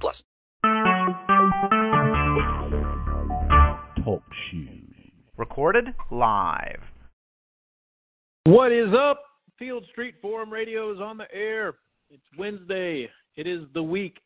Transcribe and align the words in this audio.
plus. 0.00 0.24
Talk 4.04 4.22
shoes. 4.50 4.94
Recorded 5.36 5.94
live. 6.10 6.80
What 8.44 8.72
is 8.72 8.92
up? 8.92 9.22
Field 9.58 9.84
Street 9.92 10.16
Forum 10.20 10.52
Radio 10.52 10.92
is 10.92 11.00
on 11.00 11.16
the 11.16 11.32
air. 11.32 11.74
It's 12.10 12.22
Wednesday. 12.36 13.08
It 13.36 13.46
is 13.46 13.62
the 13.74 13.82
week 13.82 14.18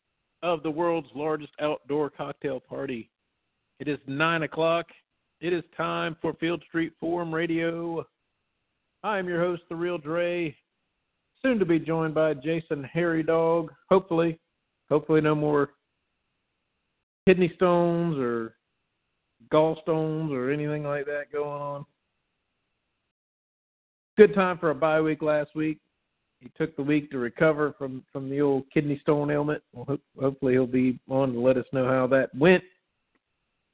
of 0.43 0.63
the 0.63 0.71
world's 0.71 1.07
largest 1.15 1.53
outdoor 1.61 2.09
cocktail 2.09 2.59
party. 2.59 3.09
It 3.79 3.87
is 3.87 3.99
9 4.07 4.43
o'clock. 4.43 4.87
It 5.39 5.53
is 5.53 5.63
time 5.75 6.17
for 6.21 6.33
Field 6.33 6.63
Street 6.67 6.93
Forum 6.99 7.33
Radio. 7.33 8.03
I 9.03 9.19
am 9.19 9.27
your 9.29 9.39
host, 9.39 9.61
The 9.69 9.75
Real 9.75 9.99
Dre, 9.99 10.55
soon 11.43 11.59
to 11.59 11.65
be 11.65 11.79
joined 11.79 12.15
by 12.15 12.33
Jason 12.33 12.83
Harry 12.83 13.21
Dog. 13.21 13.71
Hopefully, 13.89 14.39
hopefully 14.89 15.21
no 15.21 15.35
more 15.35 15.71
kidney 17.27 17.51
stones 17.55 18.17
or 18.17 18.55
gallstones 19.51 20.31
or 20.31 20.51
anything 20.51 20.83
like 20.83 21.05
that 21.05 21.31
going 21.31 21.61
on. 21.61 21.85
Good 24.17 24.33
time 24.33 24.57
for 24.57 24.71
a 24.71 24.75
bye 24.75 25.01
week 25.01 25.21
last 25.21 25.51
week. 25.55 25.79
He 26.39 26.51
took 26.57 26.75
the 26.75 26.83
week 26.83 27.11
to 27.11 27.17
recover 27.17 27.73
from 27.77 28.03
from 28.11 28.29
the 28.29 28.41
old 28.41 28.63
kidney 28.73 28.99
stone 29.01 29.31
ailment. 29.31 29.61
Well, 29.73 29.85
ho- 29.87 30.21
hopefully 30.21 30.53
he'll 30.53 30.67
be 30.67 30.99
on 31.09 31.33
to 31.33 31.39
let 31.39 31.57
us 31.57 31.65
know 31.71 31.87
how 31.87 32.07
that 32.07 32.33
went 32.35 32.63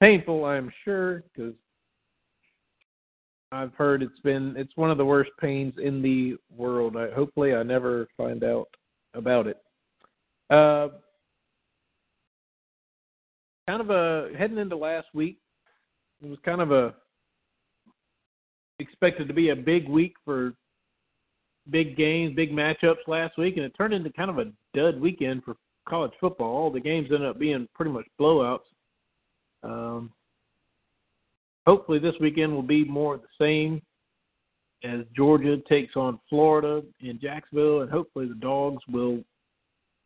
painful, 0.03 0.43
I'm 0.43 0.69
sure, 0.83 1.23
because 1.33 1.53
I've 3.53 3.73
heard 3.75 4.03
it's 4.03 4.19
been 4.19 4.53
it's 4.57 4.75
one 4.75 4.91
of 4.91 4.97
the 4.97 5.05
worst 5.05 5.31
pains 5.39 5.75
in 5.81 6.01
the 6.01 6.35
world. 6.53 6.97
I, 6.97 7.09
hopefully, 7.11 7.53
I 7.53 7.63
never 7.63 8.07
find 8.17 8.43
out 8.43 8.67
about 9.13 9.47
it. 9.47 9.62
Uh, 10.49 10.89
kind 13.67 13.81
of 13.81 13.89
a 13.89 14.29
heading 14.37 14.57
into 14.57 14.75
last 14.75 15.07
week. 15.13 15.37
It 16.21 16.29
was 16.29 16.39
kind 16.45 16.61
of 16.61 16.71
a 16.71 16.93
expected 18.79 19.27
to 19.27 19.33
be 19.33 19.49
a 19.49 19.55
big 19.55 19.87
week 19.87 20.15
for 20.25 20.53
big 21.69 21.95
games, 21.95 22.35
big 22.35 22.51
matchups 22.51 23.07
last 23.07 23.37
week, 23.37 23.55
and 23.57 23.65
it 23.65 23.73
turned 23.77 23.93
into 23.93 24.11
kind 24.11 24.29
of 24.29 24.39
a 24.39 24.51
dud 24.73 24.99
weekend 24.99 25.43
for 25.43 25.55
college 25.87 26.11
football. 26.19 26.55
All 26.55 26.71
the 26.71 26.79
games 26.79 27.09
ended 27.11 27.29
up 27.29 27.39
being 27.39 27.67
pretty 27.73 27.91
much 27.91 28.05
blowouts. 28.19 28.59
Um, 29.63 30.11
hopefully, 31.65 31.99
this 31.99 32.15
weekend 32.19 32.53
will 32.53 32.61
be 32.61 32.83
more 32.83 33.15
of 33.15 33.21
the 33.21 33.45
same 33.45 33.81
as 34.83 35.05
Georgia 35.15 35.57
takes 35.69 35.95
on 35.95 36.19
Florida 36.29 36.83
in 36.99 37.19
Jacksonville, 37.21 37.81
and 37.81 37.91
hopefully, 37.91 38.27
the 38.27 38.35
Dogs 38.35 38.83
will 38.91 39.23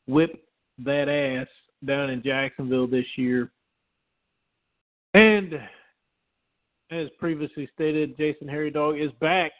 whip 0.08 0.44
that 0.84 1.10
ass 1.10 1.48
down 1.86 2.10
in 2.10 2.24
Jacksonville 2.24 2.88
this 2.88 3.06
year. 3.16 3.52
And 5.14 5.54
as 6.92 7.08
previously 7.20 7.70
stated, 7.74 8.18
Jason 8.18 8.48
Harry 8.48 8.72
Dog 8.72 9.00
is 9.00 9.12
back. 9.20 9.52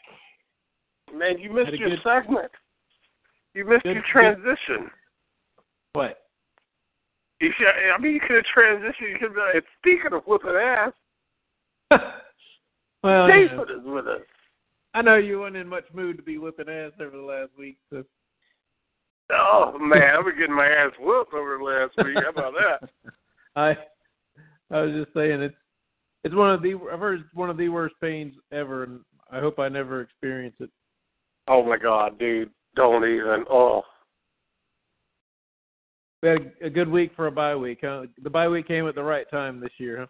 Man, 1.14 1.38
you 1.38 1.52
missed 1.52 1.72
your 1.72 1.90
good- 1.90 2.00
segment. 2.02 2.50
You 3.54 3.64
missed 3.64 3.82
Good- 3.84 3.94
your 3.94 4.04
transition. 4.12 4.90
What? 5.94 6.18
You 7.40 7.52
should, 7.56 7.66
I 7.68 7.98
mean, 7.98 8.14
you 8.14 8.20
could 8.20 8.36
have 8.36 8.44
transitioned. 8.56 9.10
You 9.10 9.18
could 9.18 9.28
have 9.28 9.34
been 9.34 9.50
like, 9.54 9.64
speaking 9.78 10.12
of 10.12 10.24
whipping 10.26 10.50
ass, 10.50 10.92
well, 13.02 13.28
you 13.28 13.44
Jason 13.48 13.56
know, 13.56 13.62
is 13.62 13.84
with 13.84 14.06
us. 14.08 14.20
I 14.94 15.02
know 15.02 15.16
you 15.16 15.40
weren't 15.40 15.56
in 15.56 15.68
much 15.68 15.84
mood 15.94 16.16
to 16.16 16.22
be 16.22 16.38
whipping 16.38 16.68
ass 16.68 16.92
over 17.00 17.16
the 17.16 17.22
last 17.22 17.50
week, 17.58 17.78
so 17.90 18.04
Oh 19.30 19.76
man, 19.80 20.16
I've 20.18 20.24
been 20.24 20.38
getting 20.38 20.56
my 20.56 20.66
ass 20.66 20.92
whooped 20.98 21.34
over 21.34 21.58
the 21.58 21.64
last 21.64 22.06
week. 22.06 22.16
How 22.22 22.30
about 22.30 22.54
that? 22.54 22.90
I 23.56 23.76
I 24.74 24.82
was 24.82 24.92
just 24.92 25.14
saying 25.14 25.42
it's 25.42 25.54
it's 26.24 26.34
one 26.34 26.50
of 26.50 26.62
the 26.62 26.74
I've 26.92 27.00
heard 27.00 27.20
it's 27.20 27.34
one 27.34 27.50
of 27.50 27.56
the 27.56 27.68
worst 27.68 27.94
pains 28.00 28.34
ever, 28.52 28.84
and 28.84 29.00
I 29.30 29.40
hope 29.40 29.58
I 29.58 29.68
never 29.68 30.00
experience 30.00 30.56
it. 30.60 30.70
Oh 31.48 31.64
my 31.64 31.78
god, 31.78 32.18
dude, 32.18 32.50
don't 32.76 33.04
even. 33.04 33.44
Oh, 33.50 33.82
We 36.22 36.28
had 36.28 36.52
a, 36.62 36.70
good 36.70 36.88
week 36.88 37.12
for 37.16 37.26
a 37.26 37.32
bye 37.32 37.56
week. 37.56 37.80
Huh? 37.82 38.04
The 38.22 38.30
bye 38.30 38.48
week 38.48 38.68
came 38.68 38.86
at 38.88 38.94
the 38.94 39.02
right 39.02 39.28
time 39.30 39.60
this 39.60 39.72
year, 39.78 40.00
huh? 40.00 40.06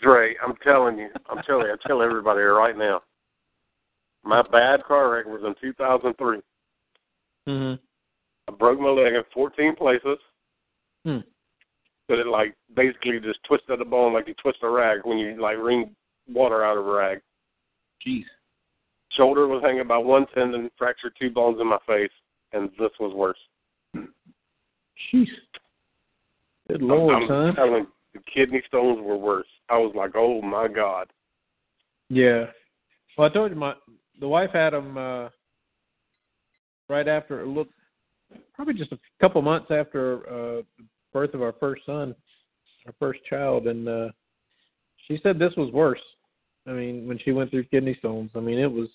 Dre, 0.00 0.34
I'm 0.44 0.54
telling 0.64 0.98
you, 0.98 1.08
I'm 1.30 1.42
telling 1.46 1.66
you, 1.66 1.72
I 1.72 1.88
tell 1.88 2.02
everybody 2.02 2.40
right 2.40 2.76
now. 2.76 3.02
My 4.24 4.42
bad 4.42 4.84
car 4.84 5.10
wreck 5.10 5.26
was 5.26 5.42
in 5.44 5.54
2003. 5.60 6.40
Mhm. 7.48 7.78
I 8.48 8.52
broke 8.52 8.80
my 8.80 8.88
leg 8.88 9.14
in 9.14 9.22
14 9.32 9.76
places. 9.76 10.18
Hmm. 11.04 11.18
But 12.08 12.18
it 12.18 12.26
like 12.26 12.54
basically 12.74 13.20
just 13.20 13.42
twisted 13.44 13.78
the 13.78 13.84
bone 13.84 14.12
like 14.12 14.28
you 14.28 14.34
twist 14.34 14.58
a 14.62 14.68
rag 14.68 15.00
when 15.04 15.18
you 15.18 15.40
like 15.40 15.56
wring 15.56 15.94
water 16.28 16.64
out 16.64 16.76
of 16.76 16.86
a 16.86 16.92
rag. 16.92 17.20
Jeez. 18.06 18.24
Shoulder 19.12 19.46
was 19.46 19.62
hanging 19.62 19.86
by 19.86 19.98
one 19.98 20.26
tendon, 20.34 20.70
fractured 20.76 21.14
two 21.20 21.30
bones 21.30 21.58
in 21.60 21.66
my 21.66 21.78
face, 21.86 22.10
and 22.52 22.70
this 22.78 22.90
was 22.98 23.14
worse. 23.14 23.38
Jeez. 23.94 25.26
Good 26.68 26.82
lord, 26.82 27.22
I'm 27.22 27.28
son. 27.28 27.54
telling 27.54 27.86
the 28.14 28.20
kidney 28.32 28.62
stones 28.66 29.00
were 29.02 29.16
worse. 29.16 29.46
I 29.68 29.78
was 29.78 29.92
like, 29.94 30.12
oh 30.14 30.40
my 30.42 30.68
god. 30.68 31.08
Yeah. 32.08 32.46
Well, 33.16 33.28
I 33.28 33.32
told 33.32 33.50
you 33.50 33.56
my 33.56 33.74
the 34.20 34.28
wife 34.28 34.50
had 34.52 34.70
them 34.70 34.96
uh, 34.96 35.28
right 36.88 37.08
after 37.08 37.46
look, 37.46 37.68
probably 38.54 38.74
just 38.74 38.92
a 38.92 38.98
couple 39.20 39.40
months 39.42 39.70
after 39.70 40.18
uh, 40.28 40.62
the 40.78 40.84
birth 41.12 41.34
of 41.34 41.42
our 41.42 41.54
first 41.60 41.84
son, 41.86 42.14
our 42.86 42.94
first 42.98 43.20
child, 43.28 43.66
and 43.66 43.88
uh, 43.88 44.08
she 45.06 45.18
said 45.22 45.38
this 45.38 45.52
was 45.56 45.72
worse. 45.72 46.00
I 46.66 46.70
mean, 46.70 47.08
when 47.08 47.18
she 47.18 47.32
went 47.32 47.50
through 47.50 47.64
kidney 47.64 47.96
stones, 47.98 48.30
I 48.36 48.40
mean, 48.40 48.58
it 48.58 48.70
was. 48.70 48.88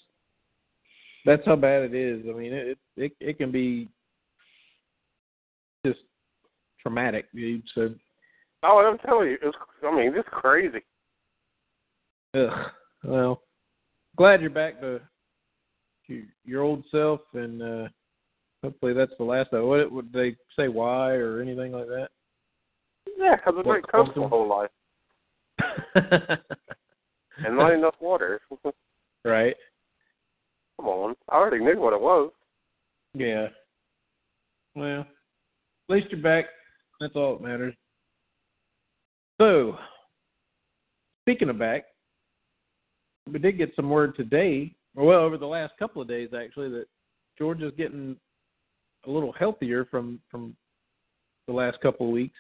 That's 1.26 1.46
how 1.46 1.58
bad 1.58 1.84
it 1.84 1.94
is. 1.94 2.26
I 2.30 2.38
mean, 2.38 2.54
it 2.54 2.78
it 2.96 3.12
it 3.20 3.38
can 3.38 3.52
be 3.52 3.90
just 5.86 6.00
traumatic. 6.82 7.26
dude. 7.34 7.64
So, 7.76 7.90
Oh, 8.64 8.80
I'm 8.80 8.98
telling 9.00 9.30
you, 9.30 9.38
it's 9.42 9.58
I 9.84 9.96
mean, 9.96 10.14
it's 10.16 10.28
crazy. 10.32 10.80
ugh. 12.34 12.72
Well, 13.04 13.42
glad 14.16 14.42
you're 14.42 14.50
back 14.50 14.80
to 14.82 15.00
to 16.08 16.24
your 16.46 16.64
old 16.64 16.84
self, 16.92 17.22
and 17.34 17.62
uh 17.62 17.88
hopefully 18.64 18.94
that's 18.94 19.12
the 19.18 19.24
last 19.24 19.54
of 19.54 19.62
it. 19.62 19.66
What 19.66 19.92
would 19.92 20.14
they 20.14 20.36
say? 20.58 20.68
Why 20.68 21.12
or 21.12 21.42
anything 21.42 21.72
like 21.72 21.88
that? 21.88 22.10
Yeah, 23.18 23.36
because 23.36 23.56
I 23.58 23.64
drink 23.64 23.94
What 23.94 24.06
Coke 24.08 24.18
my 24.18 24.28
whole 24.28 24.48
life 24.48 24.70
and 25.96 27.58
not 27.58 27.74
enough 27.74 27.96
water. 28.00 28.42
right? 29.26 29.56
Come 30.80 30.88
on, 30.88 31.16
I 31.30 31.36
already 31.36 31.64
knew 31.64 31.80
what 31.80 31.94
it 31.94 32.02
was. 32.02 32.32
Yeah. 33.14 33.48
Well, 34.76 35.02
at 35.02 35.08
least 35.90 36.08
you're 36.12 36.22
back. 36.22 36.46
That's 37.00 37.16
all 37.16 37.38
that 37.38 37.48
matters. 37.48 37.74
So, 39.40 39.78
speaking 41.24 41.50
of 41.50 41.58
back, 41.58 41.86
we 43.32 43.40
did 43.40 43.58
get 43.58 43.76
some 43.76 43.90
word 43.90 44.16
today, 44.16 44.74
or 44.96 45.06
well, 45.06 45.22
over 45.22 45.38
the 45.38 45.46
last 45.46 45.74
couple 45.80 46.02
of 46.02 46.08
days 46.08 46.30
actually, 46.36 46.70
that 46.70 46.86
Georgia's 47.38 47.74
getting 47.78 48.16
a 49.06 49.10
little 49.12 49.32
healthier 49.34 49.86
from 49.86 50.20
from 50.30 50.56
the 51.48 51.54
last 51.54 51.80
couple 51.82 52.08
of 52.08 52.14
weeks. 52.14 52.38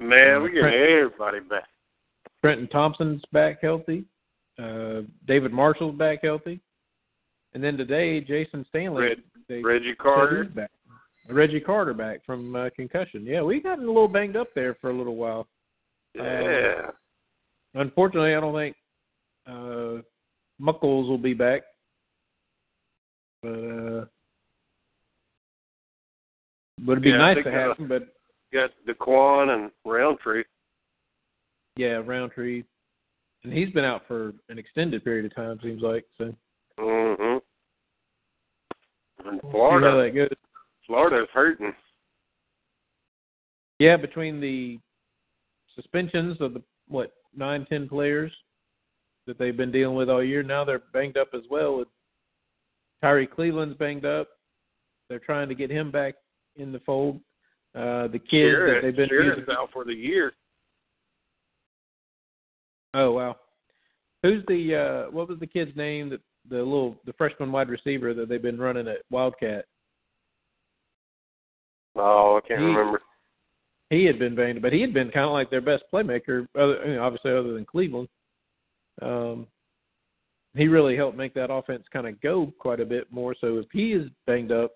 Man, 0.00 0.42
we 0.42 0.48
Uh, 0.50 0.52
getting 0.54 0.62
Trent- 0.62 0.74
everybody 0.90 1.40
back. 1.40 1.68
Trenton 2.42 2.68
Thompson's 2.68 3.22
back 3.32 3.60
healthy. 3.62 4.04
Uh, 4.58 5.02
David 5.26 5.52
Marshall's 5.52 5.96
back 5.96 6.20
healthy. 6.22 6.60
And 7.54 7.62
then 7.64 7.76
today, 7.76 8.20
Jason 8.20 8.64
Stanley. 8.68 9.02
Red- 9.02 9.22
they 9.48 9.62
Reggie 9.62 9.94
Carter. 9.94 10.44
back. 10.44 10.70
Reggie 11.28 11.60
Carter 11.60 11.94
back 11.94 12.24
from 12.24 12.54
uh, 12.54 12.70
concussion. 12.76 13.24
Yeah, 13.24 13.42
we 13.42 13.60
got 13.60 13.78
a 13.78 13.82
little 13.82 14.08
banged 14.08 14.36
up 14.36 14.48
there 14.54 14.74
for 14.74 14.90
a 14.90 14.92
little 14.92 15.16
while. 15.16 15.48
Yeah. 16.14 16.90
Unfortunately, 17.74 18.34
I 18.34 18.40
don't 18.40 18.54
think 18.54 18.76
uh, 19.46 20.02
Muckles 20.58 21.08
will 21.08 21.18
be 21.18 21.34
back. 21.34 21.62
But 23.42 23.48
uh, 23.48 24.04
would 26.84 26.98
it 26.98 27.02
be 27.02 27.10
Yeah, 27.10 27.16
nice 27.18 27.42
to 27.42 27.50
have 27.50 27.70
uh, 27.72 27.74
him? 27.74 27.88
But 27.88 28.08
got 28.52 28.70
Daquan 28.86 29.54
and 29.54 29.70
Roundtree. 29.84 30.44
Yeah, 31.76 32.02
Roundtree, 32.04 32.64
and 33.44 33.52
he's 33.52 33.70
been 33.70 33.84
out 33.84 34.02
for 34.08 34.32
an 34.48 34.58
extended 34.58 35.04
period 35.04 35.26
of 35.26 35.34
time. 35.34 35.58
Seems 35.62 35.82
like 35.82 36.04
so. 36.18 36.34
Mm-hmm. 36.78 37.38
And 39.28 39.40
Florida, 39.50 40.02
that 40.02 40.14
goes. 40.14 40.28
Florida's 40.86 41.28
hurting. 41.32 41.72
Yeah, 43.78 43.96
between 43.96 44.40
the 44.40 44.78
suspensions 45.74 46.40
of 46.40 46.54
the 46.54 46.62
what 46.88 47.12
nine, 47.36 47.66
ten 47.68 47.88
players 47.88 48.32
that 49.26 49.38
they've 49.38 49.56
been 49.56 49.72
dealing 49.72 49.96
with 49.96 50.08
all 50.08 50.22
year, 50.22 50.42
now 50.42 50.64
they're 50.64 50.82
banged 50.92 51.16
up 51.18 51.28
as 51.34 51.42
well. 51.50 51.78
With 51.78 51.88
Tyrie 53.02 53.26
Cleveland's 53.26 53.76
banged 53.76 54.04
up. 54.04 54.28
They're 55.08 55.18
trying 55.18 55.48
to 55.48 55.54
get 55.54 55.70
him 55.70 55.90
back 55.90 56.14
in 56.56 56.72
the 56.72 56.80
fold. 56.80 57.20
Uh, 57.74 58.08
the 58.08 58.18
kids 58.18 58.56
that 58.56 58.80
they've 58.82 58.96
been 58.96 59.08
sure 59.08 59.22
using. 59.36 59.44
out 59.50 59.68
for 59.72 59.84
the 59.84 59.92
year. 59.92 60.32
Oh 62.94 63.12
wow. 63.12 63.36
Who's 64.22 64.42
the 64.48 64.74
uh 65.08 65.10
what 65.10 65.28
was 65.28 65.38
the 65.38 65.46
kid's 65.46 65.76
name 65.76 66.08
that 66.10 66.20
the 66.48 66.56
little 66.56 66.96
the 67.04 67.12
freshman 67.14 67.52
wide 67.52 67.68
receiver 67.68 68.14
that 68.14 68.28
they've 68.28 68.40
been 68.40 68.58
running 68.58 68.88
at 68.88 68.98
Wildcat? 69.10 69.66
Oh, 71.96 72.40
I 72.42 72.46
can't 72.48 72.60
He- 72.60 72.66
remember. 72.66 73.02
He 73.90 74.04
had 74.04 74.18
been 74.18 74.34
banged, 74.34 74.62
but 74.62 74.72
he 74.72 74.80
had 74.80 74.92
been 74.92 75.10
kind 75.12 75.26
of 75.26 75.32
like 75.32 75.48
their 75.48 75.60
best 75.60 75.84
playmaker, 75.92 76.48
other 76.58 76.82
you 76.86 76.94
know, 76.96 77.04
obviously 77.04 77.30
other 77.30 77.52
than 77.52 77.64
Cleveland. 77.64 78.08
Um, 79.00 79.46
he 80.54 80.66
really 80.66 80.96
helped 80.96 81.16
make 81.16 81.34
that 81.34 81.52
offense 81.52 81.84
kind 81.92 82.08
of 82.08 82.20
go 82.20 82.52
quite 82.58 82.80
a 82.80 82.84
bit 82.86 83.12
more. 83.12 83.34
So 83.40 83.58
if 83.58 83.66
he 83.72 83.92
is 83.92 84.08
banged 84.26 84.50
up, 84.50 84.72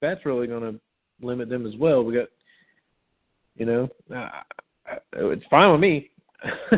that's 0.00 0.24
really 0.24 0.46
going 0.46 0.62
to 0.74 0.80
limit 1.22 1.48
them 1.48 1.66
as 1.66 1.76
well. 1.76 2.02
We 2.02 2.14
got, 2.14 2.28
you 3.56 3.66
know, 3.66 3.88
uh, 4.14 4.28
it's 5.14 5.44
fine 5.50 5.70
with 5.70 5.80
me. 5.80 6.10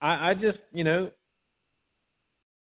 I, 0.00 0.30
I 0.30 0.34
just, 0.34 0.58
you 0.72 0.84
know, 0.84 1.10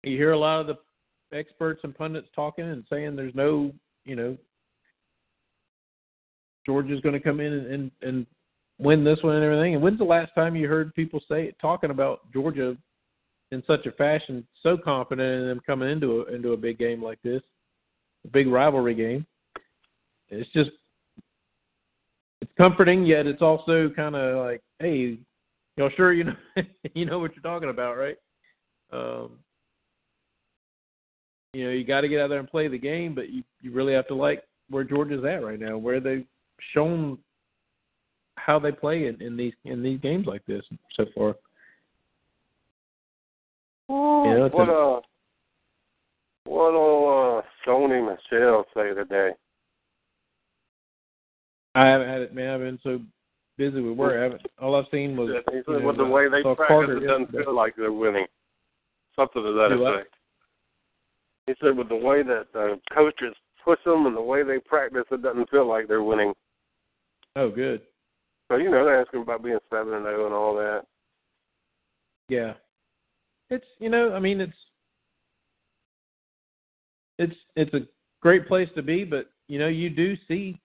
you 0.03 0.17
hear 0.17 0.32
a 0.32 0.38
lot 0.38 0.61
of 0.61 0.67
the 0.67 1.37
experts 1.37 1.81
and 1.85 1.94
pundits 1.94 2.29
talking 2.35 2.65
and 2.65 2.85
saying 2.88 3.17
there's 3.17 3.35
no, 3.35 3.73
you 4.05 4.17
know, 4.17 4.37
Georgia's 6.67 7.00
going 7.00 7.15
to 7.15 7.21
come 7.21 7.41
in 7.41 7.53
and, 7.53 7.67
and 7.67 7.91
and 8.03 8.26
win 8.79 9.05
this 9.05 9.19
one 9.23 9.37
and 9.37 9.44
everything. 9.44 9.75
And 9.75 9.83
when's 9.83 9.99
the 9.99 10.05
last 10.05 10.33
time 10.35 10.56
you 10.56 10.69
heard 10.69 10.94
people 10.94 11.21
say 11.29 11.44
it, 11.44 11.56
talking 11.61 11.91
about 11.91 12.31
Georgia 12.33 12.76
in 13.53 13.62
such 13.67 13.87
a 13.87 13.93
fashion, 13.93 14.47
so 14.62 14.76
confident 14.76 15.43
in 15.43 15.49
them 15.49 15.61
coming 15.67 15.91
into 15.91 16.23
a, 16.23 16.35
into 16.35 16.53
a 16.53 16.56
big 16.56 16.79
game 16.79 17.03
like 17.03 17.21
this, 17.23 17.43
a 18.25 18.29
big 18.29 18.49
rivalry 18.49 18.94
game? 18.94 19.26
It's 20.31 20.50
just 20.53 20.71
it's 22.41 22.53
comforting, 22.56 23.05
yet 23.05 23.27
it's 23.27 23.43
also 23.43 23.91
kind 23.94 24.17
of 24.17 24.44
like, 24.44 24.62
hey, 24.79 25.19
y'all 25.77 25.91
sure 25.97 26.12
you 26.12 26.25
know 26.25 26.37
you 26.94 27.05
know 27.05 27.19
what 27.19 27.35
you're 27.35 27.43
talking 27.43 27.71
about, 27.71 27.97
right? 27.97 28.17
Um, 28.93 29.38
you 31.53 31.65
know, 31.65 31.71
you 31.71 31.85
got 31.85 32.03
to 32.03 32.09
get 32.09 32.21
out 32.21 32.29
there 32.29 32.38
and 32.38 32.49
play 32.49 32.69
the 32.69 32.79
game, 32.79 33.15
but 33.15 33.31
you 33.31 33.43
you 33.61 33.73
really 33.73 33.93
have 33.93 34.06
to 34.09 34.15
like 34.15 34.44
where 34.69 34.85
Georgia's 34.85 35.25
at 35.25 35.44
right 35.44 35.59
now, 35.59 35.77
where 35.77 36.00
they've 36.00 36.27
shown 36.73 37.19
how 38.37 38.59
they 38.59 38.73
play 38.73 39.06
in, 39.06 39.21
in 39.21 39.37
these 39.37 39.53
in 39.65 39.83
these 39.83 40.00
games 40.00 40.26
like 40.26 40.44
this 40.47 40.65
so 40.97 41.06
far. 41.15 41.35
You 43.88 43.94
know, 43.97 44.49
what 44.53 44.69
a- 44.69 44.73
uh, 44.73 45.00
what 46.44 46.73
will 46.73 47.38
uh, 47.38 47.69
Sony 47.69 48.00
Michel 48.05 48.65
say 48.75 48.94
today? 48.94 49.31
I 51.75 51.87
haven't 51.87 52.09
had 52.09 52.21
it, 52.23 52.35
man. 52.35 52.55
I've 52.55 52.61
been 52.61 52.79
so 52.83 53.01
busy 53.57 53.81
with 53.81 53.97
work. 53.97 54.19
I 54.19 54.23
haven't. 54.23 54.43
All 54.61 54.75
I've 54.75 54.87
seen 54.91 55.17
was 55.17 55.31
He 55.51 55.59
said 55.59 55.65
you 55.69 55.81
know, 55.81 55.87
with 55.87 55.97
the 55.97 56.05
way 56.05 56.29
they 56.29 56.43
practice, 56.43 56.65
Carter 56.67 56.97
it 56.97 57.07
doesn't 57.07 57.23
yesterday. 57.23 57.45
feel 57.45 57.55
like 57.55 57.77
they're 57.77 57.93
winning. 57.93 58.27
Something 59.17 59.43
to 59.43 59.53
that 59.53 59.69
Do 59.69 59.87
effect. 59.87 60.15
He 61.47 61.55
said 61.61 61.77
with 61.77 61.89
the 61.89 61.97
way 61.97 62.23
that 62.23 62.47
the 62.53 62.81
coaches 62.93 63.35
push 63.65 63.79
them 63.85 64.07
and 64.07 64.17
the 64.17 64.21
way 64.23 64.43
they 64.43 64.59
practice, 64.59 65.05
it 65.11 65.23
doesn't 65.23 65.51
feel 65.51 65.67
like 65.67 65.89
they're 65.89 66.03
winning. 66.03 66.33
Oh, 67.37 67.51
good. 67.51 67.83
So 68.51 68.57
you 68.57 68.71
know, 68.71 68.85
they're 68.85 69.01
asking 69.01 69.23
about 69.23 69.45
being 69.45 69.59
seven 69.71 69.95
and 69.95 70.05
zero 70.05 70.27
and 70.27 70.35
all 70.35 70.55
that. 70.57 70.83
Yeah. 72.29 72.55
It's 73.51 73.67
you 73.79 73.89
know, 73.89 74.13
I 74.13 74.19
mean 74.19 74.41
it's 74.41 74.53
it's 77.19 77.37
it's 77.57 77.75
a 77.75 77.87
great 78.21 78.49
place 78.49 78.69
to 78.75 78.83
be, 78.83 79.05
but 79.05 79.31
you 79.49 79.59
know, 79.59 79.69
you 79.69 79.91
do 79.91 80.17
see 80.27 80.59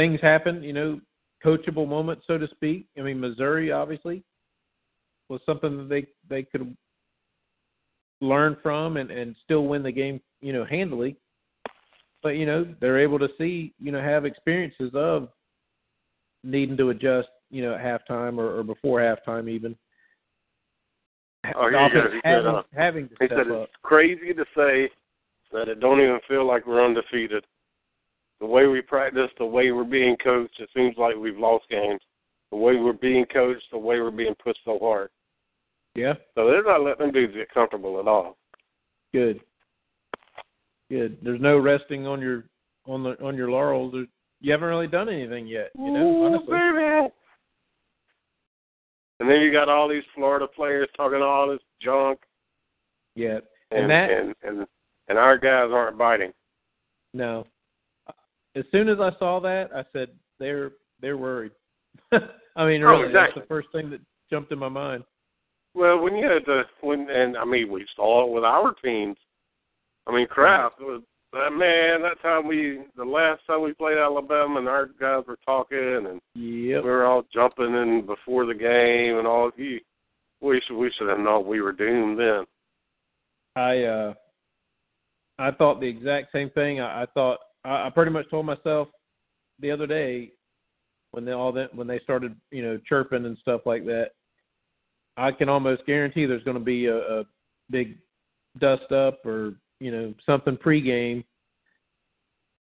things 0.00 0.18
happen, 0.22 0.62
you 0.62 0.72
know, 0.72 0.98
coachable 1.44 1.86
moments 1.86 2.24
so 2.26 2.38
to 2.38 2.48
speak. 2.48 2.86
I 2.98 3.02
mean, 3.02 3.20
Missouri 3.20 3.70
obviously 3.70 4.22
was 5.28 5.40
something 5.44 5.76
that 5.76 5.88
they 5.88 6.06
they 6.28 6.42
could 6.42 6.74
learn 8.22 8.56
from 8.62 8.96
and 8.96 9.10
and 9.10 9.36
still 9.44 9.66
win 9.66 9.82
the 9.82 9.92
game, 9.92 10.20
you 10.40 10.52
know, 10.54 10.64
handily. 10.64 11.16
But 12.22 12.30
you 12.30 12.46
know, 12.46 12.66
they're 12.80 12.98
able 13.00 13.18
to 13.18 13.28
see, 13.38 13.74
you 13.78 13.92
know, 13.92 14.00
have 14.00 14.24
experiences 14.24 14.90
of 14.94 15.28
needing 16.44 16.76
to 16.78 16.88
adjust, 16.90 17.28
you 17.50 17.62
know, 17.62 17.74
at 17.74 17.82
halftime 17.84 18.38
or, 18.38 18.58
or 18.58 18.62
before 18.62 19.00
halftime 19.00 19.48
even. 19.50 19.76
Oh, 21.56 21.70
The 21.70 21.78
he 21.78 21.84
offense 21.86 22.12
said- 22.12 22.20
having, 22.24 22.46
uh, 22.54 22.62
having 22.74 23.08
to 23.08 23.14
He 23.20 23.26
step 23.26 23.38
said 23.38 23.50
up. 23.52 23.62
it's 23.64 23.72
crazy 23.82 24.32
to 24.34 24.44
say 24.56 24.90
that 25.52 25.68
it 25.68 25.80
don't 25.80 26.00
even 26.00 26.20
feel 26.28 26.46
like 26.46 26.66
we're 26.66 26.84
undefeated. 26.84 27.44
The 28.40 28.46
way 28.46 28.66
we 28.66 28.80
practice, 28.80 29.30
the 29.38 29.44
way 29.44 29.70
we're 29.70 29.84
being 29.84 30.16
coached, 30.22 30.58
it 30.60 30.70
seems 30.74 30.96
like 30.96 31.14
we've 31.16 31.36
lost 31.38 31.64
games. 31.68 32.00
The 32.50 32.56
way 32.56 32.76
we're 32.76 32.94
being 32.94 33.26
coached, 33.26 33.64
the 33.70 33.78
way 33.78 34.00
we're 34.00 34.10
being 34.10 34.34
pushed 34.42 34.60
so 34.64 34.78
hard. 34.80 35.10
Yeah, 35.94 36.14
So 36.34 36.46
they're 36.46 36.62
not 36.64 36.82
letting 36.82 37.06
them 37.06 37.12
dudes 37.12 37.34
get 37.34 37.52
comfortable 37.52 38.00
at 38.00 38.08
all. 38.08 38.36
good. 39.12 39.40
Good. 40.90 41.18
There's 41.22 41.40
no 41.40 41.58
resting 41.58 42.06
on 42.06 42.20
your 42.20 42.44
on 42.86 43.04
the 43.04 43.10
on 43.24 43.36
your 43.36 43.48
laurels. 43.50 43.94
You 44.40 44.50
haven't 44.52 44.68
really 44.68 44.88
done 44.88 45.08
anything 45.08 45.46
yet, 45.46 45.70
you 45.78 45.90
know, 45.92 46.24
honestly. 46.24 46.46
baby. 46.48 47.12
And 49.20 49.28
then 49.30 49.40
you 49.40 49.52
got 49.52 49.68
all 49.68 49.88
these 49.88 50.02
Florida 50.14 50.46
players 50.48 50.88
talking 50.96 51.20
all 51.22 51.48
this 51.48 51.60
junk, 51.80 52.18
Yeah. 53.14 53.38
and 53.70 53.82
And 53.82 53.90
that 53.90 54.10
and, 54.10 54.34
and 54.42 54.66
and 55.08 55.18
our 55.18 55.36
guys 55.38 55.70
aren't 55.72 55.98
biting. 55.98 56.32
no. 57.14 57.46
As 58.56 58.64
soon 58.72 58.88
as 58.88 58.98
I 59.00 59.10
saw 59.18 59.40
that, 59.40 59.70
I 59.74 59.84
said 59.92 60.08
they're 60.38 60.72
they're 61.00 61.16
worried. 61.16 61.52
I 62.12 62.66
mean, 62.66 62.82
Oh, 62.82 62.88
really, 62.90 63.06
exactly. 63.06 63.12
that's 63.12 63.34
the 63.36 63.46
first 63.48 63.68
thing 63.72 63.90
that 63.90 64.00
jumped 64.30 64.52
in 64.52 64.58
my 64.58 64.68
mind. 64.68 65.04
Well, 65.74 65.98
when 66.00 66.16
you 66.16 66.26
had 66.26 66.44
the 66.46 66.62
when 66.80 67.08
and 67.10 67.36
I 67.36 67.44
mean 67.44 67.70
we 67.70 67.86
saw 67.96 68.24
it 68.26 68.32
with 68.32 68.44
our 68.44 68.74
teams. 68.84 69.16
I 70.06 70.14
mean, 70.14 70.26
crap. 70.26 70.72
It 70.80 70.84
was, 70.84 71.02
uh, 71.32 71.50
man, 71.50 72.02
that 72.02 72.20
time 72.22 72.46
we 72.48 72.80
the 72.96 73.04
last 73.04 73.42
time 73.46 73.62
we 73.62 73.72
played 73.74 73.98
Alabama 73.98 74.58
and 74.58 74.68
our 74.68 74.86
guys 74.98 75.24
were 75.28 75.38
talking 75.46 76.06
and 76.08 76.20
Yep. 76.34 76.82
we 76.84 76.90
were 76.90 77.04
all 77.04 77.22
jumping 77.32 77.74
in 77.74 78.04
before 78.06 78.46
the 78.46 78.54
game 78.54 79.18
and 79.18 79.26
all. 79.28 79.50
You, 79.56 79.78
we 80.40 80.60
should 80.66 80.76
we 80.76 80.90
should 80.98 81.08
have 81.08 81.20
known 81.20 81.46
we 81.46 81.60
were 81.60 81.72
doomed 81.72 82.18
then. 82.18 82.44
I 83.54 83.82
uh 83.84 84.14
I 85.38 85.50
thought 85.52 85.80
the 85.80 85.86
exact 85.88 86.32
same 86.32 86.50
thing. 86.50 86.80
I, 86.80 87.02
I 87.02 87.06
thought 87.14 87.38
I, 87.64 87.86
I 87.86 87.90
pretty 87.90 88.10
much 88.10 88.30
told 88.30 88.46
myself 88.46 88.88
the 89.60 89.70
other 89.70 89.86
day 89.86 90.32
when 91.12 91.24
they 91.24 91.32
all 91.32 91.52
that 91.52 91.74
when 91.74 91.86
they 91.86 91.98
started, 92.00 92.34
you 92.50 92.62
know, 92.62 92.78
chirping 92.88 93.26
and 93.26 93.36
stuff 93.38 93.62
like 93.66 93.84
that. 93.86 94.10
I 95.16 95.32
can 95.32 95.48
almost 95.48 95.84
guarantee 95.86 96.24
there's 96.24 96.44
going 96.44 96.58
to 96.58 96.64
be 96.64 96.86
a, 96.86 96.96
a 96.96 97.24
big 97.70 97.98
dust 98.58 98.90
up 98.92 99.24
or 99.26 99.54
you 99.80 99.90
know 99.90 100.14
something 100.24 100.56
pregame 100.56 101.24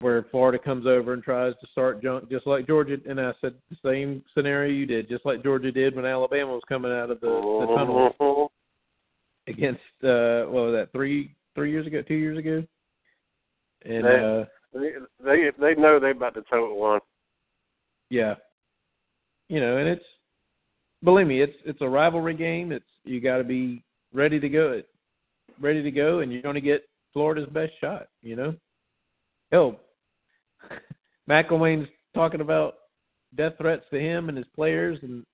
where 0.01 0.25
Florida 0.31 0.57
comes 0.57 0.87
over 0.87 1.13
and 1.13 1.21
tries 1.21 1.53
to 1.59 1.67
start 1.71 2.01
junk 2.01 2.29
just 2.29 2.47
like 2.47 2.65
Georgia. 2.65 2.97
And 3.07 3.19
I 3.19 3.33
said 3.41 3.53
the 3.69 3.77
same 3.83 4.23
scenario 4.33 4.71
you 4.71 4.85
did, 4.85 5.09
just 5.09 5.25
like 5.25 5.43
Georgia 5.43 5.71
did 5.71 5.95
when 5.95 6.05
Alabama 6.05 6.53
was 6.53 6.63
coming 6.69 6.91
out 6.91 7.11
of 7.11 7.19
the, 7.19 7.27
the 7.27 7.75
tunnel 7.75 8.51
against 9.47 9.81
uh 10.03 10.45
what 10.45 10.65
was 10.65 10.75
that 10.75 10.89
three 10.91 11.33
three 11.55 11.71
years 11.71 11.87
ago 11.87 12.03
two 12.03 12.13
years 12.13 12.37
ago 12.37 12.63
and 13.83 14.05
uh 14.05 14.45
They 14.73 15.51
they 15.59 15.75
know 15.75 15.99
they're 15.99 16.11
about 16.11 16.35
to 16.35 16.43
tote 16.49 16.75
one. 16.75 16.99
yeah 18.09 18.35
you 19.47 19.59
know 19.59 19.77
and 19.77 19.87
it's 19.87 20.05
believe 21.03 21.27
me 21.27 21.41
it's 21.41 21.55
it's 21.65 21.81
a 21.81 21.89
rivalry 21.89 22.35
game 22.35 22.71
it's 22.71 22.85
you 23.03 23.19
got 23.19 23.37
to 23.37 23.43
be 23.43 23.83
ready 24.13 24.39
to 24.39 24.49
go 24.49 24.81
ready 25.59 25.81
to 25.81 25.91
go 25.91 26.19
and 26.19 26.31
you're 26.31 26.41
going 26.41 26.55
to 26.55 26.61
get 26.61 26.87
Florida's 27.13 27.49
best 27.49 27.73
shot 27.81 28.07
you 28.21 28.35
know 28.35 28.55
hell 29.51 29.79
McElwain's 31.29 31.89
talking 32.13 32.41
about 32.41 32.75
death 33.35 33.53
threats 33.57 33.85
to 33.91 33.99
him 33.99 34.29
and 34.29 34.37
his 34.37 34.47
players 34.55 34.99
and 35.01 35.25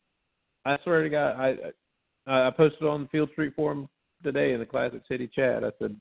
I 0.65 0.77
swear 0.83 1.03
to 1.03 1.09
God 1.09 1.35
I 1.37 1.55
I 2.27 2.47
I 2.47 2.51
posted 2.51 2.87
on 2.87 3.03
the 3.03 3.09
Field 3.09 3.29
Street 3.31 3.53
Forum 3.55 3.87
today 4.23 4.53
in 4.53 4.59
the 4.59 4.65
Classic 4.65 5.01
City 5.07 5.27
chat. 5.33 5.63
I 5.63 5.71
said, 5.79 5.95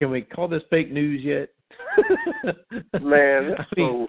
"Can 0.00 0.10
we 0.10 0.22
call 0.22 0.48
this 0.48 0.62
fake 0.70 0.90
news 0.90 1.22
yet? 1.22 1.50
Man, 3.00 3.54
I 3.58 3.64
mean, 3.76 4.08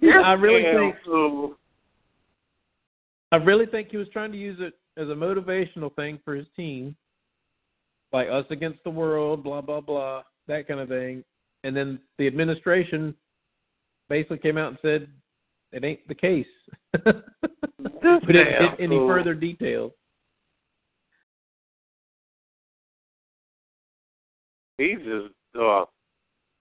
so 0.00 0.20
I 0.24 0.32
really 0.32 0.62
think 0.62 0.96
so 1.04 1.56
I 3.32 3.36
really 3.36 3.66
think 3.66 3.88
he 3.90 3.96
was 3.96 4.08
trying 4.12 4.32
to 4.32 4.38
use 4.38 4.58
it 4.60 4.74
as 5.00 5.08
a 5.08 5.12
motivational 5.12 5.94
thing 5.94 6.18
for 6.24 6.34
his 6.34 6.46
team, 6.56 6.96
like 8.12 8.28
us 8.28 8.44
against 8.50 8.82
the 8.84 8.90
world, 8.90 9.42
blah 9.44 9.60
blah 9.60 9.80
blah, 9.80 10.22
that 10.46 10.66
kind 10.66 10.80
of 10.80 10.88
thing. 10.88 11.24
And 11.64 11.76
then 11.76 11.98
the 12.18 12.26
administration 12.26 13.14
basically 14.08 14.38
came 14.38 14.56
out 14.56 14.68
and 14.68 14.78
said 14.80 15.08
it 15.72 15.84
ain't 15.84 16.06
the 16.08 16.14
case. 16.14 16.46
but 17.04 17.24
didn't 18.26 18.60
get 18.60 18.80
any 18.80 18.96
fool. 18.96 19.08
further 19.08 19.34
details. 19.34 19.92
he's 24.78 24.98
just 24.98 25.34
uh 25.60 25.84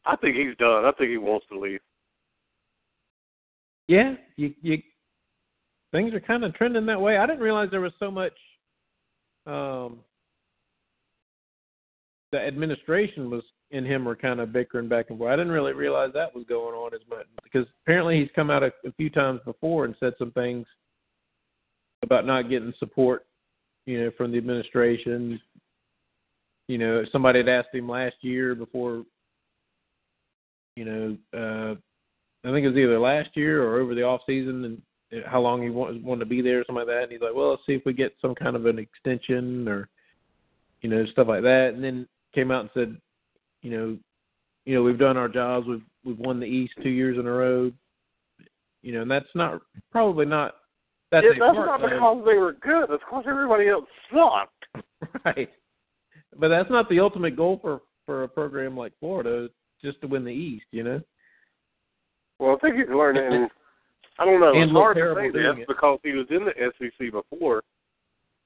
I 0.08 0.16
think 0.16 0.38
he's 0.38 0.56
done. 0.58 0.86
I 0.86 0.92
think 0.98 1.12
he 1.12 1.18
wants 1.18 1.46
to 1.52 1.60
leave. 1.60 1.80
Yeah, 3.88 4.16
you 4.36 4.54
you 4.62 4.82
things 5.92 6.14
are 6.14 6.20
kind 6.20 6.44
of 6.44 6.54
trending 6.54 6.86
that 6.86 7.00
way. 7.00 7.18
I 7.18 7.26
didn't 7.26 7.42
realize 7.42 7.70
there 7.72 7.82
was 7.82 7.94
so 8.00 8.12
much 8.12 8.34
um 9.46 10.00
the 12.32 12.40
administration 12.40 13.30
was 13.30 13.44
and 13.72 13.86
him 13.86 14.06
were 14.06 14.16
kind 14.16 14.40
of 14.40 14.54
bickering 14.54 14.88
back 14.88 15.10
and 15.10 15.18
forth. 15.18 15.32
I 15.32 15.36
didn't 15.36 15.52
really 15.52 15.74
realize 15.74 16.12
that 16.14 16.34
was 16.34 16.46
going 16.48 16.74
on 16.74 16.94
as 16.94 17.02
much 17.10 17.26
because 17.44 17.68
apparently 17.84 18.20
he's 18.20 18.30
come 18.34 18.50
out 18.50 18.64
a, 18.64 18.72
a 18.86 18.92
few 18.96 19.10
times 19.10 19.42
before 19.46 19.86
and 19.86 19.96
said 20.00 20.14
some 20.18 20.32
things 20.32 20.66
about 22.02 22.26
not 22.26 22.50
getting 22.50 22.74
support, 22.80 23.26
you 23.86 24.02
know, 24.02 24.12
from 24.18 24.32
the 24.32 24.38
administration. 24.38 25.40
You 26.68 26.78
know, 26.78 27.04
somebody 27.12 27.40
had 27.40 27.50
asked 27.50 27.74
him 27.74 27.90
last 27.90 28.16
year 28.22 28.56
before, 28.56 29.04
you 30.78 30.86
know, 30.86 31.18
uh 31.34 31.76
I 32.48 32.52
think 32.52 32.64
it 32.64 32.70
was 32.70 32.78
either 32.78 33.00
last 33.00 33.30
year 33.34 33.64
or 33.64 33.80
over 33.80 33.96
the 33.96 34.04
off 34.04 34.22
season 34.26 34.64
and 35.12 35.24
how 35.26 35.42
long 35.42 35.62
he 35.62 35.70
wanted, 35.70 36.04
wanted 36.04 36.20
to 36.20 36.26
be 36.30 36.42
there 36.42 36.60
or 36.60 36.64
something 36.66 36.86
like 36.86 36.88
that. 36.88 37.04
And 37.04 37.12
he's 37.12 37.22
like, 37.22 37.34
well, 37.34 37.50
let's 37.52 37.64
see 37.66 37.74
if 37.74 37.82
we 37.86 37.94
get 37.94 38.16
some 38.22 38.36
kind 38.36 38.56
of 38.56 38.66
an 38.66 38.78
extension 38.78 39.68
or, 39.68 39.90
you 40.82 40.90
know, 40.90 41.06
stuff 41.08 41.28
like 41.28 41.42
that. 41.44 41.72
And 41.74 41.84
then 41.84 42.08
came 42.34 42.52
out 42.52 42.62
and 42.62 42.70
said, 42.74 42.98
you 43.64 43.72
know, 43.72 43.98
you 44.66 44.76
know, 44.76 44.84
we've 44.84 45.00
done 45.00 45.18
our 45.18 45.28
jobs. 45.28 45.68
We've 45.68 45.84
we've 46.06 46.20
won 46.20 46.40
the 46.40 46.46
East 46.46 46.74
two 46.84 46.90
years 46.90 47.18
in 47.18 47.26
a 47.26 47.32
row. 47.32 47.72
You 48.84 48.94
know, 48.94 49.02
and 49.02 49.12
that's 49.12 49.26
not 49.34 49.62
probably 49.92 50.26
not 50.26 50.56
that's 51.12 51.26
Yeah, 51.26 51.40
that's 51.40 51.56
not 51.56 51.84
of- 51.84 51.90
because 51.90 52.24
they 52.26 52.38
were 52.38 52.54
good. 52.54 52.88
That's 52.90 53.04
because 53.04 53.26
everybody 53.28 53.68
else 53.68 53.86
sucked. 54.14 54.86
right. 55.26 55.50
But 56.38 56.50
that's 56.50 56.70
not 56.70 56.88
the 56.90 57.00
ultimate 57.00 57.36
goal 57.36 57.60
for 57.62 57.82
for 58.06 58.24
a 58.24 58.28
program 58.28 58.78
like 58.78 58.94
Florida, 59.00 59.50
just 59.82 60.02
to 60.02 60.08
win 60.08 60.24
the 60.24 60.32
East. 60.32 60.66
You 60.72 60.84
know. 60.84 61.02
Well, 62.40 62.56
I 62.56 62.60
think 62.60 62.76
he's 62.76 62.96
learning. 62.96 63.34
And 63.34 63.50
I 64.20 64.26
don't 64.26 64.40
know. 64.40 64.54
It's 64.62 64.72
hard 64.72 64.98
to 64.98 65.16
say 65.16 65.30
this 65.32 65.66
because 65.68 66.00
he 66.04 66.12
was 66.12 66.28
in 66.30 66.46
the 66.46 66.54
SEC 66.78 67.12
before, 67.12 67.64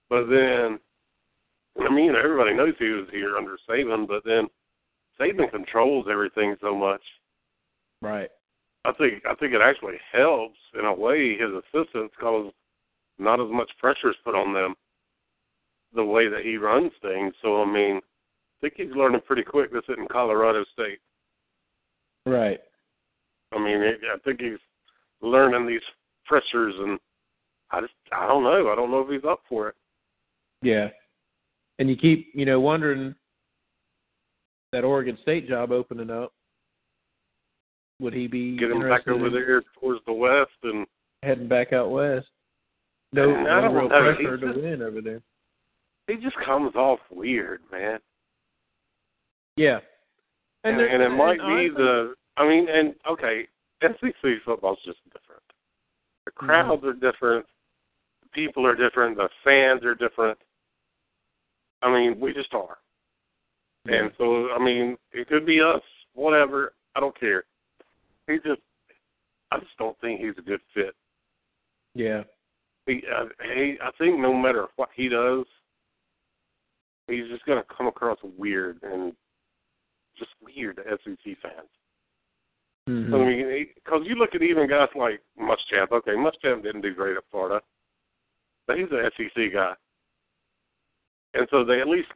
but 0.09 0.25
then, 0.27 0.79
I 1.79 1.93
mean, 1.93 2.13
everybody 2.15 2.53
knows 2.53 2.73
he 2.79 2.89
was 2.89 3.07
here 3.11 3.37
under 3.37 3.57
Saban, 3.69 4.07
but 4.07 4.23
then 4.25 4.47
Saban 5.19 5.49
controls 5.51 6.07
everything 6.11 6.55
so 6.61 6.75
much. 6.75 7.01
Right. 8.01 8.29
I 8.83 8.91
think 8.93 9.23
I 9.29 9.35
think 9.35 9.53
it 9.53 9.61
actually 9.63 9.97
helps 10.11 10.57
in 10.77 10.85
a 10.85 10.93
way 10.93 11.37
his 11.37 11.51
assistants 11.51 12.15
because 12.17 12.51
not 13.19 13.39
as 13.39 13.51
much 13.51 13.69
pressure 13.79 14.09
is 14.09 14.15
put 14.23 14.33
on 14.33 14.53
them 14.53 14.73
the 15.93 16.03
way 16.03 16.27
that 16.27 16.41
he 16.43 16.57
runs 16.57 16.91
things. 17.01 17.33
So 17.41 17.61
I 17.61 17.65
mean, 17.65 17.97
I 17.97 18.57
think 18.59 18.73
he's 18.77 18.95
learning 18.95 19.21
pretty 19.27 19.43
quick. 19.43 19.71
This 19.71 19.83
in 19.87 20.07
Colorado 20.07 20.65
State. 20.73 20.99
Right. 22.25 22.59
I 23.53 23.57
mean, 23.59 23.81
I 23.81 24.17
think 24.23 24.39
he's 24.41 24.59
learning 25.21 25.67
these 25.67 25.81
pressures, 26.25 26.75
and 26.79 26.99
I 27.71 27.81
just 27.81 27.93
I 28.11 28.27
don't 28.27 28.43
know. 28.43 28.69
I 28.71 28.75
don't 28.75 28.91
know 28.91 29.01
if 29.01 29.09
he's 29.09 29.27
up 29.29 29.41
for 29.49 29.69
it. 29.69 29.75
Yeah. 30.61 30.89
And 31.79 31.89
you 31.89 31.95
keep, 31.95 32.27
you 32.35 32.45
know, 32.45 32.59
wondering 32.59 33.15
that 34.71 34.83
Oregon 34.83 35.17
State 35.21 35.47
job 35.49 35.71
opening 35.71 36.09
up. 36.11 36.31
Would 37.99 38.13
he 38.13 38.27
be 38.27 38.57
Get 38.57 38.71
him 38.71 38.81
back 38.81 39.07
over 39.07 39.29
there 39.29 39.61
towards 39.79 40.01
the 40.05 40.13
west, 40.13 40.51
and 40.63 40.85
heading 41.23 41.47
back 41.47 41.73
out 41.73 41.91
west? 41.91 42.27
No, 43.13 43.35
I 43.35 43.43
no 43.43 43.61
don't 43.61 43.73
real 43.75 43.89
know. 43.89 44.13
pressure 44.13 44.37
to 44.37 44.47
just- 44.47 44.59
win 44.59 44.81
over 44.81 45.01
there. 45.01 45.21
he 46.07 46.15
just 46.17 46.35
comes 46.37 46.75
off 46.75 46.99
weird, 47.11 47.61
man. 47.71 47.99
Yeah. 49.57 49.79
And, 50.63 50.79
there- 50.79 50.87
and 50.87 51.01
it 51.01 51.09
might 51.15 51.39
be 51.39 51.69
the. 51.69 52.13
I 52.37 52.47
mean, 52.47 52.67
and 52.69 52.95
okay, 53.09 53.47
SEC 53.81 54.13
football's 54.45 54.79
just 54.85 54.99
different. 55.05 55.41
The 56.25 56.31
Mm-hmm. 56.31 56.45
crowds 56.45 56.83
are 56.85 56.93
different. 56.93 57.45
The 58.23 58.29
people 58.33 58.65
are 58.65 58.75
different. 58.75 59.17
The 59.17 59.29
fans 59.43 59.83
are 59.83 59.95
different. 59.95 60.37
I 61.81 61.91
mean, 61.91 62.19
we 62.19 62.31
just 62.33 62.53
are. 62.53 62.77
And 63.85 64.11
so, 64.19 64.49
I 64.51 64.63
mean, 64.63 64.95
it 65.11 65.27
could 65.27 65.45
be 65.47 65.59
us, 65.59 65.81
whatever. 66.13 66.73
I 66.95 66.99
don't 66.99 67.19
care. 67.19 67.45
He 68.27 68.35
just, 68.35 68.61
I 69.51 69.57
just 69.57 69.75
don't 69.79 69.99
think 69.99 70.21
he's 70.21 70.37
a 70.37 70.41
good 70.43 70.61
fit. 70.75 70.93
Yeah. 71.95 72.21
He, 72.85 73.01
uh, 73.11 73.25
he, 73.55 73.77
I 73.83 73.89
think 73.97 74.19
no 74.19 74.31
matter 74.33 74.67
what 74.75 74.89
he 74.95 75.09
does, 75.09 75.45
he's 77.07 77.27
just 77.29 77.43
going 77.45 77.57
to 77.61 77.65
come 77.75 77.87
across 77.87 78.19
weird 78.37 78.77
and 78.83 79.13
just 80.21 80.31
weird 80.41 80.77
to 80.77 80.83
SEC 80.83 81.35
fans. 81.41 81.69
Mhm. 82.87 83.13
I 83.13 83.17
mean, 83.17 83.67
because 83.75 84.01
you 84.05 84.15
look 84.15 84.35
at 84.35 84.41
even 84.41 84.69
guys 84.69 84.89
like 84.95 85.21
Muschamp. 85.39 85.91
Okay, 85.91 86.11
Muschamp 86.11 86.63
didn't 86.63 86.81
do 86.81 86.93
great 86.93 87.17
at 87.17 87.23
Florida, 87.31 87.61
but 88.67 88.77
he's 88.77 88.91
an 88.91 89.09
SEC 89.17 89.49
guy, 89.49 89.75
and 91.33 91.47
so 91.49 91.63
they 91.63 91.81
at 91.81 91.87
least 91.87 92.09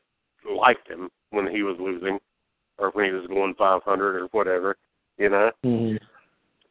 liked 0.44 0.88
him 0.88 1.10
when 1.32 1.48
he 1.48 1.64
was 1.64 1.78
losing, 1.80 2.20
or 2.78 2.92
when 2.92 3.06
he 3.06 3.12
was 3.12 3.28
going 3.28 3.54
500 3.56 4.16
or 4.16 4.28
whatever. 4.28 4.78
You 5.18 5.30
know, 5.30 5.52
Mhm. 5.64 6.00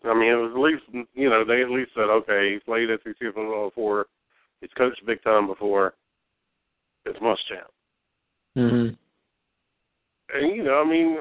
I 0.05 0.14
mean, 0.14 0.31
it 0.31 0.37
was 0.37 0.53
at 0.53 0.59
least 0.59 0.85
you 1.14 1.31
know 1.31 1.45
they 1.45 1.62
at 1.62 1.71
least 1.71 1.95
said, 1.95 2.11
okay, 2.11 2.53
he's 2.53 2.62
played 2.62 2.91
SEC 2.91 3.33
football 3.33 3.71
before, 3.71 4.07
he's 4.61 4.73
coached 4.75 5.05
big 5.07 5.23
time 5.23 5.47
before. 5.47 5.95
It's 7.07 7.19
Muschamp, 7.21 7.71
Mhm. 8.57 8.97
And 10.33 10.57
you 10.57 10.62
know, 10.64 10.83
I 10.83 10.88
mean, 10.88 11.19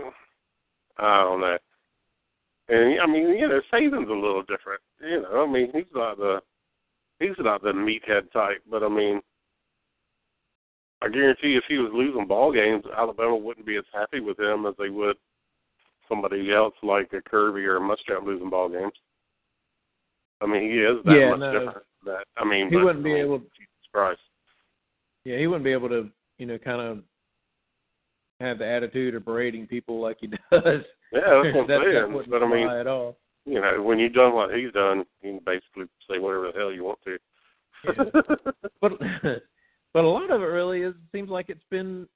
I 0.97 1.21
don't 1.23 1.41
know. 1.41 1.57
And 2.69 3.01
I 3.01 3.05
mean, 3.05 3.29
you 3.37 3.47
know, 3.47 3.61
Saban's 3.71 4.09
a 4.09 4.13
little 4.13 4.41
different. 4.43 4.81
You 5.01 5.21
know, 5.23 5.43
I 5.47 5.51
mean, 5.51 5.71
he's 5.73 5.83
not 5.93 6.17
the 6.17 6.39
he's 7.19 7.35
not 7.39 7.61
the 7.61 7.71
meathead 7.73 8.31
type, 8.31 8.61
but 8.69 8.83
I 8.83 8.87
mean, 8.89 9.21
I 11.01 11.09
guarantee 11.09 11.55
if 11.55 11.63
he 11.67 11.77
was 11.77 11.91
losing 11.93 12.27
ball 12.27 12.53
games, 12.53 12.83
Alabama 12.97 13.35
wouldn't 13.35 13.65
be 13.65 13.75
as 13.75 13.83
happy 13.93 14.19
with 14.21 14.39
him 14.39 14.65
as 14.65 14.73
they 14.79 14.89
would 14.89 15.17
somebody 16.07 16.53
else 16.53 16.73
like 16.83 17.11
a 17.13 17.21
Kirby 17.21 17.65
or 17.65 17.77
a 17.77 17.79
Muschamp 17.79 18.25
losing 18.25 18.49
ball 18.49 18.69
games. 18.69 18.93
I 20.41 20.45
mean, 20.45 20.63
he 20.69 20.79
is 20.79 20.97
that 21.05 21.17
Yeah, 21.17 21.29
much 21.31 21.39
no. 21.39 21.51
different. 21.59 21.85
That 22.05 22.23
I 22.37 22.43
mean, 22.45 22.69
He 22.69 22.75
but, 22.75 22.85
wouldn't 22.85 23.03
be 23.03 23.11
I 23.11 23.15
mean, 23.15 23.23
able- 23.25 23.39
Jesus 23.39 23.87
Christ. 23.93 24.19
Yeah, 25.23 25.37
he 25.37 25.47
wouldn't 25.47 25.63
be 25.63 25.71
able 25.71 25.87
to, 25.89 26.09
you 26.37 26.45
know, 26.45 26.57
kind 26.57 26.81
of 26.81 27.03
have 28.43 28.59
the 28.59 28.67
attitude 28.67 29.15
of 29.15 29.25
berating 29.25 29.65
people 29.67 29.99
like 30.01 30.17
he 30.19 30.27
does. 30.51 30.83
Yeah, 31.11 31.41
that's 31.41 31.55
what 31.55 31.61
I'm 31.61 31.67
that 31.67 31.81
saying. 31.83 32.13
wouldn't 32.13 32.29
But 32.31 32.43
I 32.43 32.47
mean, 32.49 32.67
at 32.69 32.87
all. 32.87 33.17
you 33.45 33.61
know, 33.61 33.81
when 33.81 33.99
you've 33.99 34.13
done 34.13 34.33
what 34.33 34.53
he's 34.53 34.71
done, 34.71 35.03
you 35.21 35.31
can 35.33 35.39
basically 35.45 35.85
say 36.09 36.19
whatever 36.19 36.51
the 36.51 36.57
hell 36.57 36.71
you 36.71 36.83
want 36.83 36.99
to. 37.05 37.17
But 38.81 38.93
but 39.93 40.03
a 40.03 40.07
lot 40.07 40.31
of 40.31 40.41
it 40.41 40.45
really 40.45 40.81
is 40.81 40.93
seems 41.11 41.29
like 41.29 41.49
it's 41.49 41.63
been 41.69 42.07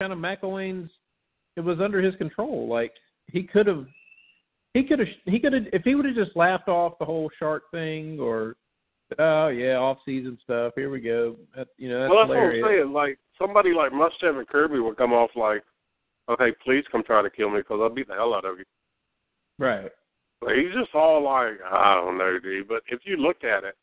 kind 0.00 0.12
of 0.12 0.18
McElwain's. 0.18 0.90
It 1.56 1.60
was 1.60 1.78
under 1.80 2.00
his 2.00 2.14
control. 2.16 2.66
Like 2.68 2.92
he 3.26 3.42
could 3.42 3.66
have, 3.66 3.86
he 4.74 4.82
could 4.84 4.98
have, 5.00 5.08
he 5.26 5.38
could 5.38 5.52
have 5.52 5.64
if 5.72 5.82
he 5.82 5.94
would 5.94 6.06
have 6.06 6.14
just 6.14 6.34
laughed 6.36 6.68
off 6.68 6.98
the 6.98 7.04
whole 7.04 7.30
shark 7.38 7.64
thing 7.70 8.18
or, 8.18 8.56
oh 9.18 9.48
yeah, 9.48 9.76
off 9.76 9.98
season 10.04 10.38
stuff. 10.44 10.72
Here 10.76 10.90
we 10.90 11.00
go. 11.00 11.36
That, 11.56 11.68
you 11.78 11.88
know 11.88 12.00
that's 12.00 12.10
well, 12.10 12.26
that's 12.26 12.28
hilarious. 12.28 12.62
what 12.62 12.70
I'm 12.70 12.76
saying. 12.76 12.92
Like 12.92 13.18
somebody 13.38 13.70
like 13.74 13.92
Muschamp 13.92 14.38
and 14.38 14.48
Kirby 14.48 14.80
would 14.80 14.96
come 14.96 15.12
off 15.12 15.30
like, 15.36 15.62
oh, 16.28 16.34
"Okay, 16.34 16.56
please 16.64 16.84
come 16.90 17.02
try 17.04 17.22
to 17.22 17.30
kill 17.30 17.50
me 17.50 17.58
because 17.58 17.80
I'll 17.82 17.94
beat 17.94 18.08
the 18.08 18.14
hell 18.14 18.34
out 18.34 18.44
of 18.44 18.58
you." 18.58 18.64
Right. 19.58 19.90
But 20.40 20.56
he's 20.56 20.74
just 20.74 20.94
all 20.94 21.22
like, 21.22 21.58
"I 21.70 21.94
don't 21.94 22.18
know, 22.18 22.38
dude." 22.42 22.68
But 22.68 22.82
if 22.88 23.00
you 23.04 23.16
look 23.16 23.44
at 23.44 23.64
it, 23.64 23.76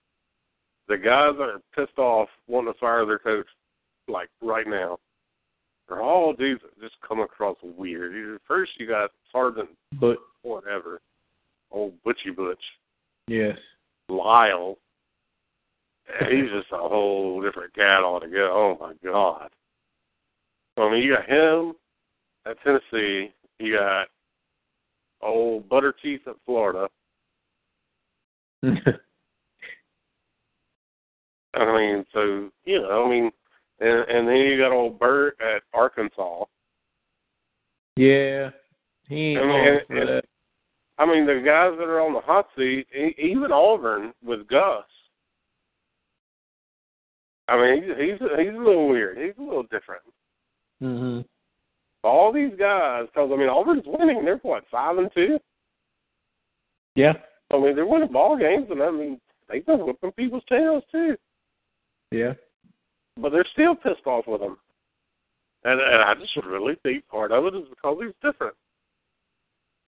the 0.88 0.98
guys 0.98 1.34
that 1.38 1.44
are 1.44 1.62
pissed 1.76 1.98
off 1.98 2.30
wanting 2.48 2.74
to 2.74 2.80
fire 2.80 3.06
their 3.06 3.20
coach, 3.20 3.48
like 4.08 4.30
right 4.42 4.68
now, 4.68 4.98
they're 5.88 6.02
all 6.02 6.34
dudes 6.34 6.62
that 6.62 6.82
just 6.82 6.96
come 7.08 7.20
across 7.20 7.58
weird. 7.64 8.40
First, 8.48 8.72
you 8.78 8.88
got 8.88 9.12
Sergeant 9.32 9.70
But 10.00 10.18
whatever, 10.42 11.02
old 11.72 11.94
Butchie 12.06 12.36
Butch, 12.36 12.62
yes. 13.28 13.58
Lyle. 14.08 14.78
He's 16.30 16.50
just 16.50 16.72
a 16.72 16.78
whole 16.78 17.42
different 17.42 17.74
cat 17.74 18.04
altogether. 18.04 18.50
Oh 18.50 18.78
my 18.80 18.94
god. 19.04 19.50
I 20.78 20.90
mean, 20.90 21.04
you 21.04 21.16
got 21.16 21.30
him 21.30 21.74
at 22.46 22.58
Tennessee, 22.64 23.34
You 23.60 23.78
got 23.78 24.08
old 25.22 25.68
butter 25.70 25.94
teeth 26.02 26.22
at 26.28 26.36
Florida. 26.46 26.88
I 28.64 28.70
mean, 31.56 32.06
so 32.14 32.50
you 32.66 32.82
know, 32.82 33.06
I 33.06 33.10
mean, 33.10 33.32
and 33.80 34.10
and 34.10 34.28
then 34.28 34.38
you 34.38 34.58
got 34.58 34.72
old 34.72 35.00
Bert 35.00 35.38
at 35.42 35.64
Arkansas. 35.74 36.46
yeah, 37.96 38.52
he 39.08 39.32
ain't 39.32 39.40
I 39.42 39.46
mean, 39.46 39.80
and- 39.90 40.10
and-. 40.10 40.22
I 40.98 41.06
mean, 41.06 41.26
the 41.26 41.36
guys 41.46 41.78
that 41.78 41.88
are 41.88 42.02
on 42.02 42.14
the 42.14 42.20
hot 42.20 42.48
seat, 42.58 42.86
even 43.18 43.54
Auburn 43.54 44.12
with 44.22 44.46
Gus. 44.50 44.84
I 47.50 47.58
mean, 47.58 47.84
he's 47.84 47.98
he's 47.98 48.20
he's 48.38 48.54
a 48.56 48.58
little 48.58 48.88
weird. 48.90 49.18
He's 49.18 49.34
a 49.40 49.42
little 49.42 49.64
different. 49.64 50.02
hmm 50.80 51.22
All 52.04 52.32
these 52.32 52.54
guys, 52.58 53.06
because 53.08 53.30
I 53.34 53.36
mean, 53.38 53.50
Auburn's 53.50 53.84
winning. 53.86 54.24
They're 54.24 54.38
what 54.38 54.64
five 54.72 54.98
and 54.98 55.10
two. 55.14 55.40
Yeah, 56.96 57.14
I 57.52 57.58
mean, 57.60 57.76
they're 57.76 57.86
winning 57.86 58.12
ball 58.12 58.38
games, 58.38 58.68
and 58.70 58.82
I 58.82 58.92
mean, 58.92 59.20
they've 59.50 59.66
been 59.66 59.86
whipping 59.86 60.12
people's 60.14 60.44
tails 60.50 60.84
too. 60.92 61.16
yeah, 62.12 62.34
But 63.18 63.32
they're 63.32 63.46
still 63.54 63.76
pissed 63.76 64.06
off 64.06 64.26
with 64.28 64.42
him. 64.42 64.58
And 65.64 65.80
and 65.80 66.02
I 66.04 66.14
just 66.16 66.36
really 66.46 66.76
think 66.84 67.08
part 67.08 67.32
of 67.32 67.46
it 67.46 67.56
is 67.56 67.68
because 67.70 67.98
he's 68.02 68.14
different. 68.32 68.56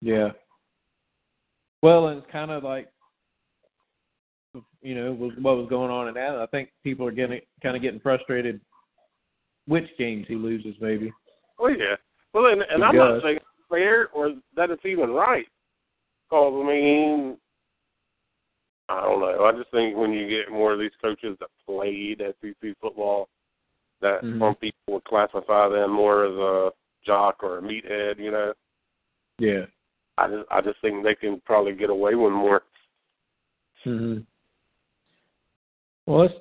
yeah. 0.01 0.31
Well, 1.83 2.09
and 2.09 2.23
it's 2.23 2.31
kind 2.31 2.51
of 2.51 2.63
like, 2.63 2.89
you 4.83 4.95
know, 4.95 5.13
was 5.13 5.33
what 5.41 5.57
was 5.57 5.69
going 5.69 5.91
on 5.91 6.09
in 6.09 6.15
that. 6.15 6.37
I 6.37 6.47
think 6.47 6.71
people 6.83 7.07
are 7.07 7.13
getting 7.13 7.41
kind 7.63 7.77
of 7.77 7.83
getting 7.83 8.01
frustrated. 8.01 8.61
Which 9.67 9.87
games 9.99 10.27
he 10.27 10.35
loses, 10.35 10.75
maybe. 10.81 11.13
Oh 11.59 11.69
yeah. 11.69 11.97
Well, 12.33 12.47
and, 12.47 12.63
and 12.63 12.83
I'm 12.83 12.97
not 12.97 13.23
saying 13.23 13.37
it's 13.37 13.45
fair 13.69 14.09
or 14.09 14.33
that 14.57 14.71
it's 14.71 14.85
even 14.85 15.11
right. 15.11 15.47
Because 16.29 16.65
I 16.65 16.67
mean, 16.67 17.37
I 18.89 19.03
don't 19.03 19.21
know. 19.21 19.45
I 19.45 19.53
just 19.53 19.71
think 19.71 19.97
when 19.97 20.13
you 20.13 20.29
get 20.29 20.53
more 20.53 20.73
of 20.73 20.81
these 20.81 20.91
coaches 21.01 21.37
that 21.41 21.49
played 21.67 22.21
SEC 22.41 22.75
football, 22.81 23.29
that 24.01 24.23
Mhm. 24.23 24.39
some 24.41 24.55
people 24.57 24.95
would 24.95 25.05
classify 25.05 25.69
them 25.69 25.93
more 25.93 26.25
as 26.25 26.35
a 26.35 26.73
jock 27.05 27.43
or 27.43 27.59
a 27.59 27.63
meathead. 27.63 28.19
You 28.19 28.31
know, 28.31 28.55
Yeah. 29.39 29.67
I 30.19 30.29
just 30.29 30.51
I 30.51 30.61
just 30.61 30.81
think 30.81 31.05
they 31.05 31.15
can 31.15 31.41
probably 31.43 31.75
get 31.75 31.91
away 31.91 32.15
with 32.15 32.33
more. 32.33 32.63
hmm 33.85 34.19
Well, 36.07 36.21
let's 36.21 36.35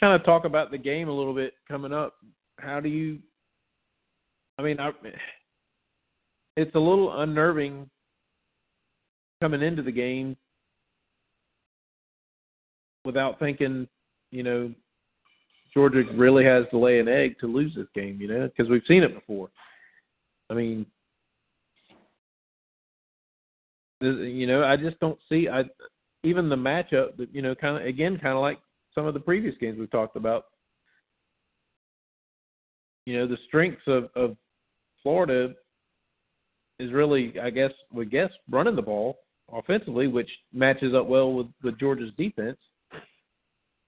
kind 0.00 0.14
of 0.14 0.24
talk 0.24 0.44
about 0.44 0.70
the 0.70 0.78
game 0.78 1.08
a 1.08 1.12
little 1.12 1.34
bit 1.34 1.54
coming 1.68 1.92
up. 1.92 2.14
How 2.58 2.80
do 2.80 2.88
you? 2.88 3.18
I 4.58 4.62
mean, 4.62 4.80
I, 4.80 4.90
it's 6.56 6.74
a 6.74 6.78
little 6.78 7.20
unnerving 7.20 7.88
coming 9.40 9.62
into 9.62 9.82
the 9.82 9.92
game 9.92 10.36
without 13.04 13.38
thinking, 13.38 13.88
you 14.30 14.42
know, 14.42 14.72
Georgia 15.74 16.04
really 16.14 16.44
has 16.44 16.64
to 16.70 16.78
lay 16.78 17.00
an 17.00 17.08
egg 17.08 17.38
to 17.40 17.46
lose 17.46 17.74
this 17.74 17.86
game. 17.94 18.20
You 18.20 18.28
know, 18.28 18.48
because 18.48 18.70
we've 18.70 18.82
seen 18.86 19.02
it 19.02 19.14
before. 19.14 19.50
I 20.50 20.54
mean, 20.54 20.84
you 24.00 24.46
know, 24.46 24.64
I 24.64 24.76
just 24.76 24.98
don't 25.00 25.18
see. 25.28 25.48
I 25.48 25.62
even 26.24 26.48
the 26.48 26.56
matchup 26.56 27.16
that 27.16 27.28
you 27.32 27.42
know, 27.42 27.54
kind 27.54 27.76
of 27.76 27.86
again, 27.86 28.18
kind 28.18 28.34
of 28.34 28.40
like 28.40 28.58
some 28.94 29.06
of 29.06 29.14
the 29.14 29.20
previous 29.20 29.54
games 29.60 29.78
we've 29.78 29.90
talked 29.90 30.16
about. 30.16 30.46
You 33.06 33.18
know, 33.18 33.26
the 33.26 33.38
strengths 33.48 33.82
of 33.86 34.08
of 34.14 34.36
Florida 35.02 35.54
is 36.78 36.92
really, 36.92 37.34
I 37.40 37.50
guess, 37.50 37.72
we 37.92 38.06
guess 38.06 38.30
running 38.50 38.76
the 38.76 38.82
ball 38.82 39.18
offensively, 39.52 40.08
which 40.08 40.30
matches 40.52 40.94
up 40.94 41.06
well 41.06 41.32
with 41.32 41.46
with 41.62 41.78
Georgia's 41.78 42.12
defense. 42.16 42.58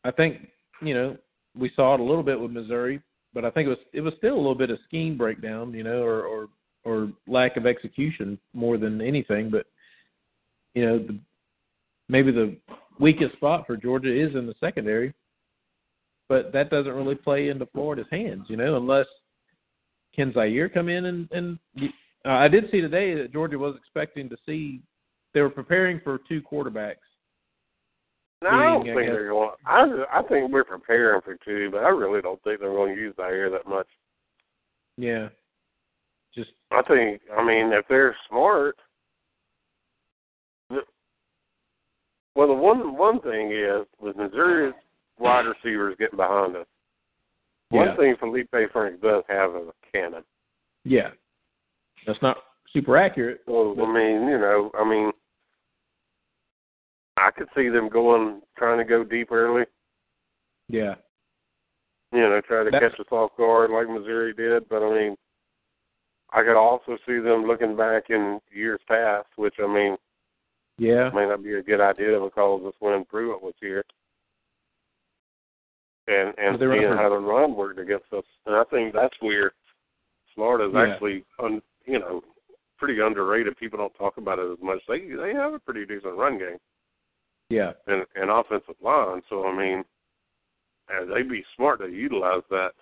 I 0.05 0.11
think 0.11 0.49
you 0.83 0.95
know 0.95 1.17
we 1.57 1.71
saw 1.77 1.95
it 1.95 2.01
a 2.01 2.05
little 2.05 2.23
bit 2.23 2.39
with 2.39 2.51
Missouri, 2.51 3.01
but 3.33 3.45
I 3.45 3.51
think 3.51 3.67
it 3.67 3.71
was 3.71 3.79
it 3.93 4.01
was 4.01 4.15
still 4.19 4.35
a 4.35 4.37
little 4.37 4.55
bit 4.55 4.71
of 4.71 4.79
scheme 4.87 5.17
breakdown, 5.17 5.73
you 5.73 5.85
know, 5.85 6.03
or 6.03 6.23
or 6.23 6.49
or 6.85 7.13
lack 7.27 7.57
of 7.57 7.67
execution 7.67 8.39
more 8.53 8.77
than 8.77 9.01
anything. 9.01 9.51
But 9.51 9.67
you 10.75 10.85
know, 10.85 10.99
the, 10.99 11.19
maybe 12.09 12.33
the 12.33 12.57
weakest 12.99 13.35
spot 13.35 13.67
for 13.67 13.77
Georgia 13.77 14.13
is 14.15 14.35
in 14.35 14.47
the 14.47 14.55
secondary, 14.61 15.13
but 16.29 16.53
that 16.53 16.71
doesn't 16.71 16.93
really 16.93 17.15
play 17.15 17.49
into 17.49 17.67
Florida's 17.67 18.07
hands, 18.11 18.47
you 18.49 18.57
know, 18.57 18.77
unless 18.77 19.07
can 20.15 20.33
Zaire 20.33 20.69
come 20.69 20.89
in 20.89 21.07
and 21.07 21.29
and 21.33 21.59
uh, 22.25 22.31
I 22.31 22.49
did 22.49 22.71
see 22.71 22.81
today 22.81 23.15
that 23.15 23.33
Georgia 23.33 23.59
was 23.59 23.77
expecting 23.77 24.29
to 24.29 24.37
see 24.47 24.81
they 25.35 25.41
were 25.41 25.51
preparing 25.51 26.01
for 26.03 26.21
two 26.29 26.41
quarterbacks. 26.41 26.97
No, 28.43 28.51
I 28.51 28.63
don't 28.63 28.81
I 28.83 28.95
think 28.95 28.97
they're 29.11 29.29
going. 29.29 29.51
I 29.67 30.05
I 30.13 30.23
think 30.23 30.53
we're 30.53 30.65
preparing 30.65 31.21
for 31.23 31.37
two, 31.45 31.71
but 31.71 31.79
I 31.79 31.89
really 31.89 32.23
don't 32.23 32.43
think 32.43 32.61
they're 32.61 32.71
going 32.71 32.95
to 32.95 33.01
use 33.01 33.15
air 33.19 33.51
that 33.51 33.67
much. 33.67 33.87
Yeah, 34.97 35.29
just 36.35 36.51
I 36.71 36.83
think. 36.83 37.23
I 37.37 37.45
mean, 37.45 37.73
if 37.73 37.87
they're 37.89 38.17
smart. 38.29 38.77
The, 40.71 40.81
well, 42.35 42.49
the 42.49 42.55
one 42.55 42.97
one 42.97 43.21
thing 43.21 43.53
is 43.53 43.87
with 44.01 44.17
Missouri's 44.17 44.75
wide 45.19 45.47
receivers 45.47 45.97
getting 45.99 46.17
behind 46.17 46.57
us. 46.57 46.67
One 47.71 47.89
Yeah. 47.89 47.97
thing 47.97 48.17
Feleipe 48.17 48.71
Frank 48.73 49.01
does 49.01 49.25
have 49.29 49.55
is 49.57 49.69
a 49.69 49.75
cannon. 49.93 50.25
yeah. 50.85 51.11
That's 52.07 52.21
not 52.21 52.37
super 52.71 52.97
accurate. 52.99 53.41
So 53.47 53.73
I 53.73 53.87
mean, 53.87 54.29
you 54.29 54.37
know, 54.39 54.71
I 54.75 54.85
mean, 54.85 55.11
I 57.17 57.31
could 57.31 57.49
see 57.57 57.69
them 57.69 57.89
going 57.89 58.43
trying 58.59 58.77
to 58.79 58.85
go 58.85 59.05
deep 59.05 59.33
early. 59.33 59.65
Yeah, 60.69 60.97
you 62.13 62.21
know, 62.21 62.41
try 62.43 62.65
to 62.65 62.71
That- 62.71 62.81
catch 62.83 63.01
us 63.01 63.11
off 63.11 63.35
guard 63.37 63.71
like 63.71 63.89
Missouri 63.89 64.35
did. 64.35 64.69
But 64.69 64.83
I 64.83 64.91
mean, 64.91 65.17
I 66.31 66.43
could 66.43 66.57
also 66.57 66.99
see 67.07 67.19
them 67.21 67.45
looking 67.47 67.77
back 67.77 68.11
in 68.11 68.41
years 68.51 68.81
past, 68.87 69.29
which 69.37 69.59
I 69.61 69.67
mean 69.67 69.97
yeah, 70.79 71.11
may 71.15 71.27
not 71.27 71.43
be 71.43 71.55
a 71.55 71.63
good 71.63 71.81
idea 71.81 72.21
because 72.21 72.61
that's 72.65 72.77
when 72.81 73.05
Pruitt 73.05 73.43
was 73.43 73.55
here, 73.61 73.85
and 76.07 76.35
and 76.39 76.59
seeing 76.59 76.83
how 76.97 77.09
the 77.09 77.19
run 77.19 77.55
worked 77.55 77.79
against 77.79 78.13
us. 78.13 78.25
And 78.47 78.55
I 78.57 78.65
think 78.65 78.93
that's 78.93 79.15
where 79.21 79.53
Florida's 80.35 80.73
Yeah. 80.75 80.93
actually, 80.93 81.25
un, 81.39 81.63
you 81.87 81.99
know, 81.99 82.23
pretty 82.79 83.01
underrated. 83.01 83.57
People 83.57 83.79
don't 83.79 83.95
talk 83.95 84.17
about 84.17 84.39
it 84.39 84.51
as 84.51 84.59
much. 84.61 84.81
They 84.89 85.01
they 85.01 85.33
have 85.35 85.55
a 85.55 85.59
pretty 85.59 85.87
decent 85.87 86.17
run 86.17 86.39
game 86.39 86.59
yeah, 87.51 87.73
and 87.87 88.05
and 88.17 88.31
offensive 88.31 88.77
line. 88.83 89.23
So 89.29 89.47
I 89.47 89.57
mean, 89.57 89.85
and 90.89 91.13
they'd 91.13 91.29
be 91.29 91.45
smart 91.57 91.81
to 91.81 91.89
utilize 91.89 92.43
that. 92.51 92.73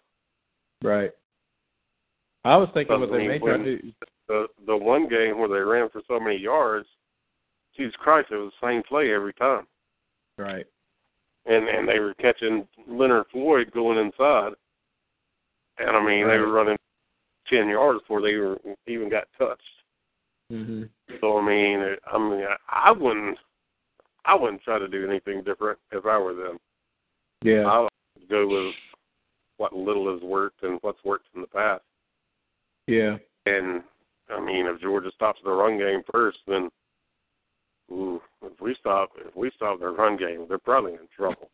right. 0.82 1.10
I 2.44 2.56
was 2.56 2.68
thinking 2.74 2.98
what 2.98 3.12
they 3.12 3.28
may 3.28 3.38
try 3.38 3.56
to 3.56 3.64
do. 3.64 3.92
the 4.28 4.46
the 4.66 4.76
one 4.76 5.08
game 5.08 5.38
where 5.38 5.48
they 5.48 5.60
ran 5.60 5.88
for 5.90 6.02
so 6.08 6.18
many 6.18 6.36
yards, 6.36 6.88
Jesus 7.76 7.94
Christ, 7.98 8.28
it 8.30 8.36
was 8.36 8.52
the 8.60 8.68
same 8.68 8.82
play 8.82 9.12
every 9.12 9.32
time, 9.34 9.66
Right. 10.38 10.66
and 11.46 11.68
and 11.68 11.88
they 11.88 11.98
were 11.98 12.14
catching 12.14 12.66
Leonard 12.86 13.26
Floyd 13.32 13.70
going 13.72 13.98
inside, 13.98 14.52
and 15.78 15.90
I 15.90 16.04
mean 16.04 16.26
they 16.28 16.38
were 16.38 16.52
running 16.52 16.76
ten 17.48 17.68
yards 17.68 18.00
before 18.00 18.20
they 18.22 18.36
were 18.36 18.58
even 18.86 19.08
got 19.10 19.24
touched. 19.38 19.62
hmm 20.50 20.84
So 21.20 21.38
I 21.38 21.46
mean, 21.46 21.80
it, 21.80 21.98
I 22.06 22.18
mean, 22.18 22.44
I, 22.68 22.88
I 22.88 22.92
wouldn't, 22.92 23.38
I 24.24 24.34
wouldn't 24.34 24.62
try 24.62 24.78
to 24.78 24.88
do 24.88 25.08
anything 25.08 25.42
different 25.42 25.78
if 25.90 26.04
I 26.06 26.18
were 26.18 26.34
them. 26.34 26.58
Yeah. 27.42 27.66
I 27.66 27.80
would 27.80 28.28
go 28.30 28.46
with 28.46 28.74
what 29.56 29.72
little 29.74 30.12
has 30.12 30.22
worked 30.22 30.62
and 30.62 30.78
what's 30.82 31.02
worked 31.04 31.26
in 31.34 31.40
the 31.40 31.46
past. 31.46 31.82
Yeah. 32.86 33.16
And 33.46 33.82
I 34.30 34.40
mean, 34.40 34.66
if 34.66 34.80
Georgia 34.80 35.10
stops 35.14 35.40
the 35.44 35.50
run 35.50 35.78
game 35.78 36.02
first, 36.12 36.38
then 36.46 36.68
ooh, 37.90 38.20
if 38.44 38.60
we 38.60 38.76
stop 38.78 39.10
if 39.16 39.34
we 39.34 39.50
stop 39.56 39.78
their 39.80 39.92
run 39.92 40.16
game, 40.16 40.46
they're 40.48 40.58
probably 40.58 40.92
in 40.92 41.08
trouble. 41.14 41.50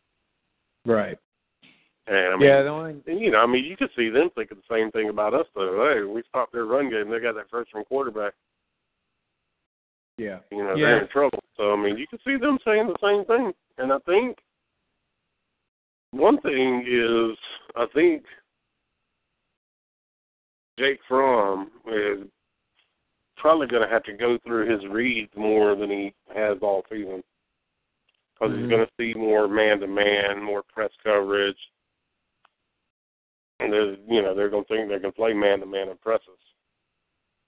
Right. 0.85 1.17
And 2.07 2.33
I 2.33 2.35
mean, 2.37 2.47
yeah. 2.47 2.63
The 2.63 2.69
only. 2.69 3.01
and, 3.07 3.19
you 3.19 3.31
know, 3.31 3.39
I 3.39 3.45
mean, 3.45 3.65
you 3.65 3.77
could 3.77 3.89
see 3.95 4.09
them 4.09 4.29
thinking 4.35 4.57
the 4.57 4.75
same 4.75 4.91
thing 4.91 5.09
about 5.09 5.33
us 5.33 5.45
though. 5.55 5.93
Hey, 5.93 6.03
we 6.03 6.23
stopped 6.29 6.53
their 6.53 6.65
run 6.65 6.89
game. 6.89 7.09
They 7.09 7.19
got 7.19 7.35
that 7.35 7.49
freshman 7.49 7.83
quarterback. 7.85 8.33
Yeah. 10.17 10.39
You 10.51 10.63
know, 10.63 10.75
Yeah. 10.75 10.85
they're 10.87 11.01
in 11.03 11.07
trouble. 11.09 11.39
So 11.55 11.73
I 11.73 11.75
mean, 11.75 11.97
you 11.97 12.07
could 12.07 12.21
see 12.25 12.37
them 12.37 12.57
saying 12.65 12.87
the 12.87 12.97
same 13.01 13.25
thing. 13.25 13.53
And 13.77 13.93
I 13.93 13.99
think 13.99 14.37
one 16.11 16.41
thing 16.41 16.85
is, 16.87 17.37
I 17.75 17.85
think 17.93 18.23
Jake 20.79 20.99
Fromm 21.07 21.69
is 21.87 22.27
probably 23.39 23.67
going 23.67 23.81
to 23.81 23.93
have 23.93 24.03
to 24.03 24.13
go 24.13 24.37
through 24.45 24.69
his 24.69 24.85
reads 24.89 25.31
more 25.35 25.75
than 25.75 25.89
he 25.89 26.13
has 26.35 26.57
all 26.61 26.83
season. 26.89 27.23
Because 28.33 28.55
Mhm. 28.55 28.61
he's 28.61 28.69
going 28.69 28.85
to 28.85 28.93
see 28.97 29.13
more 29.13 29.47
man 29.47 29.79
to 29.79 29.87
man, 29.87 30.41
more 30.41 30.63
press 30.63 30.91
coverage, 31.03 31.57
and 33.59 33.73
there's, 33.73 33.97
you 34.07 34.21
know, 34.21 34.33
they're 34.33 34.49
going 34.49 34.63
to 34.63 34.73
think 34.73 34.89
they 34.89 34.99
can 34.99 35.11
play 35.11 35.33
man 35.33 35.59
to 35.59 35.65
man 35.65 35.89
and 35.89 35.99
presses. 35.99 36.39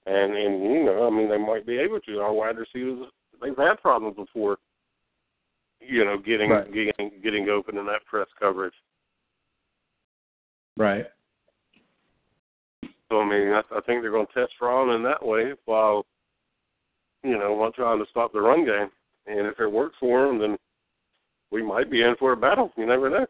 And 0.05 0.35
and 0.35 0.63
you 0.63 0.83
know, 0.83 1.05
I 1.05 1.09
mean, 1.09 1.29
they 1.29 1.37
might 1.37 1.65
be 1.65 1.77
able 1.77 1.99
to. 2.01 2.21
Our 2.21 2.33
wide 2.33 2.57
receivers, 2.57 3.07
they've 3.39 3.55
had 3.55 3.81
problems 3.81 4.15
before. 4.15 4.57
You 5.79 6.05
know, 6.05 6.17
getting 6.17 6.49
Right. 6.49 6.71
getting 6.71 7.21
getting 7.21 7.49
open 7.49 7.77
in 7.77 7.85
that 7.85 8.05
press 8.05 8.27
coverage. 8.39 8.73
Right. 10.77 11.05
So 13.11 13.19
I 13.19 13.29
mean, 13.29 13.49
I, 13.49 13.59
I 13.75 13.81
think 13.81 14.01
they're 14.01 14.09
going 14.09 14.25
to 14.25 14.33
test 14.33 14.53
Fromm 14.57 14.89
in 14.91 15.03
that 15.03 15.23
way, 15.23 15.51
while 15.65 16.05
you 17.23 17.37
know, 17.37 17.53
while 17.53 17.71
trying 17.73 17.99
to 17.99 18.09
stop 18.09 18.31
the 18.31 18.39
run 18.39 18.65
game. 18.65 18.89
And 19.27 19.45
if 19.45 19.59
it 19.59 19.71
works 19.71 19.97
for 19.99 20.25
them, 20.25 20.39
then 20.39 20.57
we 21.51 21.61
might 21.61 21.91
be 21.91 22.01
in 22.01 22.15
for 22.17 22.31
a 22.31 22.37
battle. 22.37 22.71
You 22.77 22.85
never 22.85 23.09
know. 23.09 23.25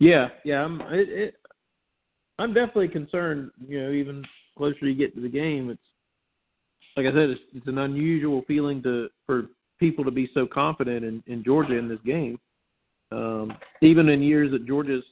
Yeah, 0.00 0.28
yeah. 0.44 0.64
I'm 0.64 0.80
it, 0.80 1.08
it 1.08 1.34
I'm 2.40 2.52
definitely 2.52 2.88
concerned, 2.88 3.52
you 3.66 3.80
know, 3.80 3.92
even 3.92 4.24
closer 4.56 4.86
you 4.86 4.94
get 4.96 5.14
to 5.14 5.20
the 5.20 5.28
game, 5.28 5.70
it's 5.70 5.80
like 6.96 7.06
I 7.06 7.10
said, 7.10 7.30
it's 7.30 7.40
it's 7.54 7.68
an 7.68 7.78
unusual 7.78 8.42
feeling 8.48 8.82
to 8.82 9.08
for 9.26 9.46
people 9.78 10.04
to 10.04 10.10
be 10.10 10.28
so 10.34 10.44
confident 10.44 11.04
in, 11.04 11.22
in 11.28 11.44
Georgia 11.44 11.76
in 11.76 11.88
this 11.88 12.00
game. 12.04 12.36
Um, 13.12 13.56
even 13.80 14.08
in 14.08 14.22
years 14.22 14.50
that 14.50 14.66
Georgia's 14.66 15.04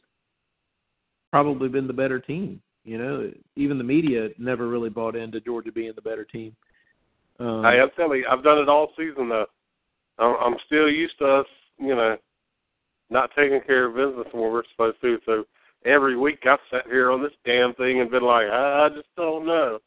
probably 1.31 1.69
been 1.69 1.87
the 1.87 1.93
better 1.93 2.19
team. 2.19 2.61
You 2.87 2.99
know, 2.99 3.33
even 3.57 3.79
the 3.79 3.85
media 3.85 4.29
never 4.39 4.69
really 4.69 4.91
bought 4.91 5.17
into 5.17 5.41
Georgia 5.41 5.73
being 5.73 5.93
the 5.97 6.03
better 6.03 6.25
team. 6.25 6.55
Um, 7.41 7.65
Hey, 7.65 7.81
I'm 7.81 7.91
telling 7.97 8.21
you, 8.21 8.27
I've 8.31 8.45
done 8.45 8.59
it 8.59 8.69
all 8.69 8.93
season 8.97 9.29
though. 9.29 9.47
I'm, 10.19 10.37
I'm 10.41 10.57
still 10.67 10.89
used 10.89 11.19
to 11.19 11.27
us, 11.27 11.47
you 11.79 11.97
know, 11.97 12.17
not 13.11 13.31
taking 13.37 13.61
care 13.67 13.87
of 13.87 13.97
business 13.97 14.33
when 14.33 14.53
we're 14.53 14.63
supposed 14.71 15.01
to. 15.03 15.19
So 15.27 15.45
every 15.85 16.17
week 16.17 16.39
I've 16.49 16.61
sat 16.71 16.87
here 16.87 17.11
on 17.11 17.21
this 17.21 17.33
damn 17.45 17.75
thing 17.75 18.01
and 18.01 18.11
been 18.11 18.23
like, 18.23 18.47
I 18.51 18.89
just 18.95 19.09
don't 19.17 19.45
know. 19.45 19.81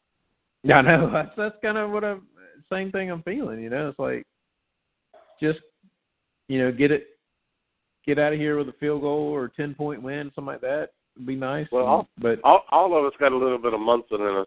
Yeah, 0.62 0.76
I 0.76 0.82
know. 0.82 1.10
That's 1.12 1.30
that's 1.38 1.56
kind 1.62 1.78
of 1.78 1.90
what 1.90 2.04
I'm. 2.04 2.26
Same 2.70 2.92
thing 2.92 3.10
I'm 3.10 3.22
feeling. 3.22 3.60
You 3.60 3.70
know, 3.70 3.88
it's 3.88 3.98
like 3.98 4.26
just 5.42 5.58
you 6.48 6.60
know 6.60 6.70
get 6.70 6.90
it, 6.92 7.06
get 8.06 8.18
out 8.18 8.34
of 8.34 8.38
here 8.38 8.58
with 8.58 8.68
a 8.68 8.74
field 8.78 9.00
goal 9.00 9.22
or 9.22 9.46
a 9.46 9.50
ten 9.50 9.74
point 9.74 10.02
win, 10.02 10.30
something 10.34 10.52
like 10.52 10.60
that. 10.60 10.90
Be 11.26 11.36
nice. 11.36 11.66
Well, 11.70 11.86
I'll- 11.86 12.08
but 12.18 12.40
All, 12.44 12.64
all 12.70 12.96
of 12.96 13.04
us 13.04 13.12
got 13.18 13.32
a 13.32 13.36
little 13.36 13.58
bit 13.58 13.74
of 13.74 13.80
Munson 13.80 14.20
in 14.20 14.36
us. 14.36 14.46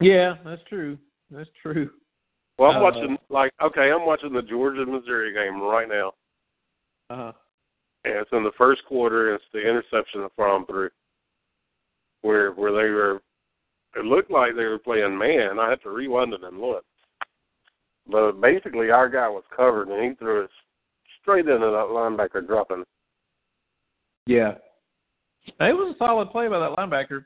yeah, 0.00 0.34
that's 0.44 0.62
true. 0.68 0.98
That's 1.30 1.50
true. 1.62 1.90
Well, 2.58 2.70
I'm 2.70 2.78
Uh, 2.78 2.82
watching 2.82 3.18
like 3.28 3.52
okay, 3.62 3.92
I'm 3.92 4.06
watching 4.06 4.32
the 4.32 4.42
Georgia 4.42 4.86
Missouri 4.86 5.32
game 5.32 5.60
right 5.60 5.88
now, 5.88 6.12
Uh 7.10 7.16
huh. 7.16 7.32
and 8.04 8.14
it's 8.14 8.32
in 8.32 8.42
the 8.44 8.52
first 8.52 8.84
quarter. 8.86 9.28
And 9.32 9.36
it's 9.40 9.52
the 9.52 9.60
interception 9.60 10.22
that 10.22 10.32
Fromm 10.34 10.64
threw, 10.66 10.88
where 12.22 12.52
where 12.52 12.72
they 12.72 12.90
were. 12.90 13.20
It 13.94 14.04
looked 14.04 14.30
like 14.30 14.54
they 14.56 14.64
were 14.64 14.78
playing 14.78 15.16
man. 15.16 15.58
I 15.58 15.70
had 15.70 15.82
to 15.82 15.90
rewind 15.90 16.34
it 16.34 16.42
and 16.44 16.60
look, 16.60 16.84
but 18.06 18.40
basically 18.40 18.90
our 18.90 19.08
guy 19.08 19.28
was 19.28 19.44
covered 19.54 19.88
and 19.88 20.02
he 20.10 20.14
threw 20.16 20.42
it 20.44 20.50
straight 21.22 21.46
into 21.46 21.58
that 21.58 21.88
linebacker 21.90 22.46
dropping. 22.46 22.84
Yeah. 24.26 24.54
It 25.46 25.72
was 25.72 25.94
a 25.94 25.98
solid 25.98 26.30
play 26.30 26.48
by 26.48 26.58
that 26.58 26.76
linebacker. 26.76 27.24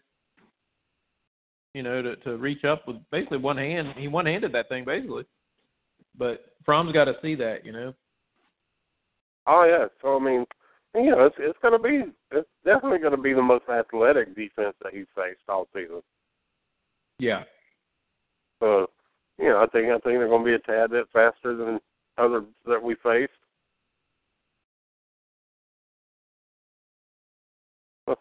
You 1.75 1.83
know, 1.83 2.03
to 2.03 2.17
to 2.17 2.37
reach 2.37 2.65
up 2.65 2.87
with 2.87 2.97
basically 3.11 3.39
one 3.39 3.57
hand. 3.57 3.95
He 3.97 4.09
one 4.09 4.27
handed 4.27 4.53
that 4.53 4.69
thing 4.69 4.85
basically. 4.85 5.25
But 6.19 6.47
Fromm's 6.65 6.93
got 6.93 7.05
to 7.05 7.15
see 7.23 7.35
that. 7.37 7.65
You 7.65 7.73
know. 7.73 7.95
Oh 9.47 9.65
yeah, 9.65 9.87
so 10.03 10.17
I 10.17 10.19
mean, 10.19 10.45
you 10.95 11.11
know, 11.11 11.27
it's 11.27 11.37
it's 11.39 11.59
gonna 11.63 11.79
be 11.79 12.03
it's 12.33 12.49
definitely 12.65 12.99
gonna 12.99 13.17
be 13.17 13.33
the 13.33 13.43
most 13.43 13.65
athletic 13.69 14.35
defense 14.35 14.75
that 14.83 14.93
he's 14.93 15.07
faced 15.15 15.41
all 15.49 15.69
season. 15.75 16.03
Yeah. 17.21 17.45
So, 18.61 18.87
you 19.39 19.49
know, 19.49 19.63
I 19.63 19.67
think 19.67 19.89
I 19.89 19.93
think 19.93 20.03
they're 20.05 20.29
going 20.29 20.45
to 20.45 20.51
be 20.51 20.55
a 20.55 20.59
tad 20.59 20.91
bit 20.91 21.07
faster 21.13 21.57
than 21.57 21.81
others 22.19 22.45
that 22.67 22.83
we 22.83 22.95
faced. 23.03 23.33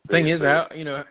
Thing 0.10 0.30
is, 0.30 0.41
how 0.41 0.67
you 0.75 0.84
know, 0.84 1.04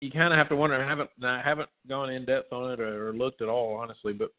you 0.00 0.10
kind 0.10 0.32
of 0.32 0.38
have 0.38 0.48
to 0.48 0.56
wonder. 0.56 0.82
I 0.82 0.88
haven't 0.88 1.10
I 1.22 1.42
haven't 1.44 1.68
gone 1.88 2.10
in 2.10 2.24
depth 2.24 2.52
on 2.52 2.72
it 2.72 2.80
or, 2.80 3.08
or 3.08 3.12
looked 3.12 3.42
at 3.42 3.48
all, 3.48 3.74
honestly. 3.74 4.12
But 4.12 4.30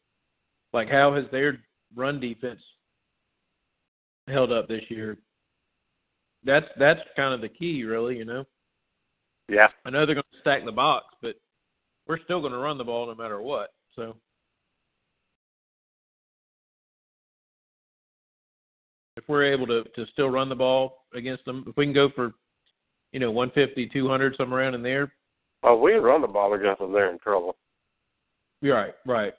like, 0.72 0.88
how 0.88 1.14
has 1.14 1.24
their 1.30 1.58
run 1.94 2.20
defense 2.20 2.60
held 4.28 4.52
up 4.52 4.68
this 4.68 4.82
year? 4.88 5.18
That's 6.44 6.66
that's 6.78 7.00
kind 7.16 7.34
of 7.34 7.40
the 7.40 7.48
key, 7.48 7.84
really. 7.84 8.16
You 8.16 8.24
know, 8.24 8.44
yeah, 9.48 9.68
I 9.84 9.90
know 9.90 10.04
they're 10.04 10.16
going 10.16 10.24
to 10.32 10.40
stack 10.40 10.64
the 10.64 10.72
box, 10.72 11.06
but 11.22 11.36
we're 12.06 12.22
still 12.24 12.40
going 12.40 12.52
to 12.52 12.58
run 12.58 12.78
the 12.78 12.84
ball 12.84 13.06
no 13.06 13.14
matter 13.14 13.40
what. 13.40 13.72
So. 13.96 14.16
If 19.14 19.28
we're 19.28 19.44
able 19.44 19.66
to, 19.66 19.84
to 19.84 20.06
still 20.10 20.30
run 20.30 20.48
the 20.48 20.54
ball 20.54 21.01
against 21.14 21.44
them, 21.44 21.64
if 21.66 21.76
we 21.76 21.86
can 21.86 21.92
go 21.92 22.08
for, 22.14 22.32
you 23.12 23.20
know, 23.20 23.30
150, 23.30 23.88
200, 23.88 24.36
somewhere 24.36 24.60
around 24.60 24.74
in 24.74 24.82
there, 24.82 25.12
oh, 25.62 25.76
we 25.76 25.92
run 25.94 26.22
the 26.22 26.28
ball 26.28 26.54
against 26.54 26.80
them, 26.80 26.92
they're 26.92 27.10
in 27.10 27.18
trouble. 27.18 27.56
You're 28.60 28.76
right, 28.76 28.94
right. 29.06 29.34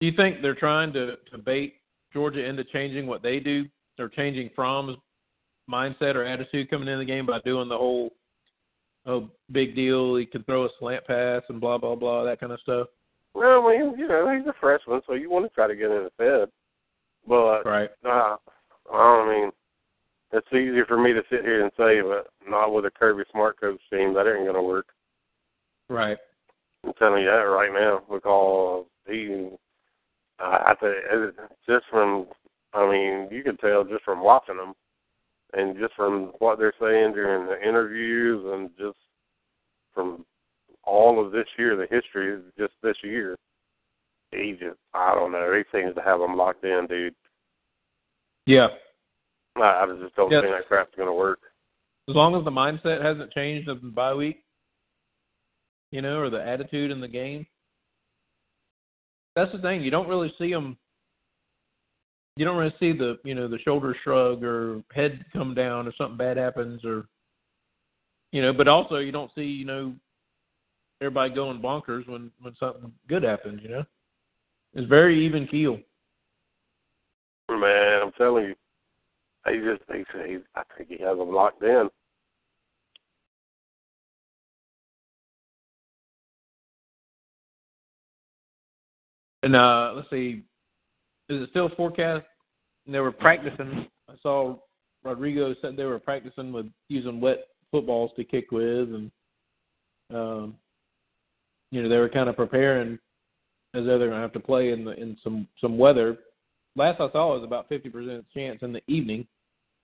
Do 0.00 0.06
you 0.06 0.12
think 0.14 0.42
they're 0.42 0.54
trying 0.54 0.92
to, 0.92 1.16
to 1.30 1.38
bait 1.38 1.76
Georgia 2.12 2.44
into 2.44 2.64
changing 2.64 3.06
what 3.06 3.22
they 3.22 3.40
do? 3.40 3.64
They're 3.96 4.10
changing 4.10 4.50
Fromm's 4.54 4.98
mindset 5.70 6.14
or 6.14 6.24
attitude 6.24 6.68
coming 6.68 6.88
into 6.88 6.98
the 6.98 7.04
game 7.04 7.26
by 7.26 7.40
doing 7.44 7.68
the 7.68 7.76
whole, 7.76 8.10
oh, 9.06 9.30
big 9.50 9.74
deal, 9.74 10.16
he 10.16 10.26
can 10.26 10.44
throw 10.44 10.66
a 10.66 10.68
slant 10.78 11.06
pass 11.06 11.42
and 11.48 11.60
blah, 11.60 11.78
blah, 11.78 11.94
blah, 11.94 12.24
that 12.24 12.40
kind 12.40 12.52
of 12.52 12.60
stuff? 12.60 12.88
Well, 13.34 13.66
I 13.66 13.78
mean, 13.78 13.98
you 13.98 14.08
know, 14.08 14.34
he's 14.36 14.46
a 14.46 14.54
freshman, 14.60 15.00
so 15.06 15.14
you 15.14 15.30
want 15.30 15.44
to 15.46 15.54
try 15.54 15.66
to 15.66 15.76
get 15.76 15.90
in 15.90 16.04
his 16.04 16.12
head. 16.18 16.48
But 17.26 17.64
Right. 17.64 17.90
uh, 18.04 18.36
I 18.92 19.26
mean, 19.28 19.52
it's 20.32 20.52
easy 20.52 20.82
for 20.86 20.98
me 20.98 21.12
to 21.12 21.22
sit 21.30 21.42
here 21.42 21.62
and 21.62 21.72
say, 21.76 22.00
but 22.00 22.28
not 22.48 22.72
with 22.72 22.86
a 22.86 22.90
Kirby 22.90 23.24
Smart 23.30 23.60
coach 23.60 23.80
team. 23.90 24.14
That 24.14 24.26
ain't 24.26 24.44
going 24.44 24.54
to 24.54 24.62
work. 24.62 24.86
Right. 25.88 26.18
I'm 26.84 26.92
telling 26.94 27.22
you 27.22 27.30
that 27.30 27.36
right 27.36 27.72
now 27.72 28.02
because 28.12 28.86
he, 29.08 29.50
I 30.38 30.72
I 30.72 30.74
think 30.80 31.34
just 31.68 31.84
from, 31.90 32.26
I 32.74 32.90
mean, 32.90 33.28
you 33.30 33.42
can 33.42 33.56
tell 33.56 33.84
just 33.84 34.04
from 34.04 34.22
watching 34.22 34.56
them, 34.56 34.74
and 35.52 35.78
just 35.78 35.94
from 35.94 36.32
what 36.38 36.58
they're 36.58 36.72
saying 36.80 37.14
during 37.14 37.46
the 37.46 37.60
interviews, 37.66 38.44
and 38.46 38.70
just 38.78 38.98
from 39.94 40.24
all 40.84 41.24
of 41.24 41.32
this 41.32 41.46
year, 41.58 41.76
the 41.76 41.86
history 41.90 42.34
is 42.34 42.42
just 42.58 42.74
this 42.82 42.96
year. 43.02 43.36
He 44.36 44.52
just, 44.52 44.78
I 44.94 45.14
don't 45.14 45.32
know, 45.32 45.52
he 45.52 45.62
seems 45.76 45.94
to 45.94 46.02
have 46.02 46.20
them 46.20 46.36
locked 46.36 46.64
in, 46.64 46.86
dude. 46.88 47.14
Yeah. 48.46 48.68
I, 49.56 49.60
I 49.60 49.86
just 50.00 50.14
don't 50.14 50.30
Yes. 50.30 50.42
think 50.42 50.54
that 50.54 50.68
crap's 50.68 50.94
going 50.96 51.08
to 51.08 51.14
work. 51.14 51.40
As 52.08 52.14
long 52.14 52.36
as 52.36 52.44
the 52.44 52.50
mindset 52.50 53.02
hasn't 53.02 53.32
changed 53.32 53.68
of 53.68 53.80
the 53.82 53.88
bye 53.88 54.14
week, 54.14 54.44
you 55.90 56.02
know, 56.02 56.18
or 56.18 56.30
the 56.30 56.46
attitude 56.46 56.90
in 56.90 57.00
the 57.00 57.08
game. 57.08 57.46
That's 59.34 59.52
the 59.52 59.58
thing. 59.58 59.82
You 59.82 59.90
don't 59.90 60.08
really 60.08 60.32
see 60.38 60.50
them. 60.50 60.76
You 62.36 62.44
don't 62.44 62.56
really 62.56 62.74
see 62.78 62.92
the 62.92 63.18
you 63.24 63.34
know 63.34 63.48
the 63.48 63.58
shoulder 63.60 63.96
shrug 64.02 64.44
or 64.44 64.82
head 64.94 65.24
come 65.32 65.54
down 65.54 65.88
or 65.88 65.92
something 65.96 66.16
bad 66.18 66.36
happens 66.36 66.84
or 66.84 67.06
you 68.32 68.42
know. 68.42 68.52
But 68.52 68.68
also 68.68 68.96
you 68.96 69.12
don't 69.12 69.30
see 69.34 69.44
you 69.44 69.64
know 69.64 69.94
everybody 71.00 71.34
going 71.34 71.60
bonkers 71.60 72.06
when 72.08 72.30
when 72.40 72.54
something 72.58 72.92
good 73.08 73.22
happens. 73.22 73.60
You 73.62 73.68
know, 73.70 73.84
it's 74.76 74.88
very 74.88 75.24
even 75.24 75.46
keel. 75.48 75.78
Man, 77.48 78.02
I'm 78.02 78.12
telling 78.12 78.44
you, 78.44 78.54
he 79.48 79.58
just, 79.60 79.82
he, 79.90 80.04
he, 80.28 80.38
I 80.54 80.62
think 80.76 80.90
he 80.90 81.02
has 81.02 81.16
them 81.16 81.32
locked 81.32 81.62
in. 81.62 81.88
And 89.42 89.56
uh 89.56 89.92
let's 89.94 90.10
see, 90.10 90.42
is 91.28 91.42
it 91.42 91.50
still 91.50 91.70
forecast? 91.76 92.26
They 92.86 92.98
were 92.98 93.12
practicing. 93.12 93.86
I 94.10 94.14
saw 94.22 94.56
Rodrigo 95.04 95.54
said 95.62 95.76
they 95.76 95.84
were 95.84 95.98
practicing 95.98 96.52
with 96.52 96.66
using 96.88 97.20
wet 97.20 97.46
footballs 97.70 98.10
to 98.16 98.24
kick 98.24 98.50
with, 98.50 98.88
and 98.88 99.10
um, 100.12 100.54
you 101.70 101.82
know 101.82 101.88
they 101.88 101.98
were 101.98 102.08
kind 102.08 102.28
of 102.28 102.36
preparing 102.36 102.98
as 103.76 103.84
though 103.84 103.98
they're 103.98 104.08
going 104.08 104.20
to 104.20 104.22
have 104.22 104.32
to 104.32 104.40
play 104.40 104.72
in 104.72 104.84
the 104.84 104.92
in 104.92 105.16
some 105.22 105.46
some 105.60 105.76
weather. 105.76 106.18
Last 106.74 107.00
I 107.00 107.10
saw 107.12 107.34
was 107.34 107.44
about 107.44 107.68
fifty 107.68 107.88
percent 107.88 108.24
chance 108.32 108.58
in 108.62 108.72
the 108.72 108.82
evening. 108.88 109.26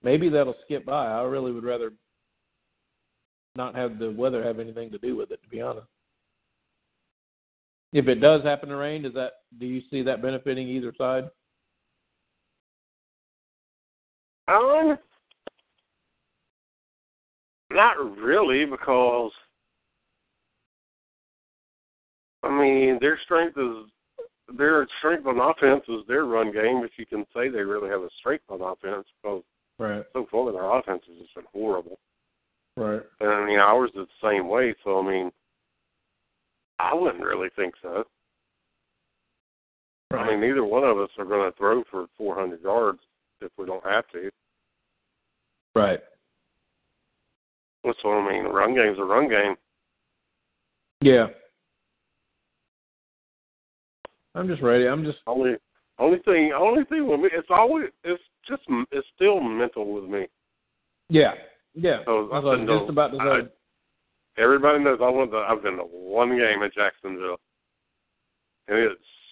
Maybe 0.03 0.29
that'll 0.29 0.55
skip 0.65 0.85
by. 0.85 1.07
I 1.07 1.21
really 1.23 1.51
would 1.51 1.63
rather 1.63 1.93
not 3.55 3.75
have 3.75 3.99
the 3.99 4.11
weather 4.11 4.43
have 4.43 4.59
anything 4.59 4.89
to 4.91 4.97
do 4.97 5.15
with 5.15 5.31
it, 5.31 5.41
to 5.43 5.49
be 5.49 5.61
honest. 5.61 5.87
If 7.93 8.07
it 8.07 8.15
does 8.15 8.43
happen 8.43 8.69
to 8.69 8.75
rain, 8.75 9.03
does 9.03 9.13
that 9.13 9.33
do 9.59 9.67
you 9.67 9.81
see 9.91 10.01
that 10.01 10.21
benefiting 10.21 10.67
either 10.67 10.93
side? 10.97 11.29
Um, 14.47 14.97
Not 17.71 17.95
really, 18.17 18.65
because 18.65 19.31
I 22.43 22.49
mean 22.49 22.97
their 22.99 23.19
strength 23.23 23.57
is 23.57 23.89
their 24.57 24.85
strength 24.99 25.25
on 25.25 25.39
offense 25.39 25.83
is 25.87 26.05
their 26.07 26.25
run 26.25 26.51
game. 26.51 26.83
If 26.83 26.91
you 26.97 27.05
can 27.05 27.25
say 27.33 27.49
they 27.49 27.61
really 27.61 27.89
have 27.89 28.01
a 28.01 28.09
strength 28.19 28.45
on 28.49 28.61
offense, 28.61 29.05
because 29.21 29.43
Right. 29.79 30.05
so 30.13 30.27
far 30.29 30.51
their 30.51 30.69
offense 30.69 31.03
has 31.07 31.17
just 31.17 31.33
been 31.33 31.45
horrible. 31.51 31.99
Right. 32.77 33.01
And 33.19 33.29
I 33.29 33.45
mean 33.45 33.59
ours 33.59 33.91
is 33.95 34.07
the 34.07 34.29
same 34.29 34.47
way. 34.47 34.75
So 34.83 34.99
I 34.99 35.01
mean, 35.01 35.31
I 36.79 36.93
wouldn't 36.93 37.23
really 37.23 37.49
think 37.55 37.73
so. 37.81 38.05
I 40.11 40.27
mean, 40.27 40.41
neither 40.41 40.63
one 40.63 40.83
of 40.83 40.99
us 40.99 41.09
are 41.17 41.25
going 41.25 41.49
to 41.49 41.57
throw 41.57 41.83
for 41.89 42.05
400 42.17 42.61
yards 42.61 42.99
if 43.41 43.51
we 43.57 43.65
don't 43.65 43.83
have 43.83 44.07
to. 44.09 44.29
Right. 45.75 45.99
That's 47.83 47.97
what 48.03 48.17
I 48.17 48.31
mean. 48.31 48.43
The 48.43 48.49
run 48.49 48.75
game's 48.75 48.99
a 48.99 49.03
run 49.03 49.27
game. 49.27 49.55
Yeah. 51.01 51.27
I'm 54.35 54.47
just 54.47 54.61
ready. 54.61 54.87
I'm 54.87 55.03
just 55.03 55.19
Only, 55.27 55.55
only 55.99 56.19
thing, 56.19 56.51
only 56.57 56.83
thing 56.85 57.07
with 57.07 57.19
me, 57.19 57.29
it's 57.31 57.47
always, 57.49 57.87
it's 58.03 58.21
just, 58.47 58.63
it's 58.91 59.07
still 59.15 59.39
mental 59.39 59.93
with 59.93 60.05
me. 60.05 60.27
yeah. 61.09 61.33
Yeah. 61.75 62.03
So 62.05 62.29
I 62.31 62.37
was 62.39 62.59
just 62.67 62.89
about 62.89 63.11
to 63.13 63.17
I- 63.17 64.41
Everybody 64.41 64.83
knows 64.83 64.99
I 65.01 65.09
went 65.09 65.31
to, 65.31 65.37
I've 65.37 65.63
been 65.63 65.77
to 65.77 65.83
one 65.83 66.29
game 66.37 66.61
at 66.63 66.73
Jacksonville, 66.73 67.39
and 68.67 68.77
it 68.77 68.91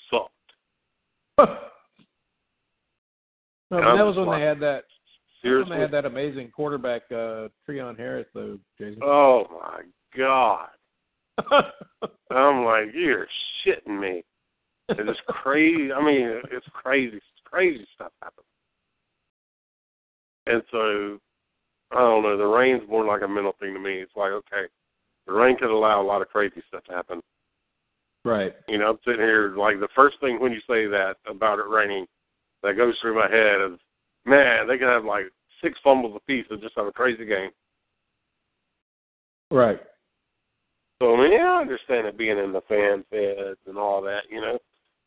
sucked. 0.09 0.31
no, 1.37 1.47
but 3.69 3.95
that 3.95 4.05
was 4.05 4.15
when 4.17 4.29
they 4.39 4.45
had 4.45 4.59
that. 4.59 4.83
that 4.83 4.83
Seriously. 5.41 5.75
They 5.75 5.81
had 5.81 5.91
that 5.91 6.05
amazing 6.05 6.51
quarterback, 6.55 7.03
uh, 7.11 7.47
Treon 7.67 7.97
Harris, 7.97 8.27
though, 8.35 8.59
Jason. 8.79 9.01
Oh 9.03 9.45
my 9.51 9.81
god! 10.15 10.69
I'm 12.31 12.63
like, 12.63 12.93
you're 12.93 13.25
shitting 13.65 13.99
me. 13.99 14.23
It's 14.97 15.07
just 15.07 15.25
crazy. 15.27 15.91
I 15.91 16.03
mean, 16.03 16.41
it's 16.51 16.65
crazy, 16.73 17.19
crazy 17.45 17.87
stuff 17.95 18.11
happens. 18.21 18.45
And 20.47 20.61
so, 20.71 21.19
I 21.91 21.99
don't 21.99 22.23
know. 22.23 22.37
The 22.37 22.45
rain's 22.45 22.87
more 22.89 23.05
like 23.05 23.21
a 23.21 23.27
mental 23.27 23.55
thing 23.59 23.73
to 23.73 23.79
me. 23.79 23.99
It's 23.99 24.15
like, 24.15 24.31
okay, 24.31 24.65
the 25.27 25.33
rain 25.33 25.57
could 25.57 25.69
allow 25.69 26.01
a 26.01 26.03
lot 26.03 26.21
of 26.21 26.29
crazy 26.29 26.61
stuff 26.67 26.83
to 26.85 26.93
happen. 26.93 27.21
right. 28.25 28.53
You 28.67 28.77
know, 28.79 28.89
I'm 28.89 28.99
sitting 29.05 29.21
here 29.21 29.55
like 29.57 29.79
the 29.79 29.87
first 29.95 30.17
thing 30.19 30.39
when 30.39 30.51
you 30.51 30.59
say 30.61 30.87
that 30.87 31.15
about 31.27 31.59
it 31.59 31.67
raining, 31.67 32.05
that 32.63 32.77
goes 32.77 32.95
through 33.01 33.15
my 33.15 33.29
head 33.29 33.73
is, 33.73 33.79
man, 34.25 34.67
they 34.67 34.77
could 34.77 34.87
have 34.87 35.05
like 35.05 35.25
six 35.63 35.79
fumbles 35.83 36.15
apiece 36.15 36.45
and 36.49 36.61
just 36.61 36.75
have 36.75 36.87
a 36.87 36.91
crazy 36.91 37.25
game. 37.25 37.51
Right. 39.51 39.79
So 41.01 41.15
I 41.15 41.21
mean, 41.21 41.31
yeah, 41.33 41.57
I 41.57 41.61
understand 41.61 42.07
it 42.07 42.17
being 42.17 42.37
in 42.37 42.53
the 42.53 42.61
fan 42.61 43.03
feds 43.09 43.59
and 43.67 43.77
all 43.77 44.01
that. 44.03 44.21
You 44.29 44.41
know, 44.41 44.59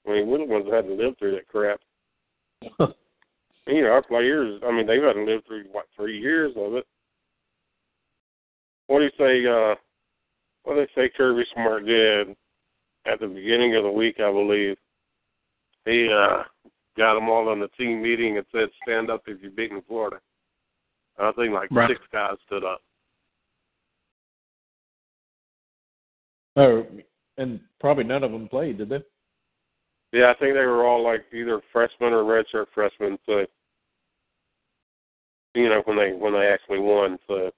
I 0.06 0.10
mean, 0.10 0.26
we're 0.26 0.38
the 0.38 0.44
ones 0.44 0.66
that 0.66 0.74
had 0.74 0.86
to 0.86 0.94
live 0.94 1.14
through 1.18 1.32
that 1.32 1.48
crap. 1.48 1.80
you 3.66 3.82
know, 3.82 3.90
our 3.90 4.02
players. 4.02 4.60
I 4.64 4.70
mean, 4.72 4.86
they've 4.86 5.02
had 5.02 5.14
to 5.14 5.24
live 5.24 5.42
through 5.46 5.64
what 5.72 5.86
three 5.96 6.20
years 6.20 6.52
of 6.56 6.74
it. 6.74 6.86
What 8.86 8.98
do 8.98 9.04
you 9.04 9.10
say? 9.18 9.46
uh 9.46 9.74
What 10.64 10.74
do 10.74 10.86
they 10.86 11.02
say? 11.02 11.10
Kirby 11.16 11.44
Smart 11.54 11.86
did 11.86 12.36
at 13.06 13.20
the 13.20 13.26
beginning 13.26 13.76
of 13.76 13.84
the 13.84 13.90
week, 13.90 14.16
I 14.20 14.30
believe. 14.30 14.76
He 15.84 16.10
uh 16.12 16.42
got 16.96 17.14
them 17.14 17.28
all 17.28 17.52
in 17.52 17.60
the 17.60 17.68
team 17.68 18.02
meeting 18.02 18.36
and 18.36 18.46
said, 18.52 18.68
"Stand 18.82 19.10
up 19.10 19.22
if 19.26 19.40
you're 19.40 19.50
beating 19.50 19.82
Florida." 19.88 20.20
I 21.18 21.32
think 21.32 21.52
like 21.54 21.70
Right. 21.70 21.90
six 21.90 22.00
guys 22.12 22.36
stood 22.46 22.64
up. 22.64 22.82
Oh, 26.56 26.86
and 27.36 27.60
probably 27.80 28.04
none 28.04 28.22
of 28.22 28.32
them 28.32 28.48
played, 28.48 28.78
did 28.78 28.88
they? 28.88 29.02
Yeah, 30.14 30.30
I 30.30 30.38
think 30.38 30.54
they 30.54 30.64
were 30.64 30.86
all 30.86 31.02
like 31.02 31.24
either 31.32 31.60
freshmen 31.72 32.12
or 32.12 32.22
redshirt 32.22 32.66
freshmen. 32.72 33.18
So, 33.26 33.46
you 35.56 35.68
know, 35.68 35.82
when 35.86 35.96
they 35.96 36.12
when 36.12 36.32
they 36.32 36.46
actually 36.46 36.78
won. 36.78 37.18
So, 37.26 37.50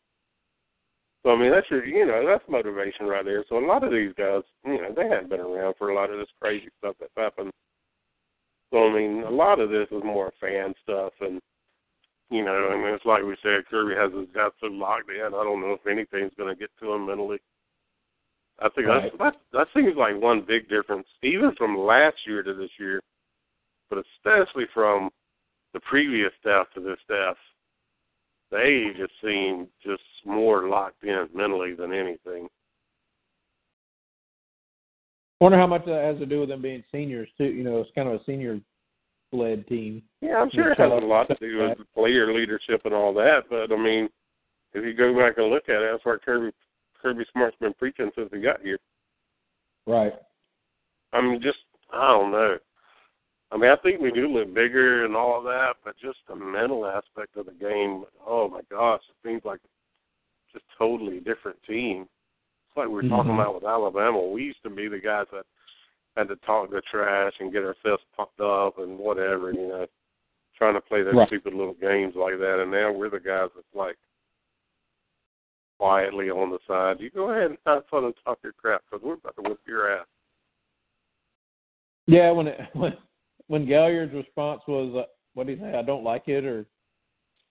so 1.23 1.33
I 1.33 1.38
mean, 1.38 1.51
that's 1.51 1.71
your 1.71 1.85
you 1.85 2.07
know 2.07 2.25
that's 2.27 2.49
motivation 2.49 3.05
right 3.05 3.27
there. 3.27 3.45
So 3.51 3.59
a 3.59 3.66
lot 3.66 3.85
of 3.85 3.92
these 3.92 4.14
guys, 4.16 4.40
you 4.64 4.81
know, 4.81 4.90
they 4.97 5.07
hadn't 5.07 5.29
been 5.29 5.40
around 5.40 5.75
for 5.77 5.90
a 5.90 5.95
lot 5.95 6.09
of 6.09 6.19
this 6.19 6.33
crazy 6.40 6.71
stuff 6.79 6.97
that's 6.99 7.12
happened. 7.14 7.53
So 8.73 8.88
I 8.88 8.95
mean, 8.95 9.25
a 9.25 9.31
lot 9.31 9.61
of 9.61 9.69
this 9.69 9.88
is 9.90 10.03
more 10.03 10.33
fan 10.40 10.73
stuff, 10.83 11.12
and 11.21 11.42
you 12.31 12.42
know, 12.42 12.71
I 12.73 12.77
mean, 12.77 12.95
it's 12.95 13.05
like 13.05 13.23
we 13.23 13.37
said, 13.42 13.66
Kirby 13.69 13.97
has 14.01 14.19
his 14.19 14.35
guys 14.35 14.53
so 14.62 14.69
locked 14.69 15.11
in. 15.11 15.27
I 15.27 15.45
don't 15.45 15.61
know 15.61 15.77
if 15.77 15.87
anything's 15.87 16.33
going 16.38 16.55
to 16.55 16.59
get 16.59 16.71
to 16.81 16.95
him 16.95 17.07
mentally. 17.07 17.38
I 18.59 18.69
think 18.71 18.87
Right. 18.87 19.12
that's, 19.19 19.19
that 19.19 19.37
that 19.53 19.69
seems 19.75 19.97
like 19.97 20.21
one 20.21 20.40
big 20.40 20.69
difference, 20.69 21.07
even 21.23 21.55
from 21.57 21.77
last 21.77 22.16
year 22.27 22.42
to 22.42 22.55
this 22.55 22.71
year, 22.79 23.03
but 23.90 23.99
especially 23.99 24.64
from 24.73 25.11
the 25.75 25.81
previous 25.81 26.33
staff 26.40 26.66
to 26.75 26.81
this 26.81 26.99
staff. 27.05 27.37
They 28.51 28.92
just 28.97 29.12
seem 29.23 29.66
just 29.85 30.03
more 30.25 30.69
locked 30.69 31.03
in 31.05 31.29
mentally 31.35 31.75
than 31.75 31.92
anything. 31.92 32.49
Wonder 35.40 35.59
how 35.59 35.66
much 35.66 35.85
that 35.85 36.05
has 36.05 36.19
to 36.19 36.27
do 36.27 36.40
with 36.40 36.49
them 36.49 36.62
being 36.62 36.83
seniors 36.90 37.29
too. 37.37 37.45
You 37.45 37.64
know, 37.64 37.81
it's 37.81 37.90
kind 37.95 38.09
of 38.09 38.14
a 38.14 38.25
senior-led 38.25 39.66
team. 39.66 40.03
Yeah, 40.23 40.37
I'm 40.37 40.51
sure 40.51 40.73
it 40.73 40.79
has 40.79 40.90
a 40.90 41.05
lot 41.05 41.29
to 41.29 41.37
do 41.40 41.59
with 41.59 41.79
player 41.95 42.33
leadership 42.33 42.83
and 42.87 42.95
all 42.95 43.12
that. 43.14 43.42
But 43.51 43.71
I 43.71 43.77
mean, 43.77 44.09
if 44.73 44.83
you 44.85 44.95
go 44.95 45.14
back 45.14 45.37
and 45.37 45.51
look 45.51 45.69
at 45.69 45.83
it, 45.83 45.90
that's 45.92 46.05
what 46.07 46.25
Kirby 46.25 46.53
Kirby 47.01 47.25
Smart's 47.33 47.57
been 47.61 47.75
preaching 47.75 48.11
since 48.17 48.29
he 48.33 48.41
got 48.41 48.61
here. 48.61 48.79
Right. 49.87 50.13
I 51.13 51.21
mean, 51.21 51.41
just 51.41 51.59
I 51.93 52.09
don't 52.09 52.33
know. 52.33 52.59
I 53.53 53.57
mean, 53.57 53.71
I 53.71 53.77
think 53.77 54.01
we 54.01 54.11
do 54.11 54.33
live 54.33 54.53
bigger 54.53 55.05
and 55.05 55.15
all 55.15 55.39
of 55.39 55.45
that, 55.45 55.75
but 55.85 55.97
just 55.99 56.19
the 56.29 56.35
mental 56.35 56.85
aspect 56.85 57.37
of 57.37 57.47
the 57.47 57.53
game. 57.53 58.05
Oh 58.27 58.49
my 58.49 58.61
gosh, 58.71 59.03
it 59.09 59.29
seems 59.29 59.45
like 59.45 59.61
just 60.53 60.65
totally 60.77 61.21
different 61.21 61.57
team. 61.63 62.03
It's 62.03 62.77
like 62.77 62.89
we 62.89 62.95
were 62.95 63.03
talking 63.09 63.33
Mhm. 63.33 63.41
about 63.41 63.55
with 63.55 63.65
Alabama. 63.65 64.21
We 64.21 64.45
used 64.45 64.63
to 64.65 64.71
be 64.71 64.89
the 64.89 64.99
guys 64.99 65.29
that 65.31 65.47
had 66.17 66.29
to 66.29 66.37
talk 66.37 66.71
the 66.71 66.81
trash 66.83 67.35
and 67.39 67.53
get 67.53 67.65
ourselves 67.65 68.03
pumped 68.17 68.41
up 68.41 68.79
and 68.79 68.99
whatever, 68.99 69.53
you 69.53 69.69
know, 69.69 69.87
trying 70.57 70.75
to 70.75 70.81
play 70.81 71.03
those 71.03 71.15
Right. 71.15 71.29
stupid 71.29 71.55
little 71.55 71.75
games 71.75 72.17
like 72.17 72.39
that. 72.39 72.59
And 72.61 72.71
now 72.71 72.91
we're 72.91 73.11
the 73.11 73.21
guys 73.21 73.51
that's 73.55 73.75
like 73.75 73.99
quietly 75.79 76.31
on 76.31 76.51
the 76.51 76.59
side. 76.67 77.01
You 77.01 77.11
go 77.11 77.31
ahead 77.31 77.51
and 77.51 77.59
have 77.67 77.87
fun 77.91 78.05
and 78.05 78.15
talk 78.25 78.39
your 78.43 78.53
crap 78.53 78.83
because 78.91 79.05
we're 79.05 79.15
about 79.15 79.37
to 79.37 79.43
whip 79.49 79.61
your 79.67 79.93
ass. 79.93 80.07
Yeah, 82.07 82.31
when 82.31 82.49
it 82.49 82.61
when 82.75 82.97
when 83.49 83.67
Galliard's 83.67 84.15
response 84.15 84.62
was, 84.67 84.95
uh, 84.97 85.09
"What 85.35 85.47
do 85.47 85.53
you 85.53 85.59
say? 85.59 85.75
I 85.77 85.83
don't 85.83 86.05
like 86.05 86.29
it," 86.29 86.45
or 86.45 86.67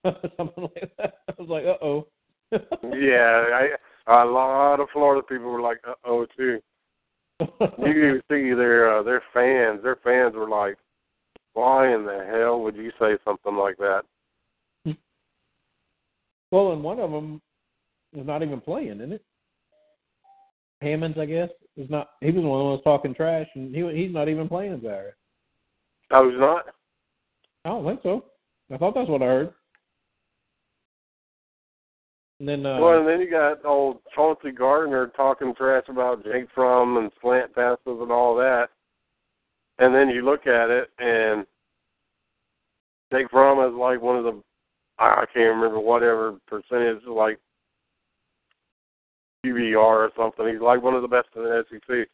something 0.37 0.63
like 0.75 0.91
that. 0.97 1.19
I 1.29 1.33
was 1.41 1.49
like, 1.49 1.65
"Uh 1.65 1.83
oh." 1.83 2.07
yeah, 2.95 3.67
I, 4.07 4.23
a 4.23 4.25
lot 4.25 4.79
of 4.79 4.87
Florida 4.93 5.25
people 5.27 5.47
were 5.47 5.61
like, 5.61 5.79
"Uh 5.87 5.93
oh," 6.05 6.25
too. 6.37 6.59
You 7.39 7.47
can 7.77 8.21
see 8.29 8.53
their 8.53 8.97
uh, 8.97 9.03
their 9.03 9.21
fans. 9.33 9.83
Their 9.83 9.97
fans 10.03 10.35
were 10.35 10.49
like, 10.49 10.77
"Why 11.53 11.93
in 11.93 12.05
the 12.05 12.25
hell 12.31 12.61
would 12.61 12.75
you 12.75 12.91
say 12.99 13.17
something 13.25 13.55
like 13.55 13.77
that?" 13.77 14.03
well, 16.51 16.71
and 16.71 16.83
one 16.83 16.99
of 16.99 17.11
them 17.11 17.41
is 18.15 18.25
not 18.25 18.43
even 18.43 18.61
playing, 18.61 18.97
isn't 18.97 19.13
it? 19.13 19.23
Hammonds, 20.81 21.17
I 21.19 21.25
guess, 21.25 21.49
is 21.77 21.89
not. 21.89 22.11
He 22.21 22.31
was 22.31 22.43
one 22.43 22.59
who 22.59 22.71
was 22.71 22.81
talking 22.83 23.13
trash, 23.13 23.47
and 23.55 23.73
he 23.73 23.81
he's 23.95 24.13
not 24.13 24.29
even 24.29 24.47
playing 24.47 24.81
Zaire. 24.81 25.15
I 26.11 26.19
was 26.19 26.35
not. 26.37 26.65
I 27.63 27.69
don't 27.69 27.85
think 27.85 28.01
so. 28.03 28.25
I 28.71 28.77
thought 28.77 28.93
that's 28.95 29.09
what 29.09 29.21
I 29.21 29.25
heard. 29.25 29.53
And 32.39 32.49
then, 32.49 32.65
uh, 32.65 32.79
well, 32.79 32.99
and 32.99 33.07
then 33.07 33.21
you 33.21 33.29
got 33.29 33.63
old 33.63 33.99
Chauncey 34.13 34.51
Gardner 34.51 35.07
talking 35.15 35.55
trash 35.55 35.85
about 35.87 36.23
Jake 36.25 36.47
Fromm 36.53 36.97
and 36.97 37.11
slant 37.21 37.55
passes 37.55 37.79
and 37.85 38.11
all 38.11 38.35
that. 38.35 38.67
And 39.79 39.95
then 39.95 40.09
you 40.09 40.23
look 40.23 40.45
at 40.45 40.69
it, 40.69 40.89
and 40.99 41.45
Jake 43.11 43.29
Fromm 43.31 43.59
is 43.67 43.77
like 43.77 44.01
one 44.01 44.17
of 44.17 44.25
the 44.25 44.41
I 44.97 45.25
can't 45.33 45.55
remember 45.55 45.79
whatever 45.79 46.37
percentage, 46.47 47.03
like 47.07 47.39
QBR 49.45 49.75
or 49.75 50.11
something. 50.17 50.47
He's 50.47 50.61
like 50.61 50.81
one 50.81 50.95
of 50.95 51.01
the 51.01 51.07
best 51.07 51.27
in 51.35 51.43
the 51.43 51.63
SEC. 51.69 52.07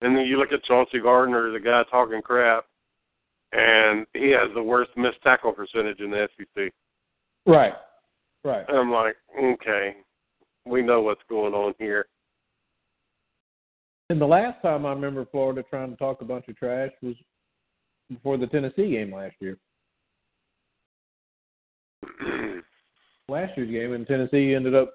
And 0.00 0.16
then 0.16 0.24
you 0.24 0.38
look 0.38 0.52
at 0.52 0.64
Chauncey 0.64 1.00
Gardner, 1.00 1.52
the 1.52 1.60
guy 1.60 1.82
talking 1.90 2.22
crap, 2.22 2.64
and 3.52 4.06
he 4.14 4.30
has 4.30 4.50
the 4.54 4.62
worst 4.62 4.90
missed 4.96 5.22
tackle 5.22 5.52
percentage 5.52 6.00
in 6.00 6.10
the 6.10 6.28
SEC. 6.36 6.72
right, 7.46 7.74
right. 8.44 8.64
And 8.68 8.78
I'm 8.78 8.90
like, 8.90 9.16
okay, 9.40 9.96
we 10.66 10.82
know 10.82 11.02
what's 11.02 11.22
going 11.28 11.54
on 11.54 11.74
here. 11.78 12.06
And 14.10 14.20
the 14.20 14.26
last 14.26 14.60
time 14.60 14.84
I 14.84 14.90
remember 14.90 15.26
Florida 15.30 15.62
trying 15.70 15.90
to 15.90 15.96
talk 15.96 16.20
a 16.20 16.24
bunch 16.24 16.46
of 16.48 16.56
trash 16.56 16.90
was 17.00 17.14
before 18.10 18.36
the 18.36 18.46
Tennessee 18.46 18.90
game 18.90 19.14
last 19.14 19.36
year. 19.40 19.56
last 23.28 23.56
year's 23.56 23.70
game, 23.70 23.92
and 23.92 24.06
Tennessee 24.06 24.54
ended 24.54 24.74
up 24.74 24.94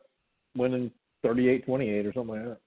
winning 0.57 0.91
38-28 1.25 2.05
or 2.05 2.13
something 2.13 2.35
like 2.35 2.45
that. 2.45 2.57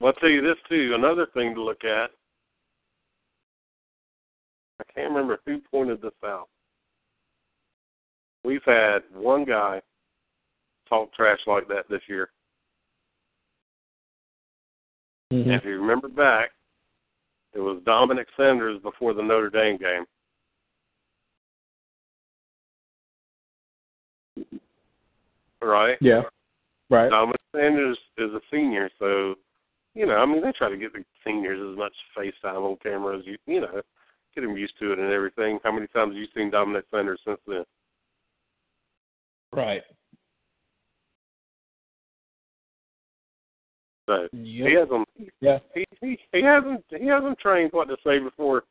Well, 0.00 0.12
I'll 0.14 0.20
tell 0.20 0.28
you 0.28 0.42
this 0.42 0.58
too. 0.68 0.92
Another 0.94 1.26
thing 1.34 1.54
to 1.54 1.62
look 1.62 1.84
at. 1.84 2.10
I 4.78 4.84
can't 4.94 5.10
remember 5.10 5.40
who 5.46 5.60
pointed 5.70 6.02
this 6.02 6.12
out. 6.24 6.48
We've 8.44 8.60
had 8.64 8.98
one 9.14 9.44
guy 9.44 9.80
talk 10.88 11.12
trash 11.14 11.40
like 11.46 11.66
that 11.68 11.88
this 11.88 12.02
year. 12.08 12.30
Mm-hmm. 15.32 15.50
If 15.50 15.64
you 15.64 15.80
remember 15.80 16.08
back, 16.08 16.50
it 17.54 17.60
was 17.60 17.82
Dominic 17.84 18.28
Sanders 18.36 18.80
before 18.82 19.14
the 19.14 19.22
Notre 19.22 19.50
Dame 19.50 19.78
game. 19.78 20.04
Right? 25.60 25.96
Yeah. 26.00 26.22
Right. 26.88 27.10
Dominick 27.10 27.40
Sanders 27.54 27.98
is 28.18 28.30
a 28.32 28.40
senior, 28.50 28.90
so 28.98 29.34
you 29.94 30.06
know, 30.06 30.16
I 30.16 30.26
mean, 30.26 30.42
they 30.42 30.52
try 30.52 30.68
to 30.68 30.76
get 30.76 30.92
the 30.92 31.02
seniors 31.24 31.58
as 31.72 31.78
much 31.78 31.94
FaceTime 32.16 32.70
on 32.70 32.76
camera 32.82 33.18
as 33.18 33.24
you, 33.24 33.38
you 33.46 33.62
know, 33.62 33.80
get 34.34 34.42
them 34.42 34.56
used 34.56 34.74
to 34.78 34.92
it 34.92 34.98
and 34.98 35.10
everything. 35.10 35.58
How 35.64 35.72
many 35.72 35.86
times 35.86 36.12
have 36.12 36.20
you 36.20 36.26
seen 36.36 36.50
Dominick 36.50 36.84
Sanders 36.90 37.18
since 37.26 37.40
then? 37.46 37.64
Right. 39.52 39.82
So 44.06 44.28
Yep. 44.32 44.68
he 44.68 44.74
hasn't, 44.74 45.08
Yeah. 45.40 45.58
he, 45.74 45.84
he 46.00 46.18
he 46.32 46.42
hasn't 46.42 46.84
he 46.90 47.06
hasn't 47.06 47.38
trained 47.38 47.72
what 47.72 47.88
to 47.88 47.96
say 48.04 48.18
before 48.18 48.64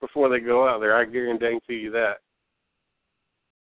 before 0.00 0.28
they 0.28 0.40
go 0.40 0.68
out 0.68 0.80
there. 0.80 0.96
I 0.96 1.04
guarantee 1.04 1.74
you 1.74 1.90
that. 1.92 2.18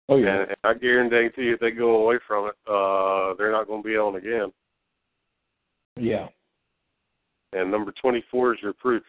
Oh 0.09 0.17
yeah. 0.17 0.43
And 0.43 0.57
I 0.65 0.75
guarantee 0.75 1.43
you 1.43 1.55
if 1.55 1.61
they 1.61 1.71
go 1.71 2.03
away 2.03 2.19
from 2.27 2.49
it, 2.49 2.55
uh, 2.69 3.35
they're 3.39 3.53
not 3.53 3.67
going 3.67 3.83
to 3.83 3.89
be 3.89 3.97
on 3.97 4.17
again. 4.17 4.53
Yeah. 5.97 6.29
And 7.53 7.71
number 7.71 7.93
24 8.01 8.55
is 8.55 8.61
your 8.63 8.73
proof. 8.73 9.03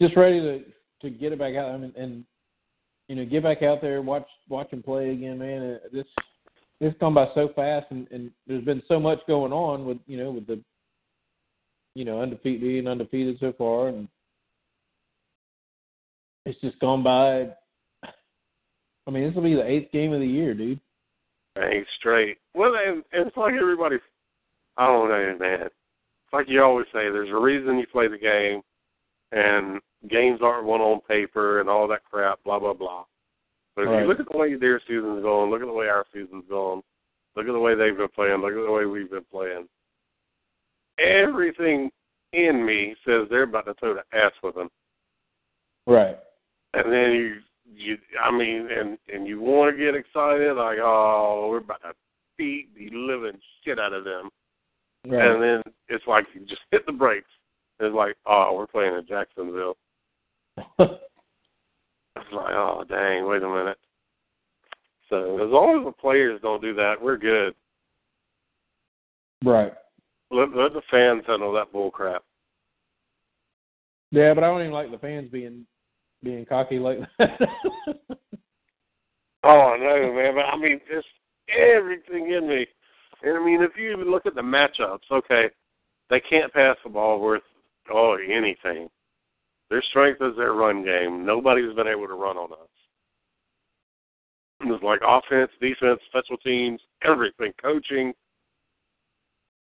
Just 0.00 0.16
ready 0.16 0.40
to 0.40 0.64
to 1.02 1.10
get 1.10 1.32
it 1.32 1.38
back 1.38 1.54
out. 1.54 1.70
I 1.70 1.76
mean, 1.76 1.92
and 1.96 2.24
you 3.08 3.16
know, 3.16 3.24
get 3.24 3.42
back 3.42 3.62
out 3.62 3.80
there, 3.80 4.02
watch 4.02 4.26
watch 4.48 4.70
him 4.70 4.82
play 4.82 5.10
again, 5.10 5.38
man. 5.38 5.62
Uh, 5.62 5.88
This 5.92 6.06
it's 6.80 6.98
gone 6.98 7.14
by 7.14 7.28
so 7.34 7.50
fast, 7.54 7.86
and 7.90 8.08
and 8.10 8.30
there's 8.46 8.64
been 8.64 8.82
so 8.88 8.98
much 8.98 9.20
going 9.28 9.52
on 9.52 9.84
with 9.84 9.98
you 10.06 10.16
know 10.18 10.32
with 10.32 10.46
the 10.46 10.60
you 11.94 12.04
know 12.04 12.20
undefeated 12.20 12.62
being 12.62 12.88
undefeated 12.88 13.36
so 13.38 13.52
far, 13.56 13.88
and 13.88 14.08
it's 16.44 16.60
just 16.60 16.78
gone 16.80 17.02
by. 17.02 17.48
I 19.06 19.10
mean, 19.10 19.24
this 19.24 19.34
will 19.34 19.42
be 19.42 19.54
the 19.54 19.66
eighth 19.66 19.90
game 19.92 20.12
of 20.12 20.20
the 20.20 20.26
year, 20.26 20.54
dude. 20.54 20.80
Ain't 21.58 21.86
straight. 21.98 22.38
Well, 22.54 22.72
and, 22.74 23.02
and 23.12 23.26
it's 23.26 23.36
like 23.36 23.54
everybody. 23.54 23.96
I 24.76 24.86
don't 24.86 25.08
know, 25.08 25.36
man. 25.38 25.62
It's 25.62 26.32
like 26.32 26.48
you 26.48 26.62
always 26.62 26.86
say. 26.86 27.10
There's 27.10 27.28
a 27.30 27.36
reason 27.36 27.78
you 27.78 27.86
play 27.92 28.08
the 28.08 28.16
game, 28.16 28.62
and 29.32 29.80
games 30.08 30.40
aren't 30.42 30.66
won 30.66 30.80
on 30.80 31.00
paper 31.02 31.60
and 31.60 31.68
all 31.68 31.86
that 31.88 32.04
crap. 32.10 32.42
Blah 32.44 32.58
blah 32.58 32.72
blah. 32.72 33.04
But 33.74 33.82
if 33.82 33.88
Right. 33.88 34.02
you 34.02 34.08
look 34.08 34.20
at 34.20 34.28
the 34.30 34.38
way 34.38 34.54
their 34.54 34.80
season's 34.80 35.22
going, 35.22 35.50
look 35.50 35.62
at 35.62 35.66
the 35.66 35.72
way 35.72 35.88
our 35.88 36.06
season's 36.12 36.44
going, 36.48 36.82
look 37.36 37.46
at 37.46 37.52
the 37.52 37.58
way 37.58 37.74
they've 37.74 37.96
been 37.96 38.08
playing, 38.08 38.40
look 38.40 38.52
at 38.52 38.64
the 38.66 38.72
way 38.72 38.84
we've 38.86 39.10
been 39.10 39.24
playing. 39.30 39.66
Everything 40.98 41.90
in 42.32 42.64
me 42.64 42.94
says 43.04 43.26
they're 43.30 43.44
about 43.44 43.64
to 43.66 43.74
throw 43.74 43.94
the 43.94 44.04
ass 44.16 44.32
with 44.42 44.54
them. 44.54 44.68
Right. 45.86 46.18
And 46.74 46.92
then 46.92 47.12
you, 47.12 47.36
you, 47.74 47.98
I 48.22 48.30
mean, 48.30 48.68
and 48.70 48.98
and 49.12 49.26
you 49.26 49.40
want 49.40 49.76
to 49.76 49.84
get 49.84 49.94
excited, 49.94 50.56
like, 50.56 50.78
oh, 50.80 51.48
we're 51.50 51.58
about 51.58 51.82
to 51.82 51.92
beat 52.38 52.68
the 52.74 52.88
living 52.96 53.38
shit 53.64 53.78
out 53.78 53.92
of 53.92 54.04
them. 54.04 54.30
Right. 55.06 55.26
And 55.26 55.42
then 55.42 55.62
it's 55.88 56.06
like 56.06 56.24
you 56.34 56.46
just 56.46 56.62
hit 56.70 56.86
the 56.86 56.92
brakes. 56.92 57.30
It's 57.80 57.94
like, 57.94 58.16
oh, 58.26 58.54
we're 58.56 58.66
playing 58.66 58.94
in 58.96 59.06
Jacksonville. 59.06 59.76
It's 62.16 62.32
like, 62.32 62.52
oh, 62.54 62.84
dang, 62.88 63.26
wait 63.26 63.42
a 63.42 63.48
minute. 63.48 63.78
So 65.08 65.42
as 65.44 65.50
long 65.50 65.78
as 65.78 65.84
the 65.84 65.92
players 65.92 66.40
don't 66.42 66.62
do 66.62 66.74
that, 66.74 66.94
we're 67.00 67.16
good. 67.16 67.54
right. 69.44 69.72
Let, 70.30 70.54
let 70.56 70.72
the 70.72 70.82
fans 70.90 71.24
handle 71.26 71.52
that 71.52 71.72
bull 71.72 71.90
crap. 71.90 72.22
Yeah, 74.10 74.32
but 74.34 74.44
I 74.44 74.46
don't 74.48 74.60
even 74.60 74.72
like 74.72 74.90
the 74.90 74.98
fans 74.98 75.30
being 75.30 75.66
being 76.22 76.44
cocky 76.44 76.78
like 76.78 76.98
that. 77.18 77.40
Oh, 79.44 79.76
no, 79.78 80.12
man. 80.14 80.34
But 80.36 80.44
I 80.44 80.56
mean, 80.56 80.80
just 80.88 81.08
everything 81.48 82.32
in 82.32 82.48
me. 82.48 82.66
And 83.22 83.36
I 83.36 83.44
mean, 83.44 83.62
if 83.62 83.72
you 83.76 83.92
even 83.92 84.10
look 84.10 84.26
at 84.26 84.34
the 84.34 84.40
matchups, 84.40 85.10
okay, 85.10 85.46
they 86.10 86.20
can't 86.20 86.52
pass 86.52 86.76
the 86.84 86.90
ball 86.90 87.20
worth 87.20 87.42
oh 87.92 88.16
anything. 88.16 88.88
Their 89.70 89.82
strength 89.90 90.20
is 90.20 90.36
their 90.36 90.52
run 90.52 90.84
game. 90.84 91.24
Nobody's 91.24 91.74
been 91.74 91.86
able 91.86 92.06
to 92.06 92.14
run 92.14 92.36
on 92.36 92.52
us. 92.52 92.58
It's 94.60 94.84
like 94.84 95.00
offense, 95.06 95.50
defense, 95.60 95.98
special 96.08 96.36
teams, 96.36 96.80
everything, 97.02 97.52
coaching. 97.60 98.12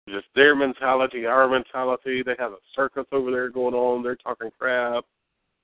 Just 0.09 0.27
their 0.35 0.55
mentality, 0.55 1.25
our 1.25 1.47
mentality. 1.47 2.21
They 2.23 2.35
have 2.37 2.51
a 2.51 2.57
circus 2.75 3.05
over 3.11 3.31
there 3.31 3.49
going 3.49 3.73
on. 3.73 4.03
They're 4.03 4.15
talking 4.15 4.49
crap. 4.59 5.05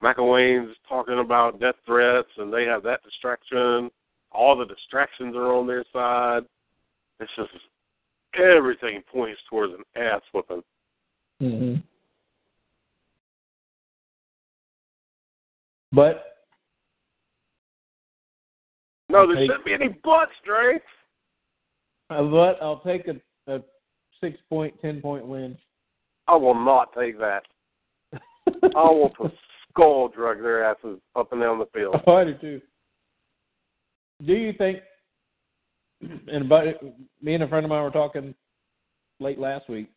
McElwain's 0.03 0.75
talking 0.87 1.19
about 1.19 1.59
death 1.59 1.75
threats, 1.85 2.29
and 2.37 2.53
they 2.53 2.65
have 2.65 2.83
that 2.83 3.03
distraction. 3.03 3.89
All 4.31 4.55
the 4.55 4.65
distractions 4.65 5.35
are 5.35 5.53
on 5.53 5.65
their 5.65 5.83
side. 5.91 6.43
It's 7.19 7.31
just 7.35 7.49
everything 8.35 9.01
points 9.11 9.41
towards 9.49 9.73
an 9.73 9.83
ass 10.01 10.21
whooping. 10.33 10.63
hmm 11.39 11.75
But 15.91 16.23
No, 19.09 19.25
there 19.25 19.37
Okay. 19.37 19.47
shouldn't 19.47 19.65
be 19.65 19.73
any 19.73 19.87
buts, 19.87 20.33
Dre. 20.43 20.79
uh, 22.09 22.23
but 22.23 22.61
I'll 22.61 22.81
take 22.81 23.07
a, 23.07 23.15
a 23.47 23.63
six 24.19 24.37
point, 24.49 24.79
ten 24.81 25.01
point 25.01 25.25
win. 25.25 25.57
I 26.27 26.35
will 26.35 26.53
not 26.53 26.93
take 26.93 27.17
that. 27.19 27.43
I 28.75 28.83
will 28.83 29.09
skull 29.77 30.07
drug 30.09 30.41
their 30.41 30.63
asses 30.63 30.99
up 31.15 31.31
and 31.31 31.41
down 31.41 31.59
the 31.59 31.65
field. 31.73 31.95
I 32.07 32.23
do 32.23 32.33
too. 32.39 32.61
Do 34.25 34.33
you 34.33 34.53
think? 34.53 34.79
And 36.01 36.45
about 36.45 36.65
me 37.21 37.33
and 37.33 37.43
a 37.43 37.47
friend 37.47 37.65
of 37.65 37.69
mine 37.69 37.83
were 37.83 37.89
talking 37.89 38.35
late 39.19 39.39
last 39.39 39.67
week. 39.67 39.89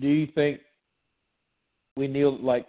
Do 0.00 0.08
you 0.08 0.26
think 0.34 0.60
we 1.96 2.08
kneel 2.08 2.38
like? 2.42 2.66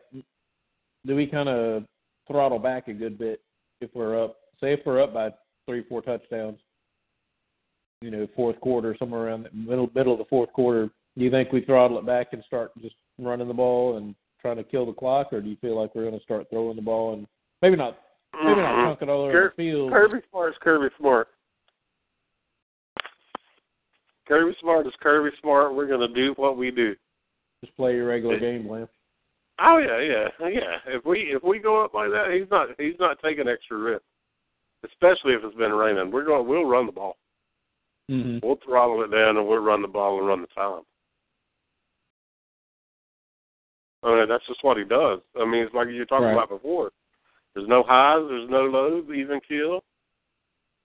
Do 1.06 1.16
we 1.16 1.26
kind 1.26 1.50
of 1.50 1.84
throttle 2.28 2.60
back 2.60 2.88
a 2.88 2.94
good 2.94 3.18
bit 3.18 3.42
if 3.82 3.90
we're 3.96 4.24
up? 4.24 4.38
Say 4.60 4.74
if 4.74 4.82
we're 4.86 5.02
up 5.02 5.14
by 5.14 5.30
three, 5.68 5.84
four 5.90 6.02
touchdowns. 6.02 6.60
You 8.02 8.10
know, 8.10 8.28
fourth 8.36 8.60
quarter, 8.62 8.96
somewhere 8.98 9.28
around 9.28 9.44
the 9.44 9.50
middle 9.54 9.90
middle 9.94 10.14
of 10.14 10.20
the 10.20 10.26
fourth 10.26 10.52
quarter. 10.54 10.90
Do 11.18 11.24
you 11.24 11.30
think 11.30 11.52
we 11.52 11.62
throttle 11.62 12.00
it 12.00 12.06
back 12.06 12.30
and 12.32 12.44
start 12.46 12.72
just 12.82 12.96
running 13.20 13.48
the 13.48 13.54
ball 13.54 13.98
and 13.98 14.16
trying 14.42 14.58
to 14.58 14.64
kill 14.64 14.86
the 14.86 14.94
clock, 14.94 15.32
or 15.32 15.42
do 15.42 15.50
you 15.50 15.58
feel 15.58 15.80
like 15.80 15.94
we're 15.96 16.08
going 16.08 16.18
to 16.18 16.24
start 16.24 16.48
throwing 16.50 16.76
the 16.76 16.82
ball 16.82 17.14
and 17.14 17.28
maybe 17.62 17.76
not 17.76 17.98
maybe 18.44 18.62
not 18.62 18.88
chunk 18.88 19.02
it 19.02 19.10
all 19.10 19.24
over 19.24 19.54
the 19.56 19.64
field? 19.64 19.92
Kirby 19.92 20.20
Smart 20.30 20.52
is 20.52 20.58
Kirby 20.62 20.94
Smart. 21.00 21.28
Kirby 24.28 24.56
Smart 24.62 24.88
is 24.88 24.94
Kirby 25.02 25.36
Smart. 25.42 25.76
We're 25.76 25.88
going 25.88 26.08
to 26.08 26.14
do 26.14 26.34
what 26.38 26.58
we 26.58 26.72
do. 26.72 26.96
Just 27.64 27.76
play 27.76 27.96
your 27.96 28.08
regular 28.08 28.40
game 28.40 28.68
plan. 28.68 28.88
Oh 29.64 29.78
yeah, 29.78 30.00
yeah, 30.00 30.48
yeah. 30.50 30.78
If 30.88 31.06
we 31.06 31.20
if 31.20 31.44
we 31.44 31.60
go 31.60 31.84
up 31.84 31.94
like 31.94 32.10
that, 32.10 32.34
he's 32.34 32.50
not 32.50 32.70
he's 32.80 33.00
not 33.00 33.18
taking 33.24 33.48
extra 33.48 33.78
risk. 33.78 34.04
Especially 34.84 35.34
if 35.34 35.44
it's 35.44 35.56
been 35.56 35.74
raining. 35.74 36.10
We're 36.10 36.26
going 36.26 36.48
we'll 36.48 36.66
run 36.66 36.88
the 36.88 36.92
ball. 36.92 37.18
Mm-hmm. 38.10 38.40
We'll 38.46 38.58
throttle 38.66 39.04
it 39.04 39.12
down 39.12 39.38
and 39.38 39.48
we'll 39.48 39.60
run 39.60 39.84
the 39.84 39.88
ball 39.88 40.18
and 40.18 40.28
run 40.28 40.42
the 40.42 40.48
time. 40.48 40.82
I 44.04 44.16
mean, 44.16 44.30
that's 44.30 44.46
just 44.48 44.64
what 44.64 44.78
he 44.78 44.84
does. 44.84 45.20
I 45.40 45.46
mean, 45.46 45.64
it's 45.64 45.74
like 45.74 45.88
you 45.90 46.00
were 46.00 46.06
talking 46.06 46.26
Right. 46.26 46.34
about 46.34 46.50
before. 46.50 46.92
There's 47.54 47.68
no 47.68 47.84
highs, 47.84 48.28
there's 48.30 48.50
no 48.50 48.64
lows, 48.66 49.06
even 49.14 49.40
kill. 49.42 49.84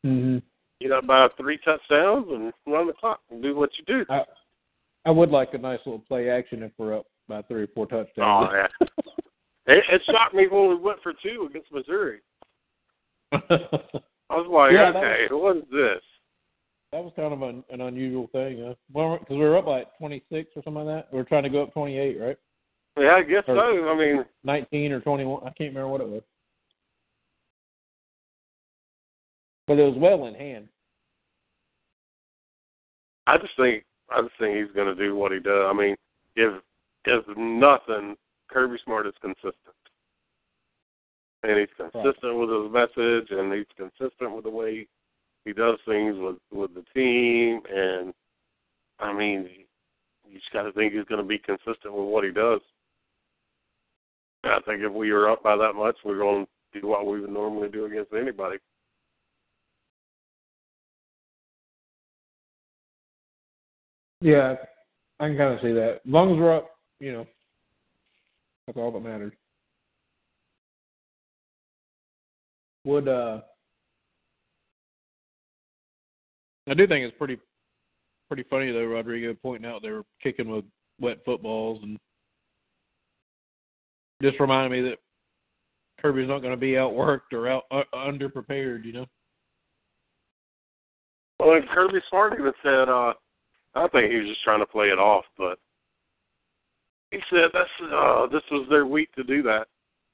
Mm-hmm. 0.04 0.38
You 0.80 0.88
got 0.88 1.04
about 1.04 1.36
three 1.36 1.58
touchdowns 1.58 2.26
and 2.30 2.52
run 2.66 2.86
the 2.86 2.92
clock 2.92 3.20
and 3.30 3.42
do 3.42 3.56
what 3.56 3.70
you 3.78 3.84
do. 3.86 4.04
I 4.10 4.24
I 5.06 5.10
would 5.10 5.30
like 5.30 5.54
a 5.54 5.58
nice 5.58 5.78
little 5.86 6.00
play 6.00 6.28
action 6.28 6.64
if 6.64 6.72
we're 6.78 6.98
up 6.98 7.06
by 7.28 7.40
three 7.42 7.62
or 7.62 7.68
four 7.68 7.86
touchdowns. 7.86 8.48
Oh, 8.50 8.54
yeah. 8.54 8.86
it, 9.66 9.84
it 9.90 10.02
shocked 10.04 10.34
me 10.34 10.48
when 10.48 10.68
we 10.68 10.74
went 10.74 11.00
for 11.02 11.12
two 11.22 11.46
against 11.48 11.72
Missouri. 11.72 12.20
I 13.32 13.38
was 14.30 14.46
like, 14.50 14.72
Yeah, 14.72 14.90
okay, 14.96 15.26
what 15.30 15.58
is 15.58 15.62
this? 15.70 16.02
that 16.92 17.02
was 17.02 17.12
kind 17.16 17.32
of 17.32 17.42
an, 17.42 17.64
an 17.70 17.80
unusual 17.82 18.28
thing, 18.32 18.64
huh? 18.66 18.74
Well, 18.92 19.18
because 19.18 19.36
we 19.36 19.42
were 19.44 19.58
up 19.58 19.66
like 19.66 19.86
26 19.98 20.50
or 20.56 20.62
something 20.62 20.84
like 20.84 21.04
that. 21.04 21.12
We 21.12 21.18
were 21.18 21.24
trying 21.24 21.42
to 21.42 21.50
go 21.50 21.62
up 21.62 21.72
28, 21.72 22.20
right? 22.20 22.38
Yeah, 22.98 23.16
I 23.16 23.22
guess 23.22 23.44
or 23.46 23.56
so. 23.56 23.88
I 23.88 23.96
mean, 23.96 24.24
nineteen 24.42 24.92
or 24.92 25.00
twenty-one. 25.00 25.42
I 25.42 25.50
can't 25.50 25.74
remember 25.74 25.88
what 25.88 26.00
it 26.00 26.08
was, 26.08 26.22
but 29.66 29.78
it 29.78 29.82
was 29.82 29.96
well 29.98 30.26
in 30.26 30.34
hand. 30.34 30.68
I 33.26 33.36
just 33.36 33.52
think 33.58 33.84
I 34.10 34.22
just 34.22 34.34
think 34.38 34.56
he's 34.56 34.74
going 34.74 34.86
to 34.86 34.94
do 34.94 35.14
what 35.14 35.32
he 35.32 35.40
does. 35.40 35.66
I 35.68 35.74
mean, 35.74 35.94
if 36.36 36.62
if 37.04 37.24
nothing, 37.36 38.16
Kirby 38.48 38.78
Smart 38.84 39.06
is 39.06 39.14
consistent, 39.20 39.54
and 41.42 41.58
he's 41.58 41.68
consistent 41.76 42.16
right. 42.22 42.32
with 42.32 42.50
his 42.50 42.72
message, 42.72 43.28
and 43.30 43.52
he's 43.52 43.66
consistent 43.76 44.34
with 44.34 44.44
the 44.44 44.50
way 44.50 44.86
he 45.44 45.52
does 45.52 45.78
things 45.86 46.16
with 46.18 46.36
with 46.50 46.72
the 46.74 46.84
team. 46.94 47.60
And 47.70 48.14
I 49.00 49.12
mean, 49.12 49.50
you 50.26 50.38
just 50.38 50.52
got 50.52 50.62
to 50.62 50.72
think 50.72 50.94
he's 50.94 51.04
going 51.04 51.20
to 51.20 51.28
be 51.28 51.38
consistent 51.38 51.92
with 51.92 52.06
what 52.06 52.24
he 52.24 52.30
does. 52.30 52.60
I 54.48 54.60
think 54.66 54.82
if 54.82 54.92
we 54.92 55.12
were 55.12 55.30
up 55.30 55.42
by 55.42 55.56
that 55.56 55.74
much, 55.74 55.96
we're 56.04 56.18
going 56.18 56.46
to 56.72 56.80
do 56.80 56.86
what 56.86 57.06
we 57.06 57.20
would 57.20 57.30
normally 57.30 57.68
do 57.68 57.86
against 57.86 58.12
anybody. 58.12 58.58
Yeah, 64.20 64.54
I 65.20 65.28
can 65.28 65.36
kind 65.36 65.54
of 65.54 65.60
see 65.60 65.72
that. 65.72 66.00
As 66.06 66.12
long 66.12 66.32
as 66.32 66.38
we're 66.38 66.56
up, 66.56 66.70
you 67.00 67.12
know, 67.12 67.26
that's 68.66 68.78
all 68.78 68.90
that 68.92 69.00
matters. 69.00 69.32
Would 72.84 73.08
uh, 73.08 73.40
I 76.68 76.74
do 76.74 76.86
think 76.86 77.04
it's 77.04 77.16
pretty, 77.18 77.38
pretty 78.28 78.44
funny 78.48 78.72
though. 78.72 78.84
Rodrigo 78.84 79.34
pointing 79.34 79.70
out 79.70 79.82
they 79.82 79.90
were 79.90 80.04
kicking 80.22 80.48
with 80.48 80.64
wet 81.00 81.18
footballs 81.24 81.80
and 81.82 81.98
just 84.22 84.40
reminded 84.40 84.70
me 84.70 84.88
that 84.90 84.98
Kirby's 86.00 86.28
not 86.28 86.40
going 86.40 86.52
to 86.52 86.56
be 86.56 86.72
outworked 86.72 87.32
or 87.32 87.48
out 87.48 87.64
uh, 87.70 87.82
underprepared. 87.94 88.84
You 88.84 88.92
know. 88.92 89.06
Well, 91.38 91.56
and 91.56 91.68
Kirby 91.68 91.98
Smart 92.08 92.34
even 92.38 92.52
said, 92.62 92.88
uh, 92.88 93.12
I 93.74 93.88
think 93.88 94.10
he 94.10 94.18
was 94.18 94.28
just 94.28 94.42
trying 94.42 94.60
to 94.60 94.66
play 94.66 94.86
it 94.86 94.98
off, 94.98 95.24
but 95.36 95.58
he 97.10 97.18
said 97.30 97.50
that's 97.52 97.68
uh, 97.92 98.26
this 98.26 98.42
was 98.50 98.66
their 98.70 98.86
week 98.86 99.12
to 99.14 99.24
do 99.24 99.42
that. 99.42 99.66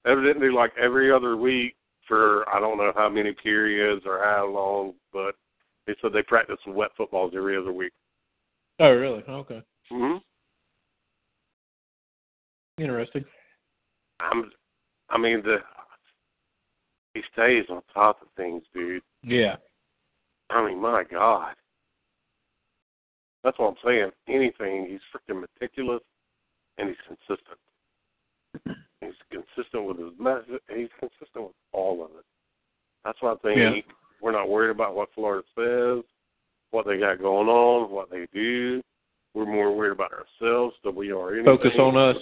Evidently, 0.06 0.50
like 0.50 0.72
every 0.80 1.12
other 1.12 1.36
week 1.36 1.76
for 2.08 2.48
I 2.48 2.60
don't 2.60 2.78
know 2.78 2.92
how 2.94 3.08
many 3.08 3.32
periods 3.32 4.02
or 4.04 4.18
how 4.24 4.46
long, 4.46 4.94
but 5.12 5.34
they 5.86 5.94
said 6.00 6.12
they 6.12 6.22
practice 6.22 6.58
wet 6.66 6.90
footballs 6.96 7.32
every 7.36 7.56
other 7.56 7.72
week. 7.72 7.92
Oh, 8.80 8.90
really? 8.90 9.22
Okay. 9.28 9.62
hmm 9.90 10.16
Interesting. 12.78 13.24
I'm, 14.30 14.50
I 15.10 15.18
mean 15.18 15.42
the 15.42 15.58
he 17.14 17.22
stays 17.32 17.64
on 17.68 17.82
top 17.92 18.22
of 18.22 18.28
things, 18.36 18.62
dude. 18.72 19.02
Yeah. 19.22 19.56
I 20.50 20.66
mean, 20.66 20.80
my 20.80 21.04
God. 21.10 21.54
That's 23.44 23.58
what 23.58 23.68
I'm 23.68 23.76
saying. 23.84 24.10
Anything, 24.28 24.86
he's 24.88 25.00
freaking 25.12 25.40
meticulous 25.40 26.02
and 26.78 26.88
he's 26.88 26.98
consistent. 27.06 27.58
he's 29.00 29.10
consistent 29.30 29.84
with 29.84 29.98
his 29.98 30.18
message. 30.18 30.62
He's 30.74 30.88
consistent 31.00 31.44
with 31.46 31.56
all 31.72 32.04
of 32.04 32.10
it. 32.12 32.24
That's 33.04 33.18
why 33.20 33.32
I 33.32 33.36
think 33.42 33.58
Yeah. 33.58 33.74
he, 33.74 33.84
we're 34.20 34.32
not 34.32 34.48
worried 34.48 34.70
about 34.70 34.94
what 34.94 35.08
Florida 35.14 35.44
says, 35.56 36.04
what 36.70 36.86
they 36.86 36.98
got 36.98 37.20
going 37.20 37.48
on, 37.48 37.90
what 37.90 38.10
they 38.10 38.26
do. 38.32 38.80
We're 39.34 39.46
more 39.46 39.74
worried 39.74 39.92
about 39.92 40.12
ourselves 40.12 40.76
than 40.84 40.94
we 40.94 41.10
are 41.10 41.30
anything. 41.34 41.44
Focus 41.44 41.72
on 41.78 41.96
us. 41.96 42.16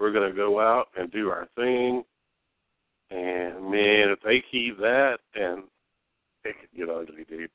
We're 0.00 0.12
going 0.12 0.30
to 0.30 0.36
go 0.36 0.58
out 0.58 0.88
and 0.98 1.12
do 1.12 1.28
our 1.28 1.46
thing. 1.54 2.02
And 3.10 3.70
man, 3.70 4.08
if 4.08 4.20
they 4.24 4.42
keep 4.50 4.78
that, 4.78 5.18
and 5.34 5.64
it 6.44 6.56
could 6.58 6.76
get 6.76 6.88
ugly, 6.88 7.24
dude. 7.28 7.50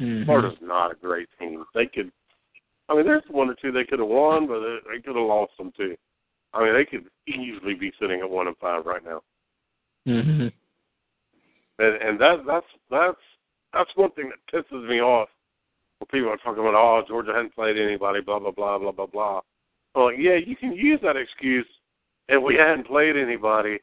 Mhm. 0.00 0.24
Florida's 0.24 0.58
not 0.62 0.92
a 0.92 0.94
great 0.94 1.28
team. 1.38 1.64
They 1.74 1.86
could, 1.86 2.10
I 2.88 2.94
mean, 2.94 3.04
there's 3.04 3.22
one 3.28 3.50
or 3.50 3.54
two 3.54 3.70
they 3.70 3.84
could 3.84 3.98
have 3.98 4.08
won, 4.08 4.46
but 4.46 4.60
they, 4.60 4.78
they 4.94 5.02
could 5.02 5.16
have 5.16 5.26
lost 5.26 5.52
them 5.58 5.72
too. 5.76 5.96
I 6.54 6.64
mean, 6.64 6.72
they 6.72 6.86
could 6.86 7.06
easily 7.26 7.74
be 7.74 7.92
sitting 8.00 8.20
at 8.20 8.30
one 8.30 8.46
and 8.46 8.56
five 8.56 8.86
right 8.86 9.04
now, 9.04 9.22
Mhm. 10.06 10.52
and 11.78 11.94
and 11.96 12.18
that 12.18 12.46
that's 12.46 12.66
that's 12.90 13.20
that's 13.72 13.94
one 13.96 14.10
thing 14.12 14.30
that 14.30 14.46
pisses 14.52 14.88
me 14.88 15.00
off. 15.00 15.28
When 15.98 16.06
people 16.08 16.30
are 16.30 16.38
talking 16.38 16.60
about, 16.66 16.74
oh, 16.74 17.04
Georgia 17.06 17.34
hadn't 17.34 17.54
played 17.54 17.76
anybody, 17.76 18.20
blah 18.22 18.38
blah 18.38 18.50
blah 18.50 18.78
blah 18.78 18.92
blah 18.92 19.06
blah. 19.06 19.40
Well, 19.94 20.12
yeah, 20.12 20.36
you 20.36 20.56
can 20.56 20.72
use 20.72 21.00
that 21.02 21.16
excuse 21.16 21.66
if 22.28 22.42
we 22.42 22.54
hadn't 22.54 22.86
played 22.86 23.16
anybody, 23.16 23.78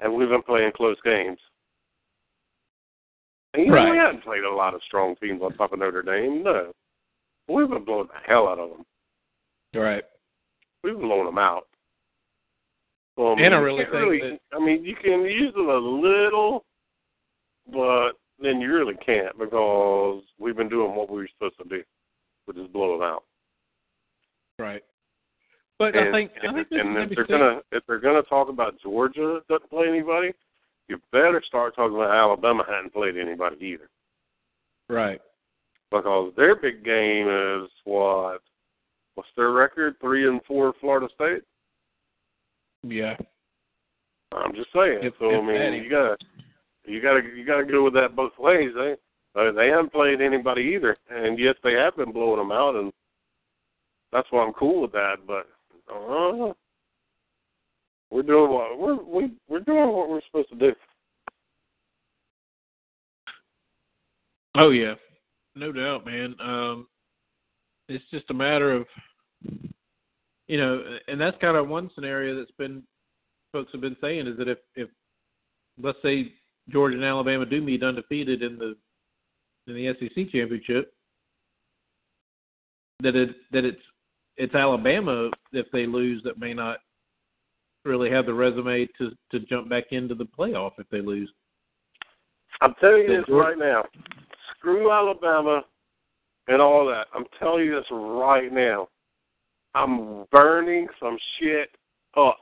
and 0.00 0.12
we've 0.14 0.28
been 0.28 0.42
playing 0.42 0.72
close 0.76 0.96
games. 1.04 1.38
And 3.54 3.64
you 3.64 3.70
know, 3.72 3.84
we 3.84 3.90
Right. 3.90 3.98
hadn't 4.06 4.22
played 4.22 4.44
a 4.44 4.50
lot 4.50 4.74
of 4.74 4.82
strong 4.82 5.16
teams 5.16 5.40
on 5.42 5.54
top 5.56 5.72
of 5.72 5.78
Notre 5.78 6.02
Dame. 6.02 6.42
No, 6.42 6.72
we've 7.48 7.68
been 7.70 7.84
blowing 7.84 8.08
the 8.08 8.18
hell 8.26 8.48
out 8.48 8.58
of 8.58 8.70
them. 8.70 8.84
Right. 9.74 10.04
We've 10.82 10.94
been 10.94 11.06
blowing 11.08 11.24
them 11.26 11.38
out. 11.38 11.66
Well, 13.16 13.34
And 13.38 13.54
I 13.54 13.58
really 13.58 13.84
think 13.84 13.94
really, 13.94 14.20
that- 14.20 14.40
I 14.52 14.58
mean, 14.58 14.84
you 14.84 14.94
can 14.94 15.22
use 15.24 15.54
it 15.54 15.58
a 15.58 15.78
little, 15.78 16.66
but 17.66 18.12
then 18.38 18.60
you 18.60 18.74
really 18.74 18.96
can't 18.96 19.36
because 19.38 20.22
we've 20.36 20.54
been 20.56 20.68
doing 20.68 20.94
what 20.94 21.08
we 21.08 21.22
were 21.22 21.28
supposed 21.28 21.56
to 21.56 21.64
do, 21.64 21.82
which 22.44 22.58
is 22.58 22.66
blow 22.68 22.98
them 22.98 23.08
out. 23.08 23.24
Right. 24.58 24.84
But 25.78 25.94
and, 25.94 26.08
I 26.08 26.12
think 26.12 26.30
and, 26.42 26.50
I 26.50 26.54
think 26.64 26.68
and 26.72 26.96
if 26.96 27.10
they're 27.14 27.26
gonna 27.26 27.60
if 27.72 27.82
they're 27.86 28.00
gonna 28.00 28.22
talk 28.22 28.48
about 28.48 28.80
Georgia 28.82 29.40
doesn't 29.48 29.70
play 29.70 29.88
anybody, 29.88 30.32
you 30.88 30.98
better 31.12 31.42
start 31.46 31.74
talking 31.74 31.96
about 31.96 32.10
Alabama 32.10 32.64
hadn't 32.66 32.92
played 32.92 33.16
anybody 33.16 33.56
either. 33.64 33.88
right. 34.88 35.20
Because 35.90 36.32
their 36.36 36.56
big 36.56 36.84
game 36.84 37.28
is 37.28 37.70
what 37.84 38.40
what's 39.14 39.28
their 39.36 39.50
record? 39.52 39.96
Three 40.00 40.28
and 40.28 40.40
four 40.46 40.72
Florida 40.80 41.08
State? 41.14 41.42
Yeah. 42.82 43.16
I'm 44.32 44.54
just 44.54 44.72
saying. 44.72 45.00
If- 45.02 45.14
so 45.18 45.30
I 45.30 45.40
mean, 45.40 45.58
that 45.58 45.82
you 45.82 45.90
gotta, 45.90 46.16
you 46.84 47.00
gotta, 47.00 47.22
you 47.36 47.44
gotta 47.44 47.64
go 47.64 47.84
with 47.84 47.94
that 47.94 48.16
both 48.16 48.32
ways. 48.38 48.70
They, 48.74 48.96
uh, 49.34 49.52
they 49.52 49.68
haven't 49.68 49.92
played 49.92 50.20
anybody 50.20 50.62
either, 50.74 50.96
and 51.10 51.38
yes, 51.38 51.54
they 51.62 51.72
have 51.74 51.96
been 51.96 52.12
blowing 52.12 52.38
them 52.38 52.52
out, 52.52 52.74
and 52.74 52.92
that's 54.12 54.28
why 54.30 54.44
I'm 54.44 54.52
cool 54.54 54.82
with 54.82 54.92
that. 54.92 55.16
But 55.26 55.46
uh, 55.92 56.52
we're 58.10 58.22
doing 58.22 58.50
what 58.50 58.78
we're 58.78 59.02
we, 59.02 59.32
we're 59.48 59.60
doing 59.60 59.88
what 59.92 60.08
we're 60.08 60.20
supposed 60.26 60.48
to 60.50 60.56
do. 60.56 60.72
Oh 64.56 64.70
yeah, 64.70 64.94
no 65.54 65.72
doubt, 65.72 66.06
man. 66.06 66.34
Um, 66.40 66.86
it's 67.88 68.04
just 68.10 68.30
a 68.30 68.34
matter 68.34 68.72
of, 68.72 68.86
you 70.48 70.58
know, 70.58 70.82
and 71.08 71.20
that's 71.20 71.36
kind 71.40 71.56
of 71.56 71.68
one 71.68 71.90
scenario 71.94 72.38
that's 72.38 72.50
been 72.52 72.82
folks 73.52 73.70
have 73.72 73.80
been 73.80 73.96
saying 74.00 74.26
is 74.26 74.36
that 74.38 74.48
if 74.48 74.58
if 74.74 74.88
let's 75.82 75.98
say 76.02 76.32
Georgia 76.70 76.96
and 76.96 77.04
Alabama 77.04 77.44
do 77.44 77.60
meet 77.60 77.82
undefeated 77.82 78.42
in 78.42 78.58
the 78.58 78.76
in 79.66 79.74
the 79.74 79.94
SEC 79.98 80.30
championship, 80.30 80.92
that 83.00 83.14
it 83.14 83.30
that 83.52 83.64
it's 83.64 83.82
it's 84.36 84.54
Alabama 84.54 85.30
if 85.52 85.66
they 85.72 85.86
lose 85.86 86.22
that 86.24 86.38
may 86.38 86.54
not 86.54 86.78
really 87.84 88.10
have 88.10 88.26
the 88.26 88.34
resume 88.34 88.86
to 88.98 89.10
to 89.30 89.40
jump 89.40 89.68
back 89.68 89.84
into 89.92 90.14
the 90.14 90.26
playoff 90.38 90.72
if 90.78 90.88
they 90.90 91.00
lose. 91.00 91.30
I'm 92.60 92.74
telling 92.80 93.02
you 93.02 93.08
this 93.08 93.24
right 93.28 93.58
now. 93.58 93.84
Screw 94.56 94.90
Alabama 94.90 95.62
and 96.48 96.60
all 96.60 96.86
that. 96.86 97.06
I'm 97.14 97.24
telling 97.38 97.66
you 97.66 97.74
this 97.76 97.84
right 97.90 98.52
now. 98.52 98.88
I'm 99.74 100.24
burning 100.32 100.86
some 100.98 101.18
shit 101.38 101.68
up. 102.16 102.38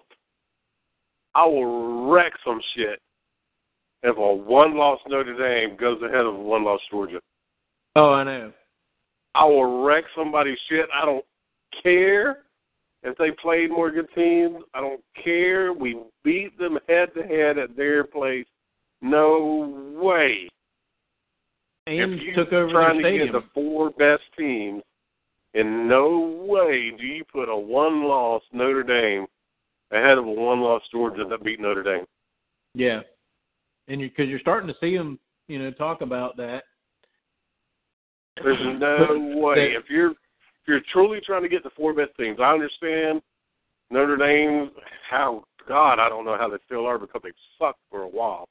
I 1.35 1.45
will 1.45 2.09
wreck 2.09 2.33
some 2.47 2.61
shit 2.77 3.01
if 4.05 4.17
a 4.17 4.35
one 4.35 4.77
loss 4.77 5.01
Notre 5.09 5.37
Dame 5.37 5.77
goes 5.77 6.01
ahead 6.03 6.27
of 6.27 6.35
a 6.35 6.39
one 6.39 6.65
loss 6.65 6.81
Georgia. 6.91 7.21
Oh, 7.97 8.13
I 8.13 8.25
know. 8.25 8.53
I 9.35 9.45
will 9.45 9.83
wreck 9.85 10.05
somebody's 10.17 10.59
shit. 10.69 10.87
I 10.95 11.05
don't 11.05 11.25
care 11.83 12.45
if 13.03 13.17
they 13.19 13.31
played 13.31 13.71
more 13.71 13.91
good 13.91 14.09
teams. 14.15 14.57
I 14.75 14.81
don't 14.81 15.03
care. 15.23 15.73
We 15.73 15.99
beat 16.23 16.57
them 16.59 16.79
head 16.89 17.09
to 17.15 17.23
head 17.23 17.59
at 17.59 17.77
their 17.77 18.05
place. 18.05 18.47
No 19.03 19.95
way. 20.01 20.49
And 21.87 22.15
if 22.15 22.23
you 22.23 22.35
took 22.35 22.53
over 22.53 22.73
trying 22.73 23.03
the 23.03 23.11
to 23.11 23.19
get 23.27 23.33
the 23.33 23.45
four 23.53 23.91
best 23.91 24.23
teams, 24.39 24.83
in 25.53 25.87
no 25.87 26.43
way 26.49 26.93
do 26.99 27.05
you 27.05 27.25
put 27.31 27.51
a 27.51 27.57
one-loss 27.57 28.43
Notre 28.53 28.83
Dame 28.83 29.27
ahead 29.93 30.19
of 30.19 30.27
a 30.27 30.31
one-loss 30.31 30.83
Georgia 30.91 31.25
that 31.29 31.45
beat 31.45 31.61
Notre 31.61 31.83
Dame. 31.83 32.07
Yeah, 32.75 33.01
and 33.87 34.01
you 34.01 34.09
because 34.09 34.29
you're 34.29 34.41
starting 34.41 34.69
to 34.69 34.75
see 34.81 34.97
them, 34.97 35.19
you 35.47 35.59
know, 35.59 35.71
talk 35.71 36.01
about 36.01 36.37
that. 36.39 36.65
There's 38.43 38.59
no 38.81 39.37
way 39.37 39.75
if 39.79 39.85
you're 39.89 40.15
if 40.65 40.69
you're 40.69 40.81
truly 40.93 41.21
trying 41.25 41.43
to 41.43 41.49
get 41.49 41.63
the 41.63 41.71
four 41.77 41.93
best 41.93 42.17
teams. 42.19 42.39
I 42.41 42.53
understand 42.53 43.21
Notre 43.91 44.17
Dame. 44.17 44.71
How 45.11 45.45
God, 45.69 45.99
I 45.99 46.09
don't 46.09 46.25
know 46.25 46.39
how 46.39 46.49
they 46.49 46.57
still 46.65 46.87
are 46.87 46.99
because 46.99 47.21
they've 47.23 47.33
sucked 47.59 47.81
for 47.91 48.03
a 48.03 48.09
while. 48.09 48.49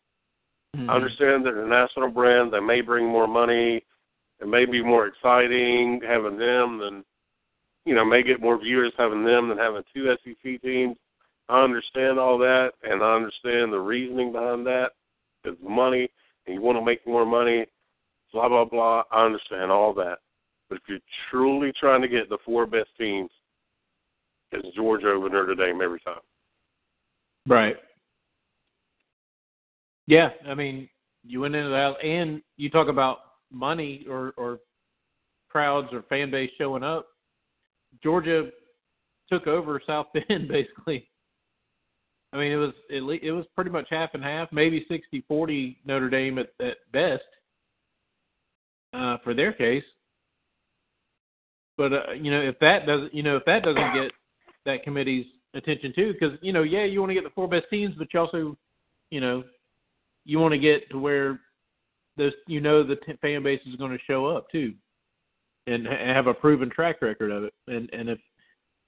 Mhm. 0.78 0.90
I 0.90 0.96
understand 0.96 1.44
they're 1.44 1.66
a 1.66 1.68
national 1.68 2.10
brand. 2.10 2.52
They 2.52 2.60
may 2.60 2.82
bring 2.82 3.08
more 3.08 3.28
money. 3.28 3.84
It 4.40 4.48
may 4.48 4.66
be 4.66 4.84
more 4.84 5.08
exciting 5.08 6.02
having 6.02 6.38
them 6.38 6.78
than, 6.78 7.04
you 7.86 7.96
know, 7.96 8.06
may 8.06 8.22
get 8.22 8.42
more 8.42 8.58
viewers 8.58 8.94
having 8.96 9.24
them 9.24 9.50
than 9.50 9.58
having 9.58 9.84
two 9.94 10.10
SEC 10.10 10.60
teams. 10.60 10.98
I 11.50 11.64
understand 11.64 12.20
all 12.20 12.38
that, 12.40 12.74
and 12.84 13.04
I 13.04 13.16
understand 13.16 13.74
the 13.74 13.80
reasoning 13.80 14.32
behind 14.32 14.66
that. 14.68 14.94
It's 15.44 15.62
money, 15.62 16.10
and 16.46 16.56
you 16.56 16.62
want 16.62 16.78
to 16.78 16.86
make 16.86 17.06
more 17.06 17.26
money, 17.26 17.66
blah, 18.32 18.48
blah, 18.50 18.66
blah. 18.66 19.04
I 19.12 19.26
understand 19.26 19.72
all 19.72 19.94
that. 19.96 20.20
But 20.74 20.82
if 20.82 20.90
you're 20.90 21.00
truly 21.30 21.72
trying 21.80 22.02
to 22.02 22.08
get 22.08 22.30
the 22.30 22.40
four 22.44 22.66
best 22.66 22.90
teams, 22.98 23.30
it's 24.52 24.76
Georgia 24.76 25.10
over 25.10 25.30
Notre 25.30 25.54
Dame 25.54 25.82
every 25.84 26.00
time. 26.00 26.22
Right. 27.48 27.76
Yeah, 30.08 30.30
I 30.48 30.56
mean, 30.56 30.90
you 31.24 31.42
went 31.42 31.54
into 31.54 31.70
that, 31.70 32.04
and 32.04 32.42
you 32.58 32.72
talk 32.72 32.88
about 32.88 33.20
money 33.52 34.04
or 34.10 34.34
or 34.36 34.62
crowds 35.48 35.90
or 35.92 36.02
fan 36.10 36.32
base 36.32 36.50
showing 36.58 36.82
up. 36.82 37.06
Georgia 38.02 38.50
took 39.30 39.46
over 39.46 39.80
South 39.86 40.08
Bend 40.28 40.48
basically. 40.48 41.08
I 42.32 42.38
mean, 42.38 42.52
it 42.52 42.56
was 42.56 42.74
it, 42.90 43.04
it 43.22 43.32
was 43.32 43.46
pretty 43.54 43.70
much 43.70 43.86
half 43.92 44.16
and 44.16 44.24
half, 44.24 44.52
maybe 44.52 44.88
60-40 44.90 45.76
Notre 45.86 46.10
Dame 46.10 46.40
at, 46.40 46.50
at 46.60 46.78
best 46.92 47.22
uh, 48.94 49.18
for 49.24 49.36
their 49.36 49.54
case. 49.54 49.84
But 51.78 51.94
uh, 51.94 52.12
you 52.14 52.32
know, 52.32 52.42
if 52.42 52.60
that 52.60 52.86
doesn't, 52.86 53.14
you 53.14 53.24
know, 53.24 53.38
if 53.38 53.46
that 53.46 53.64
doesn't 53.64 53.94
get 53.94 54.12
that 54.66 54.84
committee's 54.84 55.26
attention 55.54 55.94
too, 55.96 56.14
because 56.14 56.38
you 56.42 56.54
know, 56.54 56.64
yeah, 56.64 56.84
you 56.84 57.00
want 57.00 57.10
to 57.10 57.16
get 57.16 57.24
the 57.24 57.30
four 57.32 57.48
best 57.48 57.66
teams, 57.70 57.96
but 57.98 58.08
you 58.14 58.20
also, 58.20 58.58
you 59.10 59.20
know, 59.20 59.44
you 60.26 60.40
want 60.40 60.54
to 60.54 60.60
get 60.60 60.90
to 60.92 61.00
where 61.00 61.40
those, 62.18 62.34
you 62.48 62.62
know, 62.62 62.84
the 62.84 62.96
t- 62.98 63.18
fan 63.22 63.44
base 63.44 63.62
is 63.66 63.76
going 63.76 63.92
to 63.92 64.04
show 64.06 64.26
up 64.26 64.50
too, 64.52 64.74
and 65.68 65.88
ha- 65.88 66.14
have 66.14 66.28
a 66.28 66.34
proven 66.34 66.70
track 66.70 67.02
record 67.02 67.32
of 67.32 67.44
it. 67.44 67.54
And 67.68 67.90
and 67.92 68.10
if 68.10 68.20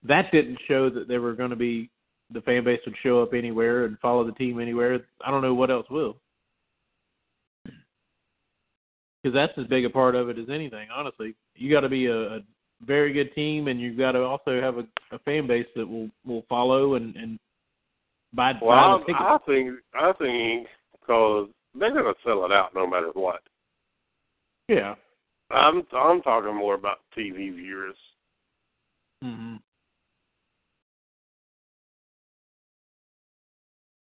that 0.03 0.31
didn't 0.31 0.59
show 0.67 0.89
that 0.89 1.07
they 1.07 1.17
were 1.17 1.33
going 1.33 1.49
to 1.49 1.55
be, 1.55 1.89
the 2.31 2.41
fan 2.41 2.63
base 2.63 2.79
would 2.85 2.95
show 3.01 3.21
up 3.21 3.33
anywhere 3.33 3.85
and 3.85 3.99
follow 3.99 4.23
the 4.23 4.31
team 4.33 4.59
anywhere. 4.59 4.99
I 5.25 5.31
don't 5.31 5.41
know 5.41 5.55
what 5.55 5.71
else 5.71 5.87
will. 5.89 6.17
Because 9.23 9.33
that's 9.33 9.57
as 9.57 9.65
big 9.65 9.85
a 9.85 9.89
part 9.89 10.13
of 10.13 10.29
it 10.29 10.37
as 10.37 10.49
anything. 10.51 10.87
Honestly, 10.95 11.33
you 11.55 11.71
got 11.71 11.81
to 11.81 11.89
be 11.89 12.05
a, 12.05 12.35
a 12.35 12.39
very 12.85 13.13
good 13.13 13.33
team, 13.35 13.67
and 13.67 13.79
you've 13.79 13.97
got 13.97 14.13
to 14.13 14.21
also 14.23 14.61
have 14.61 14.77
a, 14.77 14.87
a 15.11 15.19
fan 15.19 15.47
base 15.47 15.67
that 15.75 15.87
will 15.87 16.09
will 16.25 16.43
follow 16.47 16.95
and 16.95 17.15
and 17.15 17.39
buy, 18.33 18.53
Well, 18.61 19.03
buy 19.07 19.13
I. 19.13 19.35
I 19.35 19.37
think 19.45 19.71
I 19.93 20.13
think 20.13 20.67
because 20.99 21.49
they're 21.73 21.91
going 21.93 22.05
to 22.05 22.13
sell 22.23 22.45
it 22.45 22.51
out 22.51 22.73
no 22.73 22.87
matter 22.87 23.09
what. 23.13 23.41
yeah. 24.67 24.95
I'm 25.51 25.83
I'm 25.93 26.21
talking 26.23 26.55
more 26.55 26.73
about 26.73 26.99
TV 27.15 27.53
viewers. 27.55 27.95
hmm 29.21 29.55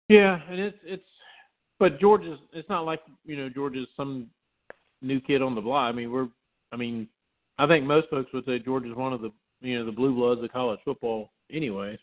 Yeah, 0.08 0.38
and 0.48 0.60
it's 0.60 0.78
it's, 0.84 1.02
but 1.80 1.98
Georgia's. 2.00 2.38
It's 2.52 2.68
not 2.68 2.84
like 2.84 3.00
you 3.24 3.36
know 3.36 3.48
Georgia's 3.48 3.88
some 3.96 4.28
new 5.02 5.20
kid 5.20 5.42
on 5.42 5.54
the 5.56 5.60
block. 5.60 5.88
I 5.88 5.92
mean, 5.92 6.12
we're. 6.12 6.28
I 6.72 6.76
mean, 6.76 7.08
I 7.58 7.66
think 7.66 7.84
most 7.84 8.08
folks 8.10 8.32
would 8.32 8.44
say 8.44 8.58
Georgia's 8.58 8.94
one 8.96 9.12
of 9.12 9.20
the 9.20 9.30
you 9.60 9.78
know 9.78 9.86
the 9.86 9.92
blue 9.92 10.14
bloods 10.14 10.42
of 10.42 10.52
college 10.52 10.80
football. 10.84 11.30
Anyways. 11.50 11.98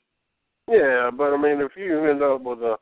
Yeah, 0.67 1.11
but 1.15 1.33
I 1.33 1.37
mean, 1.37 1.59
if 1.61 1.71
you 1.75 2.05
end 2.05 2.23
up 2.23 2.41
with 2.41 2.59
a 2.59 2.77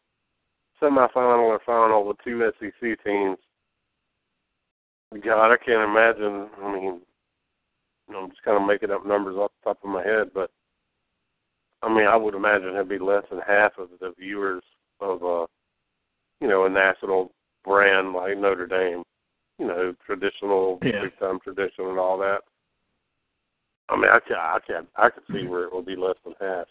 semifinal 0.82 1.40
or 1.40 1.60
final 1.66 2.06
with 2.06 2.18
two 2.24 2.52
SEC 2.60 3.04
teams, 3.04 3.38
God, 5.24 5.52
I 5.52 5.58
can't 5.58 5.90
imagine. 5.90 6.48
I 6.64 6.74
mean, 6.74 7.02
you 8.08 8.14
know, 8.14 8.20
I'm 8.24 8.30
just 8.30 8.44
kind 8.44 8.58
of 8.62 8.68
making 8.68 8.92
up 8.92 9.06
numbers 9.06 9.36
off 9.36 9.52
the 9.64 9.70
top 9.70 9.84
of 9.84 9.90
my 9.90 10.04
head, 10.04 10.30
but 10.34 10.52
I 11.82 11.90
mean, 11.94 12.06
I 12.06 12.16
would 12.16 12.36
imagine 12.36 12.70
it'd 12.70 12.88
be 12.88 13.00
less 13.00 13.24
than 13.30 13.42
half 13.46 13.72
of 13.80 13.90
the 14.00 14.14
viewers 14.18 14.64
of 15.00 15.24
a, 15.24 15.46
you 16.40 16.48
know, 16.48 16.66
a 16.66 16.70
national 16.70 17.32
brand 17.66 18.14
like 18.14 18.38
Notre 18.38 18.68
Dame. 18.68 19.04
You 19.58 19.68
know, 19.68 19.94
traditional, 20.06 20.80
Yeah. 20.84 21.04
big 21.04 21.20
time 21.20 21.40
tradition, 21.40 21.86
and 21.86 22.00
all 22.00 22.18
that. 22.20 22.42
I 23.90 23.96
mean, 23.96 24.10
I 24.12 24.20
can, 24.26 24.38
I 24.38 24.60
can, 24.66 24.88
I 24.96 25.10
could 25.10 25.24
see 25.32 25.48
where 25.48 25.64
it 25.66 25.74
will 25.74 25.82
be 25.84 25.96
less 25.96 26.16
than 26.24 26.34
half. 26.40 26.68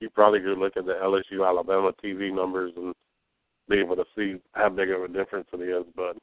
You 0.00 0.10
probably 0.10 0.40
could 0.40 0.58
look 0.58 0.76
at 0.76 0.86
the 0.86 0.92
LSU 0.92 1.46
Alabama 1.46 1.92
TV 2.02 2.34
numbers 2.34 2.72
and 2.76 2.94
be 3.68 3.78
able 3.78 3.96
to 3.96 4.04
see 4.16 4.36
how 4.52 4.68
big 4.68 4.90
of 4.90 5.02
a 5.02 5.08
difference 5.08 5.48
it 5.52 5.60
is. 5.60 5.84
But 5.94 6.16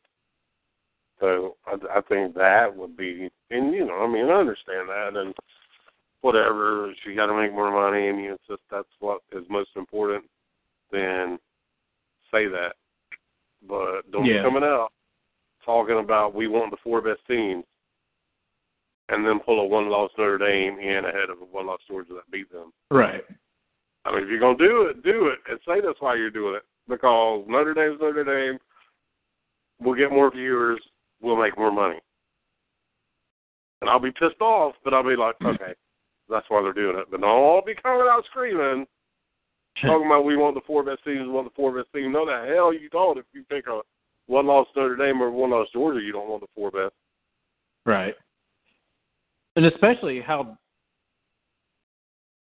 so 1.20 1.56
I, 1.66 1.98
I 1.98 2.02
think 2.02 2.36
that 2.36 2.76
would 2.76 2.98
be, 2.98 3.30
and 3.52 3.74
you 3.74 3.86
know, 3.86 4.04
I 4.04 4.08
mean, 4.08 4.26
I 4.26 4.34
understand 4.34 4.90
that, 4.90 5.12
and 5.16 5.34
whatever. 6.22 6.90
If 6.92 6.98
you 7.06 7.16
got 7.16 7.28
to 7.28 7.40
make 7.40 7.54
more 7.54 7.72
money, 7.72 8.08
and 8.08 8.20
you 8.20 8.38
just 8.48 8.62
that's 8.72 8.88
what 9.00 9.22
is 9.32 9.44
most 9.50 9.72
important. 9.76 10.26
Then 10.92 11.38
say 12.32 12.48
that, 12.48 12.74
but 13.68 14.10
don't 14.12 14.26
Yeah. 14.26 14.44
be 14.44 14.50
coming 14.50 14.64
out 14.64 14.92
talking 15.66 16.00
about 16.00 16.36
we 16.36 16.48
want 16.48 16.72
the 16.72 16.78
four 16.84 17.02
best 17.02 17.26
teams, 17.28 17.64
and 19.14 19.26
then 19.26 19.40
pull 19.40 19.60
a 19.60 19.66
one-loss 19.66 20.12
Notre 20.18 20.38
Dame 20.38 20.80
in 20.80 21.06
ahead 21.06 21.30
of 21.30 21.42
a 21.42 21.46
one-loss 21.46 21.80
Georgia 21.88 22.14
that 22.14 22.32
beat 22.32 22.52
them. 22.52 22.74
Right. 22.90 23.24
I 24.06 24.14
mean, 24.14 24.24
if 24.24 24.30
you're 24.30 24.40
gonna 24.40 24.58
do 24.58 24.88
it, 24.88 25.04
do 25.04 25.28
it, 25.28 25.40
and 25.50 25.60
say 25.66 25.80
that's 25.86 26.02
why 26.02 26.16
you're 26.16 26.30
doing 26.30 26.56
it 26.56 26.64
because 26.88 27.46
Notre 27.48 27.74
Dame's 27.74 28.00
Notre 28.02 28.24
Dame. 28.24 28.60
We'll 29.80 29.96
get 29.96 30.12
more 30.12 30.32
viewers. 30.32 30.82
We'll 31.22 31.42
make 31.42 31.58
more 31.58 31.72
money. 31.72 32.00
And 33.82 33.90
I'll 33.90 34.00
be 34.00 34.12
pissed 34.12 34.42
off, 34.42 34.76
but 34.84 34.94
I'll 34.94 35.08
be 35.08 35.16
like, 35.16 35.36
okay, 35.46 35.74
that's 36.30 36.46
why 36.50 36.62
they're 36.62 36.74
doing 36.74 36.98
it. 36.98 37.08
But 37.12 37.22
don't 37.22 37.30
all 37.30 37.62
be 37.66 37.76
coming 37.76 38.08
out 38.10 38.24
screaming, 38.30 38.86
talking 39.82 40.06
about 40.06 40.26
we 40.26 40.38
want 40.38 40.56
the 40.56 40.62
four 40.66 40.84
best 40.84 41.04
teams, 41.04 41.22
we 41.22 41.30
want 41.30 41.48
the 41.48 41.56
four 41.56 41.76
best 41.76 41.94
teams. 41.94 42.14
No, 42.14 42.26
the 42.26 42.54
hell 42.54 42.74
you 42.74 42.90
don't. 42.90 43.18
If 43.18 43.26
you 43.34 43.44
pick 43.50 43.68
a 43.68 43.82
one 44.28 44.48
loss 44.48 44.68
Notre 44.76 44.96
Dame 44.96 45.22
or 45.22 45.32
one 45.32 45.52
loss 45.52 45.68
Georgia, 45.74 46.02
you 46.02 46.12
don't 46.12 46.30
want 46.30 46.42
the 46.42 46.48
four 46.56 46.72
best. 46.72 46.94
Right. 47.86 48.16
And 49.56 49.66
especially 49.66 50.20
how 50.22 50.58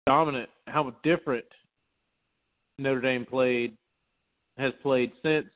dominant, 0.08 0.50
how 0.68 0.94
different 1.04 1.46
Notre 2.80 3.02
Dame 3.02 3.26
played 3.26 3.76
has 4.58 4.72
played 4.82 5.12
since 5.22 5.48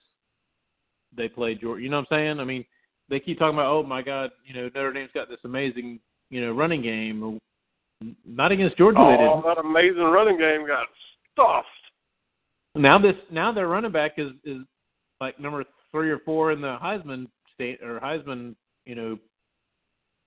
they 1.16 1.30
played 1.30 1.62
Georgia. 1.62 1.82
You 1.82 1.90
know 1.90 1.98
what 1.98 2.08
I'm 2.12 2.18
saying? 2.18 2.40
I 2.40 2.44
mean, 2.44 2.66
they 3.10 3.20
keep 3.20 3.40
talking 3.40 3.56
about, 3.56 3.72
oh 3.72 3.84
my 3.84 4.02
God, 4.02 4.32
you 4.46 4.54
know, 4.54 4.70
Notre 4.76 4.94
Dame's 4.94 5.12
got 5.14 5.30
this 5.30 5.40
amazing, 5.46 6.00
you 6.30 6.42
know, 6.46 6.52
running 6.52 6.82
game. 6.82 7.40
Not 8.26 8.52
against 8.52 8.78
Georgia, 8.78 8.98
they 8.98 9.24
Oh, 9.26 9.42
didn't. 9.42 9.44
that 9.56 9.60
amazing 9.66 10.04
running 10.04 10.38
game 10.38 10.68
got 10.68 10.88
stuffed. 11.32 11.68
Now 12.76 13.00
this, 13.00 13.16
now 13.32 13.52
their 13.52 13.68
running 13.68 13.92
back 13.92 14.14
is 14.18 14.32
is 14.46 14.60
like 15.20 15.40
number 15.40 15.64
three 15.92 16.10
or 16.12 16.20
four 16.20 16.52
in 16.52 16.62
the 16.62 16.78
Heisman 16.82 17.28
state 17.54 17.82
or 17.82 18.00
Heisman, 18.00 18.56
you 18.86 18.96
know, 18.96 19.20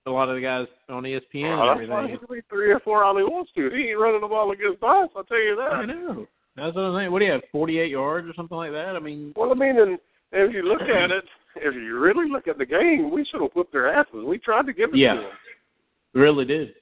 a 0.05 0.11
lot 0.11 0.27
of 0.29 0.35
the 0.35 0.41
guys 0.41 0.67
on 0.89 1.03
ESPN 1.03 1.57
Oh, 1.57 1.69
and 1.71 1.79
that's 1.81 1.89
why 1.89 2.03
everything. 2.03 2.19
he 2.21 2.27
can 2.27 2.35
be 2.35 2.41
three 2.49 2.71
or 2.71 2.79
four 2.81 3.03
all 3.03 3.15
he 3.17 3.23
wants 3.23 3.51
to. 3.55 3.69
He 3.69 3.89
ain't 3.89 3.99
running 3.99 4.21
the 4.21 4.27
ball 4.27 4.51
against 4.51 4.83
us. 4.83 5.09
I'll 5.15 5.23
tell 5.23 5.41
you 5.41 5.55
that. 5.55 5.73
I 5.73 5.85
know. 5.85 6.27
That's 6.55 6.75
what 6.75 6.81
I'm 6.83 6.99
saying. 6.99 7.11
What 7.11 7.19
do 7.19 7.25
you 7.25 7.31
have? 7.31 7.41
Forty-eight 7.51 7.89
yards 7.89 8.27
or 8.27 8.33
something 8.35 8.57
like 8.57 8.71
that? 8.71 8.95
I 8.95 8.99
mean, 8.99 9.33
Well, 9.35 9.51
I 9.51 9.55
mean, 9.55 9.79
and 9.79 9.97
if 10.31 10.53
you 10.53 10.63
look 10.63 10.81
at 10.81 11.09
it, 11.11 11.23
if 11.55 11.73
you 11.73 11.99
really 11.99 12.29
look 12.29 12.47
at 12.47 12.57
the 12.57 12.65
game, 12.65 13.09
we 13.11 13.25
should 13.25 13.41
have 13.41 13.51
whipped 13.55 13.71
their 13.71 13.91
asses. 13.93 14.23
We 14.25 14.37
tried 14.39 14.65
to 14.67 14.73
give 14.73 14.89
it 14.93 14.97
Yeah. 14.97 15.13
to 15.15 15.21
them. 15.21 15.31
really 16.13 16.45
did. 16.45 16.75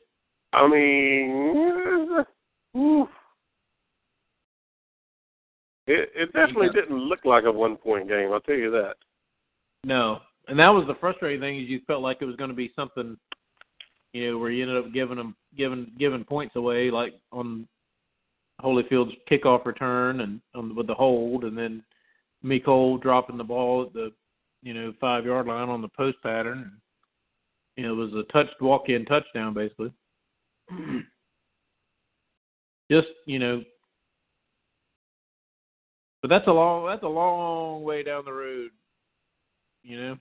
I 0.53 0.67
mean, 0.67 2.25
oof. 2.75 3.07
it 5.87 6.09
it 6.15 6.33
definitely 6.33 6.69
didn't 6.73 6.97
look 6.97 7.23
like 7.23 7.43
a 7.45 7.51
one 7.51 7.77
point 7.77 8.09
game. 8.09 8.31
I'll 8.33 8.41
tell 8.41 8.55
you 8.55 8.71
that. 8.71 8.95
No, 9.85 10.19
and 10.47 10.59
that 10.59 10.69
was 10.69 10.85
the 10.87 10.95
frustrating 10.95 11.41
thing 11.41 11.59
is 11.61 11.69
you 11.69 11.81
felt 11.87 12.01
like 12.01 12.17
it 12.21 12.25
was 12.25 12.35
going 12.35 12.49
to 12.49 12.55
be 12.55 12.71
something, 12.75 13.17
you 14.13 14.31
know, 14.31 14.37
where 14.37 14.51
you 14.51 14.63
ended 14.63 14.83
up 14.83 14.93
giving 14.93 15.17
them 15.17 15.35
giving 15.57 15.91
giving 15.99 16.23
points 16.23 16.55
away, 16.55 16.89
like 16.91 17.13
on 17.31 17.67
Holyfield's 18.61 19.15
kickoff 19.29 19.65
return 19.65 20.21
and 20.21 20.41
um, 20.55 20.75
with 20.75 20.87
the 20.87 20.93
hold, 20.93 21.43
and 21.43 21.57
then 21.57 21.83
Miko 22.43 22.97
dropping 22.97 23.37
the 23.37 23.43
ball 23.43 23.83
at 23.83 23.93
the 23.93 24.11
you 24.63 24.73
know 24.73 24.93
five 24.99 25.25
yard 25.25 25.47
line 25.47 25.69
on 25.69 25.81
the 25.81 25.89
post 25.89 26.17
pattern. 26.23 26.73
You 27.77 27.83
know, 27.83 27.93
it 27.93 28.11
was 28.11 28.13
a 28.13 28.23
touch 28.31 28.47
walk 28.59 28.89
in 28.89 29.05
touchdown 29.05 29.53
basically. 29.53 29.93
Just 32.91 33.07
you 33.25 33.39
know, 33.39 33.63
but 36.21 36.29
that's 36.29 36.47
a 36.47 36.51
long 36.51 36.85
that's 36.87 37.03
a 37.03 37.07
long 37.07 37.83
way 37.83 38.03
down 38.03 38.25
the 38.25 38.33
road 38.33 38.71
you 39.83 39.99
know, 39.99 40.17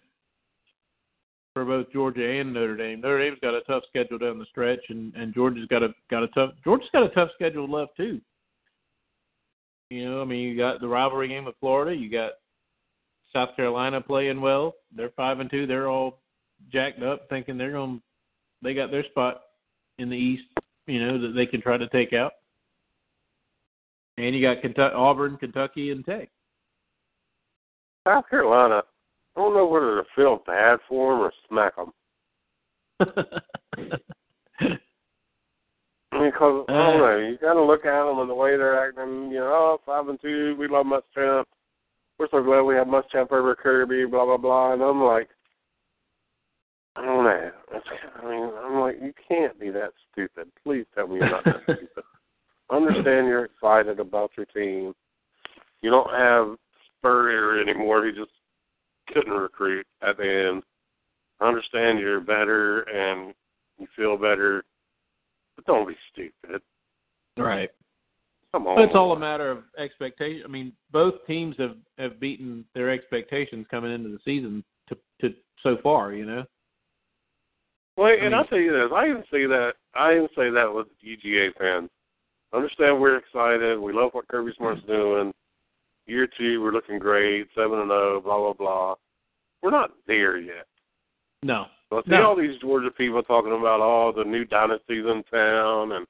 for 1.54 1.64
both 1.64 1.90
Georgia 1.92 2.24
and 2.24 2.52
Notre 2.52 2.76
Dame. 2.76 3.00
Notre 3.00 3.18
Dame's 3.18 3.38
got 3.40 3.54
a 3.54 3.62
tough 3.62 3.82
schedule 3.88 4.18
down 4.18 4.38
the 4.38 4.46
stretch, 4.46 4.80
and 4.88 5.14
and 5.14 5.34
Georgia's 5.34 5.66
got 5.68 5.82
a 5.82 5.88
got 6.10 6.22
a 6.22 6.28
tough 6.28 6.50
Georgia's 6.64 6.90
got 6.92 7.04
a 7.04 7.10
tough 7.10 7.30
schedule 7.34 7.70
left 7.70 7.96
too. 7.96 8.20
You 9.90 10.08
know, 10.08 10.22
I 10.22 10.24
mean, 10.24 10.48
you 10.48 10.56
got 10.56 10.80
the 10.80 10.88
rivalry 10.88 11.28
game 11.28 11.44
with 11.44 11.56
Florida, 11.58 11.96
you 11.96 12.10
got 12.10 12.32
South 13.32 13.54
Carolina 13.56 14.00
playing 14.00 14.40
well. 14.40 14.74
They're 14.94 15.10
five 15.10 15.40
and 15.40 15.50
two. 15.50 15.66
They're 15.66 15.88
all 15.88 16.20
jacked 16.72 17.02
up, 17.02 17.28
thinking 17.28 17.58
they're 17.58 17.72
going. 17.72 18.00
They 18.62 18.74
got 18.74 18.90
their 18.90 19.04
spot 19.04 19.42
in 19.98 20.10
the 20.10 20.16
East. 20.16 20.44
You 20.86 21.04
know 21.04 21.20
that 21.20 21.34
they 21.34 21.46
can 21.46 21.60
try 21.60 21.76
to 21.76 21.88
take 21.88 22.12
out. 22.12 22.32
And 24.16 24.34
you 24.34 24.42
got 24.42 24.60
Kentucky, 24.60 24.94
Auburn, 24.94 25.36
Kentucky, 25.38 25.90
and 25.90 26.04
Tech. 26.04 26.28
South 28.06 28.28
Carolina, 28.28 28.82
I 29.36 29.40
don't 29.40 29.54
know 29.54 29.66
whether 29.66 29.96
to 29.96 30.04
feel 30.14 30.42
bad 30.46 30.78
for 30.88 31.12
them 31.14 31.22
or 31.22 31.32
smack 31.48 31.76
them. 31.76 31.92
I 36.12 36.20
mean, 36.20 36.32
cause 36.32 36.64
I 36.68 36.72
don't 36.72 36.96
uh. 36.96 36.98
know. 36.98 37.18
You 37.18 37.38
got 37.40 37.54
to 37.54 37.62
look 37.62 37.84
at 37.84 38.04
them 38.04 38.18
and 38.18 38.28
the 38.28 38.34
way 38.34 38.56
they're 38.56 38.88
acting. 38.88 39.30
You 39.30 39.38
know, 39.38 39.78
oh, 39.78 39.80
five 39.86 40.08
and 40.08 40.20
two. 40.20 40.56
We 40.58 40.68
love 40.68 40.86
Muschamp. 40.86 41.44
We're 42.18 42.28
so 42.30 42.42
glad 42.42 42.62
we 42.62 42.74
have 42.74 42.86
Muschamp 42.86 43.32
over 43.32 43.54
Kirby. 43.54 44.06
Blah 44.06 44.26
blah 44.26 44.36
blah. 44.36 44.72
And 44.74 44.82
I'm 44.82 45.02
like, 45.02 45.28
I 46.96 47.04
don't 47.04 47.24
know. 47.24 47.50
It's, 47.72 47.86
I 48.22 48.28
mean, 48.28 48.50
I'm 48.62 48.80
like, 48.80 48.96
you 49.00 49.12
can't 49.26 49.58
be 49.58 49.70
that 49.70 49.92
stupid. 50.12 50.48
Please 50.64 50.84
tell 50.94 51.06
me 51.06 51.16
you're 51.16 51.30
not 51.30 51.44
that 51.44 51.62
stupid. 51.64 52.04
Understand 52.70 53.26
you're 53.26 53.46
excited 53.46 53.98
about 54.00 54.32
your 54.36 54.46
team. 54.46 54.92
You 55.82 55.90
don't 55.90 56.10
have 56.10 56.56
Spurrier 56.98 57.60
anymore. 57.60 58.04
He 58.04 58.12
just 58.12 58.30
couldn't 59.12 59.32
recruit 59.32 59.86
at 60.02 60.16
the 60.16 60.48
end. 60.50 60.62
I 61.40 61.48
understand 61.48 61.98
you're 61.98 62.20
better 62.20 62.82
and 62.82 63.34
you 63.78 63.86
feel 63.96 64.16
better, 64.16 64.64
but 65.56 65.64
don't 65.66 65.88
be 65.88 65.96
stupid. 66.12 66.60
Right. 67.36 67.70
Come 68.52 68.66
on. 68.66 68.76
But 68.76 68.84
it's 68.84 68.94
all 68.94 69.12
a 69.12 69.18
matter 69.18 69.50
of 69.50 69.64
expectation. 69.78 70.42
I 70.44 70.48
mean, 70.48 70.72
both 70.90 71.14
teams 71.26 71.54
have 71.58 71.76
have 71.98 72.18
beaten 72.20 72.64
their 72.74 72.90
expectations 72.90 73.66
coming 73.70 73.92
into 73.92 74.08
the 74.08 74.18
season 74.24 74.64
to 74.88 74.96
to 75.20 75.34
so 75.62 75.76
far. 75.82 76.12
You 76.12 76.26
know. 76.26 76.44
Well, 77.96 78.08
I 78.08 78.12
and 78.14 78.22
mean- 78.24 78.34
I'll 78.34 78.44
tell 78.46 78.58
you 78.58 78.72
this. 78.72 78.90
I 78.94 79.08
even 79.08 79.24
say 79.30 79.46
that. 79.46 79.74
I 79.94 80.14
even 80.16 80.28
say 80.36 80.50
that 80.50 80.72
with 80.72 80.88
UGA 81.02 81.54
fans. 81.58 81.90
Understand 82.52 83.00
we're 83.00 83.16
excited. 83.18 83.78
We 83.78 83.92
love 83.92 84.10
what 84.12 84.26
Kirby 84.26 84.52
Smart's 84.56 84.82
doing. 84.86 85.32
Year 86.06 86.28
two, 86.38 86.60
we're 86.62 86.72
looking 86.72 86.98
great. 86.98 87.48
Seven 87.54 87.78
and 87.80 87.88
zero. 87.90 88.20
Blah 88.20 88.38
blah 88.38 88.52
blah. 88.54 88.94
We're 89.62 89.70
not 89.70 89.90
there 90.06 90.38
yet. 90.38 90.66
No. 91.42 91.66
So 91.88 91.98
I 91.98 92.02
see 92.02 92.10
No. 92.10 92.26
all 92.28 92.36
these 92.36 92.58
Georgia 92.60 92.90
people 92.90 93.22
talking 93.22 93.52
about 93.52 93.80
oh 93.80 94.12
the 94.16 94.24
new 94.24 94.44
dynasties 94.44 95.04
in 95.06 95.22
town 95.30 95.92
and 95.92 96.06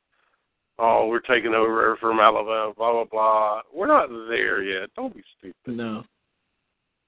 oh 0.79 1.07
we're 1.09 1.21
taking 1.21 1.55
over 1.55 1.97
from 2.01 2.21
Alabama. 2.21 2.73
Blah 2.77 2.93
blah 2.93 3.05
blah. 3.05 3.61
We're 3.75 3.87
not 3.87 4.09
there 4.29 4.63
yet. 4.63 4.91
Don't 4.97 5.15
be 5.15 5.23
stupid. 5.39 5.77
No. 5.77 6.05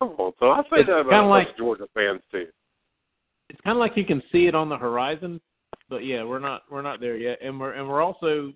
Come 0.00 0.10
on. 0.18 0.32
So 0.40 0.50
I 0.50 0.62
say 0.62 0.80
It's 0.80 0.88
that 0.88 0.98
about 1.00 1.28
like- 1.28 1.56
Georgia 1.56 1.86
fans 1.94 2.20
too. 2.30 2.46
It's 3.48 3.60
kind 3.62 3.76
of 3.76 3.80
like 3.80 3.96
you 3.96 4.04
can 4.04 4.22
see 4.32 4.46
it 4.46 4.54
on 4.54 4.68
the 4.70 4.78
horizon, 4.78 5.38
but 5.90 5.98
yeah, 6.04 6.24
we're 6.24 6.38
not 6.38 6.62
we're 6.70 6.80
not 6.82 7.00
there 7.00 7.16
yet, 7.16 7.38
and 7.42 7.60
we're 7.60 7.72
and 7.72 7.86
we're 7.88 8.00
also, 8.02 8.52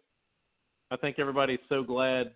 I 0.90 0.96
think 0.96 1.18
everybody's 1.18 1.58
so 1.68 1.82
glad 1.82 2.32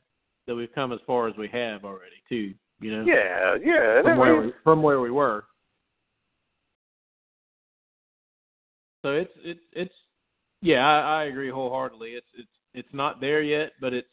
that 0.51 0.57
we've 0.57 0.75
come 0.75 0.93
as 0.93 0.99
far 1.07 1.29
as 1.29 1.37
we 1.37 1.47
have 1.47 1.85
already 1.85 2.21
too. 2.29 2.53
You 2.81 2.97
know. 2.97 3.05
Yeah, 3.05 3.55
yeah. 3.65 4.03
From 4.03 4.19
where 4.19 4.43
we 4.43 4.53
from 4.65 4.83
where 4.83 5.01
we 5.01 5.13
were. 5.13 5.45
So 9.03 9.13
it's 9.13 9.31
it's 9.45 9.61
it's 9.73 9.95
yeah, 10.61 10.85
I, 10.85 11.23
I 11.23 11.25
agree 11.27 11.51
wholeheartedly. 11.51 12.11
It's 12.11 12.27
it's 12.37 12.49
it's 12.75 12.89
not 12.93 13.21
there 13.21 13.43
yet, 13.43 13.75
but 13.81 13.95
it's 13.95 14.09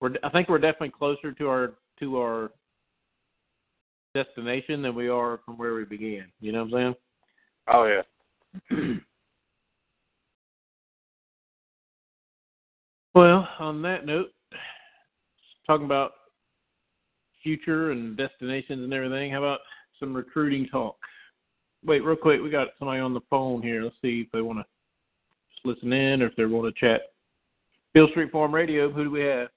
we're 0.00 0.14
I 0.22 0.30
think 0.30 0.48
we're 0.48 0.58
definitely 0.58 0.92
closer 0.96 1.32
to 1.32 1.48
our 1.48 1.74
to 1.98 2.18
our 2.18 2.52
destination 4.14 4.80
than 4.80 4.94
we 4.94 5.08
are 5.08 5.40
from 5.44 5.58
where 5.58 5.74
we 5.74 5.84
began. 5.84 6.26
You 6.40 6.52
know 6.52 6.62
what 6.64 6.78
I'm 6.78 6.80
saying? 6.80 6.94
Oh 7.66 8.02
yeah. 8.70 8.94
well, 13.16 13.48
on 13.58 13.82
that 13.82 14.06
note, 14.06 14.28
talking 15.68 15.86
about 15.86 16.12
future 17.42 17.92
and 17.92 18.16
destinations 18.16 18.82
and 18.82 18.92
everything, 18.92 19.30
how 19.30 19.38
about 19.38 19.60
some 20.00 20.14
recruiting 20.14 20.66
talk? 20.66 20.96
Wait, 21.84 22.02
real 22.02 22.16
quick, 22.16 22.42
we 22.42 22.50
got 22.50 22.68
somebody 22.78 23.00
on 23.00 23.14
the 23.14 23.20
phone 23.30 23.62
here. 23.62 23.82
Let's 23.82 23.94
see 24.02 24.22
if 24.22 24.32
they 24.32 24.40
want 24.40 24.58
to 24.58 24.64
just 25.52 25.64
listen 25.64 25.92
in 25.92 26.22
or 26.22 26.26
if 26.26 26.36
they 26.36 26.46
want 26.46 26.74
to 26.74 26.80
chat. 26.80 27.02
Field 27.92 28.10
Street 28.10 28.32
Forum 28.32 28.54
Radio, 28.54 28.90
who 28.90 29.04
do 29.04 29.10
we 29.10 29.20
have? 29.20 29.48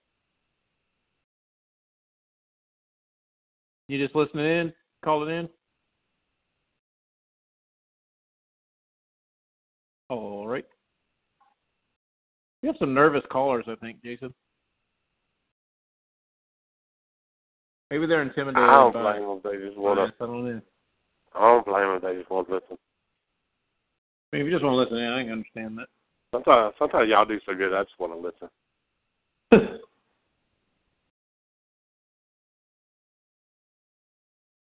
You 3.88 4.03
just 4.03 4.16
listening 4.16 4.45
in? 4.45 4.74
Call 5.03 5.28
it 5.28 5.32
in? 5.32 5.49
All 10.09 10.47
right. 10.47 10.66
We 12.62 12.68
have 12.68 12.76
some 12.80 12.93
nervous 12.93 13.24
callers, 13.32 13.66
I 13.68 13.76
think, 13.76 14.03
Jason. 14.03 14.34
Maybe 17.92 18.06
they're 18.06 18.22
intimidated 18.22 18.58
I 18.70 18.72
don't 18.72 18.94
by 18.94 19.20
blame 19.20 19.28
them. 19.28 19.42
They 19.44 19.68
just 19.68 19.78
want 19.78 20.00
to. 20.00 20.26
Don't. 20.26 20.64
I 21.36 21.39
don't 21.42 21.66
blame 21.66 21.88
them. 21.88 22.00
They 22.02 22.18
just 22.18 22.32
want 22.32 22.48
to 22.48 22.54
listen. 22.56 22.78
I 24.32 24.38
mean, 24.38 24.42
if 24.42 24.46
you 24.46 24.52
just 24.52 24.64
want 24.64 24.76
to 24.76 24.78
listen 24.78 24.98
in, 24.98 25.12
I 25.12 25.24
can 25.24 25.32
understand 25.34 25.78
that. 25.78 25.88
Sometimes, 26.34 26.74
sometimes 26.80 27.10
y'all 27.10 27.26
do 27.26 27.38
so 27.46 27.54
good. 27.54 27.74
I 27.74 27.84
just 27.84 28.00
want 28.00 28.14
to 28.14 28.18
listen. 28.18 28.50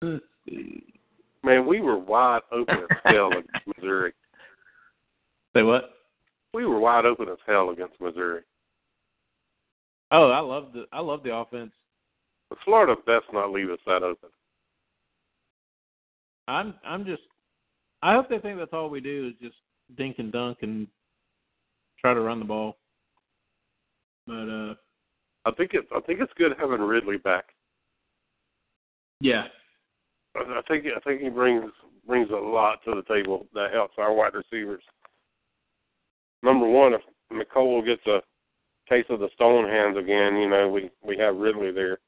Let's 0.02 0.24
see. 0.48 0.84
Man, 1.42 1.66
we 1.66 1.80
were 1.80 1.98
wide 1.98 2.42
open 2.52 2.76
as 2.88 2.96
hell 3.06 3.32
against 3.32 3.50
Missouri. 3.76 4.12
Say 5.56 5.64
what? 5.64 5.90
We 6.54 6.64
were 6.64 6.78
wide 6.78 7.06
open 7.06 7.28
as 7.28 7.38
hell 7.44 7.70
against 7.70 8.00
Missouri. 8.00 8.42
Oh, 10.12 10.30
I 10.30 10.38
love 10.38 10.68
the 10.72 10.84
I 10.92 11.00
love 11.00 11.24
the 11.24 11.34
offense. 11.34 11.72
But 12.48 12.58
Florida 12.64 12.94
best 13.06 13.26
not 13.32 13.50
leave 13.52 13.70
us 13.70 13.78
that 13.86 14.02
open. 14.02 14.30
I'm 16.48 16.74
I'm 16.84 17.04
just 17.04 17.22
I 18.02 18.14
hope 18.14 18.28
they 18.28 18.38
think 18.38 18.58
that's 18.58 18.72
all 18.72 18.88
we 18.88 19.00
do 19.00 19.28
is 19.28 19.34
just 19.40 19.56
dink 19.96 20.16
and 20.18 20.32
dunk 20.32 20.58
and 20.62 20.86
try 22.00 22.14
to 22.14 22.20
run 22.20 22.38
the 22.38 22.44
ball. 22.44 22.76
But 24.26 24.48
uh 24.48 24.74
I 25.44 25.52
think 25.56 25.72
it's 25.74 25.88
I 25.94 26.00
think 26.00 26.20
it's 26.20 26.32
good 26.36 26.52
having 26.58 26.80
Ridley 26.80 27.18
back. 27.18 27.46
yeah. 29.20 29.44
I 30.36 30.60
think 30.68 30.84
I 30.94 31.00
think 31.00 31.22
he 31.22 31.30
brings 31.30 31.70
brings 32.06 32.30
a 32.30 32.34
lot 32.34 32.78
to 32.84 32.94
the 32.94 33.02
table 33.12 33.46
that 33.54 33.72
helps 33.72 33.94
our 33.98 34.12
wide 34.12 34.34
receivers. 34.34 34.82
Number 36.42 36.68
one, 36.68 36.92
if 36.94 37.00
Mecole 37.32 37.84
gets 37.84 38.06
a 38.06 38.20
case 38.88 39.06
of 39.08 39.18
the 39.20 39.28
stone 39.34 39.68
hands 39.68 39.96
again, 39.96 40.36
you 40.36 40.48
know 40.48 40.68
we 40.68 40.90
we 41.02 41.16
have 41.18 41.36
Ridley 41.36 41.72
there. 41.72 41.98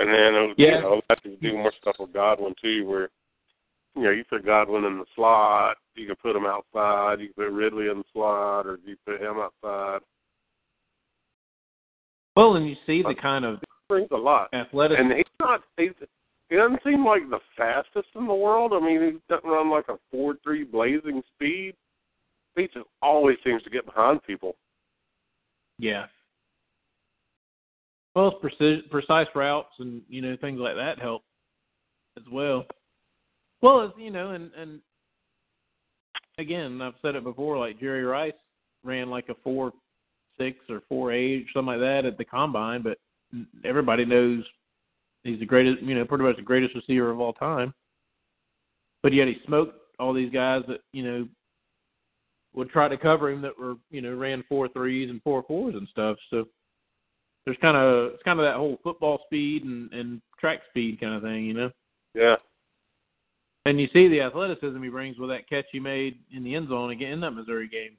And 0.00 0.08
then 0.08 0.54
Yeah. 0.56 0.76
you 0.76 0.80
know, 0.82 1.02
let 1.10 1.24
you 1.24 1.36
do 1.36 1.56
more 1.58 1.72
stuff 1.80 1.96
with 2.00 2.12
Godwin 2.12 2.54
too, 2.60 2.86
where 2.86 3.10
you 3.94 4.02
know 4.02 4.10
you 4.10 4.24
put 4.24 4.46
Godwin 4.46 4.84
in 4.84 4.98
the 4.98 5.04
slot, 5.14 5.76
you 5.94 6.06
can 6.06 6.16
put 6.16 6.34
him 6.34 6.46
outside, 6.46 7.20
you 7.20 7.26
can 7.28 7.44
put 7.44 7.52
Ridley 7.52 7.88
in 7.88 7.98
the 7.98 8.04
slot, 8.12 8.66
or 8.66 8.78
you 8.84 8.96
put 9.04 9.20
him 9.20 9.36
outside. 9.38 10.00
Well, 12.34 12.56
and 12.56 12.66
you 12.68 12.76
see 12.86 13.02
the 13.02 13.14
kind 13.14 13.44
of 13.44 13.60
Brings 13.88 14.08
a 14.12 14.16
lot. 14.16 14.48
athletic 14.54 14.98
And 15.00 15.12
he's 15.12 15.24
not. 15.40 15.62
He's, 15.76 15.90
he 16.48 16.56
doesn't 16.56 16.82
seem 16.84 17.04
like 17.04 17.28
the 17.28 17.40
fastest 17.56 18.08
in 18.14 18.26
the 18.26 18.34
world. 18.34 18.72
I 18.72 18.78
mean, 18.78 19.02
he 19.02 19.18
doesn't 19.28 19.48
run 19.50 19.68
like 19.68 19.88
a 19.88 19.98
four 20.10 20.36
three 20.44 20.64
blazing 20.64 21.22
speed. 21.34 21.74
He 22.56 22.68
just 22.68 22.86
always 23.02 23.36
seems 23.44 23.62
to 23.64 23.70
get 23.70 23.84
behind 23.84 24.22
people. 24.22 24.56
yeah. 25.78 26.06
Well, 28.14 28.32
precise, 28.32 28.82
precise 28.90 29.28
routes 29.34 29.74
and 29.78 30.02
you 30.08 30.20
know 30.20 30.36
things 30.40 30.58
like 30.58 30.74
that 30.74 30.98
help 30.98 31.22
as 32.16 32.24
well. 32.30 32.64
Well, 33.62 33.82
as 33.82 33.90
you 33.98 34.10
know, 34.10 34.30
and 34.30 34.50
and 34.56 34.80
again, 36.38 36.80
I've 36.82 36.94
said 37.02 37.14
it 37.14 37.24
before. 37.24 37.58
Like 37.58 37.78
Jerry 37.78 38.04
Rice 38.04 38.32
ran 38.82 39.10
like 39.10 39.28
a 39.28 39.34
four 39.44 39.72
six 40.38 40.58
or 40.68 40.80
four 40.88 41.12
eight, 41.12 41.46
something 41.52 41.66
like 41.66 41.80
that 41.80 42.04
at 42.04 42.18
the 42.18 42.24
combine, 42.24 42.82
but 42.82 42.98
everybody 43.64 44.04
knows 44.04 44.42
he's 45.22 45.38
the 45.38 45.46
greatest. 45.46 45.82
You 45.82 45.94
know, 45.94 46.04
pretty 46.04 46.24
much 46.24 46.36
the 46.36 46.42
greatest 46.42 46.74
receiver 46.74 47.10
of 47.10 47.20
all 47.20 47.34
time. 47.34 47.72
But 49.02 49.12
yet 49.12 49.28
he 49.28 49.36
smoked 49.46 49.78
all 49.98 50.12
these 50.12 50.32
guys 50.32 50.62
that 50.66 50.80
you 50.92 51.04
know 51.04 51.28
would 52.54 52.70
try 52.70 52.88
to 52.88 52.96
cover 52.96 53.30
him 53.30 53.42
that 53.42 53.56
were 53.58 53.74
you 53.90 54.00
know 54.00 54.14
ran 54.14 54.42
four 54.48 54.68
threes 54.68 55.10
and 55.10 55.22
four 55.22 55.44
fours 55.44 55.74
and 55.74 55.86
stuff. 55.92 56.16
So 56.30 56.46
there's 57.50 57.58
kind 57.60 57.76
of 57.76 58.12
it's 58.12 58.22
kind 58.22 58.38
of 58.38 58.44
that 58.44 58.54
whole 58.54 58.78
football 58.84 59.18
speed 59.26 59.64
and 59.64 59.92
and 59.92 60.22
track 60.38 60.60
speed 60.68 61.00
kind 61.00 61.14
of 61.14 61.22
thing, 61.22 61.44
you 61.44 61.54
know. 61.54 61.70
Yeah, 62.14 62.36
And 63.64 63.80
you 63.80 63.88
see 63.92 64.06
the 64.06 64.20
athleticism 64.20 64.80
he 64.80 64.88
brings 64.88 65.18
with 65.18 65.30
that 65.30 65.48
catch 65.48 65.64
he 65.72 65.80
made 65.80 66.20
in 66.32 66.44
the 66.44 66.54
end 66.54 66.68
zone 66.68 66.90
again 66.90 67.12
in 67.14 67.20
that 67.20 67.32
Missouri 67.32 67.68
game. 67.68 67.96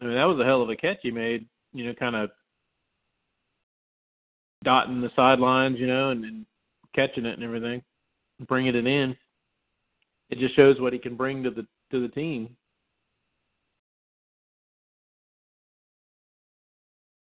I 0.00 0.04
mean, 0.04 0.14
that 0.14 0.24
was 0.24 0.38
a 0.40 0.44
hell 0.44 0.62
of 0.62 0.70
a 0.70 0.76
catch 0.76 0.98
he 1.02 1.10
made. 1.10 1.46
You 1.72 1.86
know, 1.86 1.94
kind 1.94 2.14
of 2.14 2.30
dotting 4.62 5.00
the 5.00 5.10
sidelines, 5.16 5.80
you 5.80 5.88
know, 5.88 6.10
and, 6.10 6.24
and 6.24 6.46
catching 6.94 7.26
it 7.26 7.34
and 7.34 7.42
everything, 7.42 7.82
bringing 8.46 8.76
it 8.76 8.86
in. 8.86 9.16
It 10.30 10.38
just 10.38 10.54
shows 10.54 10.80
what 10.80 10.92
he 10.92 11.00
can 11.00 11.16
bring 11.16 11.42
to 11.42 11.50
the 11.50 11.66
to 11.90 12.00
the 12.00 12.14
team. 12.14 12.56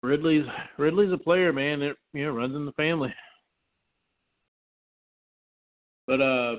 Ridley's 0.06 0.46
Ridley's 0.78 1.12
a 1.12 1.18
player, 1.18 1.52
man. 1.52 1.82
It 1.82 1.96
you 2.12 2.24
know 2.24 2.32
runs 2.32 2.54
in 2.54 2.64
the 2.64 2.72
family. 2.72 3.12
But 6.06 6.20
uh, 6.20 6.56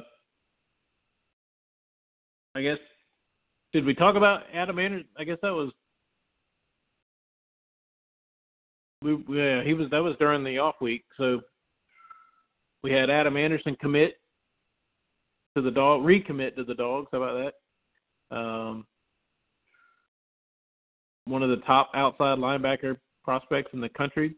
I 2.55 2.61
guess 2.61 2.77
did 3.71 3.85
we 3.85 3.93
talk 3.93 4.15
about 4.15 4.41
Adam 4.53 4.77
Anderson? 4.79 5.07
I 5.17 5.23
guess 5.23 5.37
that 5.41 5.53
was 5.53 5.71
we 9.01 9.13
yeah 9.29 9.63
he 9.63 9.73
was 9.73 9.89
that 9.91 10.03
was 10.03 10.15
during 10.19 10.43
the 10.43 10.57
off 10.59 10.75
week. 10.81 11.05
So 11.15 11.39
we 12.83 12.91
had 12.91 13.09
Adam 13.09 13.37
Anderson 13.37 13.77
commit 13.79 14.15
to 15.55 15.61
the 15.61 15.71
dog, 15.71 16.01
recommit 16.01 16.57
to 16.57 16.65
the 16.65 16.75
dogs. 16.75 17.07
How 17.13 17.23
about 17.23 17.53
that? 18.29 18.37
Um, 18.37 18.85
one 21.25 21.43
of 21.43 21.49
the 21.49 21.65
top 21.65 21.91
outside 21.95 22.39
linebacker 22.39 22.97
prospects 23.27 23.71
in 23.73 23.81
the 23.81 23.89
country. 23.89 24.35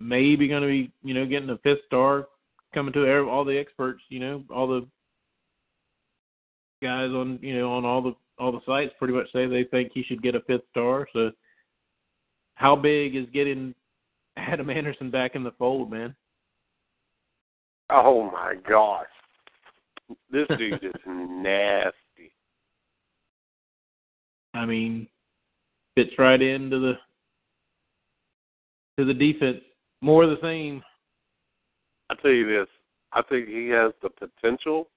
Maybe 0.00 0.48
going 0.48 0.62
to 0.62 0.68
be, 0.68 0.90
you 1.04 1.14
know, 1.14 1.24
getting 1.24 1.48
a 1.50 1.58
fifth 1.58 1.84
star, 1.86 2.26
coming 2.74 2.92
to 2.94 3.20
all 3.20 3.44
the 3.44 3.56
experts, 3.56 4.02
you 4.08 4.18
know, 4.18 4.42
all 4.52 4.66
the 4.66 4.84
guys 6.82 7.10
on, 7.10 7.38
you 7.40 7.56
know, 7.56 7.72
on 7.72 7.84
all 7.84 8.02
the 8.02 8.14
all 8.36 8.50
the 8.50 8.60
sites 8.66 8.92
pretty 8.98 9.14
much 9.14 9.30
say 9.32 9.46
they 9.46 9.62
think 9.62 9.92
he 9.94 10.02
should 10.02 10.22
get 10.22 10.34
a 10.34 10.40
fifth 10.40 10.64
star. 10.70 11.06
So, 11.12 11.30
how 12.54 12.74
big 12.74 13.14
is 13.14 13.26
getting 13.32 13.74
Adam 14.36 14.70
Anderson 14.70 15.10
back 15.10 15.36
in 15.36 15.44
the 15.44 15.52
fold, 15.52 15.92
man? 15.92 16.16
Oh 17.90 18.28
my 18.28 18.54
gosh, 18.68 19.06
this 20.32 20.48
dude 20.58 20.82
is 20.82 20.92
nasty. 21.06 22.32
I 24.54 24.66
mean, 24.66 25.06
fits 25.94 26.18
right 26.18 26.42
into 26.42 26.80
the 26.80 26.94
to 29.00 29.06
the 29.06 29.14
defense. 29.14 29.58
More 30.02 30.24
of 30.24 30.30
the 30.30 30.40
same. 30.42 30.82
I 32.10 32.14
tell 32.20 32.30
you 32.30 32.46
this, 32.46 32.68
I 33.12 33.22
think 33.22 33.48
he 33.48 33.68
has 33.68 33.92
the 34.02 34.10
potential 34.10 34.88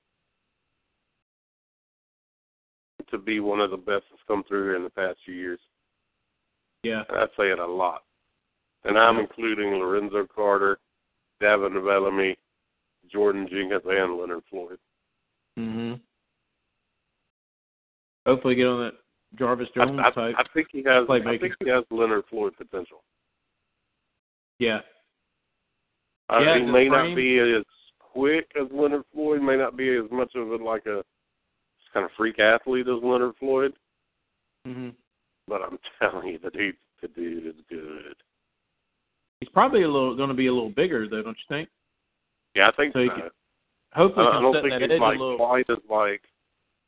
to 3.10 3.18
be 3.18 3.40
one 3.40 3.60
of 3.60 3.72
the 3.72 3.78
best 3.78 4.04
that's 4.10 4.24
come 4.28 4.44
through 4.48 4.64
here 4.64 4.76
in 4.76 4.84
the 4.84 4.90
past 4.90 5.20
few 5.24 5.36
years. 5.36 5.60
Yeah. 6.84 7.04
And 7.10 7.18
I 7.18 7.26
say 7.38 7.52
it 7.52 7.60
a 7.60 7.66
lot. 7.66 8.04
And 8.84 8.98
I'm 8.98 9.20
including 9.20 9.70
Lorenzo 9.76 10.28
Carter, 10.34 10.80
Davin 11.42 11.74
Bellamy, 11.86 12.36
Jordan 13.12 13.48
Jenkins, 13.50 13.84
and 13.86 14.18
Leonard 14.18 14.44
Floyd. 14.50 14.80
Mm 15.58 15.76
Mhm. 15.76 16.02
Hopefully, 18.26 18.56
get 18.56 18.68
on 18.68 18.80
that 18.80 18.96
Jarvis 19.36 19.70
Jones 19.76 20.00
I, 20.00 20.12
type. 20.12 20.36
I 20.38 20.44
think 20.54 20.70
he 20.72 20.84
has. 20.84 21.08
I 21.10 21.38
think 21.38 21.54
he 21.60 21.70
has 21.70 21.84
Leonard 21.92 22.26
Floyd 22.30 22.56
potential. 22.58 23.04
Yeah. 24.64 24.80
Uh, 26.30 26.40
Yeah, 26.40 26.58
he 26.60 26.66
may 26.66 26.88
frame- 26.90 26.92
not 26.92 27.16
be 27.16 27.40
as 27.40 27.64
quick 28.00 28.50
as 28.60 28.68
Leonard 28.72 29.04
Floyd. 29.14 29.42
May 29.42 29.58
not 29.58 29.76
be 29.76 29.90
as 29.96 30.10
much 30.12 30.34
of 30.36 30.52
a 30.52 30.56
like 30.64 30.86
a 30.86 31.04
kind 31.94 32.06
of 32.06 32.12
freak 32.18 32.40
athlete 32.40 32.88
as 32.88 33.04
Leonard 33.04 33.36
Floyd. 33.40 33.74
Mhm. 34.68 34.96
But 35.48 35.62
I'm 35.62 35.78
telling 36.02 36.28
you, 36.30 36.40
the 36.40 36.50
dude, 36.52 36.78
the 37.02 37.08
dude 37.10 37.48
is 37.48 37.62
good. 37.70 38.16
He's 39.40 39.50
probably 39.50 39.84
a 39.84 39.88
little 39.90 40.16
going 40.16 40.30
to 40.30 40.34
be 40.36 40.48
a 40.48 40.54
little 40.54 40.70
bigger 40.70 41.08
though, 41.08 41.22
don't 41.22 41.38
you 41.38 41.56
think? 41.56 41.70
Yeah, 42.56 42.70
I 42.70 42.72
think 42.72 42.94
So 42.94 43.06
so. 43.08 43.14
could- 43.16 43.32
Hopefully, 43.94 44.26
I, 44.26 44.38
I 44.38 44.42
don't 44.42 44.54
think 44.64 44.92
he's 44.92 45.00
like 45.00 45.18
quite 45.38 45.70
as 45.70 45.78
like 45.88 46.22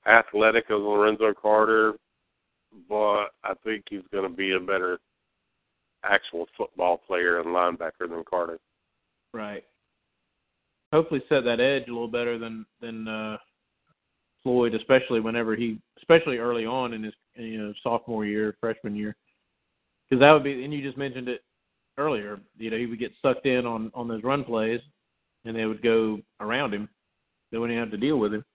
athletic 0.08 0.66
as 0.72 0.80
Lorenzo 0.80 1.34
Carter, 1.40 1.94
but 2.90 3.28
I 3.44 3.54
think 3.64 3.84
he's 3.90 4.02
going 4.12 4.28
to 4.28 4.36
be 4.36 4.54
a 4.54 4.60
better 4.60 4.98
actual 6.10 6.48
football 6.58 6.98
player 6.98 7.40
and 7.40 7.48
linebacker 7.48 8.10
than 8.10 8.24
Carter. 8.30 8.60
Right. 9.34 9.64
Hopefully, 10.94 11.24
set 11.28 11.44
that 11.44 11.60
edge 11.60 11.88
a 11.88 11.92
little 11.92 12.08
better 12.08 12.38
than 12.38 12.66
than 12.82 13.08
uh, 13.08 13.38
Floyd, 14.44 14.76
especially 14.76 15.20
whenever 15.20 15.56
he, 15.56 15.80
especially 15.98 16.38
early 16.38 16.66
on 16.66 16.94
in 16.94 17.04
his 17.04 17.14
you 17.36 17.58
know 17.58 17.74
sophomore 17.84 18.26
year, 18.26 18.56
freshman 18.60 18.96
year, 18.96 19.16
because 20.10 20.22
that 20.22 20.32
would 20.32 20.44
be. 20.44 20.64
And 20.64 20.74
you 20.74 20.82
just 20.82 20.98
mentioned 20.98 21.28
it 21.28 21.44
earlier. 21.98 22.40
You 22.58 22.70
know, 22.70 22.78
he 22.78 22.86
would 22.86 23.00
get 23.00 23.12
sucked 23.22 23.46
in 23.46 23.66
on 23.66 23.92
on 23.94 24.08
those 24.08 24.24
run 24.24 24.44
plays, 24.44 24.80
and 25.44 25.56
they 25.56 25.66
would 25.66 25.82
go 25.82 26.20
around 26.40 26.74
him. 26.74 26.88
They 27.52 27.58
wouldn't 27.58 27.80
have 27.80 27.92
to 27.92 27.98
deal 27.98 28.18
with 28.18 28.34
him. 28.34 28.46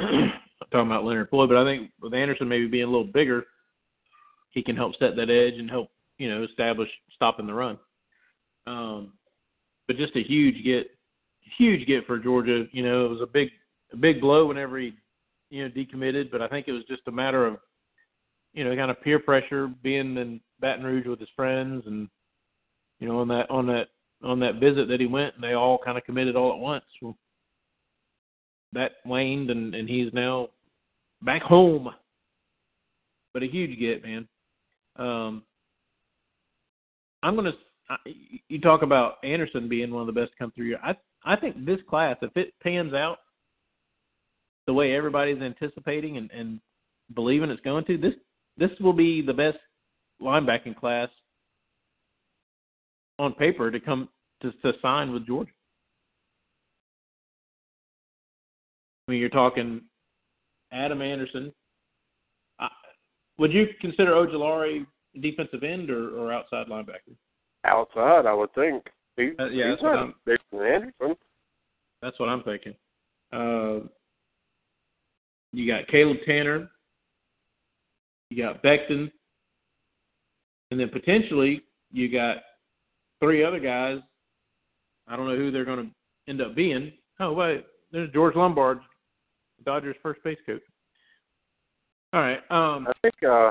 I'm 0.00 0.32
talking 0.70 0.86
about 0.86 1.04
Leonard 1.04 1.30
Floyd, 1.30 1.48
but 1.48 1.58
I 1.58 1.64
think 1.64 1.90
with 2.00 2.14
Anderson 2.14 2.48
maybe 2.48 2.66
being 2.66 2.84
a 2.84 2.90
little 2.90 3.04
bigger, 3.04 3.46
he 4.50 4.62
can 4.62 4.76
help 4.76 4.94
set 4.98 5.16
that 5.16 5.30
edge 5.30 5.58
and 5.58 5.70
help 5.70 5.90
you 6.20 6.28
know 6.28 6.44
establish 6.44 6.90
stopping 7.14 7.46
the 7.46 7.54
run. 7.54 7.78
Um, 8.66 9.14
but 9.88 9.96
just 9.96 10.14
a 10.14 10.22
huge 10.22 10.62
get, 10.62 10.90
huge 11.56 11.86
get 11.86 12.06
for 12.06 12.18
Georgia. 12.18 12.66
You 12.72 12.84
know, 12.84 13.06
it 13.06 13.08
was 13.08 13.22
a 13.22 13.26
big, 13.26 13.48
a 13.92 13.96
big 13.96 14.20
blow 14.20 14.46
whenever 14.46 14.78
he, 14.78 14.92
you 15.48 15.64
know, 15.64 15.70
decommitted. 15.70 16.30
But 16.30 16.42
I 16.42 16.48
think 16.48 16.68
it 16.68 16.72
was 16.72 16.84
just 16.84 17.02
a 17.08 17.10
matter 17.10 17.46
of, 17.46 17.56
you 18.52 18.62
know, 18.62 18.76
kind 18.76 18.90
of 18.90 19.00
peer 19.02 19.18
pressure, 19.18 19.72
being 19.82 20.16
in 20.18 20.40
Baton 20.60 20.84
Rouge 20.84 21.06
with 21.06 21.18
his 21.18 21.28
friends, 21.34 21.84
and 21.86 22.06
you 23.00 23.08
know, 23.08 23.18
on 23.18 23.28
that 23.28 23.50
on 23.50 23.66
that 23.68 23.88
on 24.22 24.38
that 24.40 24.60
visit 24.60 24.88
that 24.88 25.00
he 25.00 25.06
went, 25.06 25.34
and 25.34 25.42
they 25.42 25.54
all 25.54 25.78
kind 25.82 25.96
of 25.96 26.04
committed 26.04 26.36
all 26.36 26.52
at 26.52 26.58
once. 26.58 26.84
Well, 27.00 27.16
that 28.74 28.92
waned, 29.06 29.50
and 29.50 29.74
and 29.74 29.88
he's 29.88 30.12
now 30.12 30.48
back 31.22 31.42
home. 31.42 31.88
But 33.32 33.42
a 33.42 33.46
huge 33.46 33.78
get, 33.78 34.02
man. 34.02 34.28
Um, 34.96 35.44
I'm 37.22 37.36
gonna. 37.36 37.52
You 38.48 38.60
talk 38.60 38.82
about 38.82 39.14
Anderson 39.24 39.68
being 39.68 39.90
one 39.90 40.00
of 40.00 40.06
the 40.06 40.18
best 40.20 40.32
to 40.32 40.38
come 40.38 40.52
through. 40.52 40.76
I 40.82 40.94
I 41.24 41.36
think 41.36 41.64
this 41.64 41.80
class, 41.88 42.16
if 42.22 42.36
it 42.36 42.54
pans 42.62 42.94
out 42.94 43.18
the 44.66 44.72
way 44.72 44.94
everybody's 44.94 45.42
anticipating 45.42 46.16
and, 46.16 46.30
and 46.30 46.60
believing 47.14 47.50
it's 47.50 47.60
going 47.62 47.84
to, 47.86 47.98
this 47.98 48.14
this 48.56 48.70
will 48.80 48.92
be 48.92 49.22
the 49.22 49.32
best 49.32 49.58
linebacking 50.22 50.76
class 50.76 51.08
on 53.18 53.34
paper 53.34 53.70
to 53.70 53.80
come 53.80 54.08
to, 54.42 54.52
to 54.62 54.72
sign 54.80 55.12
with 55.12 55.26
Georgia. 55.26 55.50
I 59.06 59.12
mean, 59.12 59.20
you're 59.20 59.28
talking 59.28 59.82
Adam 60.72 61.02
Anderson. 61.02 61.52
Uh, 62.58 62.68
would 63.38 63.52
you 63.52 63.66
consider 63.80 64.12
Ojulari 64.12 64.86
defensive 65.20 65.62
end 65.62 65.90
or, 65.90 66.16
or 66.18 66.32
outside 66.32 66.66
linebacker? 66.68 67.14
Outside, 67.64 68.26
I 68.26 68.32
would 68.34 68.52
think. 68.54 68.84
He, 69.16 69.32
Uh, 69.38 69.46
yeah, 69.46 69.70
he's 69.70 69.72
that's 69.72 69.82
what 69.82 69.92
not 69.94 69.98
I'm- 69.98 70.14
bigger 70.24 70.42
than 70.52 70.60
Anderson. 70.62 71.16
That's 72.02 72.18
what 72.18 72.28
I'm 72.28 72.42
thinking. 72.42 72.74
Uh, 73.32 73.86
you 75.52 75.66
got 75.70 75.86
Caleb 75.88 76.18
Tanner. 76.24 76.70
You 78.30 78.42
got 78.42 78.62
Beckton. 78.62 79.10
And 80.70 80.78
then 80.80 80.88
potentially 80.88 81.62
you 81.92 82.10
got 82.10 82.38
three 83.20 83.44
other 83.44 83.58
guys. 83.60 83.98
I 85.08 85.16
don't 85.16 85.26
know 85.26 85.36
who 85.36 85.50
they're 85.50 85.64
going 85.64 85.86
to 85.86 86.30
end 86.30 86.40
up 86.40 86.54
being. 86.54 86.92
Oh, 87.18 87.32
wait. 87.32 87.66
There's 87.92 88.10
George 88.12 88.36
Lombard, 88.36 88.80
Dodgers 89.66 89.96
first 90.02 90.22
base 90.22 90.38
coach. 90.46 90.62
All 92.12 92.20
right. 92.20 92.38
Um, 92.50 92.86
I 92.88 92.92
think 93.02 93.14
uh, 93.28 93.50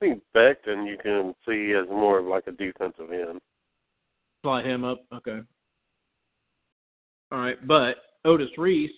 I 0.00 0.06
think 0.06 0.22
Beckton 0.36 0.86
you 0.86 0.96
can 1.02 1.34
see 1.46 1.72
as 1.72 1.88
more 1.88 2.18
of 2.18 2.26
like 2.26 2.46
a 2.46 2.52
defensive 2.52 3.10
end. 3.12 3.40
slide 4.42 4.66
him 4.66 4.84
up. 4.84 5.04
Okay. 5.14 5.40
All 7.32 7.38
right, 7.38 7.66
but 7.66 7.96
Otis 8.24 8.50
Reese, 8.58 8.90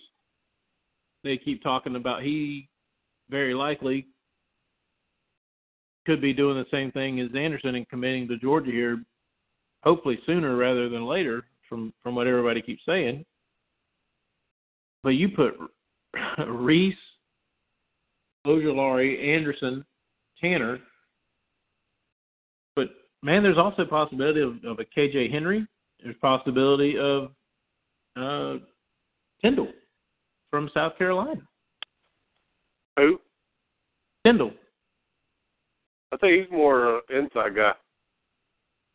they 1.23 1.37
keep 1.37 1.63
talking 1.63 1.95
about 1.95 2.23
he 2.23 2.67
very 3.29 3.53
likely 3.53 4.07
could 6.05 6.21
be 6.21 6.33
doing 6.33 6.57
the 6.57 6.65
same 6.71 6.91
thing 6.91 7.19
as 7.19 7.29
Anderson 7.35 7.75
and 7.75 7.89
committing 7.89 8.27
to 8.27 8.37
Georgia 8.37 8.71
here, 8.71 9.03
hopefully 9.83 10.19
sooner 10.25 10.55
rather 10.55 10.89
than 10.89 11.05
later, 11.05 11.45
from 11.67 11.93
from 12.01 12.15
what 12.15 12.27
everybody 12.27 12.61
keeps 12.61 12.83
saying. 12.85 13.25
But 15.03 15.11
you 15.11 15.29
put 15.29 15.55
Reese, 16.47 16.95
Ojulari, 18.45 19.35
Anderson, 19.35 19.85
Tanner. 20.41 20.79
But 22.75 22.89
man, 23.23 23.43
there's 23.43 23.57
also 23.57 23.83
a 23.83 23.87
possibility 23.87 24.41
of, 24.41 24.63
of 24.65 24.79
a 24.79 24.85
KJ 24.85 25.31
Henry. 25.31 25.67
There's 26.03 26.15
possibility 26.21 26.97
of 26.97 27.31
uh, 28.15 28.63
Tindall 29.41 29.71
from 30.51 30.69
South 30.73 30.97
Carolina. 30.97 31.41
Who? 32.97 33.19
Tindall. 34.25 34.51
I 36.11 36.17
think 36.17 36.41
he's 36.41 36.51
more 36.51 36.97
uh, 36.97 36.99
inside 37.09 37.55
guy. 37.55 37.73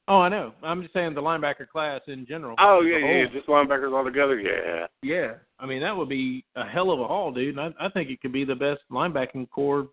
Oh, 0.08 0.18
I 0.18 0.28
know. 0.28 0.52
I'm 0.62 0.82
just 0.82 0.94
saying 0.94 1.14
the 1.14 1.22
linebacker 1.22 1.68
class 1.68 2.00
in 2.08 2.26
general. 2.26 2.56
Oh 2.58 2.80
yeah, 2.80 2.98
yeah, 2.98 3.24
just 3.32 3.46
linebackers 3.46 3.96
all 3.96 4.04
together. 4.04 4.40
Yeah, 4.40 4.86
Yeah, 5.02 5.34
I 5.60 5.66
mean 5.66 5.80
that 5.80 5.96
would 5.96 6.08
be 6.08 6.44
a 6.56 6.66
hell 6.66 6.90
of 6.90 7.00
a 7.00 7.06
haul, 7.06 7.32
dude. 7.32 7.56
And 7.56 7.74
I, 7.78 7.86
I 7.86 7.88
think 7.88 8.10
it 8.10 8.20
could 8.20 8.32
be 8.32 8.44
the 8.44 8.54
best 8.54 8.80
linebacking 8.90 9.48
core, 9.50 9.88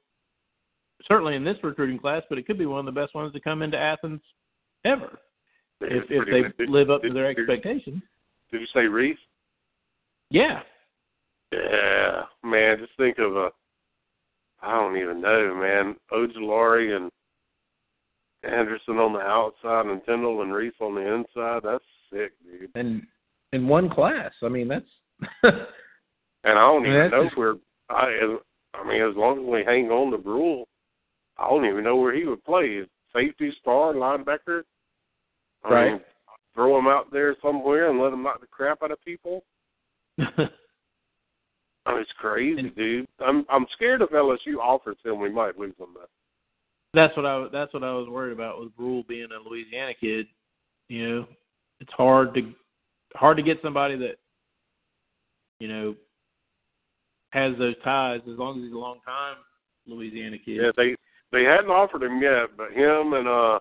certainly 1.07 1.35
in 1.35 1.43
this 1.43 1.57
recruiting 1.63 1.99
class, 1.99 2.23
but 2.29 2.37
it 2.37 2.45
could 2.45 2.57
be 2.57 2.65
one 2.65 2.79
of 2.79 2.85
the 2.93 2.99
best 2.99 3.13
ones 3.15 3.33
to 3.33 3.39
come 3.39 3.61
into 3.61 3.77
Athens 3.77 4.21
ever 4.85 5.19
if 5.81 6.03
if 6.09 6.25
they 6.25 6.41
good. 6.57 6.69
Live 6.69 6.89
up 6.89 7.01
to 7.03 7.13
their 7.13 7.33
did- 7.33 7.49
expectations. 7.49 8.01
Did 8.51 8.61
you 8.61 8.67
say 8.73 8.87
Reese? 8.87 9.17
Yeah, 10.31 10.61
Yeah, 11.51 12.23
man. 12.43 12.77
Just 12.79 12.91
think 12.97 13.17
of 13.19 13.35
a. 13.35 13.49
I 14.61 14.71
don't 14.73 14.97
even 14.97 15.21
know, 15.21 15.55
man. 15.55 15.95
Ojulari 16.11 16.95
and 16.95 17.09
Anderson 18.43 18.97
on 18.97 19.13
the 19.13 19.19
outside, 19.19 19.85
and 19.85 20.03
Tindall 20.05 20.41
and 20.41 20.53
Reese 20.53 20.73
on 20.81 20.95
the 20.95 21.01
inside. 21.13 21.61
That's 21.63 21.83
sick, 22.11 22.31
dude. 22.43 22.69
and 22.75 23.03
in 23.53 23.67
one 23.67 23.89
class. 23.89 24.31
I 24.43 24.49
mean 24.49 24.67
that's 24.67 24.85
And 25.43 25.57
I 26.45 26.53
don't 26.53 26.85
even 26.87 27.11
know 27.11 27.23
just- 27.25 27.37
where. 27.37 27.55
I 27.89 28.37
I 28.75 28.87
mean, 28.87 29.01
as 29.01 29.15
long 29.15 29.39
as 29.39 29.45
we 29.45 29.63
hang 29.65 29.89
on 29.89 30.11
to 30.11 30.17
Brule, 30.19 30.67
I 31.39 31.49
don't 31.49 31.65
even 31.65 31.83
know 31.83 31.95
where 31.95 32.13
he 32.15 32.25
would 32.25 32.43
play. 32.43 32.81
Safety, 33.15 33.51
star, 33.61 33.93
linebacker. 33.93 34.63
I 35.63 35.69
Right. 35.69 35.91
Mean, 35.93 36.01
throw 36.53 36.77
him 36.77 36.87
out 36.87 37.11
there 37.11 37.35
somewhere 37.41 37.89
and 37.89 37.99
let 37.99 38.13
him 38.13 38.23
knock 38.23 38.41
the 38.41 38.47
crap 38.47 38.83
out 38.83 38.91
of 38.91 39.03
people. 39.03 39.43
I 40.19 40.23
mean, 41.93 42.01
it's 42.01 42.11
crazy, 42.19 42.59
And- 42.59 42.75
dude. 42.75 43.07
I'm 43.25 43.45
I'm 43.49 43.65
scared 43.75 44.01
if 44.01 44.09
LSU 44.09 44.57
offers 44.61 44.97
him, 45.03 45.19
we 45.19 45.29
might 45.29 45.57
lose 45.57 45.75
him. 45.79 45.87
Though. 45.95 46.05
that's 46.93 47.15
what 47.15 47.25
I 47.25 47.47
that's 47.51 47.73
what 47.73 47.83
I 47.83 47.93
was 47.93 48.07
worried 48.09 48.33
about 48.33 48.59
with 48.59 48.71
Rule 48.77 49.03
being 49.07 49.27
a 49.31 49.49
Louisiana 49.49 49.93
kid. 49.99 50.27
You 50.87 51.09
know, 51.09 51.27
it's 51.79 51.91
hard 51.93 52.33
to 52.35 52.53
hard 53.15 53.37
to 53.37 53.43
get 53.43 53.61
somebody 53.63 53.95
that 53.97 54.15
you 55.59 55.67
know 55.67 55.95
has 57.31 57.57
those 57.57 57.75
ties 57.83 58.21
as 58.31 58.37
long 58.37 58.57
as 58.59 58.63
he's 58.65 58.73
a 58.73 58.77
long 58.77 58.99
time 59.05 59.37
Louisiana 59.87 60.37
kid. 60.37 60.57
Yeah, 60.61 60.71
they 60.75 60.95
they 61.31 61.43
hadn't 61.43 61.69
offered 61.69 62.03
him 62.03 62.21
yet, 62.21 62.57
but 62.57 62.71
him 62.71 63.13
and 63.13 63.27
uh 63.27 63.59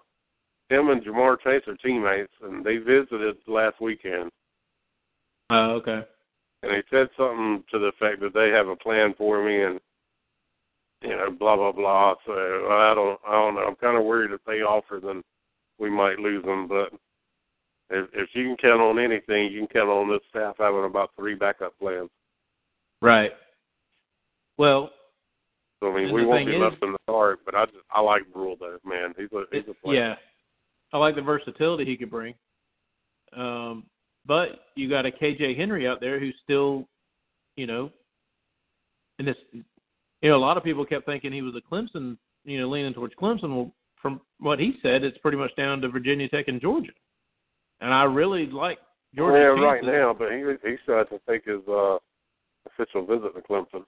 him 0.68 0.90
and 0.90 1.02
Ja'Marr 1.02 1.40
Chase 1.40 1.66
are 1.66 1.76
teammates, 1.76 2.32
and 2.42 2.64
they 2.64 2.76
visited 2.76 3.36
last 3.46 3.80
weekend. 3.80 4.30
Oh, 5.50 5.70
okay. 5.76 6.02
And 6.62 6.72
he 6.72 6.82
said 6.90 7.08
something 7.16 7.64
to 7.70 7.78
the 7.78 7.86
effect 7.86 8.20
that 8.20 8.34
they 8.34 8.50
have 8.50 8.68
a 8.68 8.76
plan 8.76 9.14
for 9.16 9.42
me, 9.44 9.62
and 9.62 9.80
you 11.02 11.10
know, 11.10 11.30
blah 11.30 11.56
blah 11.56 11.72
blah. 11.72 12.14
So 12.26 12.32
I 12.32 12.92
don't 12.94 13.18
I 13.26 13.32
don't 13.32 13.54
know. 13.54 13.64
I'm 13.66 13.76
kind 13.76 13.96
of 13.96 14.04
worried 14.04 14.32
if 14.32 14.40
they 14.46 14.62
offer, 14.62 15.00
then 15.02 15.22
we 15.78 15.88
might 15.90 16.18
lose 16.18 16.44
them. 16.44 16.68
But 16.68 16.92
if 17.90 18.08
if 18.12 18.28
you 18.34 18.44
can 18.44 18.56
count 18.56 18.82
on 18.82 18.98
anything, 18.98 19.50
you 19.50 19.60
can 19.60 19.68
count 19.68 19.88
on 19.88 20.08
this 20.08 20.20
staff 20.28 20.56
having 20.58 20.84
about 20.84 21.10
three 21.16 21.34
backup 21.34 21.78
plans. 21.78 22.10
Right. 23.00 23.32
Well, 24.58 24.90
So 25.80 25.92
I 25.92 25.94
mean, 25.96 26.04
And 26.06 26.12
we 26.12 26.26
won't 26.26 26.46
be 26.46 26.54
is- 26.54 26.60
left 26.60 26.82
in 26.82 26.92
the 26.92 26.98
dark. 27.06 27.40
But 27.44 27.54
I 27.54 27.64
just 27.66 27.78
I 27.90 28.00
like 28.00 28.22
Brule 28.32 28.56
though, 28.58 28.78
man. 28.84 29.14
He's 29.16 29.32
a 29.32 29.44
he's 29.52 29.64
a 29.68 29.74
player. 29.74 30.00
yeah, 30.00 30.14
I 30.92 30.98
like 30.98 31.14
the 31.14 31.22
versatility 31.22 31.84
he 31.84 31.96
could 31.96 32.10
bring. 32.10 32.34
Um, 33.36 33.84
but 34.26 34.66
you 34.74 34.88
got 34.88 35.06
a 35.06 35.10
KJ 35.10 35.56
Henry 35.56 35.86
out 35.86 36.00
there 36.00 36.18
who's 36.18 36.34
still, 36.42 36.86
you 37.56 37.66
know, 37.66 37.90
and 39.18 39.28
this, 39.28 39.36
you 39.52 40.30
know, 40.30 40.36
a 40.36 40.38
lot 40.38 40.56
of 40.56 40.64
people 40.64 40.84
kept 40.84 41.06
thinking 41.06 41.32
he 41.32 41.42
was 41.42 41.54
a 41.54 41.74
Clemson, 41.74 42.16
you 42.44 42.60
know, 42.60 42.68
leaning 42.68 42.94
towards 42.94 43.14
Clemson. 43.14 43.54
Well, 43.54 43.72
from 44.00 44.20
what 44.40 44.58
he 44.58 44.74
said, 44.82 45.04
it's 45.04 45.18
pretty 45.18 45.36
much 45.36 45.54
down 45.56 45.80
to 45.82 45.88
Virginia 45.88 46.28
Tech 46.28 46.48
and 46.48 46.60
Georgia. 46.60 46.92
And 47.80 47.92
I 47.92 48.04
really 48.04 48.46
like 48.46 48.78
Georgia. 49.14 49.38
yeah, 49.38 49.64
right 49.64 49.84
now, 49.84 50.12
but 50.12 50.32
he 50.32 50.38
he 50.68 50.76
still 50.82 50.98
has 50.98 51.06
to 51.08 51.20
take 51.28 51.44
his 51.44 51.60
uh 51.68 51.98
official 52.66 53.06
visit 53.06 53.34
to 53.34 53.40
Clemson. 53.42 53.84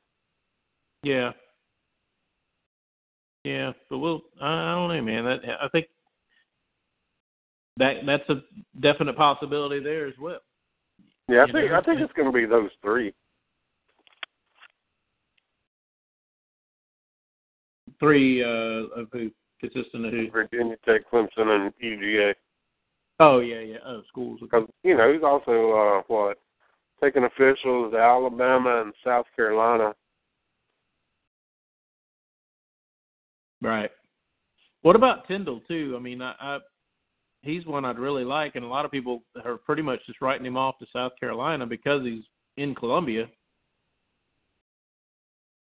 Yeah. 1.02 1.32
Yeah, 3.44 3.72
but 3.88 3.98
we'll. 3.98 4.22
I 4.40 4.74
don't 4.74 4.94
know, 4.94 5.02
man. 5.02 5.24
That 5.24 5.40
I 5.62 5.68
think 5.68 5.86
that 7.78 7.96
that's 8.04 8.28
a 8.28 8.42
definite 8.80 9.16
possibility 9.16 9.82
there 9.82 10.06
as 10.06 10.14
well. 10.20 10.40
Yeah, 11.28 11.42
I 11.42 11.46
You 11.46 11.52
think 11.52 11.70
know, 11.70 11.76
I 11.78 11.82
think 11.82 12.00
it's 12.00 12.12
going 12.12 12.30
to 12.30 12.36
be 12.36 12.44
those 12.44 12.70
three. 12.82 13.14
Three 17.98 18.42
uh, 18.42 19.00
of 19.00 19.08
who 19.12 19.30
consistent 19.60 20.06
of 20.06 20.12
who? 20.12 20.30
Virginia 20.30 20.76
Tech, 20.84 21.02
Clemson, 21.10 21.28
and 21.38 21.72
UGA. 21.82 22.34
Oh 23.20 23.40
yeah, 23.40 23.60
yeah. 23.60 23.76
Oh, 23.86 24.02
schools. 24.08 24.40
Because 24.40 24.66
you 24.82 24.96
know 24.96 25.12
he's 25.12 25.22
also 25.22 25.72
uh 25.72 26.02
what 26.08 26.38
taking 27.02 27.24
officials 27.24 27.92
to 27.92 27.98
Alabama 27.98 28.82
and 28.82 28.92
South 29.04 29.26
Carolina. 29.36 29.94
Right. 33.62 33.90
What 34.82 34.96
about 34.96 35.28
Tindall 35.28 35.60
too? 35.68 35.94
I 35.96 36.00
mean, 36.00 36.22
I, 36.22 36.34
I 36.40 36.58
he's 37.42 37.66
one 37.66 37.84
I'd 37.84 37.98
really 37.98 38.24
like, 38.24 38.54
and 38.56 38.64
a 38.64 38.68
lot 38.68 38.84
of 38.84 38.90
people 38.90 39.22
are 39.44 39.56
pretty 39.58 39.82
much 39.82 40.00
just 40.06 40.20
writing 40.20 40.46
him 40.46 40.56
off 40.56 40.78
to 40.78 40.86
South 40.92 41.12
Carolina 41.20 41.66
because 41.66 42.02
he's 42.02 42.24
in 42.56 42.74
Columbia. 42.74 43.28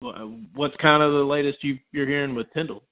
Wha- 0.01 0.27
What's 0.55 0.75
kind 0.77 1.03
of 1.03 1.13
the 1.13 1.23
latest 1.23 1.63
you 1.63 1.77
you're 1.91 2.07
hearing 2.07 2.33
with 2.35 2.51
Tindall? 2.53 2.83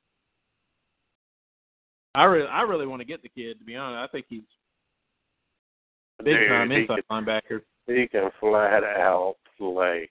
I 2.13 2.23
really 2.25 2.47
I 2.47 2.61
really 2.61 2.85
want 2.87 2.99
to 3.01 3.05
get 3.05 3.21
the 3.23 3.29
kid 3.29 3.57
to 3.59 3.65
be 3.65 3.75
honest. 3.75 4.07
I 4.09 4.11
think 4.11 4.25
he's 4.29 4.41
a 6.19 6.23
big 6.23 6.37
Dude, 6.37 6.49
time 6.49 6.71
inside 6.71 7.03
linebacker. 7.09 7.61
can, 7.87 7.95
he 7.95 8.07
can 8.07 8.29
flat 8.39 8.83
out 8.83 9.35
play. 9.57 10.09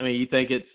I 0.00 0.04
mean, 0.04 0.20
you 0.20 0.26
think 0.26 0.50
it's 0.50 0.68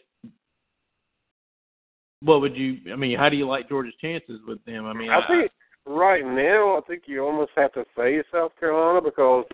what 2.24 2.42
would 2.42 2.56
you? 2.56 2.78
I 2.92 2.96
mean, 2.96 3.18
how 3.18 3.30
do 3.30 3.36
you 3.38 3.48
like 3.48 3.70
Georgia's 3.70 3.94
chances 4.02 4.40
with 4.48 4.64
them? 4.66 4.86
I 4.86 4.94
mean, 4.94 5.10
I 5.10 5.26
think 5.28 5.52
right 5.86 6.26
now, 6.26 6.78
I 6.78 6.82
think 6.88 7.04
you 7.06 7.24
almost 7.24 7.52
have 7.56 7.74
to 7.74 7.86
say 7.98 8.24
South 8.32 8.52
Carolina 8.60 9.02
because 9.02 9.46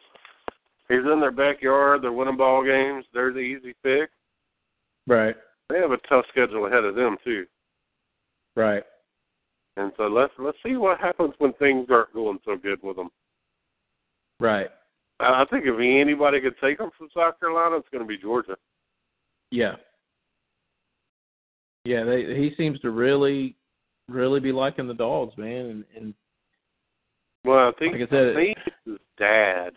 he's 0.88 0.99
in 1.11 1.20
their 1.20 1.32
backyard. 1.32 2.01
They're 2.03 2.11
winning 2.11 2.38
ball 2.38 2.63
games. 2.63 3.05
They're 3.13 3.34
the 3.34 3.39
easy 3.39 3.74
pick. 3.84 4.09
right, 5.07 5.36
They 5.70 5.78
have 5.80 5.91
a 5.91 5.97
tough 6.09 6.26
schedule 6.30 6.65
ahead 6.67 6.84
of 6.86 6.95
them 6.95 7.17
too. 7.24 7.45
right. 8.55 8.84
And 9.78 9.93
so 9.95 10.03
let's 10.07 10.34
let's 10.38 10.57
see 10.65 10.76
what 10.76 10.99
happens 10.99 11.34
when 11.38 11.53
things 11.53 11.88
aren't 11.89 12.13
going 12.13 12.39
so 12.43 12.57
good 12.57 12.80
with 12.84 12.97
them. 12.97 13.09
Right. 14.39 14.67
I 15.22 15.41
I 15.41 15.45
think 15.49 15.65
if 15.65 15.76
anybody 15.80 16.41
could 16.41 16.55
take 16.61 16.80
them 16.80 16.89
from 16.97 17.07
South 17.15 17.39
Carolina, 17.39 17.78
it's 17.78 17.88
going 17.89 18.03
to 18.03 18.07
be 18.07 18.17
Georgia. 18.17 18.57
Yeah. 19.51 19.76
Yeah, 21.86 22.04
they 22.04 22.24
he 22.36 22.54
seems 22.58 22.80
to 22.82 22.92
really 22.92 23.56
really 24.08 24.40
be 24.40 24.52
liking 24.52 24.88
the 24.88 24.94
dogs, 24.94 25.38
man, 25.38 25.66
and, 25.66 25.84
and 25.96 26.14
Well, 27.46 27.70
I 27.70 27.72
think 27.80 27.94
Like 27.94 28.10
I 28.10 28.12
said, 28.12 28.30
I 28.30 28.34
think 28.36 28.58
his 28.86 28.98
dad. 29.18 29.70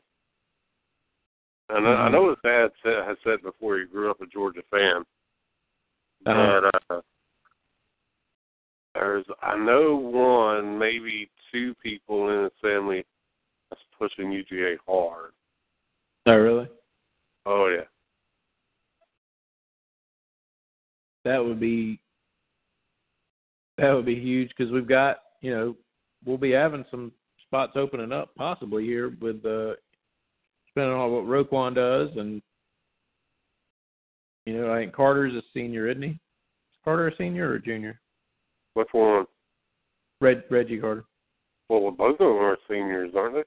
And 1.69 1.87
I 1.87 1.93
I 1.93 2.09
know 2.11 2.29
his 2.29 2.39
dad 2.43 2.71
said, 2.83 3.05
has 3.07 3.17
said 3.25 3.43
before 3.43 3.79
he 3.79 3.87
grew 3.87 4.11
up 4.11 4.21
a 4.21 4.27
Georgia 4.27 4.63
fan. 4.71 5.05
Uh-huh. 6.27 6.71
But 6.89 6.97
uh, 6.97 7.01
there's 8.95 9.25
I 9.43 9.57
know 9.57 9.97
one, 9.97 10.79
maybe 10.79 11.31
two 11.53 11.75
people 11.83 12.31
in 12.31 12.45
his 12.45 12.53
family 12.61 13.05
that's 13.71 13.83
pushing 13.99 14.31
UGA 14.31 14.77
hard. 14.87 15.33
Oh, 16.27 16.35
really? 16.35 16.69
Oh 17.47 17.69
yeah. 17.69 17.85
That 21.25 21.45
would 21.45 21.61
be 21.61 22.01
that 23.79 23.93
would 23.93 24.07
be 24.07 24.20
huge 24.20 24.51
because 24.57 24.73
we've 24.73 24.89
got 24.89 25.18
you 25.41 25.51
know 25.51 25.77
we'll 26.25 26.39
be 26.39 26.51
having 26.53 26.85
some 26.91 27.12
spots 27.47 27.73
opening 27.77 28.12
up 28.12 28.35
possibly 28.37 28.85
here 28.85 29.16
with 29.20 29.45
uh 29.45 29.75
depending 30.68 30.97
on 30.97 31.12
what 31.12 31.25
Roquan 31.25 31.75
does 31.75 32.09
and 32.16 32.43
you 34.47 34.57
know 34.57 34.73
I 34.73 34.81
think 34.81 34.95
Carter's 34.95 35.35
a 35.35 35.43
senior, 35.55 35.89
isn't 35.89 36.03
he? 36.03 36.11
Is 36.11 36.18
Carter 36.85 37.09
a 37.09 37.16
senior 37.16 37.51
or 37.51 37.55
a 37.55 37.62
junior? 37.62 38.01
Which 38.75 38.89
one? 38.93 39.27
Red 40.20 40.45
Reggie 40.51 40.79
Carter. 40.79 41.05
Well, 41.68 41.91
both 41.91 42.14
of 42.14 42.18
them 42.18 42.37
are 42.37 42.59
seniors, 42.68 43.12
aren't 43.16 43.35
they? 43.35 43.45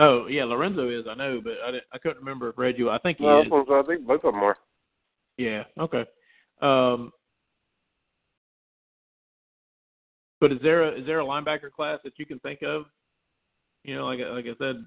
Oh 0.00 0.26
yeah, 0.26 0.44
Lorenzo 0.44 0.88
is 0.88 1.06
I 1.08 1.14
know, 1.14 1.40
but 1.42 1.52
I 1.64 1.78
I 1.92 1.98
couldn't 1.98 2.18
remember 2.18 2.48
if 2.48 2.58
Reggie. 2.58 2.88
I 2.88 2.98
think 2.98 3.18
he 3.18 3.24
No, 3.24 3.42
is. 3.42 3.46
I 3.52 3.82
think 3.86 4.06
both 4.06 4.24
of 4.24 4.32
them 4.32 4.42
are. 4.42 4.56
Yeah. 5.36 5.64
Okay. 5.78 6.04
Um, 6.60 7.12
but 10.40 10.52
is 10.52 10.58
there 10.62 10.84
a 10.84 10.98
is 10.98 11.06
there 11.06 11.20
a 11.20 11.24
linebacker 11.24 11.70
class 11.70 12.00
that 12.04 12.18
you 12.18 12.26
can 12.26 12.38
think 12.40 12.62
of? 12.62 12.86
You 13.84 13.94
know, 13.96 14.06
like 14.06 14.20
I- 14.20 14.30
like 14.30 14.46
I 14.46 14.54
said, 14.58 14.84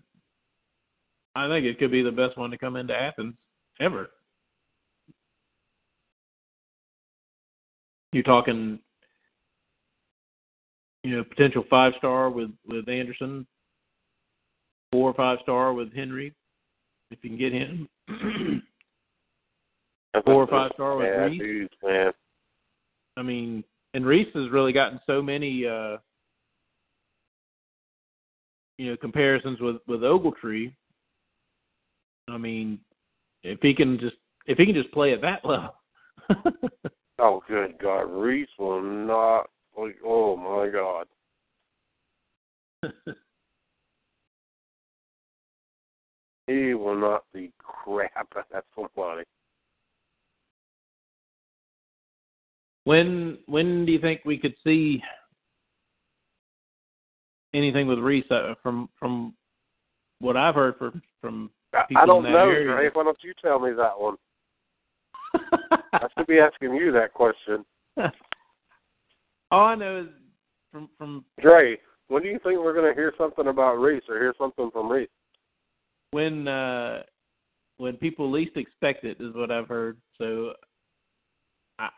I 1.35 1.47
think 1.47 1.65
it 1.65 1.79
could 1.79 1.91
be 1.91 2.01
the 2.03 2.11
best 2.11 2.37
one 2.37 2.51
to 2.51 2.57
come 2.57 2.75
into 2.75 2.95
Athens 2.95 3.35
ever. 3.79 4.09
you're 8.13 8.23
talking, 8.23 8.79
you 11.03 11.15
know, 11.17 11.23
potential 11.23 11.63
five 11.69 11.93
star 11.97 12.29
with 12.29 12.51
with 12.67 12.87
Anderson, 12.87 13.45
four 14.93 15.09
or 15.09 15.13
five 15.15 15.39
star 15.41 15.73
with 15.73 15.91
Henry, 15.93 16.31
if 17.09 17.17
you 17.23 17.29
can 17.31 17.39
get 17.39 17.51
him. 17.51 17.89
Four 20.25 20.43
or 20.43 20.47
five 20.47 20.69
star 20.75 20.95
with 20.95 21.07
yeah, 21.07 21.23
Reese. 21.23 21.41
dudes, 21.41 21.73
man. 21.83 22.11
I 23.17 23.23
mean, 23.23 23.63
and 23.95 24.05
Reese 24.05 24.31
has 24.35 24.51
really 24.51 24.71
gotten 24.71 24.99
so 25.07 25.23
many, 25.23 25.65
uh, 25.65 25.97
you 28.77 28.91
know, 28.91 28.97
comparisons 28.97 29.59
with 29.59 29.77
with 29.87 30.01
Ogletree. 30.01 30.71
I 32.29 32.37
mean, 32.37 32.77
if 33.43 33.57
he 33.63 33.73
can 33.73 33.99
just 33.99 34.17
if 34.45 34.59
he 34.59 34.67
can 34.67 34.75
just 34.75 34.91
play 34.91 35.13
at 35.13 35.21
that 35.21 35.43
level. 35.45 35.73
Oh, 37.17 37.41
good 37.47 37.79
God, 37.81 38.01
Reese 38.01 38.47
will 38.59 38.83
not. 38.83 39.49
Like, 39.75 39.95
oh 40.05 40.37
my 40.37 40.69
God. 40.69 41.07
He 46.47 46.73
will 46.73 46.95
not 46.95 47.23
be 47.33 47.51
crap 47.59 48.27
at 48.55 48.65
somebody. 48.75 49.23
when 52.85 53.37
when 53.45 53.85
do 53.85 53.91
you 53.91 53.99
think 53.99 54.21
we 54.25 54.37
could 54.37 54.55
see 54.63 55.01
anything 57.53 57.87
with 57.87 57.99
Reese 57.99 58.29
uh, 58.31 58.55
from 58.61 58.89
from 58.99 59.33
what 60.19 60.37
I've 60.37 60.55
heard 60.55 60.75
from 60.77 61.01
from 61.21 61.49
I, 61.73 61.83
people 61.87 62.03
I 62.03 62.05
don't 62.05 62.25
in 62.25 62.33
that 62.33 62.39
know, 62.39 62.49
area? 62.49 62.65
Dre. 62.65 62.89
Why 62.93 63.03
don't 63.03 63.17
you 63.23 63.33
tell 63.41 63.59
me 63.59 63.71
that 63.73 63.99
one? 63.99 64.15
I 65.93 66.07
should 66.17 66.27
be 66.27 66.39
asking 66.39 66.75
you 66.75 66.91
that 66.91 67.13
question. 67.13 67.65
All 69.51 69.65
I 69.65 69.75
know 69.75 70.01
is 70.01 70.07
from 70.71 70.89
from 70.97 71.25
Dre, 71.41 71.77
when 72.07 72.23
do 72.23 72.29
you 72.29 72.39
think 72.43 72.59
we're 72.59 72.73
going 72.73 72.91
to 72.91 72.99
hear 72.99 73.13
something 73.17 73.47
about 73.47 73.75
Reese 73.75 74.03
or 74.09 74.15
hear 74.15 74.33
something 74.37 74.69
from 74.71 74.91
Reese? 74.91 75.09
When 76.13 76.47
uh 76.47 77.03
when 77.77 77.97
people 77.97 78.31
least 78.31 78.55
expect 78.55 79.03
it 79.03 79.17
is 79.19 79.35
what 79.35 79.51
I've 79.51 79.67
heard. 79.67 79.97
So 80.17 80.53
I 81.79 81.89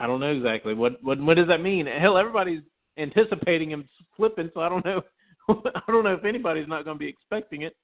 I 0.00 0.06
don't 0.06 0.20
know 0.20 0.32
exactly 0.32 0.74
what 0.74 1.02
what 1.02 1.20
what 1.20 1.36
does 1.36 1.48
that 1.48 1.60
mean? 1.62 1.86
Hell, 1.86 2.18
everybody's 2.18 2.62
anticipating 2.98 3.70
him 3.70 3.88
flipping, 4.16 4.50
so 4.54 4.60
I 4.60 4.68
don't 4.68 4.84
know. 4.84 5.02
I 5.48 5.80
don't 5.88 6.04
know 6.04 6.14
if 6.14 6.24
anybody's 6.24 6.68
not 6.68 6.84
going 6.84 6.96
to 6.96 7.04
be 7.04 7.08
expecting 7.08 7.62
it. 7.62 7.76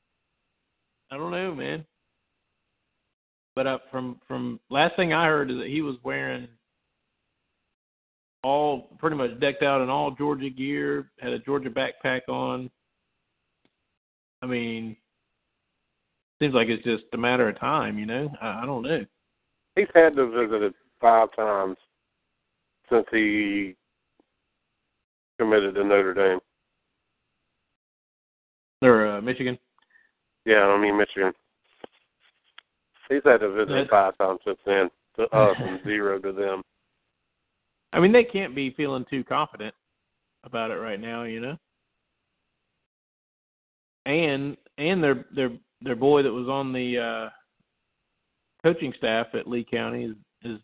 I 1.10 1.16
don't 1.16 1.30
know, 1.30 1.54
man. 1.54 1.84
But 3.54 3.66
uh, 3.66 3.78
from 3.90 4.20
from 4.26 4.60
last 4.70 4.96
thing 4.96 5.12
I 5.12 5.26
heard 5.26 5.50
is 5.50 5.58
that 5.58 5.66
he 5.66 5.82
was 5.82 5.96
wearing 6.02 6.48
all 8.42 8.96
pretty 8.98 9.16
much 9.16 9.38
decked 9.40 9.62
out 9.62 9.82
in 9.82 9.90
all 9.90 10.12
Georgia 10.12 10.48
gear, 10.48 11.10
had 11.20 11.32
a 11.32 11.38
Georgia 11.40 11.68
backpack 11.68 12.22
on. 12.28 12.70
I 14.42 14.46
mean, 14.46 14.96
seems 16.40 16.54
like 16.54 16.68
it's 16.68 16.84
just 16.84 17.04
a 17.12 17.18
matter 17.18 17.48
of 17.48 17.58
time, 17.58 17.98
you 17.98 18.06
know. 18.06 18.30
I, 18.40 18.62
I 18.62 18.66
don't 18.66 18.82
know. 18.82 19.04
He's 19.76 19.86
had 19.94 20.16
to 20.16 20.30
visit 20.30 20.62
it 20.62 20.74
five 21.00 21.28
times 21.36 21.76
since 22.90 23.06
he 23.10 23.74
committed 25.38 25.74
to 25.74 25.84
Notre 25.84 26.14
Dame. 26.14 26.40
Or 28.82 29.06
uh, 29.06 29.20
Michigan. 29.20 29.58
Yeah, 30.44 30.64
I 30.64 30.80
mean 30.80 30.96
Michigan. 30.96 31.32
He's 33.08 33.20
had 33.24 33.40
to 33.40 33.52
visit 33.52 33.90
five 33.90 34.16
times 34.18 34.40
since 34.44 34.58
then. 34.64 34.90
To 35.16 35.24
us 35.36 35.56
and 35.60 35.80
zero 35.84 36.18
to 36.18 36.32
them. 36.32 36.62
I 37.92 38.00
mean, 38.00 38.12
they 38.12 38.24
can't 38.24 38.54
be 38.54 38.70
feeling 38.70 39.04
too 39.10 39.24
confident 39.24 39.74
about 40.44 40.70
it 40.70 40.76
right 40.76 41.00
now, 41.00 41.24
you 41.24 41.40
know. 41.40 41.56
And 44.06 44.56
and 44.78 45.02
their 45.02 45.26
their 45.34 45.50
their 45.82 45.96
boy 45.96 46.22
that 46.22 46.32
was 46.32 46.48
on 46.48 46.72
the 46.72 46.98
uh 46.98 47.30
coaching 48.62 48.92
staff 48.98 49.28
at 49.34 49.48
Lee 49.48 49.66
County 49.68 50.04
is 50.04 50.16
is 50.42 50.58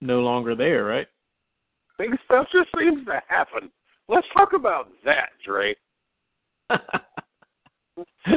no 0.00 0.20
longer 0.20 0.54
there, 0.54 0.84
right? 0.84 1.06
Big 1.98 2.10
stuff 2.24 2.46
just 2.52 2.68
seems 2.78 3.04
to 3.06 3.20
happen. 3.28 3.70
Let's 4.08 4.26
talk 4.36 4.52
about 4.54 4.88
that, 5.04 5.30
Dre. 5.44 5.74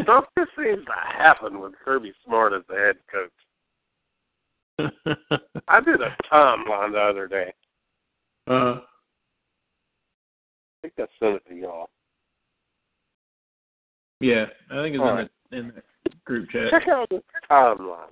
Stuff 0.04 0.26
just 0.38 0.52
seems 0.58 0.84
to 0.86 0.94
happen 1.18 1.60
with 1.60 1.74
Kirby 1.86 2.14
Smart 2.26 2.54
as 2.54 2.64
the 2.68 2.76
head 2.76 2.96
coach. 3.12 3.30
I 5.68 5.80
did 5.82 6.02
a 6.02 6.16
timeline 6.34 6.94
the 6.94 7.00
other 7.00 7.28
day. 7.28 7.54
uh, 8.50 8.80
I 8.84 8.84
think 10.82 10.94
I 10.98 11.06
sent 11.20 11.36
it 11.36 11.44
to 11.50 11.56
y'all. 11.56 11.90
yeah, 14.20 14.46
I 14.72 14.82
think 14.82 14.96
it's 14.96 15.02
All 15.02 15.10
in 15.10 15.16
right. 15.16 15.30
the 15.52 15.58
in 15.58 15.68
the 15.68 15.84
group 16.26 16.50
chat. 16.50 16.72
Check 16.72 16.88
out 16.88 17.10
the 17.10 17.22
timeline. 17.50 18.12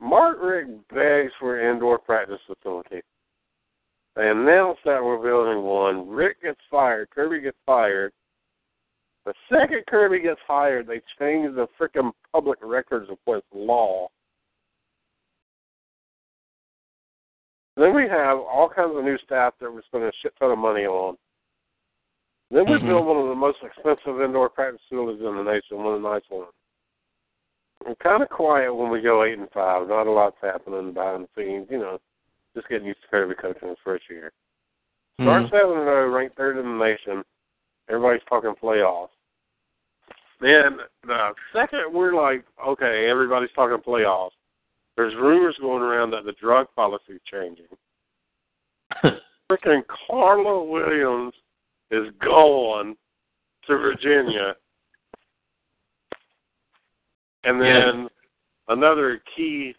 Mark 0.00 0.38
Richt 0.40 0.70
begs 0.88 1.32
for 1.38 1.70
indoor 1.70 1.98
practice 1.98 2.40
facility. 2.46 3.02
They 4.16 4.30
announce 4.30 4.78
that 4.84 5.02
we're 5.02 5.22
building 5.22 5.62
one. 5.62 6.08
Richt 6.08 6.42
gets 6.42 6.60
fired. 6.70 7.10
Kirby 7.10 7.40
gets 7.40 7.56
fired. 7.66 8.12
The 9.24 9.34
second 9.48 9.84
Kirby 9.88 10.20
gets 10.20 10.40
hired, 10.46 10.86
they 10.86 11.00
change 11.18 11.54
the 11.54 11.66
frickin' 11.80 12.12
public 12.32 12.58
records 12.62 13.08
of 13.10 13.16
what's 13.24 13.46
law. 13.54 14.08
Then 17.76 17.94
we 17.94 18.02
have 18.02 18.38
all 18.38 18.68
kinds 18.68 18.94
of 18.94 19.02
new 19.02 19.18
staff 19.24 19.54
that 19.60 19.72
we're 19.72 19.82
spending 19.82 20.10
a 20.10 20.12
shit 20.22 20.34
ton 20.38 20.52
of 20.52 20.58
money 20.58 20.86
on. 20.86 21.16
Then 22.50 22.66
we 22.66 22.76
Mhm. 22.76 22.86
build 22.86 23.06
one 23.06 23.16
of 23.16 23.28
the 23.28 23.34
most 23.34 23.62
expensive 23.62 24.20
indoor 24.20 24.48
practice 24.50 24.80
facilities 24.82 25.22
in 25.22 25.36
the 25.36 25.42
nation, 25.42 25.82
one 25.82 25.94
of 25.94 26.02
the 26.02 26.08
nice 26.08 26.28
ones. 26.28 26.52
We're 27.86 27.94
kind 27.96 28.22
of 28.22 28.30
quiet 28.30 28.74
when 28.74 28.90
we 28.90 29.00
go 29.00 29.24
eight 29.24 29.38
and 29.38 29.50
five. 29.50 29.88
Not 29.88 30.06
a 30.06 30.10
lot's 30.10 30.36
happening 30.40 30.92
behind 30.92 31.24
the 31.24 31.28
scenes. 31.42 31.66
You 31.70 31.78
know, 31.78 32.00
just 32.54 32.68
getting 32.68 32.86
used 32.86 33.02
to 33.02 33.08
Kirby 33.08 33.34
coaching 33.34 33.68
his 33.68 33.78
first 33.84 34.04
year. 34.08 34.32
Start 35.20 35.44
Mhm. 35.44 35.50
seven 35.50 35.76
and 35.76 35.84
zero, 35.84 36.08
ranked 36.10 36.36
third 36.36 36.56
in 36.56 36.64
the 36.64 36.84
nation. 36.84 37.24
Everybody's 37.88 38.24
talking 38.24 38.54
playoffs. 38.54 39.10
Then 40.40 40.80
the 41.06 41.34
second 41.52 41.92
we're 41.92 42.14
like, 42.14 42.44
okay, 42.66 43.08
everybody's 43.08 43.52
talking 43.52 43.78
playoffs. 43.78 44.32
There's 44.96 45.14
rumors 45.16 45.56
going 45.58 45.82
around 45.82 46.10
that 46.10 46.24
the 46.24 46.32
drug 46.32 46.68
policy 46.74 47.14
is 47.14 47.22
changing. 47.22 47.66
Freaking 49.50 49.86
Carla 49.86 50.62
Williams 50.64 51.34
is 51.90 52.10
going 52.20 52.96
to 53.66 53.76
Virginia. 53.76 54.56
And 57.44 57.60
then 57.60 58.08
another 58.68 59.20
key 59.36 59.74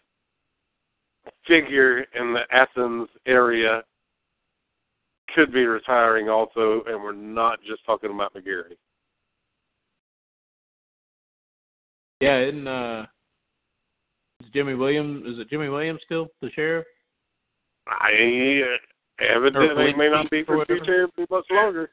figure 1.46 2.00
in 2.18 2.32
the 2.32 2.42
Athens 2.50 3.08
area 3.26 3.82
could 5.34 5.52
be 5.52 5.66
retiring 5.66 6.28
also, 6.28 6.82
and 6.86 7.02
we're 7.02 7.12
not 7.12 7.58
just 7.66 7.84
talking 7.84 8.10
about 8.10 8.32
McGarity. 8.34 8.76
Yeah, 12.20 12.36
and 12.36 12.68
uh, 12.68 13.06
is 14.40 14.48
Jimmy 14.54 14.74
Williams 14.74 15.26
is 15.26 15.38
it 15.38 15.50
Jimmy 15.50 15.68
Williams 15.68 16.00
still 16.04 16.28
the 16.40 16.50
sheriff? 16.54 16.86
I 17.88 18.62
evidently 19.18 19.92
may 19.94 20.08
not 20.08 20.30
be 20.30 20.42
for 20.44 20.64
future 20.64 21.08
much 21.30 21.44
longer. 21.50 21.90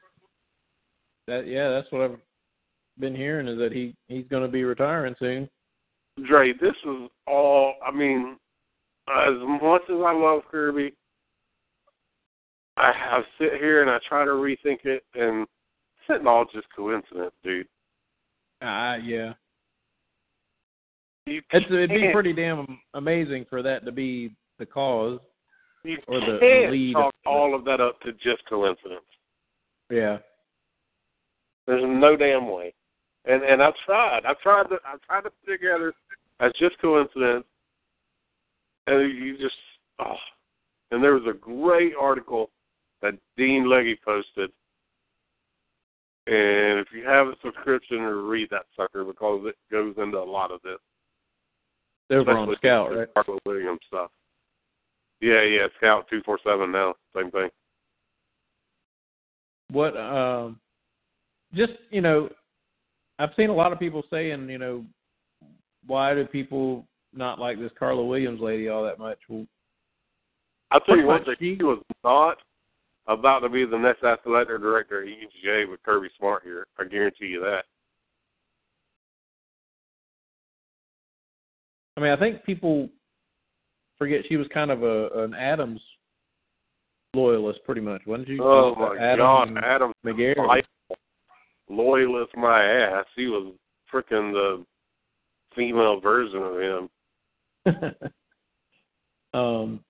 That 1.26 1.46
yeah, 1.46 1.70
that's 1.70 1.90
what 1.90 2.02
I've 2.02 2.18
been 2.98 3.14
hearing 3.14 3.48
is 3.48 3.58
that 3.58 3.72
he 3.72 3.94
he's 4.08 4.26
going 4.28 4.42
to 4.42 4.48
be 4.48 4.64
retiring 4.64 5.14
soon. 5.18 5.48
Dre, 6.26 6.52
this 6.52 6.74
is 6.84 7.10
all. 7.26 7.74
I 7.86 7.90
mean, 7.90 8.36
as 9.08 9.34
much 9.62 9.82
as 9.88 9.96
I 10.04 10.12
love 10.12 10.42
Kirby, 10.50 10.92
I 12.76 12.92
have 12.92 13.24
sit 13.38 13.54
here 13.54 13.82
and 13.82 13.90
I 13.90 13.98
try 14.08 14.24
to 14.24 14.30
rethink 14.30 14.84
it, 14.84 15.04
and 15.14 15.46
it's 16.08 16.24
all 16.26 16.44
just 16.52 16.66
coincidence, 16.74 17.32
dude. 17.42 17.66
Ah, 18.62 18.96
yeah. 18.96 19.32
You 21.26 21.40
It's, 21.52 21.66
it'd 21.66 21.90
be 21.90 22.10
pretty 22.12 22.32
damn 22.32 22.78
amazing 22.92 23.46
for 23.48 23.62
that 23.62 23.84
to 23.84 23.92
be 23.92 24.34
the 24.58 24.66
cause. 24.66 25.18
You 25.82 25.96
or 26.06 26.20
the 26.20 26.38
can't 26.40 26.72
lead 26.72 26.94
chalk 26.94 27.14
of- 27.24 27.30
all 27.30 27.54
of 27.54 27.64
that 27.64 27.80
up 27.80 28.00
to 28.02 28.12
just 28.12 28.44
coincidence. 28.48 29.04
Yeah. 29.90 30.18
There's 31.66 31.82
no 31.84 32.16
damn 32.16 32.48
way. 32.48 32.74
And 33.26 33.42
and 33.42 33.62
I've 33.62 33.74
tried. 33.86 34.26
I've 34.26 34.38
tried 34.40 34.64
to 34.64 34.76
I've 34.86 35.00
tried 35.02 35.22
to 35.22 35.30
put 35.30 35.50
together 35.52 35.94
as 36.40 36.52
just 36.58 36.78
coincidence. 36.80 37.44
And 38.86 39.18
you 39.18 39.38
just 39.38 39.54
oh 40.00 40.16
and 40.90 41.02
there 41.02 41.14
was 41.14 41.26
a 41.28 41.36
great 41.36 41.94
article 41.98 42.50
that 43.02 43.14
Dean 43.36 43.68
Legge 43.68 43.98
posted. 44.04 44.50
And 46.26 46.78
if 46.78 46.86
you 46.94 47.04
have 47.04 47.26
a 47.26 47.34
subscription 47.44 48.00
read 48.00 48.48
that 48.50 48.66
sucker 48.76 49.04
because 49.04 49.46
it 49.46 49.56
goes 49.70 49.94
into 49.98 50.18
a 50.18 50.24
lot 50.24 50.50
of 50.50 50.60
this. 50.62 50.78
Over 52.10 52.30
on 52.32 52.48
especially 52.48 52.56
Scout, 52.56 52.96
right? 52.96 53.08
Carla 53.14 53.40
Williams 53.46 53.80
stuff. 53.88 54.10
Yeah, 55.20 55.42
yeah, 55.42 55.66
Scout 55.78 56.06
two 56.08 56.22
four 56.24 56.38
seven 56.44 56.70
now, 56.70 56.94
same 57.16 57.30
thing. 57.30 57.48
What 59.70 59.96
um 59.96 60.60
just, 61.54 61.72
you 61.90 62.00
know, 62.00 62.28
I've 63.18 63.30
seen 63.36 63.48
a 63.48 63.54
lot 63.54 63.72
of 63.72 63.78
people 63.78 64.02
saying, 64.10 64.48
you 64.48 64.58
know, 64.58 64.84
why 65.86 66.14
do 66.14 66.24
people 66.24 66.86
not 67.12 67.38
like 67.38 67.58
this 67.58 67.72
Carla 67.78 68.04
Williams 68.04 68.40
lady 68.40 68.68
all 68.68 68.84
that 68.84 68.98
much? 68.98 69.18
Well, 69.28 69.46
I'll 70.70 70.80
tell 70.80 70.96
you 70.96 71.06
what, 71.06 71.22
she 71.38 71.56
was 71.60 71.80
not 72.02 72.38
about 73.06 73.40
to 73.40 73.48
be 73.48 73.64
the 73.64 73.78
next 73.78 74.02
athletic 74.02 74.60
director 74.60 75.02
at 75.02 75.08
UGA 75.08 75.70
with 75.70 75.82
Kirby 75.82 76.08
Smart 76.18 76.42
here. 76.42 76.66
I 76.78 76.84
guarantee 76.84 77.26
you 77.26 77.40
that. 77.40 77.64
I 81.96 82.00
mean, 82.00 82.10
I 82.10 82.16
think 82.16 82.42
people 82.44 82.88
forget 83.98 84.22
she 84.28 84.36
was 84.36 84.48
kind 84.52 84.70
of 84.70 84.82
a 84.82 85.08
an 85.22 85.34
Adams 85.34 85.80
loyalist, 87.14 87.60
pretty 87.64 87.80
much, 87.80 88.02
wasn't 88.06 88.28
she? 88.28 88.38
Oh 88.40 88.74
my 88.74 88.96
a 88.96 89.00
Adams 89.00 89.18
God, 89.18 89.48
and 89.48 89.58
Adam 89.58 89.92
McGarity. 90.04 90.62
Loyalist 91.70 92.36
my 92.36 92.64
ass. 92.64 93.06
He 93.16 93.26
was 93.26 93.54
freaking 93.92 94.32
the 94.32 94.64
female 95.54 96.00
version 96.00 96.42
of 96.42 96.60
him. 97.66 97.94
um, 99.34 99.80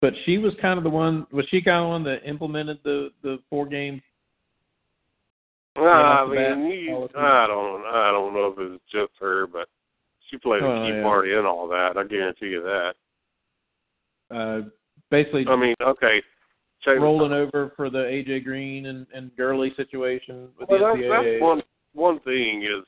but 0.00 0.12
she 0.24 0.38
was 0.38 0.52
kind 0.60 0.78
of 0.78 0.84
the 0.84 0.90
one. 0.90 1.26
Was 1.32 1.46
she 1.50 1.62
kind 1.62 1.78
of 1.78 1.84
the 1.84 1.88
one 1.88 2.04
that 2.04 2.28
implemented 2.28 2.78
the 2.84 3.10
the 3.22 3.38
four 3.48 3.66
game? 3.66 4.02
Well, 5.76 5.86
I 5.86 5.90
off 5.90 6.28
the 6.28 6.36
bat, 6.36 6.58
mean, 6.58 6.66
you. 6.70 7.08
I 7.16 7.46
don't, 7.46 7.82
I 7.86 8.10
don't 8.10 8.34
know 8.34 8.54
if 8.54 8.58
it's 8.58 8.82
just 8.92 9.12
her, 9.20 9.46
but 9.46 9.68
she 10.28 10.36
played 10.36 10.62
a 10.62 10.66
Oh, 10.66 10.86
key 10.86 10.96
yeah. 10.96 11.02
part 11.02 11.28
in 11.28 11.46
all 11.46 11.66
that. 11.68 11.96
I 11.96 12.04
guarantee 12.04 12.48
you 12.48 12.62
that. 12.62 12.94
Uh, 14.30 14.60
basically, 15.10 15.46
I 15.48 15.56
mean, 15.56 15.74
okay, 15.80 16.22
check 16.82 16.98
rolling 16.98 17.32
over 17.32 17.72
for 17.76 17.88
the 17.88 17.98
AJ 17.98 18.44
Green 18.44 18.86
and 18.86 19.06
and 19.14 19.34
Gurley 19.36 19.72
situation 19.76 20.48
with 20.58 20.68
Well, 20.68 20.78
the 20.80 20.84
that's, 20.84 20.96
NCAA. 20.98 21.32
that's 21.32 21.42
one 21.42 21.62
one 21.94 22.20
thing 22.20 22.62
is 22.64 22.84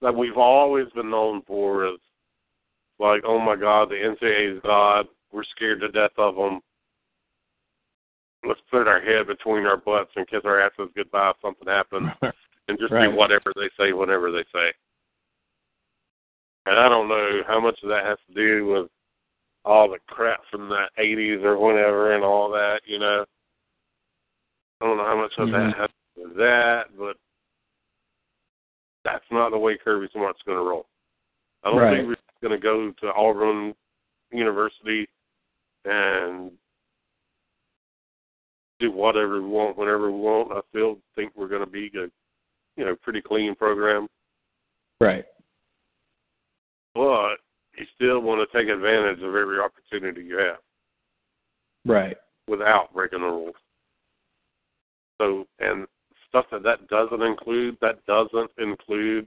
that 0.00 0.14
we've 0.14 0.36
always 0.36 0.86
been 0.94 1.10
known 1.10 1.42
for 1.46 1.86
is 1.86 2.00
like, 2.98 3.22
oh 3.26 3.38
my 3.38 3.56
God, 3.56 3.88
the 3.90 3.94
NCAA 3.94 4.56
is 4.56 4.62
God. 4.62 5.06
We're 5.32 5.44
scared 5.44 5.80
to 5.80 5.88
death 5.88 6.12
of 6.16 6.36
them. 6.36 6.60
Let's 8.46 8.60
put 8.70 8.86
our 8.86 9.00
head 9.00 9.26
between 9.26 9.66
our 9.66 9.76
butts 9.76 10.10
and 10.16 10.28
kiss 10.28 10.42
our 10.44 10.60
asses 10.60 10.90
goodbye 10.96 11.30
if 11.30 11.36
something 11.42 11.66
happens, 11.66 12.08
and 12.68 12.78
just 12.78 12.92
Right. 12.92 13.10
do 13.10 13.16
whatever 13.16 13.52
they 13.56 13.68
say 13.76 13.92
whenever 13.92 14.30
they 14.30 14.44
say. 14.52 14.72
And 16.66 16.78
I 16.78 16.88
don't 16.88 17.08
know 17.08 17.42
how 17.46 17.60
much 17.60 17.78
of 17.82 17.88
that 17.88 18.04
has 18.04 18.18
to 18.28 18.34
do 18.34 18.66
with 18.66 18.90
all 19.64 19.88
the 19.88 19.98
crap 20.06 20.40
from 20.50 20.68
the 20.68 20.88
'80s 20.98 21.42
or 21.42 21.58
whenever 21.58 22.14
and 22.14 22.22
all 22.24 22.50
that. 22.50 22.80
You 22.86 22.98
know, 22.98 23.24
I 24.80 24.86
don't 24.86 24.96
know 24.96 25.04
how 25.04 25.16
much 25.16 25.32
of 25.38 25.48
Mhm. 25.48 25.52
that 25.52 25.76
has 25.76 25.88
to 25.90 26.22
do 26.22 26.28
with 26.28 26.36
that, 26.36 26.96
but 26.96 27.16
that's 29.12 29.24
not 29.30 29.50
the 29.50 29.58
way 29.58 29.78
Kirby 29.82 30.08
Smart's 30.12 30.42
going 30.46 30.58
to 30.58 30.64
roll. 30.64 30.86
I 31.64 31.70
don't 31.70 31.80
Right. 31.80 31.96
think 31.98 32.08
we're 32.08 32.48
going 32.48 32.58
to 32.60 32.62
go 32.62 32.92
to 32.92 33.12
Auburn 33.14 33.74
University 34.30 35.08
and 35.84 36.52
do 38.78 38.92
whatever 38.92 39.40
we 39.42 39.48
want 39.48 39.76
whenever 39.76 40.10
we 40.10 40.18
want. 40.20 40.52
I 40.52 40.60
still 40.68 40.98
think 41.16 41.32
we're 41.34 41.48
going 41.48 41.64
to 41.64 41.70
be 41.70 41.90
a, 41.96 42.08
you 42.76 42.84
know, 42.84 42.94
pretty 42.96 43.20
clean 43.20 43.54
program, 43.54 44.08
right. 45.00 45.24
but 46.94 47.36
you 47.76 47.86
still 47.94 48.20
want 48.20 48.40
to 48.40 48.56
take 48.56 48.68
advantage 48.68 49.20
of 49.22 49.34
every 49.34 49.58
opportunity 49.58 50.22
you 50.22 50.36
have 50.38 50.58
Right. 51.84 52.16
without 52.46 52.92
breaking 52.92 53.20
the 53.20 53.26
rules. 53.26 53.56
So, 55.20 55.46
and 55.58 55.86
stuff 56.28 56.46
that 56.52 56.62
that 56.62 56.88
doesn't 56.88 57.22
include, 57.22 57.76
that 57.80 58.04
doesn't 58.06 58.50
include 58.58 59.26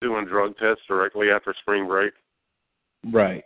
doing 0.00 0.26
drug 0.26 0.56
tests 0.58 0.82
directly 0.88 1.30
after 1.30 1.54
spring 1.60 1.86
break 1.86 2.12
Right. 3.10 3.44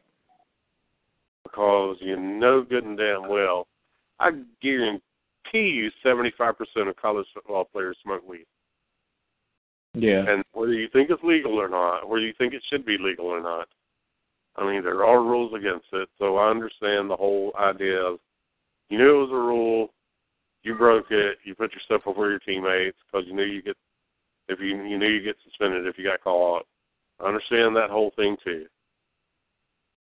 because 1.45 1.97
you 2.01 2.17
know 2.17 2.63
good 2.63 2.85
and 2.85 2.99
damn 2.99 3.29
well, 3.29 3.67
I 4.19 4.31
guarantee 4.63 5.03
you 5.53 5.91
75% 6.05 6.55
of 6.89 6.97
college 6.97 7.27
football 7.35 7.65
players 7.65 7.97
smoke 8.03 8.27
weed. 8.27 8.47
Yeah. 9.95 10.25
And 10.29 10.45
whether 10.53 10.73
you 10.73 10.89
think 10.93 11.11
it's 11.11 11.23
legal 11.23 11.55
or 11.61 11.69
not, 11.69 12.09
whether 12.09 12.25
you 12.25 12.35
think 12.37 12.53
it 12.53 12.63
should 12.71 12.85
be 12.85 12.99
legal 12.99 13.27
or 13.27 13.43
not, 13.43 13.69
I 14.57 14.67
mean, 14.71 14.83
there 14.83 15.05
are 15.05 15.23
rules 15.23 15.53
against 15.55 15.87
it. 15.93 16.09
So 16.19 16.37
I 16.37 16.51
understand 16.51 17.11
the 17.11 17.17
whole 17.17 17.53
idea 17.59 17.99
of 17.99 18.19
you 18.89 18.99
knew 18.99 19.17
it 19.17 19.29
was 19.29 19.31
a 19.31 19.35
rule, 19.35 19.91
you 20.67 20.75
broke 20.75 21.11
it, 21.11 21.39
you 21.45 21.55
put 21.55 21.73
yourself 21.73 22.03
over 22.07 22.29
your 22.29 22.41
teammates 22.41 22.99
because 23.07 23.27
you 23.27 23.35
knew 23.35 23.45
you 23.45 23.63
get 23.63 23.77
if 24.49 24.59
you 24.61 24.83
you 24.85 24.99
knew 24.99 25.09
you 25.09 25.23
get 25.23 25.37
suspended 25.45 25.87
if 25.87 25.97
you 25.97 26.05
got 26.05 26.23
caught. 26.23 26.67
I 27.21 27.29
understand 27.29 27.77
that 27.77 27.91
whole 27.91 28.13
thing 28.17 28.37
too. 28.45 28.67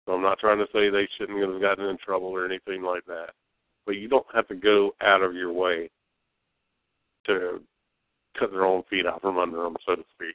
So 0.06 0.12
I'm 0.12 0.22
not 0.22 0.38
trying 0.38 0.58
to 0.58 0.66
say 0.72 0.88
they 0.88 1.08
shouldn't 1.16 1.38
have 1.38 1.60
gotten 1.60 1.86
in 1.86 1.98
trouble 1.98 2.28
or 2.28 2.44
anything 2.44 2.82
like 2.82 3.04
that. 3.06 3.30
But 3.86 3.96
you 3.96 4.08
don't 4.08 4.26
have 4.34 4.48
to 4.48 4.54
go 4.54 4.94
out 5.02 5.22
of 5.22 5.34
your 5.34 5.52
way 5.52 5.90
to 7.26 7.60
cut 8.38 8.50
their 8.50 8.64
own 8.64 8.82
feet 8.90 9.06
out 9.06 9.20
from 9.20 9.38
under 9.38 9.62
them, 9.62 9.76
so 9.86 9.96
to 9.96 10.04
speak. 10.14 10.34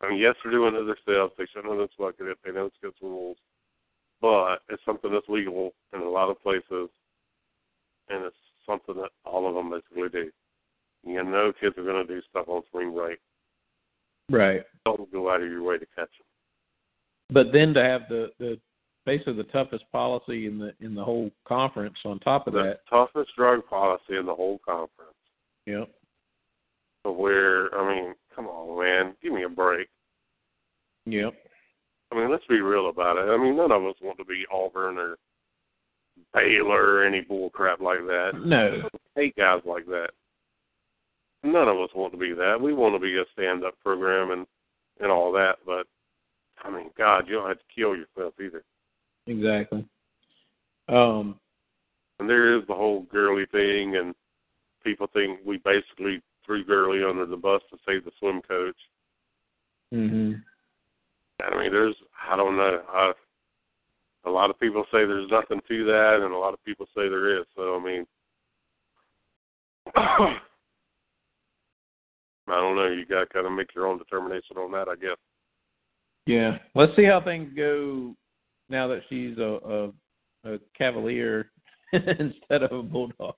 I 0.00 0.10
mean, 0.10 0.18
yes, 0.18 0.34
they're 0.42 0.52
doing 0.52 0.74
it 0.74 0.84
themselves. 0.84 1.32
They 1.36 1.46
shouldn't 1.46 1.72
have 1.72 1.80
inspected 1.80 2.28
it. 2.28 2.38
They 2.44 2.52
know 2.52 2.66
it's 2.66 2.76
against 2.82 3.02
rules. 3.02 3.36
But 4.20 4.56
it's 4.68 4.84
something 4.84 5.12
that's 5.12 5.28
legal 5.28 5.72
in 5.92 6.00
a 6.00 6.08
lot 6.08 6.30
of 6.30 6.42
places, 6.42 6.88
and 8.08 8.24
it's 8.24 8.36
something 8.66 8.94
that 8.96 9.10
all 9.24 9.48
of 9.48 9.54
them 9.54 9.70
basically 9.70 10.08
do. 10.08 10.30
You 11.06 11.22
know 11.22 11.52
kids 11.60 11.76
are 11.76 11.84
going 11.84 12.06
to 12.06 12.12
do 12.14 12.22
stuff 12.30 12.48
on 12.48 12.62
spring 12.68 12.94
break. 12.94 13.18
Right. 14.30 14.62
Don't 14.86 15.10
go 15.12 15.30
out 15.30 15.42
of 15.42 15.48
your 15.50 15.62
way 15.62 15.78
to 15.78 15.86
catch 15.94 16.08
them. 16.18 16.26
But 17.30 17.52
then 17.52 17.74
to 17.74 17.82
have 17.82 18.02
the 18.08 18.30
the 18.38 18.58
basically 19.06 19.34
the 19.34 19.44
toughest 19.44 19.84
policy 19.92 20.46
in 20.46 20.58
the 20.58 20.72
in 20.80 20.94
the 20.94 21.04
whole 21.04 21.30
conference 21.46 21.96
on 22.04 22.18
top 22.20 22.46
of 22.46 22.54
The 22.54 22.62
that. 22.62 22.80
toughest 22.88 23.30
drug 23.36 23.66
policy 23.68 24.16
in 24.18 24.26
the 24.26 24.34
whole 24.34 24.60
conference. 24.66 25.10
Yep. 25.66 25.90
To 27.04 27.12
where, 27.12 27.74
I 27.74 27.94
mean, 27.94 28.14
come 28.34 28.46
on, 28.46 28.82
man, 28.82 29.14
give 29.22 29.32
me 29.32 29.44
a 29.44 29.48
break. 29.48 29.88
Yep. 31.06 31.34
I 32.12 32.16
mean, 32.16 32.30
let's 32.30 32.46
be 32.48 32.60
real 32.60 32.88
about 32.88 33.16
it. 33.18 33.30
I 33.30 33.36
mean, 33.36 33.56
none 33.56 33.72
of 33.72 33.84
us 33.84 33.94
want 34.00 34.16
to 34.18 34.24
be 34.24 34.44
Auburn 34.52 34.98
or 34.98 35.16
Baylor 36.32 36.94
or 36.94 37.04
any 37.04 37.20
bull 37.20 37.50
crap 37.50 37.80
like 37.80 38.00
that. 38.00 38.32
No. 38.44 38.88
hate 39.14 39.36
guys 39.36 39.60
like 39.64 39.86
that. 39.86 40.10
None 41.42 41.68
of 41.68 41.78
us 41.78 41.90
want 41.94 42.12
to 42.12 42.18
be 42.18 42.32
that. 42.32 42.60
We 42.60 42.72
want 42.72 42.94
to 42.94 42.98
be 42.98 43.16
a 43.18 43.24
stand 43.32 43.64
up 43.64 43.74
program 43.82 44.30
and 44.30 44.46
and 45.00 45.10
all 45.10 45.32
that, 45.32 45.56
but 45.66 45.86
I 46.62 46.70
mean, 46.70 46.90
God, 46.96 47.26
you 47.26 47.34
don't 47.34 47.48
have 47.48 47.58
to 47.58 47.74
kill 47.74 47.96
yourself 47.96 48.34
either. 48.40 48.62
Exactly. 49.26 49.84
Um. 50.88 51.38
And 52.20 52.30
there 52.30 52.56
is 52.56 52.62
the 52.68 52.74
whole 52.74 53.02
Gurley 53.02 53.46
thing, 53.46 53.96
and 53.96 54.14
people 54.84 55.08
think 55.12 55.40
we 55.44 55.58
basically 55.58 56.22
threw 56.46 56.64
Gurley 56.64 57.02
under 57.02 57.26
the 57.26 57.36
bus 57.36 57.60
to 57.70 57.78
save 57.86 58.04
the 58.04 58.12
swim 58.18 58.40
coach. 58.42 58.76
Mhm. 59.92 60.42
I 61.42 61.58
mean, 61.58 61.72
there's 61.72 61.96
I 62.28 62.36
don't 62.36 62.56
know. 62.56 62.82
I, 62.88 63.12
a 64.26 64.30
lot 64.30 64.50
of 64.50 64.58
people 64.58 64.84
say 64.92 65.04
there's 65.04 65.30
nothing 65.30 65.60
to 65.68 65.84
that, 65.84 66.20
and 66.22 66.32
a 66.32 66.38
lot 66.38 66.54
of 66.54 66.64
people 66.64 66.86
say 66.94 67.08
there 67.08 67.38
is. 67.38 67.46
So 67.56 67.76
I 67.76 67.84
mean, 67.84 68.06
I 69.96 70.38
don't 72.48 72.76
know. 72.76 72.88
You 72.88 73.06
got 73.06 73.20
to 73.20 73.26
kind 73.26 73.46
of 73.46 73.52
make 73.52 73.74
your 73.74 73.86
own 73.86 73.98
determination 73.98 74.56
on 74.56 74.72
that, 74.72 74.88
I 74.88 74.96
guess. 74.96 75.16
Yeah. 76.26 76.58
Let's 76.74 76.94
see 76.96 77.04
how 77.04 77.20
things 77.20 77.52
go 77.56 78.14
now 78.68 78.88
that 78.88 79.02
she's 79.08 79.36
a 79.38 79.92
a, 80.44 80.54
a 80.54 80.58
Cavalier 80.76 81.50
instead 81.92 82.62
of 82.62 82.72
a 82.72 82.82
Bulldog. 82.82 83.34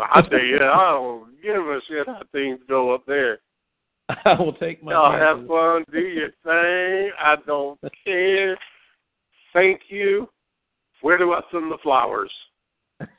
I 0.00 0.20
tell 0.22 0.40
you, 0.40 0.58
I 0.58 0.92
don't 0.92 1.42
give 1.42 1.56
a 1.56 1.80
shit 1.88 2.06
how 2.06 2.22
things 2.32 2.60
go 2.68 2.94
up 2.94 3.06
there. 3.06 3.38
I 4.24 4.34
will 4.38 4.52
take 4.54 4.82
my. 4.82 4.92
Y'all 4.92 5.12
have 5.12 5.46
fun, 5.46 5.84
do 5.90 6.00
your 6.00 6.30
thing. 6.44 7.12
I 7.18 7.36
don't 7.46 7.78
care. 8.04 8.58
Thank 9.58 9.80
you. 9.88 10.28
Where 11.02 11.18
do 11.18 11.32
I 11.32 11.40
send 11.50 11.72
the 11.72 11.78
flowers? 11.82 12.30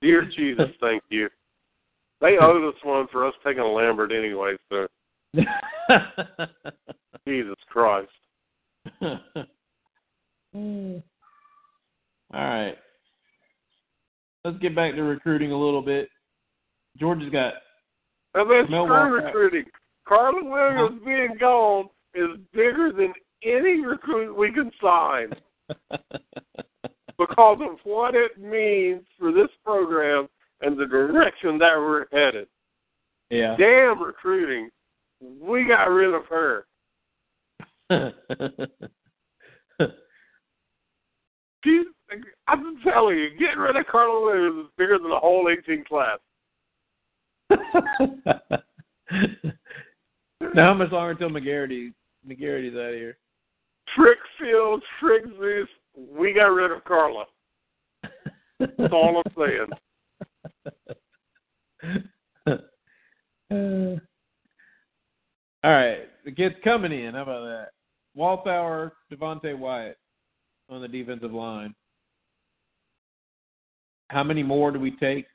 Dear 0.00 0.30
Jesus, 0.36 0.68
thank 0.80 1.02
you. 1.08 1.28
They 2.20 2.36
owed 2.40 2.68
us 2.68 2.76
one 2.84 3.08
for 3.10 3.26
us 3.26 3.34
taking 3.44 3.64
a 3.64 3.66
Lambert 3.66 4.12
anyway, 4.12 4.54
so 4.68 4.86
Jesus 7.26 7.56
Christ. 7.68 8.12
All 9.02 9.18
right. 12.32 12.76
Let's 14.44 14.58
get 14.58 14.76
back 14.76 14.94
to 14.94 15.02
recruiting 15.02 15.50
a 15.50 15.58
little 15.58 15.82
bit. 15.82 16.08
Georgia's 16.96 17.32
got 17.32 17.54
And 18.34 18.48
then 18.48 18.66
screw 18.66 19.16
recruiting. 19.16 19.64
Carla 20.06 20.44
Williams 20.44 21.00
uh-huh. 21.00 21.04
being 21.04 21.36
gone 21.40 21.88
is 22.14 22.38
bigger 22.52 22.92
than 22.96 23.12
any 23.44 23.84
recruit 23.84 24.36
we 24.36 24.52
can 24.52 24.70
sign 24.82 25.32
because 27.18 27.58
of 27.60 27.78
what 27.84 28.14
it 28.14 28.38
means 28.38 29.02
for 29.18 29.32
this 29.32 29.48
program 29.64 30.28
and 30.60 30.78
the 30.78 30.86
direction 30.86 31.58
that 31.58 31.76
we're 31.76 32.06
headed. 32.12 32.48
yeah. 33.30 33.56
Damn 33.58 34.02
recruiting. 34.02 34.70
We 35.20 35.66
got 35.66 35.84
rid 35.84 36.14
of 36.14 36.26
her. 36.26 36.66
She's, 41.64 41.86
I'm 42.46 42.78
telling 42.82 43.16
you, 43.16 43.30
getting 43.38 43.58
rid 43.58 43.76
of 43.76 43.86
Carla 43.86 44.20
Williams 44.20 44.66
is 44.66 44.72
bigger 44.76 44.98
than 44.98 45.08
the 45.10 45.18
whole 45.18 45.48
18 45.50 45.84
class. 45.84 46.18
now 47.50 47.58
how 50.56 50.74
much 50.74 50.92
longer 50.92 51.10
until 51.12 51.30
McGarity 51.30 51.92
McGarity's 52.26 52.74
out 52.74 52.90
of 52.90 52.94
here? 52.94 53.16
Trick 53.96 54.18
Fields, 54.38 54.82
Trick 55.00 55.24
Zeus, 55.38 55.68
we 55.96 56.32
got 56.32 56.46
rid 56.46 56.72
of 56.72 56.84
Carla. 56.84 57.24
That's 58.58 58.92
all 58.92 59.22
I'm 59.24 59.32
saying. 59.36 59.66
Uh, 62.46 62.56
all 65.64 65.70
right, 65.70 66.08
the 66.24 66.32
kid's 66.32 66.54
coming 66.64 66.92
in. 66.92 67.14
How 67.14 67.22
about 67.22 67.44
that? 67.44 67.68
Walthour, 68.16 68.92
Devonte 69.12 69.58
Wyatt 69.58 69.98
on 70.68 70.80
the 70.80 70.88
defensive 70.88 71.32
line. 71.32 71.74
How 74.08 74.22
many 74.22 74.42
more 74.42 74.70
do 74.70 74.78
we 74.78 74.92
take? 74.92 75.26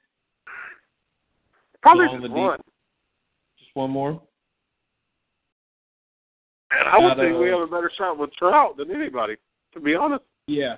Probably 1.82 2.08
just 2.08 2.22
deep- 2.24 2.32
one. 2.32 2.60
Just 3.58 3.72
one 3.74 3.92
more. 3.92 4.22
And 6.72 6.88
I 6.88 6.98
would 7.00 7.18
think 7.18 7.40
we 7.40 7.50
have 7.50 7.62
a 7.62 7.68
better 7.68 7.92
shot 7.98 8.18
with 8.18 8.32
Trout 8.34 8.78
than 8.78 8.92
anybody, 8.92 9.36
to 9.74 9.80
be 9.80 9.96
honest. 9.96 10.24
Yeah. 10.48 10.76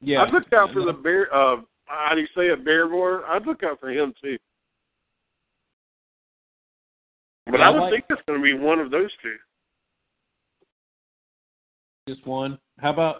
Yeah. 0.00 0.22
I'd 0.22 0.32
look 0.32 0.52
out 0.52 0.72
for 0.72 0.84
the 0.84 0.92
bear. 0.92 1.32
Uh, 1.32 1.56
how 1.86 2.14
do 2.14 2.20
you 2.20 2.26
say 2.28 2.46
it, 2.48 2.64
Bearmore? 2.64 3.24
I'd 3.28 3.46
look 3.46 3.62
out 3.62 3.78
for 3.80 3.90
him 3.90 4.12
too. 4.22 4.36
But 7.46 7.60
I 7.60 7.66
I 7.66 7.70
would 7.70 7.80
like- 7.80 7.92
think 7.92 8.04
it's 8.10 8.22
going 8.26 8.38
to 8.38 8.42
be 8.42 8.54
one 8.54 8.78
of 8.78 8.90
those 8.90 9.10
two. 9.22 9.36
Just 12.08 12.26
one. 12.26 12.58
How 12.78 12.90
about 12.92 13.16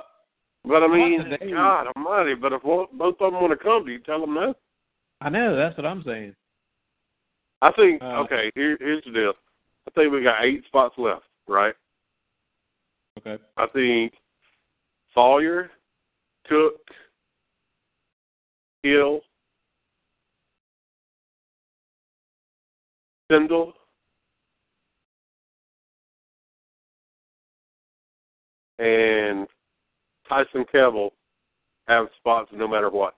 But 0.64 0.82
I 0.82 0.88
mean. 0.88 1.24
God 1.52 1.86
Almighty! 1.96 2.34
But 2.34 2.52
if 2.52 2.64
one, 2.64 2.86
both 2.92 3.16
of 3.20 3.32
them 3.32 3.40
want 3.40 3.50
to 3.56 3.62
come, 3.64 3.84
do 3.84 3.92
you 3.92 3.98
tell 4.00 4.20
them 4.20 4.34
no? 4.34 4.54
I 5.20 5.28
know, 5.28 5.54
that's 5.54 5.76
what 5.76 5.86
I'm 5.86 6.02
saying. 6.04 6.34
I 7.62 7.70
think. 7.72 8.02
Uh, 8.02 8.20
okay, 8.24 8.50
here, 8.54 8.76
here's 8.80 9.04
the 9.04 9.12
deal. 9.12 9.32
I 9.86 9.90
think 9.92 10.12
we 10.12 10.22
got 10.22 10.44
eight 10.44 10.64
spots 10.66 10.94
left, 10.96 11.24
right? 11.46 11.74
Okay. 13.26 13.42
I 13.56 13.66
think 13.74 14.14
Sawyer, 15.14 15.70
Cook, 16.48 16.80
Hill, 18.82 19.20
Sindel, 23.30 23.72
and 28.78 29.46
Tyson 30.28 30.64
Campbell 30.72 31.12
have 31.88 32.06
spots 32.18 32.48
no 32.52 32.66
matter 32.66 32.88
what. 32.88 33.14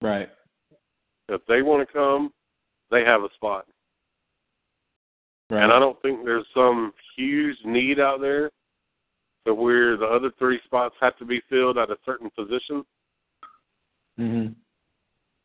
Right. 0.00 0.30
If 1.28 1.42
they 1.46 1.62
want 1.62 1.86
to 1.86 1.92
come, 1.92 2.32
they 2.90 3.04
have 3.04 3.22
a 3.22 3.28
spot. 3.34 3.66
Right. 5.50 5.62
And 5.62 5.72
I 5.72 5.78
don't 5.78 6.00
think 6.00 6.24
there's 6.24 6.46
some 6.54 6.92
huge 7.16 7.56
need 7.64 8.00
out 8.00 8.20
there 8.20 8.50
to 9.46 9.54
where 9.54 9.96
the 9.96 10.06
other 10.06 10.30
three 10.38 10.60
spots 10.64 10.94
have 11.00 11.16
to 11.18 11.24
be 11.24 11.40
filled 11.48 11.78
at 11.78 11.90
a 11.90 11.96
certain 12.04 12.30
position. 12.30 12.84
Mhm. 14.18 14.54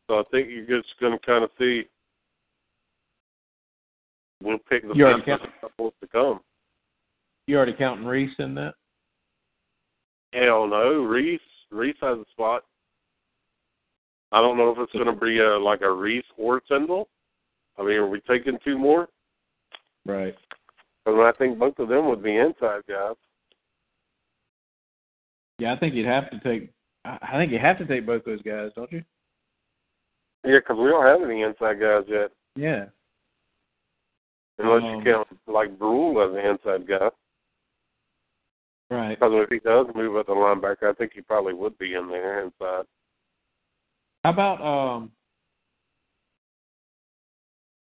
So 0.07 0.19
I 0.19 0.23
think 0.31 0.49
you're 0.49 0.81
just 0.81 0.97
going 0.99 1.17
to 1.17 1.25
kind 1.25 1.43
of 1.43 1.51
see. 1.57 1.87
We'll 4.41 4.59
pick 4.59 4.87
the 4.87 4.93
You 4.93 5.05
best 5.25 5.41
couples 5.61 5.93
to 5.99 6.07
come. 6.07 6.41
You 7.47 7.57
already 7.57 7.73
counting 7.73 8.05
Reese 8.05 8.37
in 8.39 8.53
that? 8.55 8.75
Hell 10.33 10.67
no, 10.67 11.03
Reese. 11.03 11.41
Reese 11.71 11.97
has 12.01 12.19
a 12.19 12.25
spot. 12.31 12.63
I 14.31 14.41
don't 14.41 14.57
know 14.57 14.71
if 14.71 14.77
it's 14.77 14.91
going 14.91 15.05
to 15.05 15.13
be 15.13 15.39
a, 15.39 15.57
like 15.57 15.81
a 15.81 15.91
Reese 15.91 16.25
or 16.37 16.59
Tindall. 16.59 17.07
I 17.77 17.83
mean, 17.83 17.93
are 17.93 18.07
we 18.07 18.19
taking 18.21 18.59
two 18.63 18.77
more? 18.77 19.07
Right. 20.05 20.35
Because 21.05 21.19
I 21.19 21.37
think 21.37 21.57
both 21.57 21.79
of 21.79 21.89
them 21.89 22.07
would 22.09 22.21
be 22.21 22.35
inside 22.35 22.81
guys. 22.87 23.15
Yeah, 25.59 25.73
I 25.73 25.79
think 25.79 25.95
you'd 25.95 26.05
have 26.05 26.29
to 26.31 26.39
take. 26.39 26.71
I 27.05 27.37
think 27.37 27.51
you 27.51 27.59
have 27.59 27.77
to 27.79 27.85
take 27.85 28.05
both 28.05 28.25
those 28.25 28.41
guys, 28.41 28.71
don't 28.75 28.91
you? 28.91 29.03
Yeah, 30.43 30.59
because 30.59 30.77
we 30.77 30.89
don't 30.89 31.05
have 31.05 31.27
any 31.27 31.41
inside 31.41 31.79
guys 31.79 32.03
yet, 32.07 32.31
Yeah. 32.55 32.89
unless 34.59 34.83
Um, 34.83 34.95
you 34.97 35.03
count 35.03 35.27
like 35.47 35.77
Brule 35.79 36.21
as 36.21 36.33
an 36.33 36.45
inside 36.45 36.85
guy. 36.87 37.09
Right. 38.89 39.19
Because 39.19 39.33
if 39.33 39.49
he 39.49 39.59
does 39.59 39.87
move 39.95 40.15
up 40.15 40.27
the 40.27 40.33
linebacker, 40.33 40.89
I 40.89 40.93
think 40.93 41.13
he 41.13 41.21
probably 41.21 41.53
would 41.53 41.77
be 41.77 41.95
in 41.95 42.07
there 42.09 42.41
inside. 42.41 42.85
How 44.23 44.31
about 44.31 44.61
um? 44.61 45.11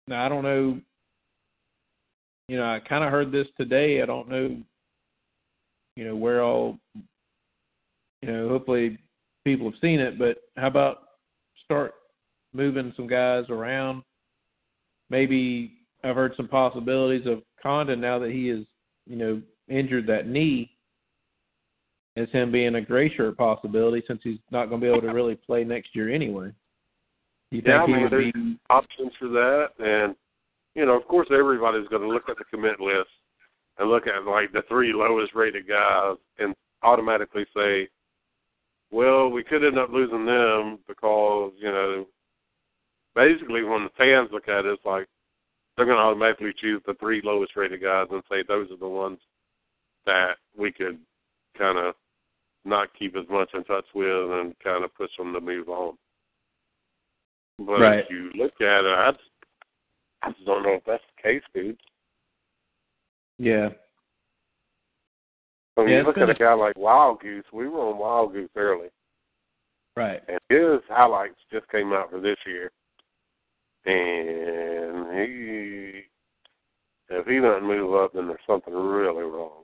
Now 0.08 0.24
I 0.24 0.28
don't 0.28 0.42
know. 0.44 0.80
You 2.48 2.56
know, 2.58 2.64
I 2.64 2.80
kind 2.80 3.02
of 3.04 3.10
heard 3.10 3.32
this 3.32 3.48
today. 3.56 4.02
I 4.02 4.06
don't 4.06 4.28
know. 4.28 4.62
You 5.96 6.04
know 6.04 6.16
where 6.16 6.42
all. 6.42 6.78
You 8.22 8.32
know, 8.32 8.48
hopefully 8.48 8.98
people 9.44 9.70
have 9.70 9.80
seen 9.80 10.00
it. 10.00 10.18
But 10.18 10.38
how 10.56 10.68
about 10.68 10.98
start 11.64 11.94
moving 12.52 12.92
some 12.96 13.06
guys 13.06 13.44
around? 13.48 14.02
Maybe 15.10 15.74
I've 16.02 16.16
heard 16.16 16.34
some 16.36 16.48
possibilities 16.48 17.26
of 17.26 17.42
Condon 17.62 18.00
now 18.00 18.18
that 18.18 18.30
he 18.30 18.50
is, 18.50 18.66
you 19.06 19.16
know, 19.16 19.42
injured 19.68 20.06
that 20.08 20.28
knee. 20.28 20.72
As 22.18 22.30
him 22.30 22.50
being 22.50 22.76
a 22.76 22.80
gray 22.80 23.14
shirt 23.14 23.36
possibility 23.36 24.02
since 24.08 24.20
he's 24.24 24.38
not 24.50 24.70
going 24.70 24.80
to 24.80 24.86
be 24.86 24.90
able 24.90 25.02
to 25.02 25.12
really 25.12 25.34
play 25.34 25.64
next 25.64 25.94
year 25.94 26.08
anyway. 26.08 26.50
You 27.50 27.60
think 27.60 27.66
Yeah, 27.66 27.82
I 27.82 27.86
he 27.86 27.92
mean, 27.92 28.08
there's 28.10 28.32
be 28.32 28.58
options 28.70 29.12
for 29.18 29.28
that, 29.28 29.68
and 29.78 30.16
you 30.74 30.86
know, 30.86 30.96
of 30.96 31.06
course, 31.08 31.28
everybody's 31.30 31.88
going 31.88 32.00
to 32.02 32.08
look 32.08 32.30
at 32.30 32.38
the 32.38 32.44
commit 32.44 32.80
list 32.80 33.10
and 33.78 33.90
look 33.90 34.06
at 34.06 34.24
like 34.24 34.50
the 34.52 34.62
three 34.68 34.94
lowest 34.94 35.34
rated 35.34 35.68
guys 35.68 36.16
and 36.38 36.54
automatically 36.82 37.44
say, 37.54 37.88
well, 38.90 39.28
we 39.28 39.42
could 39.42 39.64
end 39.64 39.78
up 39.78 39.90
losing 39.90 40.26
them 40.26 40.78
because 40.86 41.52
you 41.58 41.70
know, 41.70 42.06
basically 43.14 43.62
when 43.62 43.84
the 43.84 43.90
fans 43.96 44.28
look 44.32 44.48
at 44.48 44.64
it, 44.64 44.72
it's 44.72 44.84
like 44.84 45.06
they're 45.76 45.86
going 45.86 45.98
to 45.98 46.02
automatically 46.02 46.52
choose 46.58 46.82
the 46.86 46.94
three 46.94 47.20
lowest 47.22 47.56
rated 47.56 47.82
guys 47.82 48.06
and 48.10 48.22
say 48.30 48.42
those 48.46 48.70
are 48.70 48.76
the 48.76 48.88
ones 48.88 49.18
that 50.06 50.36
we 50.56 50.72
could 50.72 50.98
kind 51.58 51.78
of 51.78 51.94
not 52.64 52.88
keep 52.98 53.16
as 53.16 53.28
much 53.30 53.50
in 53.54 53.64
touch 53.64 53.84
with 53.94 54.30
and 54.30 54.58
kind 54.62 54.84
of 54.84 54.94
push 54.94 55.10
them 55.18 55.32
to 55.32 55.40
move 55.40 55.68
on. 55.68 55.96
But 57.58 57.80
Right. 57.80 57.98
if 58.00 58.10
you 58.10 58.30
look 58.34 58.60
at 58.60 58.84
it, 58.84 58.98
I 58.98 59.12
just, 59.12 59.30
I 60.22 60.30
just 60.32 60.44
don't 60.44 60.62
know 60.62 60.74
if 60.74 60.84
that's 60.84 61.02
the 61.16 61.22
case, 61.22 61.42
dude. 61.54 61.78
yeah. 63.38 63.70
I 65.76 65.80
mean, 65.80 65.90
Yeah, 65.90 65.98
you 66.00 66.06
look 66.06 66.18
at 66.18 66.30
a 66.30 66.34
guy 66.34 66.54
like 66.54 66.76
Wild 66.78 67.20
Goose. 67.20 67.44
We 67.52 67.68
were 67.68 67.80
on 67.80 67.98
Wild 67.98 68.32
Goose 68.32 68.50
early, 68.56 68.88
Right. 69.96 70.22
and 70.28 70.38
his 70.48 70.80
highlights 70.88 71.36
just 71.52 71.68
came 71.68 71.92
out 71.92 72.10
for 72.10 72.20
this 72.20 72.38
year. 72.46 72.70
And 73.84 75.16
he, 75.16 76.02
if 77.08 77.26
he 77.26 77.38
doesn't 77.38 77.66
move 77.66 77.94
up, 77.94 78.12
then 78.14 78.26
there's 78.26 78.40
something 78.46 78.74
really 78.74 79.22
wrong. 79.22 79.62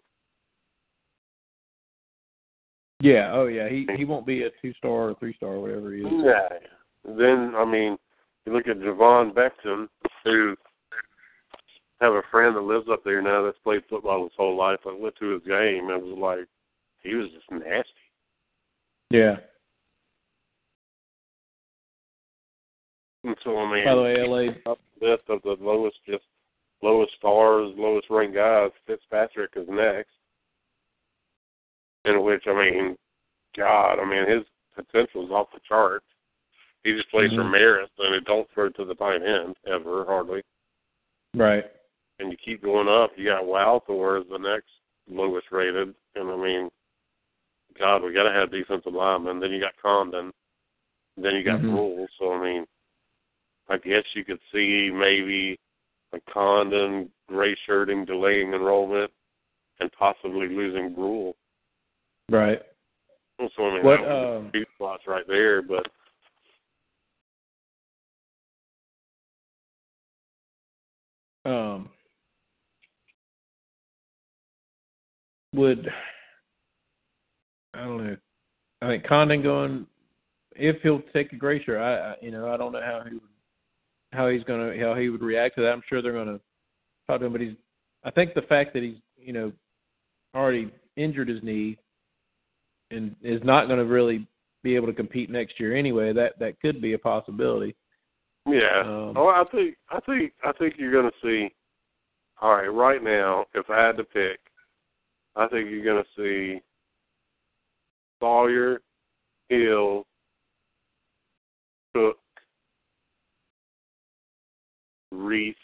Yeah, 3.01 3.33
oh 3.33 3.47
yeah. 3.49 3.69
He 3.69 3.85
he 3.97 4.05
won't 4.05 4.27
be 4.27 4.45
a 4.45 4.51
two 4.63 4.73
star 4.75 5.11
or 5.11 5.15
three 5.17 5.35
star 5.35 5.55
or 5.55 5.61
whatever 5.61 5.93
he 5.93 6.03
is. 6.03 6.13
Yeah. 6.25 6.49
Then 7.05 7.53
I 7.57 7.65
mean, 7.65 7.99
you 8.47 8.53
look 8.53 8.69
at 8.69 8.79
Javon 8.79 9.33
Beckton, 9.35 9.89
who 10.23 10.55
have 12.03 12.15
a 12.15 12.23
friend 12.33 12.57
that 12.57 12.61
lives 12.61 12.89
up 12.91 13.05
there 13.05 13.23
now 13.23 13.45
that's 13.45 13.59
played 13.63 13.83
football 13.89 14.25
his 14.25 14.33
whole 14.37 14.57
life. 14.57 14.81
I 14.85 14.95
went 14.99 15.15
to 15.17 15.35
his 15.35 15.43
game 15.45 15.89
and 15.89 16.03
it 16.03 16.05
was 16.05 16.19
like 16.19 16.49
he 17.01 17.15
was 17.15 17.29
just 17.31 17.51
nasty. 17.51 17.91
Yeah. 19.11 19.37
And 23.25 23.37
so 23.45 23.57
I 23.57 23.73
mean, 23.73 23.85
By 23.85 23.95
the 23.95 24.03
way, 24.03 24.17
LA 24.67 24.75
list 25.01 25.23
of 25.29 25.43
the 25.43 25.57
lowest, 25.61 25.97
just 26.09 26.25
lowest 26.83 27.13
stars, 27.19 27.73
lowest 27.77 28.09
ranked 28.11 28.35
guys. 28.35 28.71
Fitzpatrick 28.85 29.53
is 29.55 29.69
next. 29.69 30.11
In 32.05 32.25
which 32.25 32.43
I 32.49 32.55
mean, 32.55 32.97
God, 33.57 34.01
I 34.01 34.05
mean 34.05 34.29
his 34.29 34.45
potential 34.75 35.25
is 35.25 35.31
off 35.31 35.53
the 35.55 35.61
charts. 35.69 36.07
He 36.83 36.95
just 36.95 37.09
plays 37.11 37.31
for 37.31 37.45
Mhm. 37.45 37.53
Marist, 37.53 37.91
and 37.99 38.13
it 38.17 38.25
don't 38.25 38.51
throw 38.51 38.71
to 38.71 38.85
the 38.85 38.97
tight 38.97 39.23
end 39.23 39.57
ever 39.67 40.05
hardly. 40.05 40.43
Right. 41.35 41.71
And 42.19 42.31
you 42.31 42.37
keep 42.45 42.63
going 42.63 42.89
up. 42.89 43.11
You 43.17 43.27
got 43.27 43.45
Walthour 43.45 44.21
as 44.21 44.27
the 44.29 44.39
next 44.39 44.69
lowest 45.09 45.47
rated, 45.51 45.95
and 46.15 46.31
I 46.31 46.37
mean, 46.37 46.71
God, 47.79 48.03
we 48.03 48.13
got 48.13 48.25
to 48.25 48.33
have 48.33 48.51
defensive 48.51 48.93
linemen. 48.93 49.41
Then 49.41 49.51
you 49.51 49.61
got 49.61 49.77
Condon, 49.83 50.33
then 51.17 51.35
you 51.35 51.43
got 51.43 51.61
Mhm. 51.61 51.73
Rule. 51.75 52.07
So 52.19 52.33
I 52.33 52.43
mean, 52.43 52.67
I 53.69 53.79
guess 53.79 54.05
you 54.15 54.25
could 54.25 54.41
see 54.53 54.91
maybe 54.91 55.59
a 56.13 56.21
Condon 56.33 57.11
gray 57.27 57.55
shirting, 57.67 58.05
delaying 58.05 58.53
enrollment, 58.53 59.11
and 59.81 59.91
possibly 59.93 60.49
losing 60.49 60.95
Rule. 60.95 61.37
Right. 62.29 62.63
So 63.57 63.67
I 63.67 63.75
mean, 63.75 63.85
What, 63.85 64.03
that 64.03 64.37
um, 64.37 64.51
be 64.51 64.61
two 64.61 64.67
spots 64.77 65.07
right 65.07 65.27
there, 65.27 65.63
but. 65.63 65.91
Um, 71.45 71.91
would 75.55 75.89
I 77.75 77.81
don't 77.81 78.07
know. 78.07 78.17
I 78.83 78.87
think 78.89 79.07
Condon 79.07 79.43
going 79.43 79.87
if 80.55 80.77
he'll 80.83 81.03
take 81.13 81.33
a 81.33 81.37
gray 81.37 81.63
shirt. 81.63 81.81
I, 81.81 82.13
I 82.13 82.15
you 82.21 82.31
know 82.31 82.53
I 82.53 82.57
don't 82.57 82.73
know 82.73 82.83
how 82.83 83.03
he 83.07 83.15
would 83.15 83.23
how 84.13 84.29
he's 84.29 84.45
gonna 84.45 84.75
how 84.81 84.95
he 84.95 85.09
would 85.09 85.23
react 85.23 85.57
to 85.57 85.63
that. 85.63 85.73
I'm 85.73 85.83
sure 85.89 86.03
they're 86.03 86.13
gonna 86.13 86.41
talk 87.07 87.21
to 87.21 87.27
him, 87.27 87.33
but 87.33 87.41
he's 87.41 87.57
I 88.05 88.11
think 88.11 88.35
the 88.35 88.43
fact 88.43 88.75
that 88.75 88.83
he's 88.83 88.97
you 89.17 89.33
know 89.33 89.53
already 90.35 90.71
injured 90.97 91.29
his 91.29 91.43
knee 91.43 91.79
and 92.91 93.17
is 93.23 93.41
not 93.45 93.67
going 93.67 93.79
to 93.79 93.85
really 93.85 94.27
be 94.63 94.77
able 94.77 94.87
to 94.87 94.93
compete 94.93 95.31
next 95.31 95.59
year 95.59 95.75
anyway. 95.75 96.13
That 96.13 96.39
that 96.39 96.61
could 96.61 96.81
be 96.81 96.93
a 96.93 96.99
possibility. 96.99 97.75
Yeah. 98.47 98.83
Um, 98.85 99.15
oh, 99.17 99.29
I 99.29 99.45
think 99.51 99.77
I 99.91 100.01
think 100.01 100.33
I 100.45 100.53
think 100.53 100.75
you're 100.79 100.93
going 100.93 101.11
to 101.11 101.17
see. 101.23 101.55
All 102.41 102.57
right, 102.57 102.67
right 102.67 103.03
now, 103.03 103.47
if 103.55 103.71
I 103.71 103.81
had 103.81 103.97
to 103.99 104.05
pick, 104.05 104.41
I 105.35 105.47
think 105.49 105.71
you're 105.71 105.85
going 105.85 106.03
to 106.03 106.11
see 106.17 106.61
Sawyer, 108.21 108.81
Hill, 109.49 110.07
Cook, 111.95 112.19
Reese, 115.11 115.55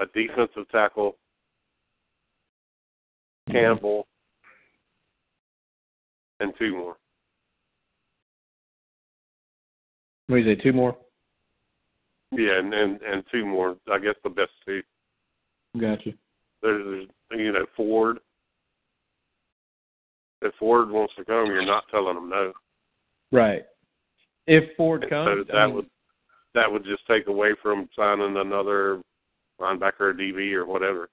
a 0.00 0.06
defensive 0.06 0.68
tackle, 0.70 1.16
Campbell, 3.50 4.06
and 6.40 6.52
two 6.58 6.74
more. 6.74 6.96
What 10.26 10.36
do 10.36 10.42
you 10.42 10.54
say? 10.54 10.62
Two 10.62 10.72
more. 10.72 10.96
Yeah, 12.32 12.58
and, 12.58 12.72
and 12.74 13.00
and 13.02 13.22
two 13.30 13.44
more. 13.44 13.76
I 13.92 13.98
guess 13.98 14.14
the 14.24 14.30
best 14.30 14.50
two. 14.66 14.82
Gotcha. 15.78 16.10
There's, 16.64 17.06
you 17.32 17.52
know 17.52 17.66
Ford. 17.76 18.18
If 20.40 20.54
Ford 20.58 20.90
wants 20.90 21.12
to 21.16 21.24
come, 21.24 21.46
you're 21.46 21.64
not 21.64 21.84
telling 21.90 22.14
them 22.14 22.30
no. 22.30 22.52
Right. 23.30 23.62
If 24.46 24.74
Ford 24.76 25.04
comes, 25.10 25.28
so 25.46 25.52
that 25.52 25.56
I 25.56 25.66
mean, 25.66 25.76
would 25.76 25.90
that 26.54 26.70
would 26.72 26.84
just 26.84 27.06
take 27.06 27.26
away 27.26 27.50
from 27.62 27.88
signing 27.94 28.36
another 28.38 29.02
linebacker 29.60 30.00
or 30.00 30.14
DB 30.14 30.52
or 30.54 30.64
whatever. 30.66 31.10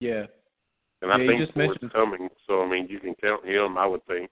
yeah, 0.00 0.26
And 1.00 1.10
I 1.10 1.16
Yeah, 1.16 1.22
you 1.22 1.28
think 1.30 1.40
just 1.40 1.54
Ford's 1.54 1.68
mentioned- 1.82 1.92
coming, 1.92 2.28
so 2.46 2.62
I 2.62 2.68
mean 2.68 2.86
you 2.88 3.00
can 3.00 3.14
count 3.14 3.44
him. 3.46 3.78
I 3.78 3.86
would 3.86 4.04
think. 4.06 4.30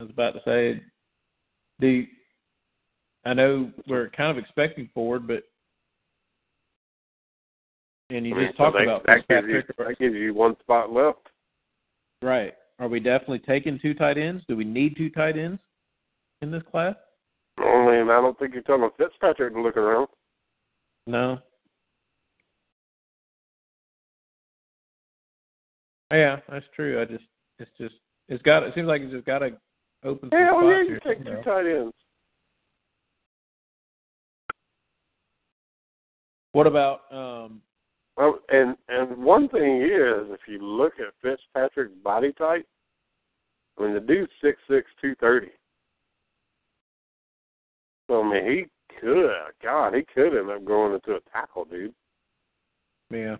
I 0.00 0.04
was 0.04 0.10
about 0.10 0.32
to 0.34 0.42
say, 0.44 0.82
the 1.78 2.08
I 3.24 3.34
know 3.34 3.70
we're 3.86 4.10
kind 4.10 4.36
of 4.36 4.42
expecting 4.42 4.88
Ford, 4.92 5.28
but 5.28 5.44
and 8.16 8.26
you 8.26 8.34
I 8.34 8.38
mean, 8.38 8.46
just 8.48 8.58
so 8.58 8.64
talked 8.64 8.82
about 8.82 9.06
that 9.06 9.26
gives 9.28 9.48
you 9.48 9.62
that 9.78 9.98
gives 9.98 10.14
you 10.14 10.34
one 10.34 10.56
spot 10.60 10.92
left. 10.92 11.28
Right. 12.20 12.54
Are 12.78 12.88
we 12.88 13.00
definitely 13.00 13.40
taking 13.40 13.78
two 13.78 13.94
tight 13.94 14.18
ends? 14.18 14.44
Do 14.48 14.56
we 14.56 14.64
need 14.64 14.96
two 14.96 15.10
tight 15.10 15.36
ends 15.36 15.60
in 16.40 16.50
this 16.50 16.62
class? 16.70 16.94
Only, 17.62 17.98
and 17.98 18.10
I 18.10 18.20
don't 18.20 18.38
think 18.38 18.54
you're 18.54 18.62
telling 18.62 18.88
Fitzpatrick 18.96 19.54
to 19.54 19.60
look 19.60 19.76
around. 19.76 20.08
No. 21.06 21.38
Yeah, 26.10 26.40
that's 26.48 26.66
true. 26.74 27.00
I 27.00 27.04
just 27.06 27.24
it's 27.58 27.70
just 27.78 27.94
it's 28.28 28.42
got 28.42 28.62
it 28.62 28.74
seems 28.74 28.86
like 28.86 29.00
it's 29.02 29.12
just 29.12 29.26
got 29.26 29.38
to 29.38 29.56
open 30.04 30.30
Hell 30.30 30.62
yeah, 30.64 30.82
you 30.82 30.98
take 31.06 31.24
two 31.24 31.40
tight 31.44 31.66
ends. 31.66 31.94
What 36.52 36.66
about 36.66 37.00
um 37.10 37.62
Well, 38.16 38.38
and 38.50 38.76
and 38.88 39.16
one 39.22 39.48
thing 39.48 39.82
is, 39.82 40.30
if 40.30 40.40
you 40.46 40.58
look 40.58 40.94
at 40.98 41.14
Fitzpatrick's 41.22 41.94
body 42.04 42.32
type, 42.32 42.66
I 43.78 43.82
mean 43.82 43.94
the 43.94 44.00
dude's 44.00 44.32
six 44.42 44.58
six 44.68 44.86
two 45.00 45.14
thirty. 45.16 45.50
So 48.08 48.22
I 48.22 48.30
mean 48.30 48.50
he 48.50 48.64
could, 49.00 49.30
God, 49.62 49.94
he 49.94 50.02
could 50.14 50.38
end 50.38 50.50
up 50.50 50.64
going 50.64 50.94
into 50.94 51.12
a 51.12 51.20
tackle, 51.32 51.64
dude. 51.64 51.94
yeah. 53.10 53.36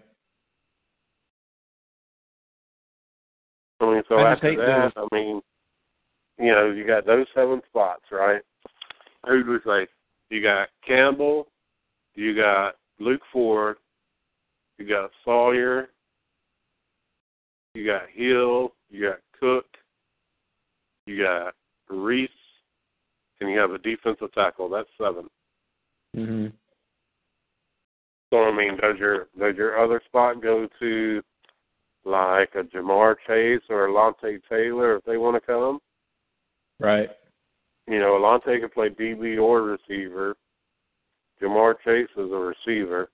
I 3.81 3.85
mean, 3.85 4.03
so 4.09 4.15
I 4.15 4.33
after 4.33 4.57
that, 4.57 4.93
I 4.97 5.07
mean, 5.15 5.41
you 6.39 6.53
know, 6.53 6.71
you 6.71 6.87
got 6.87 7.05
those 7.05 7.27
seven 7.35 7.61
spots, 7.69 8.05
right? 8.13 8.41
Who 9.27 9.43
do 9.43 9.51
we 9.51 9.59
say? 9.67 9.89
You 10.31 10.41
got 10.41 10.69
Campbell, 10.87 11.49
you 12.15 12.35
got 12.37 12.77
Luke 13.01 13.23
Ford, 13.33 13.77
you 14.83 14.89
got 14.89 15.11
Sawyer, 15.25 15.91
you 17.75 17.87
got 17.87 18.03
Hill, 18.13 18.75
you 18.91 19.09
got 19.09 19.21
Cook, 19.39 19.67
you 21.07 21.23
got 21.23 21.55
Reese, 21.89 22.31
and 23.41 23.51
you 23.51 23.59
have 23.59 23.71
a 23.71 23.79
defensive 23.79 24.33
tackle. 24.35 24.69
That's 24.69 24.89
seven. 24.99 25.31
Mhm. 26.17 26.53
So 28.33 28.45
I 28.45 28.51
mean, 28.51 28.77
does 28.77 28.99
your 28.99 29.29
does 29.39 29.57
your 29.57 29.79
other 29.79 30.01
spot 30.07 30.41
go 30.41 30.67
to 30.67 31.23
like 32.05 32.55
a 32.57 32.65
Ja'Marr 32.65 33.17
Chase 33.27 33.63
or 33.71 33.87
a 33.87 33.93
Lante 33.93 34.41
Taylor 34.49 34.97
if 34.97 35.05
they 35.05 35.17
want 35.17 35.37
to 35.37 35.41
come? 35.41 35.81
Right. 36.81 37.11
You 37.87 38.01
know, 38.01 38.19
Alante 38.19 38.61
can 38.61 38.69
play 38.71 38.89
DB 38.89 39.39
or 39.39 39.63
receiver. 39.63 40.37
Ja'Marr 41.41 41.81
Chase 41.85 42.11
is 42.17 42.33
a 42.33 42.37
receiver. 42.37 43.11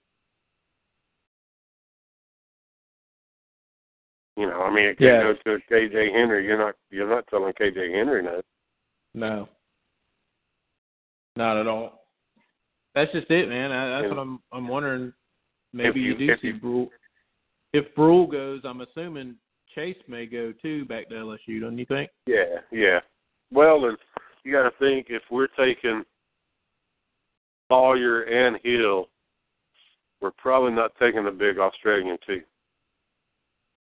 You 4.38 4.46
know, 4.46 4.62
I 4.62 4.72
mean, 4.72 4.84
it 4.84 4.98
could 4.98 5.06
Yeah. 5.08 5.22
go 5.22 5.34
to 5.34 5.58
KJ 5.68 6.12
Henry. 6.12 6.46
You're 6.46 6.58
not 6.58 6.76
you're 6.90 7.08
not 7.08 7.26
telling 7.26 7.52
KJ 7.54 7.92
Henry 7.92 8.22
no. 8.22 8.40
No. 9.14 9.48
Not 11.34 11.56
at 11.56 11.66
all. 11.66 12.04
That's 12.94 13.10
just 13.10 13.28
it, 13.32 13.48
man. 13.48 13.72
I, 13.72 14.00
that's 14.00 14.10
what 14.14 14.20
I'm 14.20 14.40
I'm 14.52 14.68
wondering. 14.68 15.12
Maybe 15.72 16.00
you- 16.00 16.14
you, 16.14 16.36
do 16.36 16.36
see 16.40 16.46
you- 16.48 16.60
Brule. 16.60 16.90
If 17.72 17.92
Brule 17.96 18.28
goes, 18.28 18.60
I'm 18.64 18.80
assuming 18.80 19.34
Chase 19.74 19.98
may 20.06 20.24
go 20.24 20.52
too 20.62 20.84
back 20.84 21.08
to 21.08 21.16
LSU. 21.16 21.60
Don't 21.60 21.76
you 21.76 21.84
think? 21.84 22.08
Yeah, 22.26 22.60
yeah. 22.70 23.00
Well, 23.52 23.84
and 23.86 23.98
you 24.44 24.52
got 24.52 24.62
to 24.62 24.70
think 24.78 25.08
if 25.10 25.22
we're 25.32 25.48
taking 25.48 26.04
Sawyer 27.68 28.22
and 28.22 28.58
Hill, 28.62 29.08
we're 30.20 30.30
probably 30.30 30.72
not 30.72 30.92
taking 30.98 31.24
the 31.24 31.30
big 31.30 31.58
Australian 31.58 32.18
too. 32.26 32.42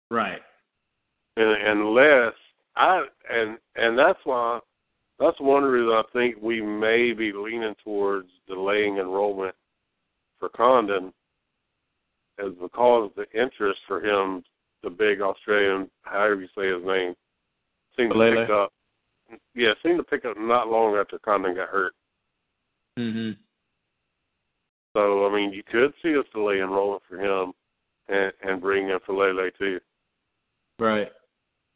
Right. 0.10 0.42
And, 1.38 1.80
unless 1.80 2.34
I 2.76 3.06
and 3.32 3.58
and 3.76 3.98
that's 3.98 4.20
why 4.24 4.60
that's 5.20 5.40
one 5.40 5.64
reason 5.64 5.90
I 5.90 6.04
think 6.14 6.36
we 6.42 6.62
may 6.62 7.14
be 7.14 7.32
leaning 7.34 7.76
towards 7.84 8.30
delaying 8.48 8.98
enrollment 8.98 9.56
for 10.40 10.50
Condon, 10.50 11.14
is 12.40 12.54
because 12.62 13.12
the 13.16 13.30
interest 13.34 13.80
for 13.88 14.04
him, 14.04 14.44
the 14.84 14.90
big 14.90 15.22
Australian, 15.22 15.90
however 16.04 16.42
you 16.42 16.48
say 16.58 16.68
his 16.68 16.86
name, 16.86 17.16
seemed 17.96 18.14
to 18.14 18.36
pick 18.36 18.50
up. 18.50 18.74
Yeah, 19.54 19.74
seemed 19.82 19.98
to 19.98 20.04
pick 20.04 20.26
up 20.26 20.38
not 20.38 20.68
long 20.70 20.96
after 20.96 21.18
Condon 21.20 21.56
got 21.56 21.70
hurt. 21.70 21.94
Mhm. 22.98 23.38
So 24.94 25.26
I 25.26 25.34
mean, 25.34 25.52
you 25.52 25.64
could 25.64 25.94
see 26.02 26.18
us 26.18 26.26
delay 26.34 26.62
enrollment 26.62 27.04
for 27.10 27.18
him, 27.18 27.54
and 28.08 28.32
and 28.42 28.62
bring 28.62 28.90
in 28.90 29.00
Faalele 29.00 29.54
too. 29.58 29.80
Right. 30.80 31.12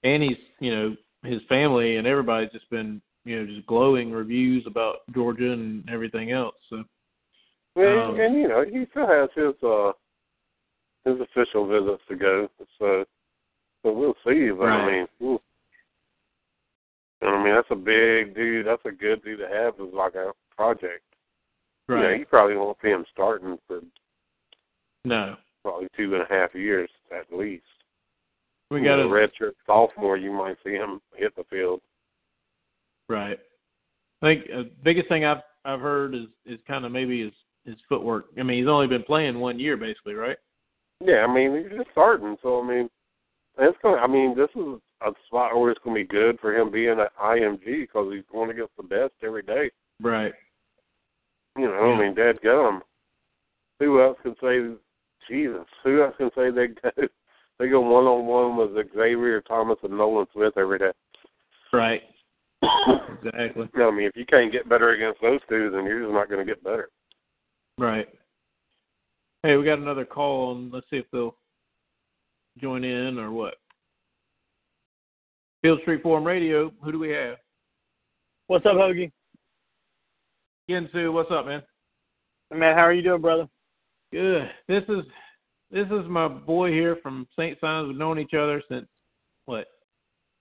And 0.03 0.23
he's, 0.23 0.37
you 0.59 0.73
know, 0.75 0.95
his 1.23 1.41
family 1.49 1.97
and 1.97 2.07
everybody's 2.07 2.51
just 2.51 2.69
been, 2.69 3.01
you 3.25 3.39
know, 3.39 3.45
just 3.45 3.67
glowing 3.67 4.11
reviews 4.11 4.65
about 4.65 4.97
Georgia 5.13 5.51
and 5.51 5.87
everything 5.89 6.31
else. 6.31 6.55
So 6.69 6.83
Well, 7.75 8.11
Um, 8.11 8.19
and 8.19 8.35
you 8.35 8.47
know, 8.47 8.63
he 8.65 8.85
still 8.91 9.07
has 9.07 9.29
his 9.35 9.61
uh 9.63 9.91
his 11.05 11.19
official 11.21 11.65
visits 11.67 12.03
to 12.09 12.15
go, 12.15 12.49
so 12.77 13.05
so 13.83 13.91
we'll 13.91 14.15
see. 14.27 14.51
But 14.51 14.65
I 14.69 14.77
Right. 14.77 14.91
mean, 14.91 15.07
ooh. 15.21 15.41
And 17.21 17.29
I 17.31 17.43
mean 17.43 17.53
that's 17.53 17.71
a 17.71 17.75
big 17.75 18.35
dude. 18.35 18.65
That's 18.65 18.85
a 18.85 18.91
good 18.91 19.23
dude 19.23 19.39
to 19.39 19.47
have 19.47 19.79
as 19.79 19.93
like 19.93 20.15
a 20.15 20.33
project. 20.55 21.03
You 21.89 21.95
know, 21.95 22.09
you 22.09 22.25
probably 22.25 22.55
won't 22.55 22.77
see 22.81 22.89
him 22.89 23.05
starting 23.11 23.57
for 23.67 23.81
No. 25.05 25.37
probably 25.63 25.87
two 25.97 26.13
and 26.13 26.23
a 26.23 26.27
half 26.29 26.53
years 26.53 26.89
at 27.11 27.31
least. 27.35 27.65
We 28.71 28.81
got 28.81 28.99
a 28.99 29.03
redshirt 29.03 29.53
sophomore. 29.65 30.17
You 30.17 30.31
might 30.31 30.57
see 30.63 30.73
him 30.73 31.01
hit 31.15 31.35
the 31.35 31.43
field. 31.49 31.81
right. 33.07 33.39
I 34.21 34.25
think 34.25 34.45
uh, 34.53 34.63
biggest 34.83 35.07
thing 35.07 35.25
I've 35.25 35.41
I've 35.65 35.79
heard 35.79 36.13
is 36.13 36.25
is 36.45 36.59
kind 36.67 36.85
of 36.85 36.91
maybe 36.91 37.23
his 37.23 37.33
his 37.65 37.75
footwork. 37.87 38.25
I 38.37 38.43
mean, 38.43 38.59
he's 38.59 38.69
only 38.69 38.87
been 38.87 39.03
playing 39.03 39.39
one 39.39 39.59
year 39.59 39.77
basically, 39.77 40.13
right? 40.13 40.37
Yeah, 41.03 41.25
I 41.27 41.33
mean 41.33 41.55
he's 41.55 41.77
just 41.77 41.89
starting, 41.91 42.35
so 42.43 42.61
I 42.61 42.67
mean 42.67 42.89
it's 43.57 43.77
going. 43.81 43.95
to 43.95 44.01
I 44.01 44.07
mean 44.07 44.35
this 44.35 44.49
is 44.55 44.79
a 45.01 45.11
spot 45.27 45.57
where 45.57 45.71
it's 45.71 45.79
going 45.83 45.95
to 45.95 46.01
be 46.03 46.07
good 46.07 46.39
for 46.39 46.53
him 46.55 46.71
being 46.71 46.99
at 46.99 47.15
IMG 47.17 47.63
because 47.65 48.11
he's 48.13 48.25
going 48.31 48.49
against 48.49 48.75
the 48.77 48.83
best 48.83 49.13
every 49.23 49.43
day. 49.43 49.71
Right. 50.01 50.33
You 51.57 51.67
know, 51.67 51.93
I 51.93 51.99
mean, 51.99 52.15
dead 52.15 52.39
gum. 52.43 52.81
Who 53.79 54.01
else 54.01 54.17
can 54.21 54.35
say 54.41 54.59
Jesus? 55.29 55.65
Who 55.83 56.03
else 56.03 56.15
can 56.17 56.29
say 56.35 56.51
they 56.51 56.67
go 56.97 57.07
they 57.59 57.67
go 57.67 57.81
one 57.81 58.05
on 58.05 58.25
one 58.25 58.57
with 58.57 58.87
Xavier 58.95 59.41
Thomas 59.41 59.77
and 59.83 59.97
Nolan 59.97 60.25
Smith 60.33 60.53
every 60.57 60.79
day? 60.79 60.91
Right. 61.73 62.01
exactly. 62.63 63.69
I 63.75 63.91
mean, 63.91 64.07
if 64.07 64.15
you 64.15 64.25
can't 64.25 64.51
get 64.51 64.69
better 64.69 64.91
against 64.91 65.21
those 65.21 65.39
two, 65.49 65.69
then 65.69 65.85
you're 65.85 66.01
just 66.01 66.13
not 66.13 66.29
going 66.29 66.45
to 66.45 66.51
get 66.51 66.63
better. 66.63 66.89
Right. 67.77 68.07
Hey, 69.43 69.55
we 69.55 69.65
got 69.65 69.79
another 69.79 70.05
call 70.05 70.51
on. 70.51 70.71
Let's 70.71 70.85
see 70.89 70.97
if 70.97 71.05
they'll 71.11 71.35
join 72.59 72.83
in 72.83 73.19
or 73.19 73.31
what. 73.31 73.55
Field 75.61 75.79
Street 75.81 76.01
Forum 76.01 76.25
Radio. 76.25 76.71
Who 76.83 76.91
do 76.91 76.99
we 76.99 77.09
have? 77.09 77.37
What's 78.47 78.65
up, 78.65 78.73
Hoagie? 78.73 79.11
Ginsu, 80.69 81.11
what's 81.13 81.31
up, 81.31 81.45
man? 81.45 81.61
Man, 82.53 82.75
how 82.75 82.81
are 82.81 82.93
you 82.93 83.01
doing, 83.01 83.21
brother? 83.21 83.47
Good. 84.11 84.49
This 84.67 84.83
is 84.89 85.03
this 85.71 85.87
is 85.87 86.07
my 86.07 86.27
boy 86.27 86.71
here 86.71 86.97
from 87.01 87.27
St. 87.37 87.57
Simons. 87.59 87.89
We've 87.89 87.97
known 87.97 88.19
each 88.19 88.33
other 88.33 88.61
since 88.69 88.87
what 89.45 89.67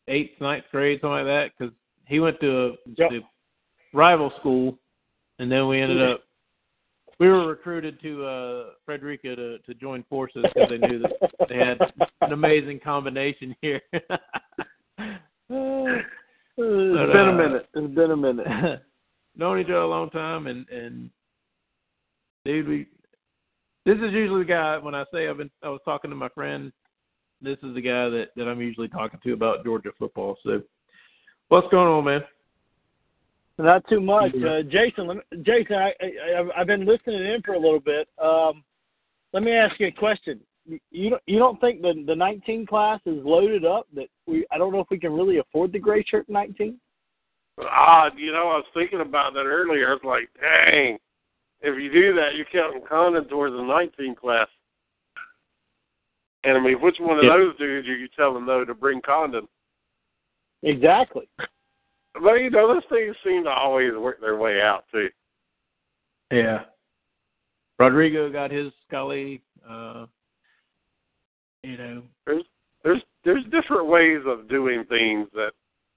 eighth, 0.08 0.40
ninth 0.40 0.64
grade, 0.70 1.00
something 1.00 1.10
like 1.10 1.24
that. 1.26 1.50
Because 1.58 1.74
he 2.06 2.20
went 2.20 2.40
to 2.40 2.66
a, 2.66 2.68
Yep. 2.96 3.10
the 3.10 3.20
rival 3.92 4.32
school, 4.40 4.78
and 5.38 5.50
then 5.50 5.68
we 5.68 5.80
ended 5.80 6.02
up. 6.02 6.22
We 7.18 7.28
were 7.28 7.48
recruited 7.48 8.00
to 8.02 8.24
uh 8.24 8.64
Frederica 8.84 9.34
to 9.34 9.58
to 9.58 9.74
join 9.74 10.04
forces 10.04 10.44
because 10.54 10.70
they 10.70 10.78
knew 10.78 11.00
that 11.00 11.48
they 11.48 11.56
had 11.56 11.80
an 12.20 12.32
amazing 12.32 12.80
combination 12.80 13.54
here. 13.60 13.80
It's 16.60 17.12
been 17.12 17.28
uh, 17.28 17.30
a 17.30 17.36
minute. 17.36 17.68
It's 17.72 17.94
been 17.94 18.10
a 18.10 18.16
minute. 18.16 18.82
known 19.38 19.60
each 19.60 19.66
other 19.66 19.76
a 19.76 19.88
long 19.88 20.10
time, 20.10 20.46
and 20.48 20.68
and 20.68 21.10
dude, 22.44 22.68
we 22.68 22.86
this 23.88 23.96
is 24.06 24.12
usually 24.12 24.42
the 24.42 24.48
guy 24.48 24.76
when 24.76 24.94
I 24.94 25.04
say 25.12 25.28
I've 25.28 25.38
been 25.38 25.50
I 25.62 25.70
was 25.70 25.80
talking 25.84 26.10
to 26.10 26.16
my 26.16 26.28
friend. 26.28 26.70
This 27.40 27.56
is 27.62 27.74
the 27.74 27.80
guy 27.80 28.08
that 28.10 28.26
that 28.36 28.46
I'm 28.46 28.60
usually 28.60 28.88
talking 28.88 29.18
to 29.24 29.32
about 29.32 29.64
Georgia 29.64 29.90
football. 29.98 30.36
So, 30.44 30.60
what's 31.48 31.68
going 31.68 31.88
on, 31.88 32.04
man? 32.04 32.20
Not 33.56 33.88
too 33.88 34.00
much, 34.00 34.32
uh, 34.36 34.62
Jason. 34.62 35.06
Let 35.08 35.16
me, 35.16 35.22
Jason, 35.42 35.76
I, 35.76 35.92
I 36.00 36.38
I've- 36.40 36.50
I've 36.56 36.66
been 36.66 36.84
listening 36.84 37.24
in 37.24 37.40
for 37.42 37.54
a 37.54 37.58
little 37.58 37.80
bit. 37.80 38.08
Um, 38.22 38.62
let 39.32 39.42
me 39.42 39.52
ask 39.52 39.80
you 39.80 39.86
a 39.86 39.90
question. 39.90 40.38
You- 40.66 40.80
You 40.90 41.10
don't 41.10 41.22
you 41.26 41.38
don't 41.38 41.58
think 41.60 41.80
the 41.80 42.04
the 42.06 42.14
19 42.14 42.66
class 42.66 43.00
is 43.06 43.24
loaded 43.24 43.64
up? 43.64 43.86
That 43.94 44.08
we 44.26 44.44
I 44.52 44.58
don't 44.58 44.72
know 44.72 44.80
if 44.80 44.90
we 44.90 44.98
can 44.98 45.12
really 45.14 45.38
afford 45.38 45.72
the 45.72 45.78
gray 45.78 46.04
shirt 46.04 46.28
19. 46.28 46.78
Odd, 47.58 48.12
you 48.18 48.32
know, 48.32 48.48
I 48.50 48.56
was 48.58 48.66
thinking 48.74 49.00
about 49.00 49.32
that 49.34 49.46
earlier. 49.46 49.88
I 49.88 49.94
was 49.94 50.04
like, 50.04 50.28
dang, 50.40 50.98
if 51.60 51.80
you 51.80 51.92
do 51.92 52.14
that, 52.14 52.34
you're 52.36 52.46
counting 52.52 52.82
Condon 52.88 53.26
towards 53.28 53.54
the 53.54 53.62
19 53.62 54.14
class. 54.14 54.48
And 56.44 56.56
I 56.56 56.60
mean, 56.60 56.80
which 56.80 56.96
one 57.00 57.18
of 57.18 57.24
Yeah. 57.24 57.30
those 57.36 57.56
dudes 57.56 57.88
are 57.88 57.96
you 57.96 58.08
telling 58.08 58.46
though 58.46 58.64
to 58.64 58.74
bring 58.74 59.00
Condon? 59.02 59.48
Exactly. 60.62 61.28
But 62.14 62.34
you 62.34 62.50
know, 62.50 62.68
those 62.74 62.84
things 62.88 63.16
seem 63.24 63.44
to 63.44 63.50
always 63.50 63.92
work 63.94 64.20
their 64.20 64.36
way 64.36 64.60
out 64.60 64.84
too. 64.92 65.10
Yeah. 66.30 66.64
Rodrigo 67.78 68.30
got 68.30 68.50
his 68.50 68.72
Scully. 68.86 69.42
Uh, 69.68 70.06
you 71.62 71.76
know, 71.76 72.02
There's 72.26 72.44
there's 72.84 73.02
there's 73.24 73.44
different 73.50 73.86
ways 73.86 74.22
of 74.26 74.48
doing 74.48 74.84
things 74.84 75.28
that 75.34 75.52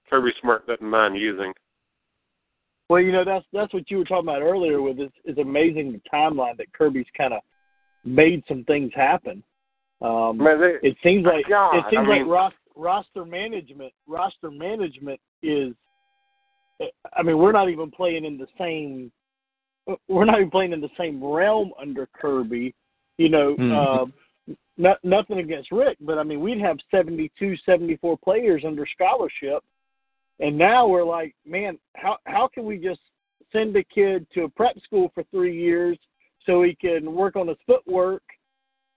Kirby 0.10 0.32
Smart 0.42 0.68
doesn't 0.68 0.86
mind 0.88 1.18
using. 1.18 1.54
Well, 2.92 3.00
you 3.00 3.14
know 3.14 3.24
that's 3.24 3.46
that's 3.54 3.74
what 3.74 3.90
you 3.90 4.00
were 4.00 4.04
talking 4.04 4.28
about 4.28 4.42
earlier. 4.42 4.82
With 4.82 5.00
it's, 5.00 5.16
it's 5.24 5.40
amazing 5.40 5.94
the 5.94 6.02
timeline 6.14 6.58
that 6.58 6.74
Kirby's 6.74 7.06
kind 7.18 7.34
of 7.34 7.40
made 8.04 8.44
some 8.50 8.66
things 8.66 8.92
happen. 8.94 9.42
Um, 10.02 10.42
I 10.42 10.56
mean, 10.56 10.60
they, 10.60 10.90
it 10.90 10.98
seems 11.02 11.26
like 11.26 11.48
God, 11.48 11.78
it 11.78 11.86
seems 11.90 12.06
I 12.06 12.10
like 12.10 12.22
mean- 12.24 12.28
ros- 12.28 12.52
roster 12.76 13.24
management 13.24 13.94
roster 14.08 14.52
management 14.52 15.22
is. 15.42 15.74
I 17.16 17.24
mean, 17.24 17.38
we're 17.38 17.54
not 17.54 17.70
even 17.70 17.92
playing 17.92 18.26
in 18.26 18.38
the 18.38 18.48
same. 18.58 19.10
We're 20.10 20.26
not 20.26 20.40
even 20.40 20.52
playing 20.52 20.74
in 20.74 20.82
the 20.82 20.90
same 20.98 21.24
realm 21.24 21.72
under 21.82 22.10
Kirby. 22.20 22.76
You 23.18 23.30
know, 23.30 23.56
Mhm. 23.56 23.72
uh, 24.50 24.54
not, 24.76 24.98
nothing 25.06 25.38
against 25.38 25.72
Richt, 25.72 26.06
but 26.06 26.18
I 26.18 26.24
mean, 26.24 26.42
we'd 26.42 26.60
have 26.60 26.78
72, 26.90 27.56
74 27.66 28.18
players 28.18 28.66
under 28.66 28.86
scholarship, 28.86 29.64
and 30.42 30.58
now 30.58 30.88
we're 30.88 31.06
like, 31.06 31.36
man, 31.46 31.78
how 31.96 32.18
how 32.26 32.50
can 32.52 32.66
we 32.66 32.78
just 32.78 33.00
send 33.54 33.76
a 33.76 33.84
kid 33.84 34.28
to 34.34 34.44
a 34.44 34.50
prep 34.50 34.78
school 34.84 35.12
for 35.14 35.24
three 35.32 35.58
years 35.58 35.98
so 36.46 36.64
he 36.64 36.76
can 36.76 37.14
work 37.14 37.36
on 37.36 37.48
his 37.48 37.58
footwork? 37.66 38.24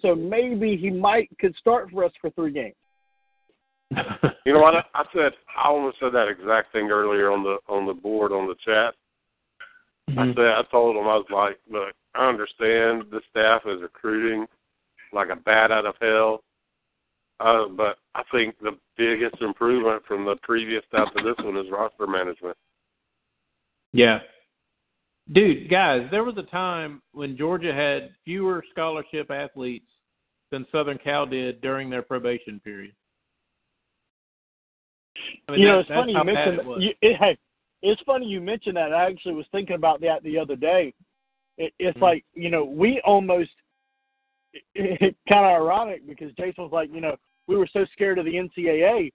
So 0.01 0.15
maybe 0.15 0.77
he 0.77 0.91
might 0.91 1.29
could 1.39 1.55
start 1.57 1.91
for 1.91 2.05
us 2.05 2.12
for 2.21 2.31
three 2.31 2.53
games. 2.53 2.75
You 4.47 4.53
know 4.53 4.61
what? 4.61 4.75
I, 4.75 4.85
I 4.95 5.05
said 5.15 5.33
I 5.57 5.69
almost 5.69 5.99
said 6.01 6.12
that 6.12 6.29
exact 6.29 6.73
thing 6.73 6.91
earlier 6.91 7.31
on 7.31 7.43
the 7.43 7.59
on 7.69 7.87
the 7.87 7.95
board 7.95 8.33
on 8.33 8.47
the 8.47 8.57
chat. 8.65 8.95
I 10.09 10.11
mm-hmm. 10.12 10.33
said 10.37 10.47
I 10.47 10.62
told 10.71 10.97
him 10.97 11.05
I 11.05 11.16
was 11.16 11.27
like, 11.31 11.59
look, 11.71 11.95
I 12.15 12.29
understand 12.29 13.05
the 13.11 13.21
staff 13.31 13.62
is 13.66 13.81
recruiting 13.81 14.47
like 15.12 15.29
a 15.31 15.37
bat 15.37 15.71
out 15.71 15.87
of 15.87 15.95
hell, 16.01 16.43
uh, 17.40 17.69
but 17.69 17.98
I 18.15 18.23
think 18.31 18.56
the 18.61 18.78
biggest 18.97 19.40
improvement 19.40 20.02
from 20.06 20.24
the 20.24 20.36
previous 20.43 20.82
staff 20.89 21.09
to 21.16 21.23
this 21.23 21.44
one 21.44 21.56
is 21.56 21.70
roster 21.70 22.06
management. 22.06 22.56
Yeah. 23.93 24.20
Dude, 25.32 25.70
guys, 25.70 26.06
there 26.11 26.24
was 26.24 26.36
a 26.36 26.43
time 26.43 27.01
when 27.12 27.36
Georgia 27.36 27.73
had 27.73 28.11
fewer 28.24 28.62
scholarship 28.70 29.31
athletes 29.31 29.89
than 30.51 30.66
Southern 30.70 30.98
Cal 30.98 31.27
did 31.27 31.61
during 31.61 31.89
their 31.89 32.02
probation 32.02 32.61
period. 32.61 32.94
I 35.48 35.52
mean, 35.52 35.61
you 35.62 35.69
know, 35.69 35.78
it's 35.81 35.89
funny 35.89 36.12
you 36.12 36.19
how 36.19 36.24
mentioned 36.24 36.61
it 36.61 36.66
you, 36.82 36.90
it, 37.01 37.16
hey, 37.19 37.39
it's 37.82 38.01
funny 38.02 38.27
you 38.27 38.40
mentioned 38.40 38.77
that. 38.77 38.93
I 38.93 39.06
actually 39.06 39.35
was 39.35 39.47
thinking 39.52 39.77
about 39.77 40.01
that 40.02 40.23
the 40.23 40.39
other 40.39 40.56
day. 40.56 40.93
It, 41.56 41.73
it's 41.78 41.97
Mhm. 41.98 42.02
like 42.02 42.24
you 42.35 42.51
know 42.51 42.65
we 42.65 43.01
almost 43.02 43.52
it, 44.75 45.17
kind 45.29 45.47
of 45.47 45.53
ironic 45.53 46.07
because 46.07 46.33
Jason 46.33 46.65
was 46.65 46.73
like 46.73 46.91
you 46.93 47.01
know 47.01 47.17
we 47.47 47.57
were 47.57 47.69
so 47.73 47.85
scared 47.93 48.19
of 48.19 48.25
the 48.25 48.35
NCAA. 48.35 49.13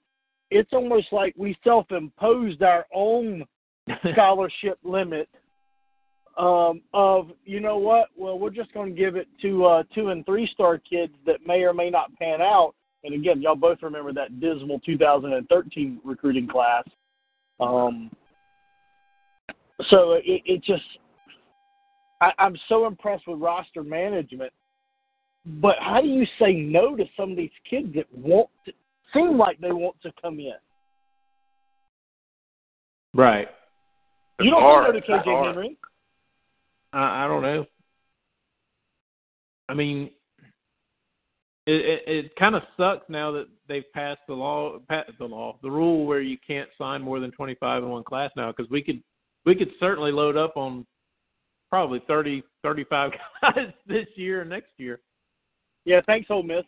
It's 0.52 0.74
almost 0.74 1.08
like 1.12 1.34
we 1.38 1.58
self-imposed 1.64 2.64
our 2.64 2.86
own 2.94 3.46
scholarship 4.12 4.80
limit 4.84 5.30
um, 6.40 6.82
of 6.94 7.32
you 7.46 7.60
know 7.60 7.78
what? 7.78 8.08
Well, 8.16 8.40
we're 8.40 8.50
just 8.50 8.74
going 8.74 8.96
to 8.96 9.00
give 9.00 9.16
it 9.16 9.28
to 9.42 9.66
uh, 9.66 9.84
two 9.94 10.10
and 10.10 10.26
three 10.26 10.50
star 10.54 10.78
kids 10.78 11.14
that 11.26 11.46
may 11.46 11.64
or 11.64 11.74
may 11.74 11.90
not 11.90 12.16
pan 12.18 12.42
out. 12.42 12.74
And 13.04 13.14
again, 13.14 13.42
y'all 13.42 13.56
both 13.56 13.80
remember 13.82 14.14
that 14.14 14.40
dismal 14.40 14.80
2013 14.86 16.02
recruiting 16.04 16.48
class. 16.48 16.84
Um, 17.60 18.10
so 19.90 20.14
it, 20.14 20.42
it 20.46 20.64
just, 20.64 20.84
I, 22.22 22.32
I'm 22.38 22.58
so 22.68 22.88
impressed 22.88 23.28
with 23.28 23.40
roster 23.40 23.84
management. 23.84 24.52
But 25.62 25.76
how 25.80 26.00
do 26.02 26.08
you 26.08 26.26
say 26.40 26.54
no 26.54 26.96
to 26.96 27.06
some 27.18 27.32
of 27.32 27.38
these 27.38 27.50
kids 27.68 27.88
that 27.96 28.06
want 28.14 28.50
to, 28.66 28.74
seem 29.14 29.38
like 29.38 29.60
they 29.60 29.72
want 29.72 29.96
to 30.04 30.12
come 30.22 30.40
in? 30.40 30.54
right. 33.16 33.48
you 34.40 34.52
don't 34.52 34.62
hard. 34.62 34.86
say 34.86 34.88
no 34.88 34.92
to 34.92 34.98
It's 34.98 35.08
KJ 35.08 35.32
hard. 35.32 35.48
Henry. 35.48 35.78
Eh? 36.94 36.98
I, 36.98 37.26
I 37.26 37.28
don't 37.28 37.42
know. 37.42 37.66
I 39.68 39.74
mean, 39.74 40.12
it 41.66 41.86
it, 41.86 42.04
it 42.08 42.36
kind 42.36 42.56
of 42.56 42.64
sucks 42.78 43.10
now 43.10 43.32
that 43.32 43.48
they've 43.68 43.92
passed 43.94 44.22
the 44.28 44.34
law, 44.34 44.80
passed 44.88 45.12
the 45.18 45.26
law, 45.26 45.58
the 45.62 45.70
rule 45.70 46.06
where 46.06 46.22
you 46.22 46.38
can't 46.46 46.70
sign 46.78 47.02
more 47.02 47.20
than 47.20 47.32
twenty 47.32 47.56
five 47.56 47.84
in 47.84 47.90
one 47.90 48.04
class 48.04 48.32
now. 48.36 48.52
Because 48.52 48.70
we 48.70 48.84
could 48.84 49.02
we 49.46 49.56
could 49.56 49.72
certainly 49.80 50.12
load 50.12 50.38
up 50.38 50.58
on 50.58 50.86
probably 51.70 52.02
30, 52.08 52.44
35 52.64 53.12
guys 53.42 53.68
this 53.88 54.08
year 54.16 54.42
and 54.42 54.50
next 54.50 54.72
year. 54.78 55.00
Yeah, 55.90 56.02
thanks, 56.06 56.30
Ole 56.30 56.44
Miss. 56.44 56.66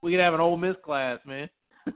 We 0.00 0.12
could 0.12 0.20
have 0.20 0.32
an 0.32 0.38
Ole 0.38 0.56
Miss 0.56 0.76
class, 0.84 1.18
man. 1.26 1.50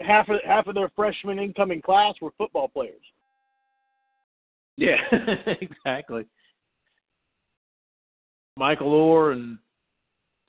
Half 0.00 0.28
of 0.28 0.36
half 0.44 0.68
of 0.68 0.76
their 0.76 0.92
freshman 0.94 1.40
incoming 1.40 1.82
class 1.82 2.14
were 2.22 2.30
football 2.38 2.68
players. 2.68 3.02
yeah, 4.76 4.98
exactly. 5.60 6.24
Michael 8.56 8.92
Oher 8.92 9.32
and 9.32 9.58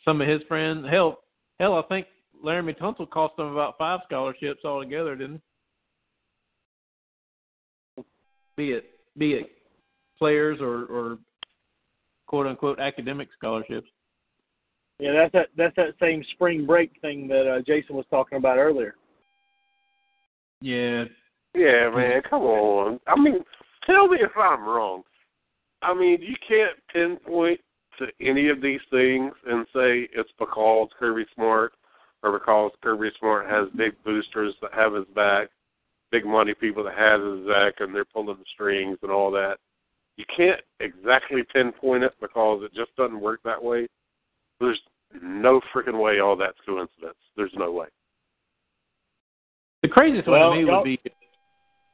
some 0.05 0.21
of 0.21 0.27
his 0.27 0.43
friends. 0.47 0.85
Hell, 0.91 1.23
hell, 1.59 1.73
I 1.73 1.81
think 1.87 2.05
Laremy 2.45 2.77
Tunsil 2.77 3.09
cost 3.09 3.35
them 3.35 3.47
about 3.47 3.79
five 3.79 4.01
scholarships 4.05 4.63
altogether, 4.63 5.15
didn't? 5.15 5.41
He? 7.95 8.03
Be 8.57 8.73
it 8.73 8.91
be 9.17 9.31
it 9.33 9.49
players 10.19 10.59
or 10.61 10.85
or 10.85 11.17
quote 12.27 12.47
unquote 12.47 12.79
academic 12.79 13.29
scholarships. 13.37 13.87
Yeah, 14.99 15.13
that's 15.13 15.33
that 15.33 15.47
that's 15.57 15.75
that 15.75 15.95
same 15.99 16.23
spring 16.33 16.65
break 16.65 16.91
thing 17.01 17.27
that 17.27 17.49
uh, 17.49 17.61
Jason 17.65 17.95
was 17.95 18.05
talking 18.09 18.37
about 18.37 18.57
earlier. 18.57 18.95
Yeah. 20.61 21.05
Yeah, 21.55 21.91
man, 21.93 22.21
come 22.27 22.43
on. 22.43 22.99
I 23.05 23.19
mean, 23.19 23.43
tell 23.85 24.07
me 24.07 24.17
if 24.21 24.31
I'm 24.35 24.63
wrong. 24.63 25.03
I 25.83 25.93
mean, 25.93 26.19
you 26.21 26.35
can't 26.47 26.77
pinpoint 26.91 27.59
to 27.99 28.07
any 28.19 28.49
of 28.49 28.61
these 28.61 28.79
things 28.89 29.33
and 29.45 29.67
say 29.73 30.07
it's 30.13 30.31
because 30.39 30.89
Kirby 30.97 31.25
Smart 31.35 31.73
or 32.23 32.31
because 32.31 32.71
Kirby 32.81 33.09
Smart 33.19 33.47
has 33.49 33.67
big 33.75 33.91
boosters 34.03 34.55
that 34.61 34.73
have 34.73 34.93
his 34.93 35.05
back, 35.13 35.49
big 36.11 36.25
money 36.25 36.53
people 36.53 36.83
that 36.85 36.97
have 36.97 37.21
his 37.21 37.45
back, 37.45 37.75
and 37.79 37.93
they're 37.93 38.05
pulling 38.05 38.37
the 38.37 38.45
strings 38.53 38.97
and 39.03 39.11
all 39.11 39.29
that. 39.31 39.57
You 40.17 40.25
can't 40.35 40.61
exactly 40.79 41.41
pinpoint 41.51 42.03
it 42.03 42.13
because 42.21 42.61
it 42.63 42.73
just 42.73 42.95
doesn't 42.95 43.19
work 43.19 43.41
that 43.43 43.61
way. 43.61 43.87
There's 44.59 44.79
no 45.21 45.59
freaking 45.73 46.01
way 46.01 46.19
all 46.19 46.35
that's 46.35 46.57
coincidence. 46.65 47.17
There's 47.35 47.53
no 47.55 47.71
way. 47.71 47.87
The 49.81 49.89
craziest 49.89 50.27
Well, 50.27 50.49
one 50.49 50.59
to 50.59 50.65
me 50.65 50.71
would 50.71 50.83
be 50.83 50.99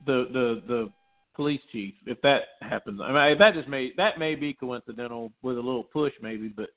the 0.05 0.27
the 0.31 0.61
the 0.67 0.91
police 1.35 1.61
chief 1.71 1.93
if 2.05 2.21
that 2.21 2.41
happens. 2.61 2.99
I 3.01 3.11
mean 3.11 3.39
that 3.39 3.53
just 3.53 3.67
may 3.67 3.93
that 3.97 4.19
may 4.19 4.35
be 4.35 4.53
coincidental 4.53 5.31
with 5.41 5.57
a 5.57 5.61
little 5.61 5.83
push 5.83 6.13
maybe, 6.21 6.49
but 6.49 6.69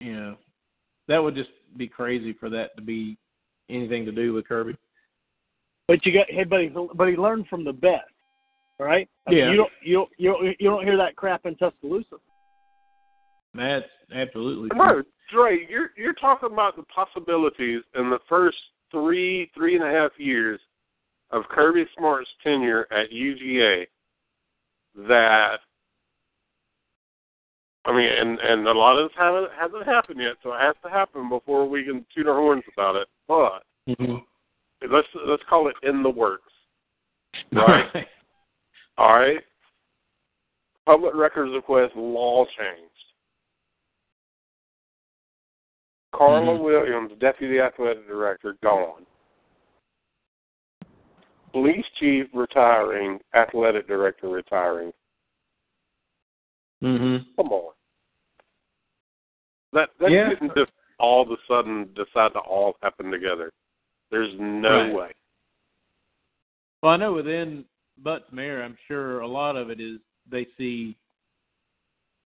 you 0.00 0.14
know 0.14 0.36
that 1.08 1.22
would 1.22 1.34
just 1.34 1.50
be 1.76 1.88
crazy 1.88 2.32
for 2.38 2.50
that 2.50 2.76
to 2.76 2.82
be 2.82 3.16
anything 3.70 4.04
to 4.04 4.12
do 4.12 4.32
with 4.32 4.48
Kirby. 4.48 4.76
But 5.86 6.04
you 6.04 6.12
got 6.12 6.26
hey, 6.28 6.44
but 6.44 6.60
he 6.60 6.70
but 6.94 7.08
he 7.08 7.16
learned 7.16 7.46
from 7.48 7.64
the 7.64 7.72
best, 7.72 8.10
all 8.84 8.90
right? 8.90 9.08
I 9.26 9.30
mean, 9.30 9.38
Yeah. 9.38 9.50
you 9.50 9.56
don't 9.56 9.72
you 9.82 9.94
don't 9.94 10.10
you 10.18 10.30
don't 10.30 10.44
you 10.60 10.70
don't 10.70 10.84
hear 10.84 10.96
that 10.98 11.16
crap 11.16 11.46
in 11.46 11.56
Tuscaloosa. 11.56 12.16
That's 13.54 13.88
absolutely 14.12 14.68
true. 14.70 14.78
No, 14.78 15.02
Dre, 15.32 15.66
you're 15.68 15.90
you're 15.96 16.12
talking 16.14 16.52
about 16.52 16.76
the 16.76 16.82
possibilities 16.84 17.82
in 17.94 18.10
the 18.10 18.18
first 18.28 18.58
three 18.90 19.50
three 19.54 19.74
and 19.76 19.84
a 19.84 19.90
half 19.90 20.12
years 20.18 20.60
of 21.30 21.44
Kirby 21.48 21.86
Smart's 21.96 22.28
tenure 22.42 22.86
at 22.92 23.10
UGA. 23.10 23.86
That 25.08 25.58
I 27.86 27.92
mean, 27.92 28.08
and 28.10 28.38
and 28.40 28.68
a 28.68 28.72
lot 28.72 28.98
of 28.98 29.08
this 29.08 29.16
haven't 29.18 29.50
hasn't 29.58 29.86
happened 29.86 30.20
yet, 30.20 30.34
so 30.42 30.52
it 30.52 30.60
has 30.60 30.76
to 30.84 30.90
happen 30.90 31.28
before 31.28 31.68
we 31.68 31.84
can 31.84 32.04
toot 32.14 32.28
our 32.28 32.36
horns 32.36 32.64
about 32.72 32.96
it. 32.96 33.08
But 33.26 33.62
Mhm. 33.88 34.24
let's 34.90 35.08
let's 35.14 35.42
call 35.44 35.68
it 35.68 35.76
in 35.82 36.02
the 36.02 36.10
works. 36.10 36.52
Right. 37.52 38.06
All 38.96 39.14
right. 39.14 39.44
Public 40.86 41.14
records 41.14 41.52
request 41.52 41.94
law 41.96 42.44
changed. 42.44 42.90
Carla 46.12 46.52
Mhm. 46.52 46.62
Williams, 46.62 47.12
deputy 47.18 47.60
athletic 47.60 48.06
director, 48.06 48.52
gone. 48.62 49.04
Police 51.52 51.86
chief 51.98 52.28
retiring, 52.32 53.20
athletic 53.32 53.86
director 53.86 54.28
retiring. 54.28 54.92
Mhm. 56.82 57.34
Come 57.36 57.52
on. 57.52 57.74
That 59.72 59.96
that 59.98 60.10
Yeah. 60.10 60.28
couldn't 60.28 60.54
just 60.54 60.72
all 60.98 61.22
of 61.22 61.30
a 61.30 61.42
sudden 61.46 61.92
decide 61.94 62.32
to 62.34 62.40
all 62.40 62.76
happen 62.82 63.10
together. 63.10 63.52
There's 64.10 64.38
no 64.38 64.84
Right. 64.84 64.94
way. 64.94 65.14
Well, 66.82 66.92
I 66.92 66.96
know 66.96 67.12
within 67.14 67.68
Butts-Mehre, 68.02 68.64
I'm 68.64 68.76
sure 68.88 69.20
a 69.20 69.26
lot 69.26 69.56
of 69.56 69.70
it 69.70 69.80
is 69.80 69.98
they 70.30 70.46
see 70.58 70.96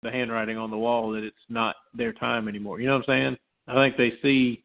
the 0.03 0.11
handwriting 0.11 0.57
on 0.57 0.71
the 0.71 0.77
wall 0.77 1.11
that 1.11 1.23
it's 1.23 1.35
not 1.49 1.75
their 1.93 2.13
time 2.13 2.47
anymore. 2.47 2.79
You 2.79 2.87
know 2.87 2.97
what 2.97 3.09
I'm 3.09 3.13
saying? 3.13 3.37
I 3.67 3.75
think 3.75 3.97
they 3.97 4.13
see 4.21 4.63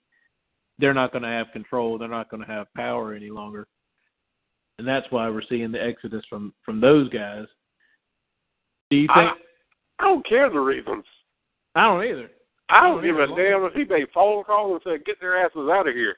they're 0.79 0.95
not 0.95 1.13
going 1.13 1.23
to 1.23 1.29
have 1.29 1.47
control, 1.53 1.99
they're 1.99 2.09
not 2.09 2.31
going 2.31 2.45
to 2.45 2.51
have 2.51 2.73
power 2.75 3.15
any 3.15 3.31
longer, 3.31 3.67
and 4.79 4.87
that's 4.87 5.07
why 5.11 5.29
we're 5.29 5.43
seeing 5.49 5.73
the 5.73 5.83
exodus 5.83 6.25
from 6.29 6.53
from 6.65 6.81
those 6.81 7.09
guys. 7.11 7.47
Do 8.91 8.97
you 8.97 9.09
think? 9.15 9.31
I 9.99 10.05
don't 10.05 10.27
care 10.29 10.51
the 10.51 10.59
reasons. 10.59 11.05
I, 11.75 11.85
don't 11.85 12.05
either. 12.05 12.31
I 12.69 12.79
I 12.79 12.83
don't 12.83 12.97
don't 12.97 13.05
give 13.05 13.17
a 13.17 13.27
damn 13.29 13.65
if 13.65 13.75
he 13.75 13.85
made 13.85 14.07
phone 14.13 14.45
calls 14.45 14.81
and 14.85 14.93
said, 14.93 15.05
"Get 15.05 15.21
their 15.21 15.45
asses 15.45 15.69
out 15.71 15.89
of 15.89 15.95
here." 15.95 16.17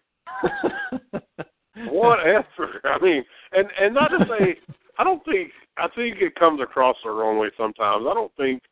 Whatever. 1.90 2.80
I 2.84 2.98
mean, 3.02 3.24
and 3.56 3.68
and 3.80 3.94
not 3.94 4.08
to 4.08 4.24
say, 4.28 4.56
I 4.98 5.04
don't 5.04 5.24
think 5.24 5.50
I 5.78 5.88
think 5.94 6.16
it 6.20 6.34
comes 6.36 6.60
across 6.60 6.96
the 7.04 7.10
wrong 7.10 7.38
way 7.38 7.48
sometimes. 7.56 8.06
I 8.08 8.14
don't 8.14 8.34
think 8.36 8.62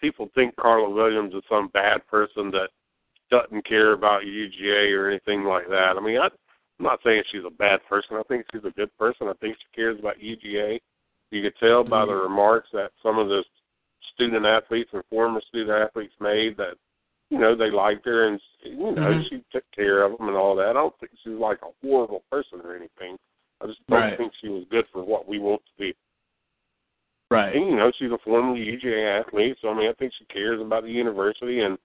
people 0.00 0.28
think 0.34 0.54
Carla 0.56 0.90
Williams 0.90 1.34
is 1.34 1.42
some 1.48 1.68
bad 1.68 2.06
person 2.08 2.50
that 2.50 2.68
doesn't 3.30 3.66
care 3.66 3.92
about 3.92 4.22
UGA 4.22 4.92
or 4.96 5.08
anything 5.08 5.44
like 5.44 5.66
that. 5.68 5.94
I 5.96 6.00
mean, 6.00 6.18
I, 6.18 6.26
I'm 6.26 6.84
not 6.84 7.00
saying 7.02 7.22
she's 7.32 7.44
a 7.46 7.50
bad 7.50 7.80
person. 7.88 8.16
I 8.16 8.22
think 8.28 8.44
she's 8.52 8.64
a 8.64 8.70
good 8.70 8.96
person. 8.98 9.28
I 9.28 9.32
think 9.40 9.56
she 9.56 9.74
cares 9.74 9.98
about 9.98 10.18
UGA. 10.18 10.78
You 11.30 11.42
could 11.42 11.56
tell 11.58 11.82
by 11.82 12.04
the 12.04 12.12
remarks 12.14 12.68
that 12.72 12.90
some 13.02 13.18
of 13.18 13.28
the 13.28 13.42
student 14.14 14.46
athletes 14.46 14.90
and 14.92 15.02
former 15.10 15.40
student 15.48 15.70
athletes 15.70 16.14
made 16.20 16.56
that 16.56 16.74
you 17.30 17.38
know 17.38 17.56
they 17.56 17.70
liked 17.70 18.04
her 18.04 18.28
and 18.28 18.40
you 18.62 18.76
know 18.76 19.12
Mhm. 19.12 19.28
she 19.28 19.42
took 19.50 19.64
care 19.72 20.02
of 20.02 20.16
them 20.16 20.28
and 20.28 20.36
all 20.36 20.54
that. 20.56 20.70
I 20.70 20.72
don't 20.74 20.96
think 20.98 21.12
she's 21.22 21.32
like 21.32 21.60
a 21.62 21.72
horrible 21.82 22.22
person 22.30 22.60
or 22.62 22.76
anything. 22.76 23.13
I 23.94 24.00
don't 24.00 24.10
Right. 24.10 24.18
think 24.18 24.32
she 24.40 24.48
was 24.48 24.64
good 24.70 24.86
for 24.92 25.04
what 25.04 25.26
we 25.28 25.38
want 25.38 25.62
to 25.64 25.72
be. 25.78 25.94
right. 27.30 27.54
And 27.54 27.66
you 27.68 27.76
know 27.76 27.90
she's 27.98 28.10
a 28.12 28.18
former 28.18 28.54
UGA 28.56 29.20
athlete, 29.20 29.56
so 29.60 29.68
I 29.70 29.74
mean 29.74 29.88
I 29.88 29.92
think 29.94 30.12
she 30.18 30.24
cares 30.26 30.60
about 30.60 30.82
the 30.84 30.90
university 30.90 31.60
and 31.60 31.78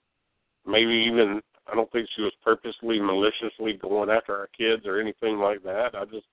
maybe 0.65 0.91
even 0.93 1.41
I 1.71 1.75
don't 1.75 1.91
think 1.91 2.07
she 2.15 2.21
was 2.23 2.33
purposely 2.43 2.99
maliciously 2.99 3.73
going 3.73 4.09
after 4.09 4.35
our 4.35 4.47
kids 4.57 4.85
or 4.85 4.99
anything 4.99 5.37
like 5.37 5.61
that. 5.63 5.95
I 5.95 6.05
just 6.05 6.25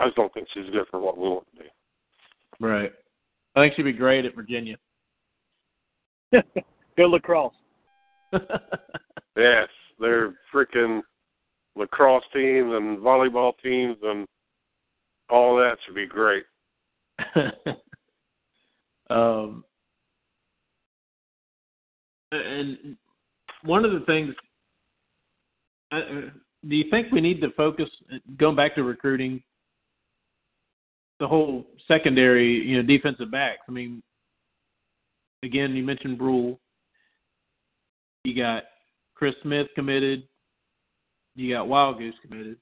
I 0.00 0.06
just 0.06 0.16
don't 0.16 0.32
think 0.32 0.48
she's 0.54 0.70
good 0.70 0.86
for 0.90 1.00
what 1.00 1.16
we 1.18 1.28
want 1.28 1.46
to 1.56 1.62
do. 1.64 1.68
Right. 2.60 2.92
I 3.56 3.60
think 3.60 3.74
she'd 3.74 3.82
be 3.82 3.92
great 3.92 4.24
at 4.24 4.34
Virginia. 4.34 4.76
Go 6.32 7.04
lacrosse. 7.06 7.54
Yes, 9.36 9.68
they're 10.00 10.34
freaking 10.52 11.00
lacrosse 11.78 12.24
teams 12.32 12.72
and 12.74 12.98
volleyball 12.98 13.52
teams 13.62 13.96
and 14.02 14.26
all 15.30 15.56
that 15.56 15.76
should 15.84 15.94
be 15.94 16.06
great. 16.06 16.44
um, 19.10 19.64
and 22.32 22.96
one 23.64 23.84
of 23.84 23.92
the 23.92 24.00
things, 24.06 24.34
uh, 25.92 26.30
do 26.68 26.76
you 26.76 26.90
think 26.90 27.12
we 27.12 27.20
need 27.20 27.40
to 27.40 27.50
focus, 27.50 27.88
going 28.36 28.56
back 28.56 28.74
to 28.74 28.82
recruiting, 28.82 29.42
the 31.20 31.26
whole 31.26 31.66
secondary, 31.86 32.66
you 32.66 32.76
know, 32.76 32.82
defensive 32.82 33.30
backs? 33.30 33.62
I 33.68 33.72
mean, 33.72 34.02
again, 35.42 35.74
you 35.74 35.82
mentioned 35.82 36.18
Brule. 36.18 36.58
You 38.24 38.36
got 38.36 38.64
Chris 39.14 39.34
Smith 39.42 39.68
committed. 39.74 40.24
You 41.38 41.54
got 41.54 41.68
Wild 41.68 41.98
Goose 41.98 42.16
committed. 42.20 42.56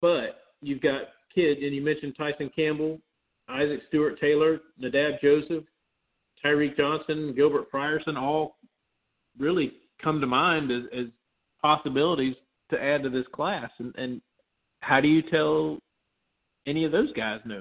But 0.00 0.38
you've 0.62 0.80
got 0.80 1.02
kids, 1.34 1.60
and 1.62 1.74
you 1.74 1.82
mentioned 1.82 2.14
Tyson 2.16 2.50
Campbell, 2.56 2.98
Isaac 3.46 3.80
Stewart 3.88 4.18
Taylor, 4.18 4.60
Nadab 4.78 5.20
Joseph, 5.22 5.64
Tyreke 6.42 6.74
Johnson, 6.78 7.34
Gilbert 7.36 7.70
Frierson, 7.70 8.16
all 8.16 8.56
really 9.38 9.74
come 10.02 10.22
to 10.22 10.26
mind 10.26 10.70
as, 10.70 10.84
as 10.96 11.06
possibilities 11.60 12.34
to 12.70 12.82
add 12.82 13.02
to 13.02 13.10
this 13.10 13.26
class. 13.34 13.70
And, 13.78 13.94
and 13.98 14.22
how 14.80 15.02
do 15.02 15.08
you 15.08 15.20
tell 15.20 15.78
any 16.66 16.86
of 16.86 16.92
those 16.92 17.12
guys 17.12 17.40
no? 17.44 17.60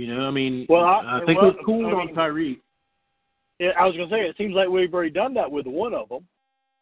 You 0.00 0.12
know, 0.12 0.22
I 0.26 0.32
mean, 0.32 0.66
Well, 0.68 0.84
I- 0.84 1.20
I 1.20 1.24
think 1.24 1.40
well, 1.40 1.52
we've 1.54 1.64
cooled 1.64 1.86
I 1.86 1.96
on 1.98 2.06
mean- 2.06 2.16
Tyreke. 2.16 2.60
Yeah, 3.58 3.70
I 3.78 3.86
was 3.86 3.96
gonna 3.96 4.10
say 4.10 4.20
it 4.20 4.36
seems 4.36 4.54
like 4.54 4.68
we've 4.68 4.92
already 4.92 5.10
done 5.10 5.34
that 5.34 5.50
with 5.50 5.66
one 5.66 5.94
of 5.94 6.08
them. 6.08 6.26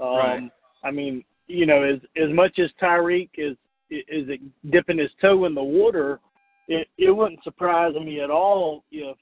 Um, 0.01 0.17
Right. 0.17 0.51
I 0.85 0.91
mean, 0.91 1.25
you 1.47 1.67
know, 1.67 1.83
as 1.83 2.01
as 2.17 2.31
much 2.31 2.59
as 2.59 2.71
Tyreke 2.81 3.31
is 3.37 3.57
is 3.91 4.39
dipping 4.71 4.99
his 4.99 5.11
toe 5.21 5.45
in 5.45 5.55
the 5.55 5.63
water, 5.63 6.19
it 6.69 6.89
it 6.99 7.11
wouldn't 7.11 7.45
surprise 7.45 7.95
me 7.95 8.21
at 8.21 8.31
all 8.31 8.85
if 8.91 9.17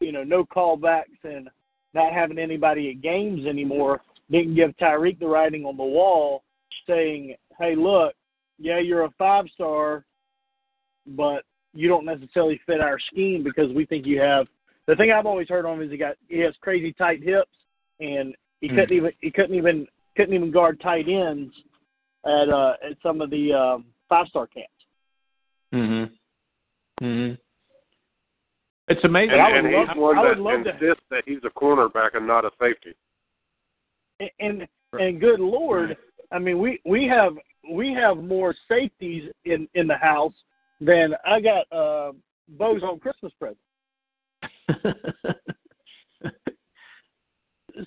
you 0.00 0.12
know 0.12 0.24
no 0.24 0.44
callbacks 0.44 1.24
and 1.24 1.48
not 1.94 2.12
having 2.12 2.38
anybody 2.38 2.90
at 2.90 3.02
games 3.02 3.46
anymore 3.46 4.00
didn't 4.30 4.54
give 4.54 4.76
Tyreke 4.76 5.18
the 5.18 5.26
writing 5.26 5.64
on 5.64 5.76
the 5.76 5.82
wall 5.82 6.44
saying, 6.86 7.36
"Hey, 7.58 7.74
look, 7.74 8.14
yeah, 8.58 8.78
you're 8.78 9.04
a 9.04 9.10
five 9.10 9.46
star, 9.54 10.04
but 11.06 11.44
you 11.72 11.88
don't 11.88 12.04
necessarily 12.04 12.60
fit 12.66 12.80
our 12.80 12.98
scheme 12.98 13.42
because 13.42 13.72
we 13.72 13.86
think 13.86 14.06
you 14.06 14.20
have. 14.20 14.46
The 14.86 14.96
thing 14.96 15.12
I've 15.12 15.26
always 15.26 15.48
heard 15.48 15.66
on 15.66 15.74
him 15.78 15.82
is 15.82 15.90
he 15.90 15.96
got 15.96 16.16
he 16.28 16.38
has 16.40 16.54
crazy 16.60 16.92
tight 16.92 17.22
hips 17.22 17.50
and 18.00 18.34
he 18.60 18.68
Hmm. 18.68 18.74
couldn't 18.76 18.96
even 18.96 19.12
he 19.20 19.30
couldn't 19.30 19.54
even 19.54 19.86
couldn't 20.16 20.34
even 20.34 20.50
guard 20.50 20.80
tight 20.80 21.08
ends 21.08 21.54
at 22.24 22.48
uh 22.48 22.74
at 22.82 22.96
some 23.02 23.20
of 23.20 23.30
the 23.30 23.52
um, 23.52 23.84
five 24.08 24.26
star 24.28 24.46
camps. 24.46 24.72
Mhm. 25.72 26.10
Mhm. 27.00 27.38
It's 28.88 29.04
amazing. 29.04 29.32
And, 29.34 29.40
I 29.40 29.50
would 29.52 29.64
and 29.64 29.72
love- 29.74 29.88
he's 29.88 29.96
one 29.96 30.18
I 30.18 30.22
would 30.22 30.38
that 30.38 30.42
love 30.42 30.64
to- 30.64 30.70
insists 30.70 31.04
that 31.10 31.22
he's 31.26 31.44
a 31.44 31.50
cornerback 31.50 32.14
and 32.14 32.26
not 32.26 32.44
a 32.44 32.50
safety. 32.60 32.94
And 34.18 34.30
and, 34.40 34.68
and 34.92 35.20
good 35.20 35.40
lord, 35.40 35.96
I 36.32 36.38
mean 36.38 36.58
we 36.58 36.80
we 36.84 37.06
have 37.06 37.34
we 37.70 37.92
have 37.94 38.16
more 38.18 38.54
safeties 38.68 39.30
in 39.44 39.68
in 39.74 39.86
the 39.86 39.96
house 39.96 40.34
than 40.80 41.14
I 41.24 41.40
got 41.40 41.70
uh 41.72 42.12
Bo's 42.48 42.82
on 42.82 42.98
Christmas 42.98 43.32
present. 43.38 43.58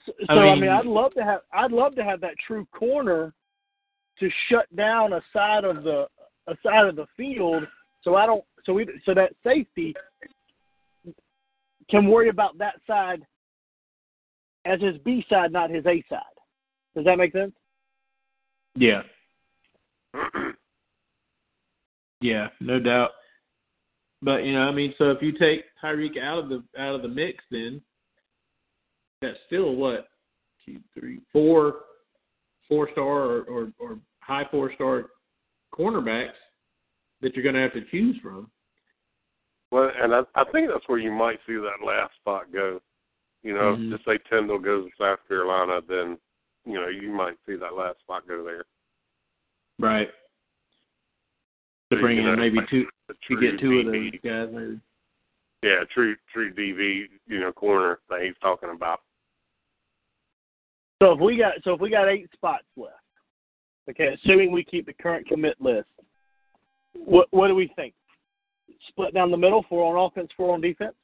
So, 0.08 0.14
I 0.30 0.34
so 0.34 0.40
I 0.40 0.52
mean- 0.54 0.62
mean, 0.62 0.70
I'd 0.72 0.86
love 0.86 1.14
to 1.14 1.24
have 1.24 1.42
I'd 1.54 1.72
love 1.72 1.94
to 1.96 2.04
have 2.04 2.20
that 2.22 2.36
true 2.48 2.66
corner 2.74 3.34
to 4.20 4.30
shut 4.50 4.74
down 4.76 5.14
a 5.14 5.22
side 5.32 5.66
of 5.66 5.84
the 5.84 6.08
a 6.48 6.56
side 6.64 6.86
of 6.88 6.96
the 6.96 7.06
field, 7.16 7.68
so 8.02 8.16
I 8.16 8.26
don't 8.26 8.44
so 8.66 8.74
we 8.74 8.88
so 9.06 9.14
that 9.14 9.34
safety 9.44 9.94
can 11.90 12.08
worry 12.08 12.30
about 12.30 12.58
that 12.58 12.76
side 12.88 13.22
as 14.66 14.82
his 14.82 14.98
B 15.00 15.24
side, 15.30 15.52
not 15.52 15.70
his 15.70 15.86
A 15.86 16.04
side. 16.10 16.22
Does 16.96 17.06
that 17.06 17.18
make 17.18 17.34
sense? 17.34 17.54
yeah. 18.76 19.02
Yeah, 22.22 22.48
no 22.62 22.80
doubt. 22.80 23.10
But 24.24 24.46
you 24.46 24.54
know, 24.54 24.62
I 24.62 24.72
mean, 24.72 24.94
so 24.98 25.12
if 25.12 25.22
you 25.22 25.34
take 25.34 25.66
Tyreke 25.84 26.18
out 26.18 26.40
of 26.40 26.50
the 26.50 26.64
out 26.80 26.96
of 26.96 27.02
the 27.02 27.10
mix, 27.10 27.44
then 27.52 27.82
that's 29.22 29.38
still 29.48 29.76
what 29.76 30.08
two, 30.66 30.80
three, 30.98 31.20
four, 31.32 31.76
four 32.70 32.90
star 32.94 33.06
or 33.06 33.42
or, 33.44 33.74
or 33.80 34.00
high 34.22 34.46
four 34.50 34.74
star 34.76 35.08
cornerbacks 35.78 36.40
that 37.22 37.36
you're 37.36 37.44
going 37.44 37.56
to 37.56 37.62
have 37.62 37.74
to 37.74 37.84
choose 37.92 38.16
from. 38.22 38.50
Well, 39.72 39.92
and 40.02 40.14
I, 40.14 40.22
I 40.36 40.44
think 40.52 40.70
that's 40.70 40.88
where 40.88 41.00
you 41.00 41.12
might 41.12 41.40
see 41.48 41.56
that 41.56 41.86
last 41.86 42.14
spot 42.22 42.52
go. 42.54 42.80
You 43.44 43.54
know, 43.54 43.76
Mhm. 43.76 43.92
if 43.92 43.98
just 43.98 44.06
say 44.06 44.20
Tindall 44.30 44.60
goes 44.60 44.86
to 44.86 44.92
South 44.98 45.20
Carolina, 45.28 45.82
then 45.88 46.18
you 46.66 46.76
know 46.76 46.88
you 46.88 47.10
might 47.12 47.36
see 47.46 47.56
that 47.56 47.76
last 47.76 48.00
spot 48.00 48.26
go 48.26 48.42
there. 48.44 48.64
Right. 49.80 50.08
To 51.92 51.98
So 51.98 52.02
bring 52.02 52.18
you 52.18 52.24
in 52.24 52.30
know, 52.30 52.36
maybe 52.38 52.60
two 52.70 52.88
true 53.28 53.40
get 53.40 53.60
two 53.60 53.80
of 53.80 53.86
those 53.86 53.96
DB 53.96 54.22
guys 54.24 54.50
maybe. 54.52 54.80
Yeah, 55.62 55.84
true 55.94 56.16
true 56.34 56.54
DV, 56.54 57.06
you 57.28 57.40
know, 57.40 57.52
corner 57.52 58.00
that 58.10 58.22
he's 58.22 58.36
talking 58.42 58.70
about. 58.76 59.02
So 61.02 61.14
if 61.14 61.20
we 61.20 61.38
got 61.38 61.54
so 61.64 61.74
if 61.74 61.82
we 61.82 61.90
got 61.90 62.10
eight 62.10 62.30
spots 62.34 62.66
left, 62.76 62.96
okay, 63.90 64.14
assuming 64.14 64.52
we 64.52 64.64
keep 64.64 64.86
the 64.86 64.94
current 64.94 65.28
commit 65.28 65.60
list, 65.60 65.88
what 66.94 67.28
what 67.32 67.48
do 67.48 67.56
we 67.56 67.72
think? 67.76 67.94
Split 68.90 69.14
down 69.14 69.32
the 69.32 69.38
middle, 69.38 69.66
four 69.70 69.98
on 69.98 70.12
offense, 70.12 70.30
four 70.36 70.54
on 70.54 70.62
defense. 70.62 70.96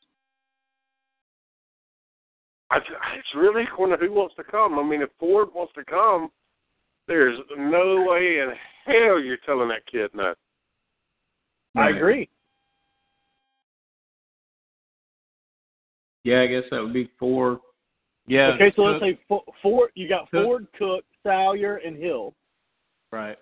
I, 2.71 2.77
it's 2.77 3.35
really 3.35 3.63
according 3.63 3.97
to 3.97 4.05
who 4.05 4.13
wants 4.13 4.35
to 4.35 4.43
come. 4.43 4.77
I 4.77 4.83
mean, 4.83 5.01
if 5.01 5.09
Ford 5.19 5.49
wants 5.55 5.73
to 5.73 5.83
come, 5.83 6.29
there's 7.07 7.39
no 7.57 8.05
way 8.07 8.39
in 8.39 8.53
hell 8.85 9.19
you're 9.19 9.37
telling 9.45 9.69
that 9.69 9.85
kid 9.91 10.11
no. 10.13 10.33
I 11.79 11.89
agree. 11.89 12.29
Yeah, 16.23 16.41
I 16.41 16.47
guess 16.47 16.63
that 16.71 16.81
would 16.81 16.93
be 16.93 17.09
four. 17.17 17.59
Yeah. 18.27 18.51
Okay, 18.55 18.71
so 18.75 18.83
let's 18.83 19.01
say 19.01 19.19
four, 19.27 19.43
four 19.61 19.89
you 19.95 20.07
got 20.07 20.29
Cook. 20.29 20.43
Ford, 20.43 20.67
Cook, 20.77 21.05
Salyer, 21.23 21.77
and 21.77 21.97
Hill. 21.97 22.33
right. 23.11 23.37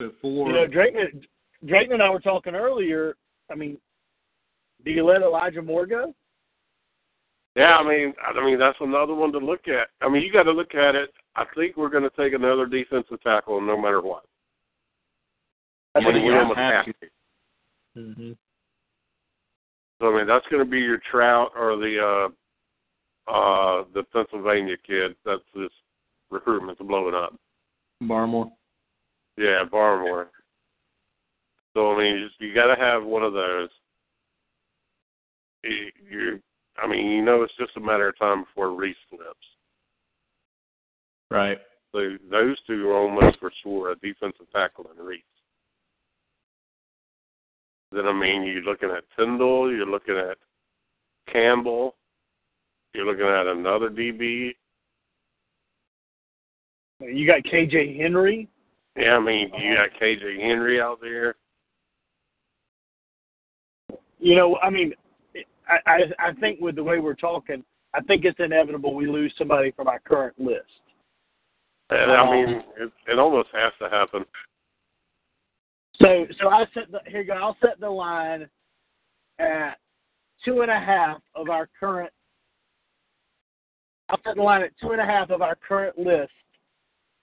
So 0.00 0.10
four. 0.20 0.48
You 0.48 0.54
know, 0.54 0.66
Drayton, 0.66 1.22
Drayton 1.66 1.92
and 1.92 2.02
I 2.02 2.10
were 2.10 2.20
talking 2.20 2.54
earlier. 2.54 3.14
I 3.50 3.54
mean, 3.54 3.78
do 4.84 4.90
you 4.90 5.04
let 5.04 5.22
Elijah 5.22 5.62
Moore 5.62 5.86
go? 5.86 6.14
Yeah, 7.54 7.76
I 7.76 7.88
mean, 7.88 8.12
I 8.20 8.44
mean 8.44 8.58
that's 8.58 8.78
another 8.80 9.14
one 9.14 9.30
to 9.32 9.38
look 9.38 9.68
at. 9.68 9.88
I 10.00 10.08
mean, 10.08 10.22
you 10.22 10.32
got 10.32 10.42
to 10.44 10.52
look 10.52 10.74
at 10.74 10.96
it. 10.96 11.10
I 11.36 11.44
think 11.54 11.76
we're 11.76 11.88
going 11.88 12.02
to 12.02 12.10
take 12.10 12.32
another 12.32 12.66
defensive 12.66 13.22
tackle 13.22 13.60
no 13.60 13.80
matter 13.80 14.00
what. 14.00 14.24
I 15.94 16.00
That's 16.00 16.06
what 16.06 16.14
you 16.16 16.24
we 16.24 16.34
almost 16.36 16.58
have 16.58 16.74
have 16.74 16.84
to. 16.86 16.92
to. 16.92 17.08
hmm 17.94 18.32
So 20.00 20.12
I 20.12 20.18
mean, 20.18 20.26
that's 20.26 20.46
going 20.50 20.64
to 20.64 20.70
be 20.70 20.80
your 20.80 20.98
Trout 21.10 21.52
or 21.56 21.76
the 21.76 22.30
uh 23.28 23.30
uh 23.30 23.84
the 23.94 24.02
Pennsylvania 24.12 24.76
kid. 24.86 25.14
That's 25.24 25.42
this 25.54 25.70
recruitment's 26.30 26.82
blowing 26.82 27.14
up. 27.14 27.34
Barmore. 28.02 28.50
Yeah, 29.36 29.64
Barmore. 29.72 30.26
So 31.74 31.92
I 31.92 31.98
mean, 31.98 32.18
you, 32.18 32.28
just, 32.28 32.40
you 32.40 32.54
got 32.54 32.74
to 32.74 32.80
have 32.80 33.04
one 33.04 33.22
of 33.22 33.32
those. 33.32 33.68
You, 35.62 35.90
you, 36.10 36.42
I 36.76 36.86
mean, 36.86 37.06
you 37.06 37.22
know, 37.22 37.42
it's 37.42 37.56
just 37.58 37.76
a 37.76 37.80
matter 37.80 38.08
of 38.08 38.18
time 38.18 38.44
before 38.44 38.74
Reese 38.74 38.96
flips. 39.08 39.24
Right. 41.30 41.58
So 41.92 42.16
those 42.30 42.56
two 42.66 42.90
are 42.90 42.98
almost 42.98 43.38
for 43.38 43.52
sure 43.62 43.92
a 43.92 43.96
defensive 43.96 44.50
tackle 44.52 44.86
and 44.90 45.06
Reese. 45.06 45.22
Then 47.94 48.06
I 48.06 48.12
mean, 48.12 48.42
you're 48.42 48.62
looking 48.62 48.90
at 48.90 49.04
Tindall, 49.16 49.70
you're 49.70 49.86
looking 49.86 50.16
at 50.16 50.36
Campbell, 51.32 51.94
you're 52.92 53.06
looking 53.06 53.26
at 53.26 53.46
another 53.46 53.88
DB. 53.88 54.50
You 57.00 57.26
got 57.26 57.42
KJ 57.42 58.00
Henry. 58.00 58.48
Yeah, 58.96 59.16
I 59.16 59.20
mean, 59.20 59.50
you 59.58 59.74
got 59.74 59.90
KJ 60.00 60.40
Henry 60.40 60.80
out 60.80 61.00
there. 61.00 61.34
You 64.18 64.36
know, 64.36 64.56
I 64.62 64.70
mean, 64.70 64.92
I, 65.68 65.78
I 65.90 66.28
I 66.28 66.32
think 66.34 66.60
with 66.60 66.76
the 66.76 66.84
way 66.84 66.98
we're 66.98 67.14
talking, 67.14 67.64
I 67.94 68.00
think 68.02 68.24
it's 68.24 68.38
inevitable 68.38 68.94
we 68.94 69.06
lose 69.06 69.32
somebody 69.38 69.70
from 69.72 69.88
our 69.88 70.00
current 70.00 70.38
list. 70.38 70.62
And 71.90 72.10
I 72.10 72.20
um, 72.20 72.30
mean, 72.30 72.62
it, 72.78 72.92
it 73.06 73.18
almost 73.18 73.50
has 73.52 73.72
to 73.80 73.88
happen. 73.88 74.24
So 76.00 76.26
so 76.40 76.48
I 76.48 76.64
set 76.74 76.90
the 76.90 77.00
here 77.06 77.20
you 77.20 77.26
go. 77.26 77.34
I'll 77.34 77.56
set 77.60 77.78
the 77.78 77.88
line 77.88 78.48
at 79.38 79.78
two 80.44 80.62
and 80.62 80.70
a 80.70 80.78
half 80.78 81.18
of 81.34 81.48
our 81.50 81.68
current. 81.78 82.12
I'll 84.08 84.20
set 84.24 84.36
the 84.36 84.42
line 84.42 84.62
at 84.62 84.72
two 84.80 84.90
and 84.90 85.00
a 85.00 85.06
half 85.06 85.30
of 85.30 85.40
our 85.40 85.56
current 85.56 85.98
list. 85.98 86.32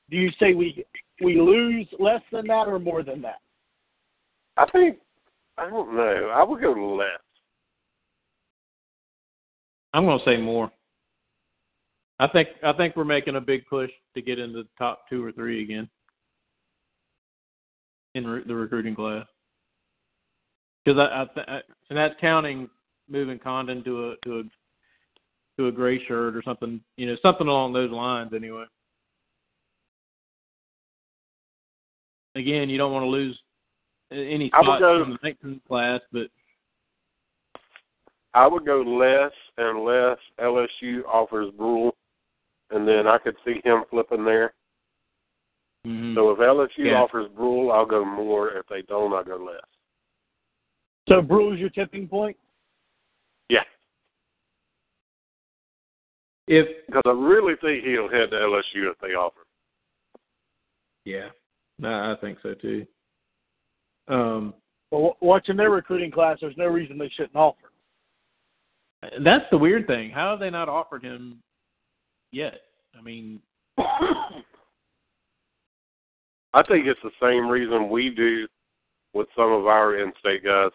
Do 0.09 0.17
you 0.17 0.31
say 0.39 0.53
we 0.53 0.85
we 1.21 1.39
lose 1.39 1.87
less 1.99 2.21
than 2.31 2.47
that 2.47 2.67
or 2.67 2.79
more 2.79 3.03
than 3.03 3.21
that? 3.21 3.39
I 4.57 4.65
think 4.71 4.97
I 5.57 5.69
don't 5.69 5.95
know. 5.95 6.31
I 6.33 6.43
would 6.43 6.61
go 6.61 6.71
less. 6.71 7.07
I'm 9.93 10.05
going 10.05 10.19
to 10.19 10.25
say 10.25 10.37
more. 10.37 10.71
I 12.19 12.27
think 12.27 12.49
I 12.63 12.71
think 12.73 12.95
we're 12.95 13.03
making 13.03 13.35
a 13.35 13.41
big 13.41 13.65
push 13.67 13.91
to 14.15 14.21
get 14.21 14.39
into 14.39 14.63
the 14.63 14.69
top 14.77 15.09
two 15.09 15.23
or 15.23 15.33
three 15.33 15.63
again 15.63 15.89
in 18.15 18.27
re- 18.27 18.43
the 18.45 18.55
recruiting 18.55 18.95
class. 18.95 19.25
Because 20.83 20.99
I, 20.99 21.21
I, 21.21 21.25
th- 21.33 21.47
I 21.47 21.61
and 21.89 21.97
that's 21.97 22.15
counting 22.19 22.69
moving 23.09 23.39
Condon 23.39 23.83
to 23.83 24.11
a 24.11 24.15
to 24.25 24.39
a 24.39 24.43
to 25.57 25.67
a 25.67 25.71
gray 25.71 26.03
shirt 26.05 26.35
or 26.35 26.41
something, 26.43 26.81
you 26.97 27.07
know, 27.07 27.15
something 27.21 27.47
along 27.47 27.73
those 27.73 27.91
lines. 27.91 28.31
Anyway. 28.33 28.65
Again, 32.35 32.69
you 32.69 32.77
don't 32.77 32.93
want 32.93 33.03
to 33.03 33.09
lose 33.09 33.37
any 34.11 34.47
spots 34.49 34.79
go- 34.79 35.03
from 35.03 35.17
the 35.21 35.29
19th 35.29 35.61
class, 35.67 35.99
but 36.11 36.27
I 38.33 38.47
would 38.47 38.65
go 38.65 38.81
less 38.81 39.31
unless 39.57 40.17
LSU 40.39 41.03
offers 41.05 41.51
Brule, 41.57 41.93
and 42.69 42.87
then 42.87 43.07
I 43.07 43.17
could 43.17 43.35
see 43.45 43.59
him 43.63 43.83
flipping 43.89 44.23
there. 44.23 44.53
Mhm. 45.85 46.15
So 46.15 46.31
if 46.31 46.39
LSU 46.39 46.85
Yeah. 46.85 47.01
offers 47.01 47.27
Brule, 47.29 47.71
I'll 47.71 47.85
go 47.85 48.03
more. 48.05 48.49
If 48.51 48.67
they 48.67 48.81
don't, 48.83 49.13
I'll 49.13 49.23
go 49.23 49.37
less. 49.37 49.61
So 51.09 51.21
Bruce, 51.21 51.59
your 51.59 51.69
tipping 51.69 52.07
point. 52.07 52.37
Yeah, 53.49 53.63
if 56.47 56.85
because 56.85 57.01
I 57.05 57.11
really 57.11 57.55
think 57.57 57.83
he'll 57.83 58.07
head 58.09 58.31
to 58.31 58.37
LSU 58.37 58.89
if 58.91 58.97
they 58.99 59.13
offer. 59.15 59.41
Yeah, 61.05 61.29
no, 61.79 62.11
I 62.11 62.15
think 62.21 62.39
so 62.41 62.53
too. 62.53 62.85
Um, 64.07 64.53
Well, 64.91 65.17
watching 65.21 65.55
their 65.55 65.69
recruiting 65.71 66.11
class, 66.11 66.39
there's 66.41 66.57
no 66.57 66.67
reason 66.67 66.97
they 66.97 67.09
shouldn't 67.09 67.35
offer. 67.35 67.71
that's 69.21 69.49
the 69.49 69.57
weird 69.57 69.87
thing. 69.87 70.11
How 70.11 70.31
have 70.31 70.39
they 70.39 70.49
not 70.51 70.69
offered 70.69 71.01
him 71.03 71.41
yet? 72.31 72.61
I 72.97 73.01
mean, 73.01 73.41
I 76.53 76.63
think 76.63 76.85
it's 76.85 76.99
the 77.03 77.11
same 77.21 77.47
reason 77.47 77.89
we 77.89 78.09
do 78.09 78.47
with 79.13 79.27
some 79.35 79.51
of 79.51 79.67
our 79.67 79.97
in-state 79.97 80.43
guys. 80.43 80.71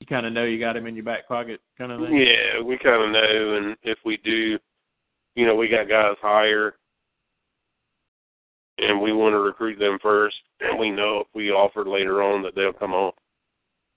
You 0.00 0.06
kind 0.06 0.26
of 0.26 0.32
know 0.32 0.44
you 0.44 0.58
got 0.58 0.76
him 0.76 0.86
in 0.86 0.94
your 0.94 1.04
back 1.04 1.26
pocket, 1.26 1.60
kind 1.78 1.90
of 1.90 2.00
thing. 2.00 2.18
Yeah, 2.18 2.60
we 2.62 2.76
kind 2.78 3.02
of 3.02 3.10
know, 3.10 3.56
and 3.56 3.76
if 3.82 3.98
we 4.04 4.18
do, 4.18 4.58
you 5.34 5.46
know, 5.46 5.54
we 5.54 5.68
got 5.68 5.88
guys 5.88 6.16
higher, 6.20 6.74
and 8.78 9.00
we 9.00 9.12
want 9.12 9.32
to 9.32 9.38
recruit 9.38 9.78
them 9.78 9.98
first, 10.02 10.36
and 10.60 10.78
we 10.78 10.90
know 10.90 11.20
if 11.20 11.26
we 11.34 11.50
offer 11.50 11.84
later 11.84 12.22
on 12.22 12.42
that 12.42 12.54
they'll 12.54 12.74
come 12.74 12.92
on. 12.92 13.12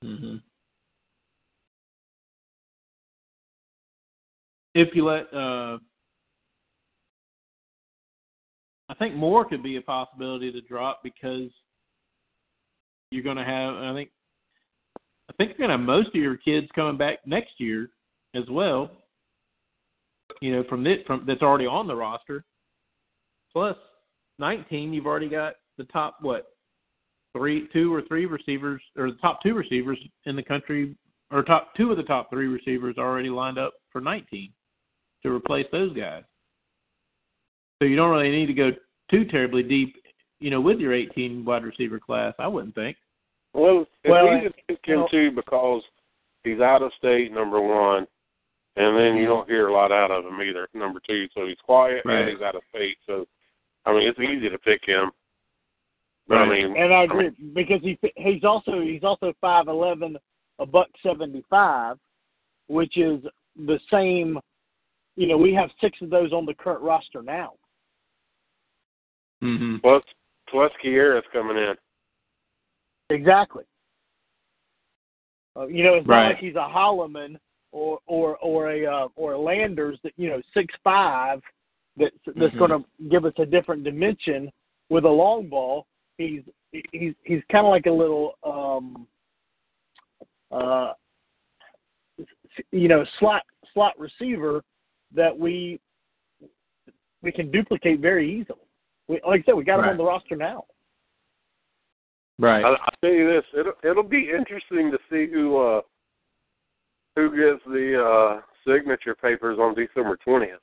hmm 0.01 0.35
If 4.73 4.95
you 4.95 5.03
let, 5.03 5.33
uh, 5.33 5.79
think 8.99 9.15
more 9.15 9.45
could 9.45 9.63
be 9.63 9.77
a 9.77 9.81
possibility 9.81 10.51
to 10.51 10.61
drop 10.61 11.01
because 11.03 11.49
you're 13.11 13.23
going 13.23 13.37
to 13.37 13.43
have. 13.43 13.73
I 13.73 13.93
think, 13.93 14.09
I 15.29 15.33
think 15.33 15.51
you're 15.51 15.67
going 15.67 15.69
to 15.69 15.77
have 15.77 15.85
most 15.85 16.09
of 16.09 16.15
your 16.15 16.37
kids 16.37 16.67
coming 16.75 16.97
back 16.97 17.19
next 17.25 17.53
year 17.57 17.89
as 18.35 18.43
well. 18.49 18.91
You 20.41 20.55
know, 20.55 20.63
from 20.69 20.83
this, 20.83 20.97
from 21.07 21.23
that's 21.25 21.41
already 21.41 21.65
on 21.65 21.87
the 21.87 21.95
roster. 21.95 22.45
Plus, 23.51 23.75
19, 24.37 24.93
you've 24.93 25.07
already 25.07 25.29
got 25.29 25.55
the 25.77 25.85
top 25.85 26.17
what 26.21 26.47
three, 27.35 27.67
two 27.73 27.93
or 27.93 28.01
three 28.03 28.25
receivers, 28.25 28.81
or 28.97 29.11
the 29.11 29.17
top 29.17 29.41
two 29.41 29.53
receivers 29.53 29.97
in 30.25 30.35
the 30.35 30.43
country, 30.43 30.95
or 31.31 31.43
top 31.43 31.75
two 31.75 31.91
of 31.91 31.97
the 31.97 32.03
top 32.03 32.29
three 32.29 32.47
receivers 32.47 32.95
already 32.97 33.29
lined 33.29 33.57
up 33.57 33.73
for 33.91 34.01
19 34.01 34.51
to 35.23 35.31
replace 35.31 35.67
those 35.71 35.95
guys. 35.95 36.23
So 37.81 37.87
you 37.87 37.95
don't 37.95 38.11
really 38.11 38.31
need 38.31 38.47
to 38.47 38.53
go 38.53 38.71
too 39.09 39.25
terribly 39.25 39.63
deep, 39.63 39.95
you 40.39 40.49
know, 40.49 40.61
with 40.61 40.79
your 40.79 40.93
18 40.93 41.43
wide 41.45 41.63
receiver 41.63 41.99
class. 41.99 42.33
I 42.39 42.47
wouldn't 42.47 42.75
think. 42.75 42.97
Well, 43.53 43.81
it's 44.03 44.11
Well, 44.11 44.37
easy 44.37 44.47
to 44.47 44.53
pick 44.67 44.79
him 44.85 45.05
too 45.11 45.31
because 45.31 45.81
he's 46.43 46.59
out 46.59 46.81
of 46.81 46.91
state, 46.97 47.31
number 47.31 47.59
one, 47.61 48.05
and 48.75 48.97
then 48.97 49.15
you 49.15 49.23
mm-hmm. 49.23 49.25
don't 49.25 49.49
hear 49.49 49.67
a 49.67 49.73
lot 49.73 49.91
out 49.91 50.11
of 50.11 50.25
him 50.25 50.39
either, 50.41 50.67
number 50.73 50.99
two. 51.05 51.27
So 51.33 51.47
he's 51.47 51.57
quiet 51.63 52.03
Right. 52.05 52.21
and 52.21 52.29
he's 52.29 52.41
out 52.41 52.55
of 52.55 52.61
state. 52.69 52.97
So, 53.05 53.25
I 53.85 53.93
mean, 53.93 54.07
it's 54.07 54.19
easy 54.19 54.49
to 54.49 54.57
pick 54.59 54.81
him. 54.85 55.11
But 56.27 56.37
I 56.37 56.47
mean, 56.47 56.77
And 56.77 56.93
I 56.93 57.03
agree 57.05 57.31
because 57.55 57.81
he 57.81 57.97
he's 58.15 58.43
also 58.43 58.81
he's 58.81 59.03
also 59.03 59.33
five 59.41 59.67
eleven, 59.67 60.15
a 60.59 60.65
buck 60.65 60.87
seventy 61.01 61.43
five, 61.49 61.97
which 62.67 62.97
is 62.99 63.23
the 63.55 63.79
same. 63.91 64.39
You 65.15 65.27
know, 65.27 65.37
we 65.37 65.55
have 65.55 65.71
six 65.81 65.97
of 66.03 66.11
those 66.11 66.31
on 66.31 66.45
the 66.45 66.53
current 66.53 66.81
roster 66.81 67.23
now. 67.23 67.53
Mm-hmm. 69.43 69.77
plus 69.77 70.03
plus 70.49 70.71
Kiera's 70.83 71.25
coming 71.31 71.57
in. 71.57 71.75
Exactly. 73.09 73.63
Uh, 75.55 75.67
you 75.67 75.83
know, 75.83 75.95
it's 75.95 76.07
Right. 76.07 76.23
not 76.23 76.29
like 76.29 76.37
he's 76.39 76.55
a 76.55 76.59
Holloman 76.59 77.37
or 77.71 77.99
or 78.07 78.37
or 78.37 78.71
a 78.71 78.85
uh, 78.85 79.07
or 79.15 79.33
a 79.33 79.39
Landers 79.39 79.99
that 80.03 80.13
you 80.17 80.29
know 80.29 80.41
six 80.53 80.73
five 80.83 81.41
that's 81.97 82.15
that's 82.25 82.53
Mhm. 82.55 82.57
going 82.57 82.71
to 82.71 83.09
give 83.09 83.25
us 83.25 83.33
a 83.37 83.45
different 83.45 83.83
dimension 83.83 84.51
with 84.89 85.05
a 85.05 85.09
long 85.09 85.47
ball. 85.47 85.85
He's 86.17 86.43
he's 86.91 87.15
he's 87.23 87.43
kind 87.51 87.65
of 87.65 87.71
like 87.71 87.85
a 87.85 87.91
little 87.91 88.35
um 88.43 89.07
uh 90.51 90.93
you 92.71 92.87
know 92.87 93.05
slot 93.19 93.43
slot 93.73 93.97
receiver 93.99 94.63
that 95.13 95.37
we 95.37 95.79
we 97.21 97.31
can 97.31 97.51
duplicate 97.51 97.99
very 97.99 98.31
easily. 98.31 98.59
We, 99.09 99.19
like 99.27 99.41
I 99.41 99.43
said, 99.43 99.55
we 99.55 99.63
got 99.63 99.79
him 99.79 99.89
on 99.89 99.97
the 99.97 100.03
roster 100.03 100.35
now. 100.35 100.65
Right. 102.37 102.63
I, 102.63 102.69
I'll 102.69 102.77
tell 103.01 103.11
you 103.11 103.27
this: 103.27 103.43
it'll 103.59 103.73
it'll 103.83 104.03
be 104.03 104.29
interesting 104.29 104.91
to 104.91 104.97
see 105.09 105.29
who 105.31 105.57
uh 105.57 105.81
who 107.15 107.31
gets 107.31 107.61
the 107.65 108.01
uh 108.01 108.41
signature 108.65 109.15
papers 109.15 109.57
on 109.59 109.75
December 109.75 110.17
twentieth. 110.23 110.59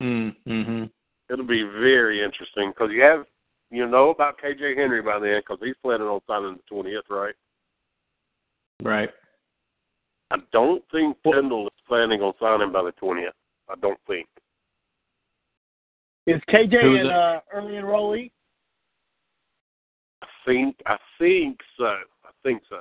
Mm-hmm. 0.00 0.84
It'll 1.30 1.46
be 1.46 1.62
very 1.62 2.22
interesting 2.22 2.70
because 2.70 2.90
you 2.92 3.02
have 3.02 3.24
you 3.70 3.88
know 3.88 4.10
about 4.10 4.38
KJ 4.38 4.76
Henry 4.76 5.02
by 5.02 5.18
then 5.18 5.40
because 5.40 5.58
he's 5.62 5.74
planning 5.82 6.06
on 6.06 6.20
signing 6.28 6.56
the 6.58 6.62
twentieth, 6.74 7.04
right? 7.08 7.34
Right. 8.82 9.10
I 10.30 10.36
don't 10.52 10.82
think 10.92 11.16
Kendall 11.24 11.66
is 11.66 11.72
planning 11.88 12.20
on 12.20 12.34
signing 12.38 12.72
by 12.72 12.82
the 12.82 12.92
twentieth. 12.92 13.34
I 13.68 13.74
don't 13.80 13.98
think. 14.06 14.28
Is 16.30 16.40
KJ 16.48 16.80
Who 16.82 16.94
is 16.94 17.00
an 17.00 17.06
it? 17.06 17.12
uh, 17.12 17.40
early 17.52 17.72
enrollee? 17.72 18.30
I 20.22 20.26
think 20.46 20.76
I 20.86 20.96
think 21.18 21.58
so. 21.76 21.84
I 22.24 22.30
think 22.44 22.62
so. 22.68 22.80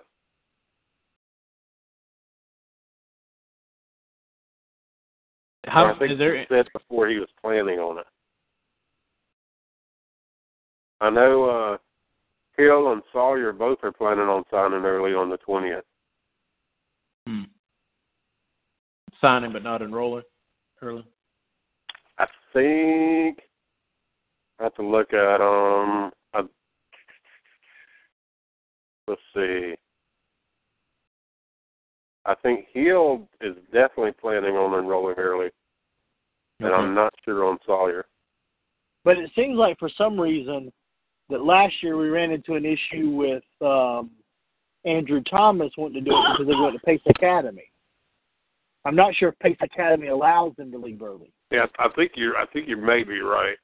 How 5.65 5.93
I 5.93 5.97
think 5.97 6.11
is 6.11 6.17
there? 6.19 6.37
he 6.37 6.45
said 6.47 6.67
before 6.73 7.07
he 7.07 7.17
was 7.17 7.29
planning 7.41 7.79
on 7.79 7.97
it. 7.97 8.05
I 11.01 11.09
know 11.09 11.45
uh 11.45 11.77
Hill 12.55 12.91
and 12.91 13.01
Salyer 13.11 13.53
both 13.53 13.79
are 13.83 13.91
planning 13.91 14.27
on 14.27 14.43
signing 14.51 14.85
early 14.85 15.13
on 15.13 15.29
the 15.29 15.37
twentieth. 15.37 15.85
Hmm. 17.25 17.43
Signing 19.21 19.51
but 19.51 19.63
not 19.63 19.81
enrolling 19.81 20.23
early. 20.81 21.05
Think 22.53 23.39
I 24.59 24.63
have 24.63 24.75
to 24.75 24.83
look 24.83 25.13
at 25.13 25.41
um. 25.41 26.11
I, 26.33 26.41
let's 29.07 29.21
see. 29.33 29.75
I 32.25 32.35
think 32.35 32.65
Hill 32.73 33.27
is 33.41 33.55
definitely 33.71 34.11
planning 34.19 34.55
on 34.55 34.77
enrolling 34.77 35.15
early, 35.17 35.49
and 36.59 36.73
I'm 36.73 36.93
not 36.93 37.13
sure 37.23 37.45
on 37.45 37.57
Salyer. 37.65 38.05
But 39.03 39.17
it 39.17 39.31
seems 39.35 39.57
like 39.57 39.79
for 39.79 39.89
some 39.97 40.19
reason 40.19 40.71
that 41.29 41.43
last 41.43 41.73
year 41.81 41.97
we 41.97 42.09
ran 42.09 42.31
into 42.31 42.55
an 42.55 42.65
issue 42.65 43.09
with 43.09 43.43
um, 43.61 44.11
Andrew 44.85 45.21
Thomas 45.29 45.71
wanting 45.77 46.03
to 46.03 46.09
do 46.09 46.15
it 46.15 46.25
because 46.33 46.47
they 46.47 46.61
went 46.61 46.73
to 46.73 46.85
Pace 46.85 47.01
Academy. 47.09 47.71
I'm 48.85 48.95
not 48.95 49.15
sure 49.15 49.29
if 49.29 49.39
Pace 49.39 49.57
Academy 49.61 50.07
allows 50.07 50.55
them 50.57 50.71
to 50.71 50.77
leave 50.77 51.01
early. 51.01 51.31
Yeah, 51.51 51.65
I 51.79 51.89
think 51.95 52.11
you're. 52.15 52.37
I 52.37 52.45
think 52.47 52.67
you 52.67 52.77
may 52.77 53.03
be 53.03 53.21
right. 53.21 53.57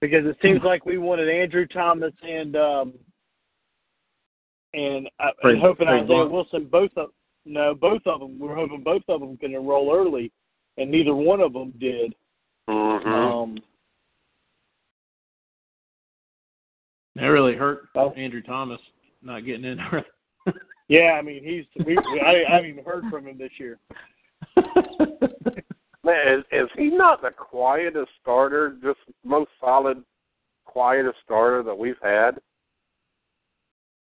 because 0.00 0.26
it 0.26 0.36
seems 0.42 0.62
like 0.62 0.84
we 0.86 0.98
wanted 0.98 1.28
Andrew 1.28 1.66
Thomas 1.66 2.12
and 2.22 2.56
um 2.56 2.92
and, 4.74 5.08
uh, 5.20 5.30
Frank- 5.40 5.54
and 5.54 5.62
hoping 5.62 5.88
Isaiah 5.88 6.04
Blunt. 6.04 6.30
Wilson 6.30 6.68
both 6.70 6.90
of 6.96 7.10
no 7.44 7.74
both 7.74 8.02
of 8.06 8.20
them 8.20 8.38
we're 8.38 8.54
hoping 8.54 8.82
both 8.82 9.02
of 9.08 9.20
them 9.20 9.36
can 9.36 9.54
enroll 9.54 9.94
early 9.94 10.32
and 10.76 10.90
neither 10.90 11.14
one 11.14 11.40
of 11.40 11.52
them 11.52 11.72
did. 11.78 12.14
Mm-hmm. 12.68 13.08
Um, 13.08 13.58
That 17.14 17.26
really 17.26 17.54
hurt 17.54 17.88
Oh. 17.94 18.10
Andrew 18.12 18.42
Thomas 18.42 18.80
not 19.22 19.44
getting 19.46 19.64
in. 19.64 19.78
yeah, 20.88 21.12
I 21.18 21.22
mean 21.22 21.42
he's 21.42 21.64
we, 21.84 21.96
we 21.96 22.20
I, 22.20 22.44
I 22.48 22.54
haven't 22.56 22.70
even 22.70 22.84
heard 22.84 23.04
from 23.10 23.26
him 23.26 23.38
this 23.38 23.52
year. 23.58 23.78
Man, 26.04 26.38
is, 26.38 26.44
is 26.52 26.68
he 26.76 26.88
not 26.88 27.20
the 27.20 27.30
quietest 27.30 28.10
starter? 28.22 28.76
Just 28.82 29.00
most 29.24 29.50
solid, 29.60 30.04
quietest 30.64 31.16
starter 31.24 31.64
that 31.64 31.76
we've 31.76 31.98
had. 32.00 32.38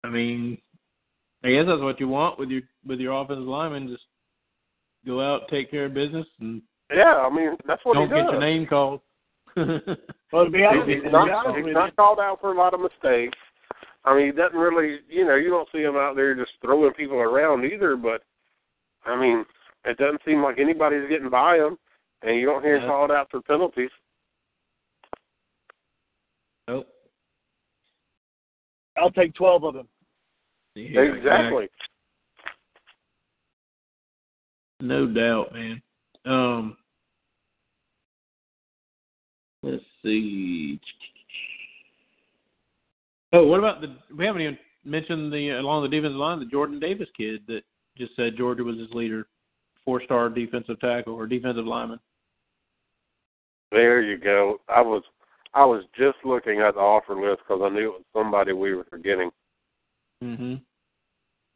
I 0.02 0.08
mean, 0.08 0.56
I 1.44 1.50
guess 1.50 1.66
that's 1.66 1.82
what 1.82 2.00
you 2.00 2.08
want 2.08 2.38
with 2.38 2.48
your 2.48 2.62
with 2.86 2.98
your 2.98 3.20
offensive 3.20 3.44
lineman. 3.44 3.88
Just 3.88 4.04
go 5.06 5.20
out, 5.20 5.42
take 5.50 5.70
care 5.70 5.84
of 5.86 5.94
business, 5.94 6.26
and 6.40 6.62
Yeah, 6.94 7.14
I 7.16 7.28
mean 7.34 7.56
that's 7.66 7.84
what 7.84 7.94
don't 7.94 8.08
he 8.08 8.14
does. 8.14 8.22
get 8.24 8.30
your 8.32 8.40
name 8.40 8.66
called. 8.66 9.00
Well, 9.54 10.44
to 10.46 10.50
be 10.50 10.64
honest, 10.64 10.88
He's 10.88 10.98
to 10.98 11.02
be 11.02 11.10
not, 11.10 11.56
he's 11.56 11.74
not 11.74 11.94
called 11.96 12.20
out 12.20 12.40
for 12.40 12.52
a 12.52 12.56
lot 12.56 12.72
of 12.72 12.80
mistakes. 12.80 13.36
I 14.04 14.16
mean, 14.16 14.26
he 14.26 14.32
doesn't 14.32 14.58
really, 14.58 14.98
you 15.08 15.24
know, 15.24 15.36
you 15.36 15.48
don't 15.50 15.68
see 15.72 15.82
him 15.82 15.96
out 15.96 16.16
there 16.16 16.34
just 16.34 16.50
throwing 16.60 16.92
people 16.94 17.18
around 17.18 17.64
either. 17.64 17.96
But 17.96 18.22
I 19.06 19.18
mean, 19.18 19.44
it 19.84 19.96
doesn't 19.96 20.22
seem 20.24 20.42
like 20.42 20.58
anybody's 20.58 21.08
getting 21.08 21.30
by 21.30 21.56
him, 21.56 21.78
and 22.22 22.38
you 22.38 22.46
don't 22.46 22.62
hear 22.62 22.76
him 22.76 22.88
called 22.88 23.10
out 23.10 23.30
for 23.30 23.40
penalties. 23.42 23.90
nope. 26.68 26.88
I'll 28.96 29.10
take 29.10 29.34
twelve 29.34 29.64
of 29.64 29.74
them. 29.74 29.88
Yeah, 30.74 31.00
exactly. 31.00 31.68
No 34.80 35.06
doubt, 35.06 35.52
man. 35.52 35.82
Um, 36.24 36.76
let's 39.62 39.82
see. 40.02 40.80
Oh, 43.32 43.46
what 43.46 43.58
about 43.58 43.80
the? 43.80 43.96
We 44.16 44.26
haven't 44.26 44.42
even 44.42 44.58
mentioned 44.84 45.32
the 45.32 45.50
along 45.50 45.82
the 45.82 45.88
defensive 45.88 46.16
line, 46.16 46.38
the 46.38 46.46
Jordan 46.46 46.78
Davis 46.78 47.08
kid 47.16 47.42
that 47.46 47.62
just 47.96 48.14
said 48.16 48.36
Georgia 48.36 48.62
was 48.62 48.78
his 48.78 48.90
leader, 48.92 49.26
four-star 49.84 50.28
defensive 50.28 50.80
tackle 50.80 51.14
or 51.14 51.26
defensive 51.26 51.66
lineman. 51.66 52.00
There 53.70 54.02
you 54.02 54.18
go. 54.18 54.60
I 54.68 54.82
was 54.82 55.02
I 55.54 55.64
was 55.64 55.84
just 55.96 56.18
looking 56.24 56.60
at 56.60 56.74
the 56.74 56.80
offer 56.80 57.14
list 57.14 57.42
because 57.46 57.62
I 57.64 57.68
knew 57.68 57.88
it 57.88 57.92
was 57.92 58.02
somebody 58.14 58.52
we 58.52 58.74
were 58.74 58.86
forgetting. 58.88 59.30
Mm-hmm. 60.22 60.54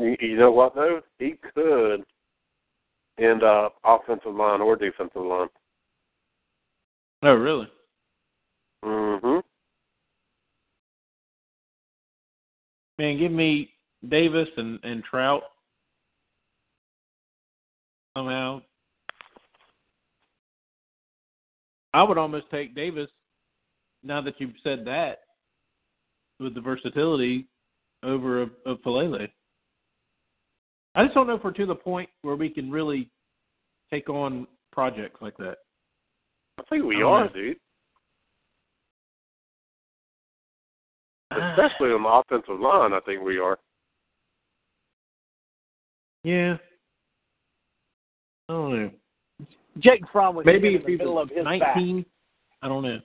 You, 0.03 0.17
you 0.21 0.37
know 0.37 0.51
what 0.51 0.75
though? 0.75 1.01
He 1.19 1.35
could 1.55 2.05
end 3.19 3.43
up 3.43 3.77
offensive 3.85 4.35
line 4.35 4.61
or 4.61 4.77
defensive 4.77 5.23
line. 5.23 5.49
Oh, 7.23 7.35
really? 7.35 7.69
Mm 8.85 9.21
Mhm. 9.21 9.36
Man, 12.99 13.19
give 13.19 13.33
me 13.33 13.71
Davis 14.09 14.49
and 14.57 14.79
and 14.83 15.05
Trout 15.05 15.43
somehow. 18.17 18.63
I 21.93 22.03
would 22.03 22.19
almost 22.19 22.51
take 22.51 22.75
Davis 22.75 23.09
now 24.03 24.21
that 24.21 24.35
you've 24.39 24.51
said 24.63 24.85
that 24.87 25.21
with 26.39 26.55
the 26.55 26.61
versatility 26.61 27.47
over 28.03 28.43
of, 28.43 28.51
of 28.67 28.79
Faalele. 28.83 29.29
I 30.95 31.05
just 31.05 31.15
don't 31.15 31.27
know 31.27 31.35
if 31.35 31.45
we're 31.45 31.53
to 31.53 31.67
the 31.67 31.75
point 31.75 32.09
where 32.23 32.37
we 32.37 32.49
can 32.49 32.71
really 32.71 33.11
take 33.91 34.09
on 34.09 34.47
projects 34.73 35.21
like 35.21 35.37
that. 35.39 35.57
I 36.59 36.63
think 36.71 36.85
we 36.85 36.97
I 36.97 37.03
are, 37.03 37.25
know. 37.25 37.33
dude. 37.33 37.57
Uh, 41.31 41.53
Especially 41.53 41.91
on 41.93 42.03
the 42.03 42.09
offensive 42.09 42.61
line, 42.61 42.93
I 42.93 43.01
think 43.01 43.23
we 43.23 43.39
are. 43.39 43.59
Yeah. 46.25 46.57
I 48.49 48.53
don't 48.53 48.71
know. 48.83 48.91
Jake 49.79 50.03
Fromm 50.13 50.37
was 50.37 50.47
Maybe 50.47 50.69
in 50.75 50.83
the 50.83 50.89
he's 50.89 50.99
middle 50.99 51.19
of 51.19 51.29
his 51.31 51.45
back. 51.45 51.77
I 52.63 52.69
don't 52.69 52.83
know. 52.83 53.01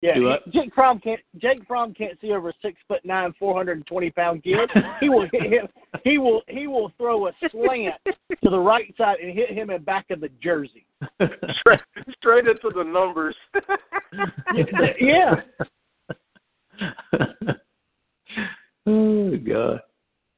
Yeah, 0.00 0.14
he- 0.16 0.50
Jake 0.50 0.74
Fromm 0.74 0.98
can't. 0.98 1.20
Jake 1.38 1.64
Fromm 1.68 1.94
can't 1.94 2.20
see 2.20 2.32
over 2.32 2.52
six 2.60 2.76
foot 2.88 3.04
nine, 3.04 3.32
four 3.38 3.54
hundred 3.56 3.76
and 3.76 3.86
twenty 3.86 4.10
pound 4.10 4.42
kid. 4.42 4.68
he 5.00 5.08
will 5.08 5.28
hit 5.32 5.42
him. 5.42 5.68
He 6.04 6.18
will. 6.18 6.42
He 6.48 6.66
will 6.66 6.90
throw 6.98 7.28
a 7.28 7.32
slant 7.52 7.94
to 8.06 8.50
the 8.50 8.58
right 8.58 8.92
side 8.98 9.18
and 9.22 9.32
hit 9.32 9.50
him 9.50 9.70
in 9.70 9.84
back 9.84 10.06
of 10.10 10.20
the 10.20 10.30
jersey. 10.42 10.84
straight, 11.60 11.80
straight 12.18 12.46
into 12.48 12.70
the 12.74 12.82
numbers. 12.82 13.36
yeah. 15.00 15.36
oh 18.86 19.36
God. 19.36 19.80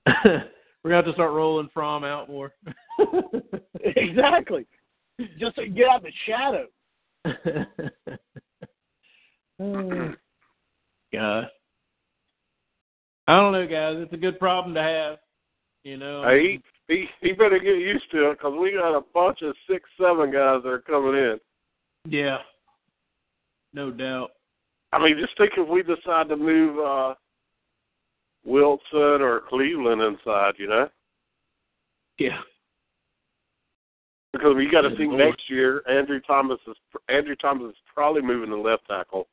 We're 0.85 0.91
gonna 0.91 0.97
have 0.97 1.05
to 1.07 1.13
start 1.15 1.33
rolling 1.33 1.71
from 1.73 2.05
out 2.05 2.29
more. 2.29 2.53
Exactly. 3.97 4.67
Just 5.39 5.57
to 5.57 5.67
get 5.69 5.89
out 5.89 6.03
the 6.03 6.11
shadow. 6.27 6.67
oh, 9.61 10.15
God. 11.13 11.49
I 13.27 13.37
don't 13.37 13.53
know, 13.53 13.67
guys. 13.67 13.97
It's 13.99 14.13
a 14.13 14.17
good 14.17 14.39
problem 14.39 14.75
to 14.75 14.83
have. 14.83 15.19
You 15.85 15.99
know. 15.99 16.25
hey, 16.27 16.61
he 16.89 17.07
he 17.21 17.33
better 17.33 17.59
get 17.59 17.77
used 17.77 18.11
to 18.13 18.31
it 18.31 18.39
because 18.39 18.55
we 18.59 18.73
got 18.73 18.97
a 18.97 19.03
bunch 19.13 19.43
of 19.43 19.55
six, 19.69 19.85
seven 20.01 20.33
guys 20.33 20.63
that 20.63 20.69
are 20.71 20.81
coming 20.81 21.15
in. 21.15 21.39
Yeah. 22.07 22.39
No 23.75 23.91
doubt. 23.91 24.31
I 24.95 25.03
mean, 25.03 25.19
just 25.19 25.37
think 25.37 25.53
if 25.57 25.69
we 25.69 25.83
decide 25.83 26.29
to 26.29 26.37
move 26.37 26.79
uh 26.79 27.15
Wilson 28.45 29.23
or 29.23 29.43
Cleveland 29.49 30.03
inside, 30.03 30.55
you 30.59 30.69
know, 30.69 30.89
Yeah. 32.19 32.41
because 34.33 34.55
you 34.59 34.71
got 34.71 34.83
to 34.83 34.95
think 34.97 35.13
next 35.15 35.49
year 35.49 35.83
Andrew 35.89 36.21
Thomas 36.21 36.61
is 36.67 36.77
Andrew 37.09 37.37
Thomas 37.37 37.71
is 37.71 37.79
probably 37.93 38.23
moving 38.23 38.51
to 38.51 38.61
left 38.61 38.87
tackle. 38.87 39.27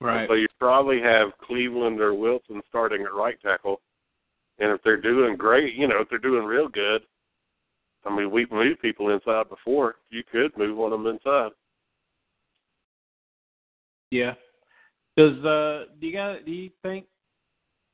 Right. 0.00 0.28
So 0.28 0.34
you 0.34 0.46
probably 0.58 1.00
have 1.00 1.36
Cleveland 1.38 2.00
or 2.00 2.14
Wilson 2.14 2.62
starting 2.68 3.02
at 3.02 3.14
right 3.14 3.40
tackle. 3.42 3.80
And 4.58 4.70
if 4.70 4.82
they're 4.82 5.00
doing 5.00 5.36
great, 5.36 5.74
you 5.74 5.86
know, 5.88 6.00
if 6.00 6.08
they're 6.08 6.18
doing 6.18 6.44
real 6.44 6.68
good, 6.68 7.02
I 8.04 8.14
mean, 8.14 8.30
we've 8.30 8.50
moved 8.52 8.80
people 8.80 9.10
inside 9.10 9.48
before. 9.48 9.96
You 10.10 10.22
could 10.30 10.56
move 10.56 10.76
one 10.76 10.92
of 10.92 11.02
them 11.02 11.14
inside. 11.14 11.50
Yeah. 14.10 14.34
Does 15.16 15.32
uh 15.44 15.84
do 16.00 16.06
you 16.06 16.12
guys 16.12 16.40
do 16.44 16.52
you 16.52 16.70
think 16.82 17.06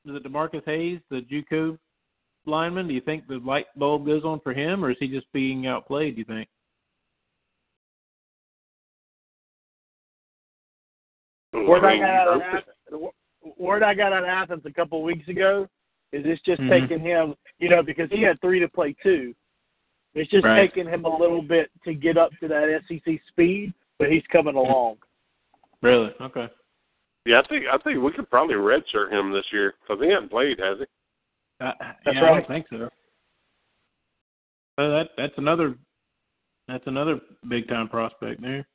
is 0.05 0.17
it 0.17 0.23
D'Marcus 0.25 0.63
Hayes, 0.67 0.99
the 1.11 1.21
JUCO 1.21 1.79
lineman? 2.47 2.89
Do 2.89 2.95
you 2.95 3.01
think 3.01 3.29
the 3.29 3.39
light 3.39 3.67
bulb 3.77 4.05
goes 4.05 4.25
on 4.25 4.41
for 4.41 4.53
him, 4.53 4.85
or 4.85 4.91
is 4.91 4.97
he 4.99 5.07
just 5.07 5.31
being 5.33 5.67
outplayed? 5.69 6.17
Do 6.17 6.21
you 6.21 6.25
think? 6.25 6.49
Word 11.69 11.85
I 11.85 11.95
I 11.95 11.99
got 11.99 12.11
out 12.11 12.29
of 12.29 12.41
Athens, 12.41 13.13
word 13.59 13.83
I 13.83 13.95
got 13.95 14.13
out 14.13 14.25
of 14.25 14.29
Athens 14.29 14.63
a 14.65 14.73
couple 14.73 14.99
of 14.99 15.05
weeks 15.05 15.29
ago 15.29 15.69
is 16.13 16.25
it's 16.27 16.43
just 16.43 16.61
Mhm. 16.63 16.69
taking 16.69 17.01
him, 17.01 17.35
you 17.59 17.69
know, 17.69 17.83
because 17.83 18.11
he 18.11 18.23
had 18.23 18.41
three 18.41 18.59
to 18.61 18.69
play 18.69 18.95
two. 19.03 19.35
It's 20.15 20.31
just 20.31 20.45
Right. 20.45 20.57
taking 20.57 20.87
him 20.87 21.05
a 21.05 21.17
little 21.17 21.41
bit 21.41 21.71
to 21.85 21.95
get 21.95 22.19
up 22.19 22.37
to 22.41 22.49
that 22.49 22.69
SEC 22.69 23.19
speed, 23.29 23.73
but 23.99 24.11
he's 24.11 24.27
coming 24.27 24.57
along. 24.57 24.99
Really? 25.81 26.13
Okay. 26.21 26.51
Yeah, 27.25 27.41
I 27.41 27.49
think 27.49 27.65
I 27.73 27.79
think 27.79 28.03
we 28.03 28.13
could 28.13 28.29
probably 28.31 28.57
redshirt 28.57 29.13
him 29.13 29.33
this 29.33 29.45
year 29.53 29.75
because 29.81 30.03
he 30.03 30.11
hasn't 30.11 30.31
played, 30.31 30.59
has 30.59 30.79
he? 30.79 30.85
Uh, 31.65 31.73
That's 32.05 32.17
yeah, 32.17 32.25
I 32.25 32.29
don't 32.29 32.49
think 32.49 32.67
so. 32.69 32.89
Uh, 34.79 34.89
that 34.89 35.09
that's 35.17 35.35
another 35.37 35.77
that's 36.67 36.87
another 36.87 37.21
big 37.49 37.69
time 37.69 37.89
prospect 37.89 38.41
there. 38.41 38.67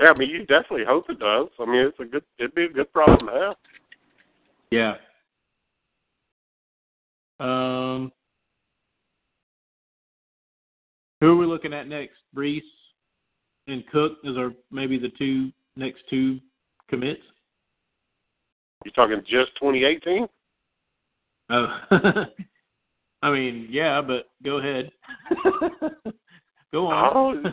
Yeah, 0.00 0.10
I 0.14 0.18
mean, 0.18 0.30
you 0.30 0.40
definitely 0.40 0.84
hope 0.86 1.08
it 1.08 1.18
does. 1.18 1.48
I 1.60 1.66
mean, 1.66 1.86
it's 1.86 2.00
a 2.00 2.04
good, 2.04 2.24
it'd 2.38 2.54
be 2.54 2.64
a 2.64 2.68
good 2.68 2.92
problem 2.92 3.28
to 3.28 3.32
have. 3.32 3.56
Yeah. 4.70 4.94
Um, 7.38 8.10
who 11.20 11.32
are 11.32 11.36
we 11.36 11.46
looking 11.46 11.72
at 11.72 11.86
next? 11.86 12.16
Brees 12.34 12.62
and 13.66 13.86
Cook 13.92 14.18
is 14.24 14.36
our 14.36 14.52
maybe 14.70 14.98
the 14.98 15.12
two 15.18 15.52
next 15.76 16.02
two 16.10 16.40
commits. 16.88 17.22
You 18.84 18.90
talking 18.92 19.20
just 19.20 19.54
2018? 19.60 20.26
Oh, 21.50 21.66
I 23.22 23.30
mean, 23.30 23.68
yeah, 23.70 24.02
but 24.02 24.26
go 24.44 24.58
ahead. 24.58 24.90
go 26.72 26.86
on. 26.86 27.42
Oh, 27.44 27.52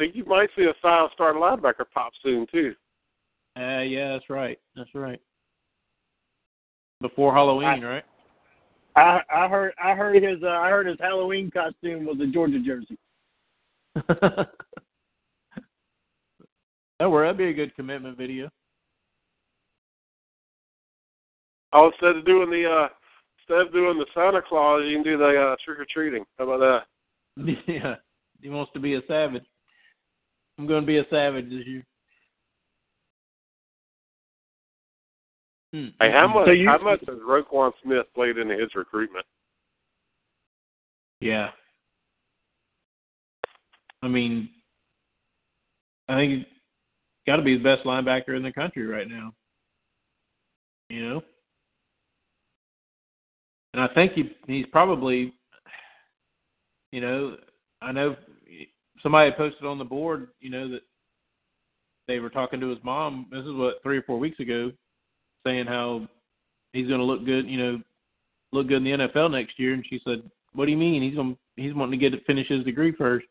think 0.00 0.16
you 0.16 0.24
might 0.24 0.48
see 0.56 0.64
a 0.64 0.74
five 0.80 1.10
star 1.12 1.34
linebacker 1.34 1.84
pop 1.92 2.12
soon 2.22 2.46
too. 2.50 2.74
Uh, 3.56 3.82
yeah, 3.82 4.12
that's 4.12 4.30
right. 4.30 4.58
That's 4.74 4.94
right. 4.94 5.20
Before 7.02 7.34
Halloween, 7.34 7.82
right? 7.82 8.04
I 8.96 9.20
I 9.32 9.48
heard 9.48 9.72
I 9.82 9.94
heard 9.94 10.22
his 10.22 10.42
uh, 10.42 10.48
I 10.48 10.70
heard 10.70 10.86
his 10.86 10.98
Halloween 10.98 11.50
costume 11.50 12.06
was 12.06 12.18
a 12.20 12.26
Georgia 12.26 12.60
jersey. 12.60 12.98
that 17.00 17.10
were 17.10 17.22
that'd 17.22 17.38
be 17.38 17.46
a 17.48 17.52
good 17.52 17.74
commitment 17.74 18.16
video. 18.16 18.48
Oh, 21.72 21.86
instead 21.90 22.16
of 22.16 22.26
doing 22.26 22.50
the 22.50 22.68
uh 22.70 22.88
instead 23.40 23.66
of 23.66 23.72
doing 23.72 23.98
the 23.98 24.06
Santa 24.14 24.42
Claus, 24.46 24.82
you 24.86 24.96
can 24.96 25.02
do 25.02 25.16
the 25.18 25.24
uh, 25.52 25.56
trick 25.64 25.80
or 25.80 25.86
treating. 25.92 26.24
How 26.38 26.48
about 26.48 26.84
that? 27.36 27.54
yeah, 27.66 27.94
he 28.40 28.48
wants 28.50 28.70
to 28.74 28.80
be 28.80 28.94
a 28.94 29.00
savage. 29.08 29.44
I'm 30.58 30.66
going 30.66 30.82
to 30.82 30.86
be 30.86 30.98
a 30.98 31.04
savage 31.10 31.48
this 31.48 31.66
year. 31.66 31.84
Hmm. 35.72 35.86
Hey, 36.00 36.10
how 36.12 36.26
much 36.28 36.46
So 36.46 36.52
you- 36.52 36.68
how 36.68 36.78
much 36.82 37.00
has 37.08 37.18
Roquan 37.18 37.72
Smith 37.82 38.06
played 38.14 38.36
into 38.36 38.58
his 38.58 38.74
recruitment? 38.74 39.24
Yeah. 41.20 41.48
I 44.02 44.08
mean, 44.08 44.48
I 46.08 46.16
think 46.16 46.32
he's 46.32 46.59
got 47.30 47.36
to 47.36 47.42
be 47.42 47.56
the 47.56 47.62
best 47.62 47.84
linebacker 47.84 48.36
in 48.36 48.42
the 48.42 48.52
country 48.52 48.86
right 48.86 49.08
now. 49.08 49.32
You 50.88 51.08
know, 51.08 51.22
and 53.72 53.82
I 53.82 53.86
think 53.94 54.12
he 54.14 54.32
he's 54.48 54.66
probably, 54.72 55.32
you 56.90 57.00
know, 57.00 57.36
I 57.80 57.92
know 57.92 58.16
somebody 59.00 59.30
posted 59.30 59.64
on 59.64 59.78
the 59.78 59.84
board, 59.84 60.28
you 60.40 60.50
know, 60.50 60.68
that 60.70 60.80
they 62.08 62.18
were 62.18 62.30
talking 62.30 62.58
to 62.58 62.68
his 62.68 62.82
mom. 62.82 63.26
This 63.30 63.44
is 63.44 63.54
what 63.54 63.80
three 63.84 63.98
or 63.98 64.02
four 64.02 64.18
weeks 64.18 64.40
ago, 64.40 64.72
saying 65.46 65.66
how 65.66 66.08
he's 66.72 66.88
going 66.88 66.98
to 66.98 67.04
look 67.06 67.24
good, 67.24 67.46
you 67.46 67.58
know, 67.58 67.80
look 68.50 68.66
good 68.66 68.84
in 68.84 68.84
the 68.84 69.06
NFL 69.06 69.30
next 69.30 69.56
year. 69.56 69.74
And 69.74 69.86
she 69.88 70.00
said, 70.04 70.28
"What 70.52 70.64
do 70.64 70.72
you 70.72 70.76
mean? 70.76 71.00
He's 71.00 71.14
going 71.14 71.36
he's 71.54 71.74
wanting 71.74 72.00
to 72.00 72.10
get 72.10 72.26
finish 72.26 72.48
his 72.48 72.64
degree 72.64 72.90
first, 72.90 73.26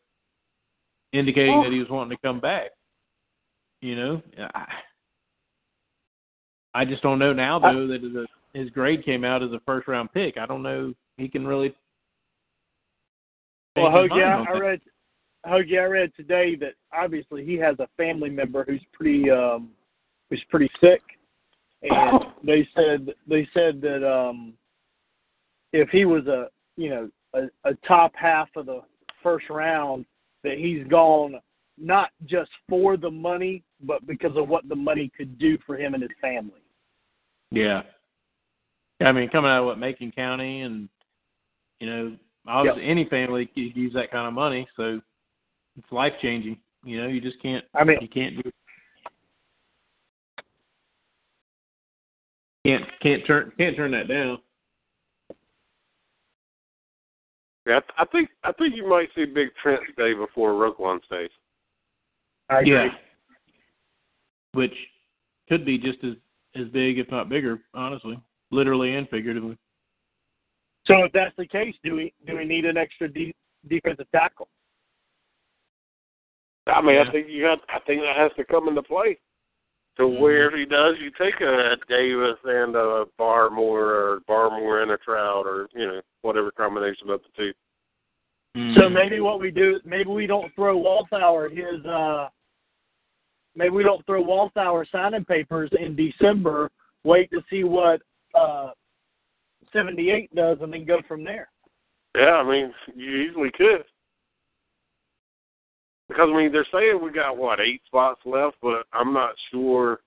indicating 1.12 1.58
Oh. 1.58 1.64
that 1.64 1.72
he 1.72 1.78
was 1.78 1.90
wanting 1.90 2.16
to 2.16 2.26
come 2.26 2.40
back." 2.40 2.70
You 3.80 3.96
know, 3.96 4.22
I, 4.54 4.66
I 6.74 6.84
just 6.84 7.02
don't 7.02 7.18
know 7.18 7.32
now 7.32 7.58
though 7.58 7.86
that 7.86 8.02
his, 8.02 8.12
his 8.52 8.70
grade 8.70 9.04
came 9.04 9.24
out 9.24 9.42
as 9.42 9.52
a 9.52 9.60
first 9.64 9.88
round 9.88 10.12
pick. 10.12 10.36
I 10.36 10.46
don't 10.46 10.62
know 10.62 10.94
he 11.16 11.28
can 11.28 11.46
really. 11.46 11.74
Well, 13.76 14.06
yeah, 14.08 14.36
mind 14.36 14.48
I 14.48 14.58
read 14.58 14.80
Hoagie, 15.46 15.80
I 15.80 15.84
read 15.84 16.12
today 16.16 16.56
that 16.56 16.74
obviously 16.92 17.44
he 17.44 17.54
has 17.54 17.76
a 17.78 17.88
family 17.96 18.30
member 18.30 18.64
who's 18.64 18.82
pretty 18.92 19.30
um 19.30 19.70
who's 20.28 20.44
pretty 20.50 20.70
sick, 20.80 21.02
and 21.82 22.24
they 22.44 22.68
said 22.74 23.14
they 23.28 23.48
said 23.54 23.80
that 23.80 24.06
um 24.06 24.54
if 25.72 25.88
he 25.90 26.04
was 26.04 26.26
a 26.26 26.48
you 26.76 26.90
know 26.90 27.10
a, 27.34 27.70
a 27.70 27.74
top 27.86 28.12
half 28.14 28.48
of 28.56 28.66
the 28.66 28.80
first 29.22 29.48
round, 29.48 30.04
that 30.44 30.58
he's 30.58 30.86
gone 30.88 31.36
not 31.80 32.10
just 32.26 32.50
for 32.68 32.96
the 32.96 33.10
money, 33.10 33.62
but 33.82 34.06
because 34.06 34.36
of 34.36 34.48
what 34.48 34.68
the 34.68 34.76
money 34.76 35.10
could 35.16 35.38
do 35.38 35.58
for 35.66 35.76
him 35.76 35.94
and 35.94 36.02
his 36.02 36.12
family. 36.20 36.60
Yeah. 37.50 37.82
I 39.00 39.12
mean, 39.12 39.30
coming 39.30 39.50
out 39.50 39.60
of 39.60 39.66
what 39.66 39.78
Macon 39.78 40.12
County, 40.12 40.60
and 40.60 40.88
you 41.80 41.86
know, 41.88 42.16
obviously 42.46 42.84
any 42.84 43.06
family 43.06 43.46
could 43.46 43.74
use 43.74 43.94
that 43.94 44.10
kind 44.10 44.28
of 44.28 44.34
money, 44.34 44.68
so 44.76 45.00
it's 45.78 45.90
life 45.90 46.12
changing. 46.20 46.58
You 46.84 47.00
know, 47.00 47.08
you 47.08 47.20
just 47.20 47.40
can't. 47.40 47.64
I 47.74 47.84
mean, 47.84 47.98
you 48.00 48.08
can't 48.08 48.42
do. 48.42 48.50
Can't 52.66 52.84
can't 53.02 53.26
turn 53.26 53.52
can't 53.56 53.74
turn 53.74 53.90
that 53.92 54.08
down. 54.08 54.38
Yeah, 57.66 57.80
I 57.96 58.04
think 58.06 58.28
I 58.44 58.52
think 58.52 58.76
you 58.76 58.86
might 58.86 59.08
see 59.14 59.24
Big 59.24 59.48
Trent 59.62 59.80
stay 59.94 60.12
before 60.12 60.52
Roquan 60.52 61.02
stays. 61.06 61.30
I 62.50 62.60
agree. 62.60 62.72
Yeah. 62.72 62.88
Which 64.52 64.74
could 65.48 65.64
be 65.64 65.78
just 65.78 66.02
as 66.04 66.14
as 66.56 66.66
big, 66.68 66.98
if 66.98 67.08
not 67.10 67.28
bigger, 67.28 67.60
honestly, 67.74 68.20
literally 68.50 68.96
and 68.96 69.08
figuratively. 69.08 69.56
So 70.86 71.04
if 71.04 71.12
that's 71.12 71.36
the 71.36 71.46
case, 71.46 71.74
do 71.84 71.94
we 71.94 72.12
do 72.26 72.36
we 72.36 72.44
need 72.44 72.64
an 72.64 72.76
extra 72.76 73.08
de- 73.08 73.34
defensive 73.68 74.10
tackle? 74.10 74.48
I 76.66 76.80
mean, 76.80 76.96
Yeah. 76.96 77.04
I 77.08 77.12
think 77.12 77.28
you 77.28 77.42
got. 77.42 77.60
I 77.68 77.78
think 77.80 78.02
that 78.02 78.16
has 78.16 78.32
to 78.36 78.44
come 78.44 78.68
into 78.68 78.82
play. 78.82 79.18
To 79.96 80.06
where 80.06 80.48
if 80.48 80.54
he 80.54 80.64
does, 80.64 80.96
you 81.00 81.10
take 81.10 81.40
a 81.40 81.76
Davis 81.88 82.38
and 82.44 82.74
a 82.74 83.06
Barmore, 83.18 83.58
or 83.58 84.20
Barmore 84.28 84.82
and 84.82 84.92
a 84.92 84.98
Trout, 84.98 85.46
or 85.46 85.68
you 85.74 85.86
know 85.86 86.00
whatever 86.22 86.50
combination 86.50 87.10
of 87.10 87.20
the 87.22 87.28
two. 87.36 87.52
So 88.80 88.88
maybe 88.88 89.20
what 89.20 89.40
we 89.40 89.52
do, 89.52 89.78
maybe 89.84 90.10
we 90.10 90.26
don't 90.26 90.52
throw 90.56 90.76
Walthour 90.76 91.50
his, 91.50 91.84
uh, 91.86 92.28
maybe 93.54 93.70
we 93.70 93.82
don't 93.82 94.04
throw 94.06 94.22
Walthour 94.22 94.84
signing 94.90 95.24
papers 95.24 95.70
in 95.78 95.96
December. 95.96 96.70
Wait 97.04 97.30
to 97.30 97.42
see 97.48 97.64
what 97.64 98.00
uh, 98.38 98.70
78 99.72 100.34
does, 100.34 100.58
and 100.60 100.72
then 100.72 100.84
go 100.84 101.00
from 101.08 101.24
there. 101.24 101.48
Yeah, 102.14 102.32
I 102.32 102.48
mean, 102.48 102.72
you 102.94 103.16
easily 103.16 103.50
could. 103.56 103.84
Because 106.08 106.28
I 106.32 106.36
mean, 106.36 106.50
they're 106.50 106.66
saying 106.72 106.98
we 107.02 107.12
got 107.12 107.36
what 107.36 107.60
eight 107.60 107.82
spots 107.86 108.20
left, 108.24 108.56
but 108.60 108.84
I'm 108.92 109.12
not 109.12 109.34
sure 109.52 110.00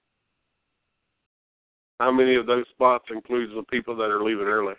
how 2.01 2.11
many 2.11 2.35
of 2.35 2.45
those 2.45 2.65
spots 2.73 3.05
includes 3.09 3.53
the 3.55 3.63
people 3.63 3.95
that 3.95 4.11
are 4.11 4.21
leaving 4.21 4.47
early. 4.47 4.73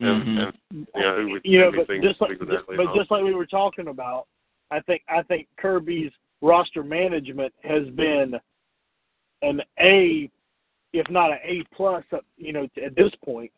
And, 0.00 0.22
Mhm. 0.22 0.54
and 0.74 0.86
you 0.94 1.02
know, 1.02 1.16
who 1.16 1.28
would 1.30 1.42
You 1.44 1.58
know, 1.60 1.70
but 1.72 1.88
just 2.00 2.20
like 2.20 2.38
just, 2.38 2.66
but 2.66 2.94
just 2.94 3.10
like 3.10 3.22
we 3.22 3.34
were 3.34 3.46
talking 3.46 3.88
about, 3.88 4.26
I 4.70 4.80
think 4.80 5.02
I 5.08 5.22
think 5.22 5.46
Kirby's 5.58 6.12
roster 6.42 6.82
management 6.82 7.52
has 7.62 7.88
been 7.90 8.34
an 9.42 9.60
A, 9.80 10.30
if 10.92 11.08
not 11.10 11.32
an 11.32 11.38
A 11.44 11.62
plus, 11.74 12.04
you 12.36 12.52
know, 12.52 12.68
at 12.84 12.94
this 12.96 13.12
point. 13.24 13.52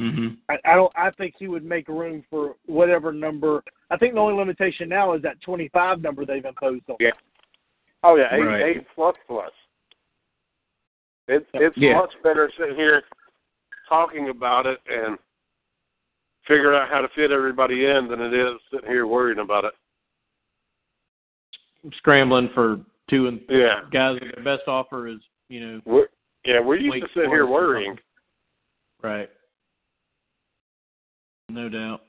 Mhm. 0.00 0.38
I, 0.48 0.58
I 0.64 0.74
don't. 0.74 0.92
I 0.96 1.10
think 1.10 1.34
he 1.38 1.48
would 1.48 1.64
make 1.64 1.86
room 1.88 2.24
for 2.30 2.56
whatever 2.66 3.12
number. 3.12 3.62
I 3.90 3.96
think 3.98 4.14
the 4.14 4.20
only 4.20 4.34
limitation 4.34 4.88
now 4.88 5.12
is 5.12 5.20
that 5.22 5.40
25 5.42 6.00
number 6.00 6.24
they've 6.24 6.44
imposed 6.44 6.88
on. 6.88 6.96
Yeah. 6.98 7.10
Oh 8.02 8.16
yeah, 8.16 8.34
eight, 8.34 8.40
Right. 8.40 8.62
eight 8.76 8.86
plus 8.94 9.14
plus. 9.26 9.52
It's 11.28 11.46
it's 11.54 11.76
Yeah. 11.76 11.98
much 11.98 12.12
better 12.22 12.50
sitting 12.58 12.74
here 12.74 13.02
talking 13.88 14.30
about 14.30 14.66
it 14.66 14.80
and 14.90 15.18
figuring 16.46 16.76
out 16.76 16.88
how 16.88 17.02
to 17.02 17.08
fit 17.10 17.30
everybody 17.30 17.84
in 17.86 18.08
than 18.08 18.20
it 18.20 18.32
is 18.32 18.58
sitting 18.70 18.88
here 18.88 19.06
worrying 19.06 19.38
about 19.40 19.64
it. 19.64 19.74
Scrambling 21.96 22.50
for 22.54 22.80
two 23.10 23.26
and 23.28 23.40
Yeah. 23.48 23.80
guys 23.92 24.18
with 24.20 24.34
the 24.36 24.42
best 24.42 24.62
offer 24.68 25.08
is 25.08 25.18
you 25.48 25.60
know 25.60 25.80
We're, 25.84 26.08
yeah, 26.44 26.60
we're 26.60 26.76
used 26.76 27.02
to 27.02 27.08
sit 27.14 27.28
here 27.28 27.46
worrying. 27.46 27.98
right. 29.02 29.28
No 31.48 31.68
doubt. 31.68 32.02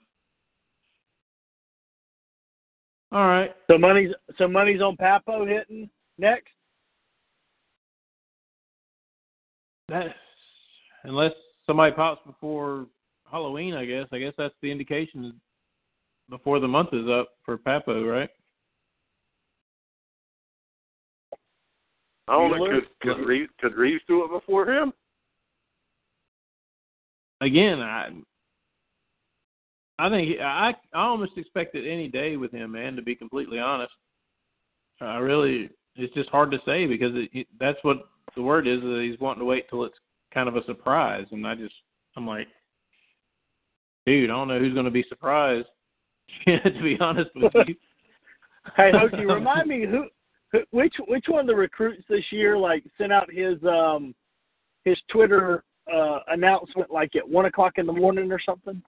All 3.11 3.27
right. 3.27 3.55
So 3.67 3.77
money's 3.77 4.13
so 4.37 4.47
money's 4.47 4.81
on 4.81 4.95
Papo 4.97 5.47
hitting 5.47 5.89
next. 6.17 6.49
That 9.89 10.15
unless 11.03 11.33
somebody 11.67 11.93
pops 11.93 12.25
before 12.25 12.87
Halloween, 13.29 13.73
I 13.73 13.85
guess. 13.85 14.07
I 14.11 14.19
guess 14.19 14.33
that's 14.37 14.55
the 14.61 14.71
indication 14.71 15.39
before 16.29 16.59
the 16.59 16.67
month 16.67 16.89
is 16.93 17.09
up 17.09 17.29
for 17.43 17.57
Papo, 17.57 18.09
right? 18.09 18.29
I 22.27 22.33
don't 22.33 22.51
know, 22.51 22.65
could 22.65 22.87
could 23.01 23.27
Reeves, 23.27 23.51
could 23.59 23.75
Reeves 23.75 24.01
do 24.07 24.23
it 24.23 24.31
before 24.31 24.69
him? 24.69 24.93
Again, 27.41 27.81
I 27.81 28.09
I 29.99 30.09
think 30.09 30.29
he- 30.29 30.39
I 30.39 30.69
I 30.69 30.75
almost 30.93 31.37
expected 31.37 31.85
any 31.85 32.07
day 32.07 32.37
with 32.37 32.51
him, 32.51 32.71
man. 32.71 32.95
To 32.95 33.01
be 33.01 33.15
completely 33.15 33.59
honest, 33.59 33.93
I 35.01 35.17
really 35.17 35.69
it's 35.95 36.13
just 36.13 36.29
hard 36.29 36.51
to 36.51 36.61
say 36.65 36.85
because 36.87 37.13
it, 37.15 37.29
it, 37.33 37.47
that's 37.59 37.77
what 37.83 38.09
the 38.35 38.41
word 38.41 38.67
is 38.67 38.81
that 38.81 39.07
he's 39.07 39.19
wanting 39.19 39.39
to 39.39 39.45
wait 39.45 39.69
till 39.69 39.83
it's 39.83 39.97
kind 40.33 40.47
of 40.47 40.55
a 40.55 40.63
surprise, 40.65 41.27
and 41.31 41.45
I 41.45 41.55
just 41.55 41.75
I'm 42.15 42.25
like, 42.25 42.47
dude, 44.05 44.29
I 44.29 44.33
don't 44.33 44.47
know 44.47 44.59
who's 44.59 44.73
going 44.73 44.85
to 44.85 44.91
be 44.91 45.05
surprised. 45.09 45.67
to 46.47 46.81
be 46.81 46.97
honest 46.99 47.29
with 47.35 47.53
you. 47.67 47.75
Hey, 48.77 48.91
Hokie, 48.93 49.27
remind 49.27 49.67
me 49.67 49.81
who, 49.81 49.87
who, 49.87 50.05
which 50.71 50.93
which 51.07 51.25
one 51.27 51.41
of 51.41 51.47
the 51.47 51.55
recruits 51.55 52.03
this 52.09 52.25
year 52.31 52.57
like 52.57 52.83
sent 52.97 53.11
out 53.11 53.31
his 53.31 53.57
um 53.63 54.13
his 54.85 54.97
Twitter 55.09 55.63
uh 55.93 56.19
announcement 56.27 56.91
like 56.91 57.15
at 57.15 57.27
one 57.27 57.45
o'clock 57.45 57.73
in 57.77 57.85
the 57.85 57.93
morning 57.93 58.31
or 58.31 58.39
something. 58.45 58.81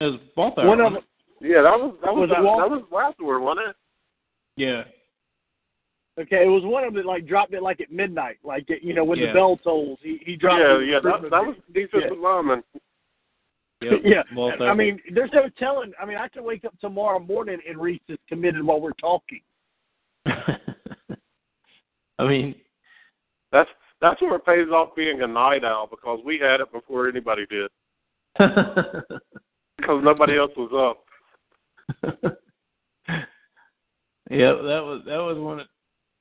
It 0.00 0.04
was 0.06 0.20
Balthazar, 0.34 0.68
One 0.68 0.80
of 0.80 0.92
wasn't 0.92 1.04
them. 1.40 1.50
Yeah, 1.50 1.62
that 1.62 1.78
was 1.78 1.94
that 2.02 2.14
was 2.14 2.28
Was 2.28 2.30
it 2.30 2.42
that, 2.42 2.42
that 2.42 2.70
was 2.70 2.84
last 2.92 3.18
word, 3.20 3.40
wasn't 3.40 3.68
it? 3.68 3.70
it? 3.70 3.76
Yeah. 4.56 4.82
Okay, 6.18 6.44
it 6.44 6.48
was 6.48 6.62
one 6.64 6.82
of 6.84 6.94
them 6.94 7.02
that 7.02 7.08
like 7.08 7.26
dropped 7.26 7.52
it 7.52 7.62
like 7.62 7.80
at 7.80 7.92
midnight, 7.92 8.38
like 8.42 8.70
at, 8.70 8.82
you 8.82 8.94
know 8.94 9.04
when 9.04 9.18
Yeah. 9.18 9.28
the 9.28 9.32
bell 9.34 9.56
tolls. 9.58 9.98
He 10.02 10.18
he 10.24 10.36
dropped. 10.36 10.60
Yeah, 10.60 10.78
his 10.80 10.88
yeah, 10.88 11.00
that, 11.00 11.04
recruitment 11.04 11.30
that 11.30 11.46
was 11.46 11.56
defensive 11.72 12.18
lineman. 12.18 12.62
Yep. 13.90 14.00
yeah, 14.04 14.22
Balthazar. 14.34 14.68
I 14.68 14.74
mean, 14.74 15.00
there's 15.14 15.30
no 15.32 15.48
telling. 15.58 15.92
I 16.00 16.06
mean, 16.06 16.18
I 16.18 16.28
could 16.28 16.44
wake 16.44 16.64
up 16.64 16.74
tomorrow 16.80 17.18
morning 17.18 17.58
and 17.68 17.80
Reese 17.80 18.00
is 18.08 18.18
committed 18.28 18.64
while 18.64 18.80
we're 18.80 18.92
talking. 18.92 19.40
I 22.18 22.26
mean, 22.26 22.54
That's 23.52 23.68
that's 24.00 24.20
where 24.20 24.36
it 24.36 24.46
pays 24.46 24.68
off 24.68 24.96
being 24.96 25.22
a 25.22 25.26
night 25.26 25.64
owl 25.64 25.86
because 25.90 26.20
we 26.24 26.38
had 26.38 26.60
it 26.60 26.72
before 26.72 27.08
anybody 27.08 27.46
did 27.46 27.70
because 28.38 30.02
nobody 30.02 30.36
else 30.38 30.52
was 30.56 30.72
up. 30.74 31.04
yeah, 34.30 34.52
that 34.52 34.82
was 34.82 35.02
that 35.06 35.18
was 35.18 35.38
one 35.38 35.58
that 35.58 35.66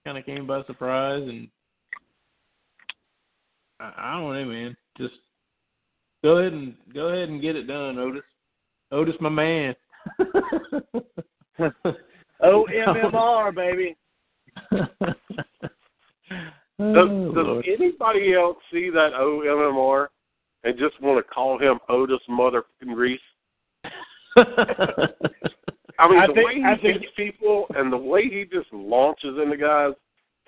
kind 0.06 0.18
of 0.18 0.26
came 0.26 0.46
by 0.46 0.64
surprise, 0.66 1.24
and 1.28 1.48
I, 3.80 3.94
I 3.98 4.20
don't 4.20 4.34
know, 4.34 4.46
man. 4.46 4.78
Just 4.98 5.16
go 6.26 6.38
ahead 6.40 6.54
and 6.54 6.74
go 6.92 7.10
ahead 7.10 7.30
and 7.30 7.40
get 7.42 7.56
it 7.56 7.68
done, 7.68 8.00
Otis. 8.00 8.24
Otis, 8.92 9.16
my 9.22 9.30
man. 9.30 9.76
O 12.42 12.64
M 12.66 12.96
M 13.02 13.16
R, 13.16 13.52
baby. 13.52 13.96
Does, 14.72 14.88
Oh, 16.78 17.32
does 17.34 17.64
anybody 17.80 18.34
else 18.34 18.58
see 18.72 18.90
that 18.90 19.12
OMMR 19.18 20.08
and 20.66 20.78
just 20.78 21.00
want 21.02 21.18
to 21.26 21.34
call 21.34 21.58
him 21.58 21.80
Otis 21.88 22.20
Motherfucking 22.30 22.94
Reese? 22.96 23.20
I 24.36 26.10
mean, 26.10 26.20
I 26.20 26.28
the 26.28 26.34
think- 26.34 26.48
way 26.48 26.56
he 26.56 26.64
I 26.66 26.76
think- 26.82 27.02
hits 27.02 27.14
people 27.16 27.68
and 27.76 27.94
the 27.94 27.98
way 27.98 28.24
he 28.24 28.44
just 28.52 28.68
launches 28.74 29.38
into 29.42 29.56
guys, 29.56 29.94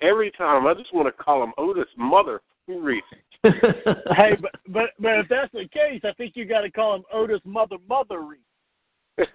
every 0.02 0.30
time 0.32 0.66
I 0.66 0.74
just 0.74 0.92
want 0.92 1.06
to 1.08 1.12
call 1.24 1.42
him 1.42 1.52
Otis 1.56 1.88
Motherfucking 1.98 2.82
Reese. 2.82 3.02
Hey, 3.44 4.36
but 4.40 4.50
but 4.68 4.90
but 4.98 5.18
if 5.20 5.28
that's 5.28 5.52
the 5.52 5.68
case, 5.72 6.00
I 6.04 6.12
think 6.14 6.32
you 6.36 6.44
got 6.44 6.62
to 6.62 6.70
call 6.70 6.96
him 6.96 7.04
Otis 7.12 7.40
Mother 7.44 7.76
Mother 7.88 8.20
Reese. 8.22 8.40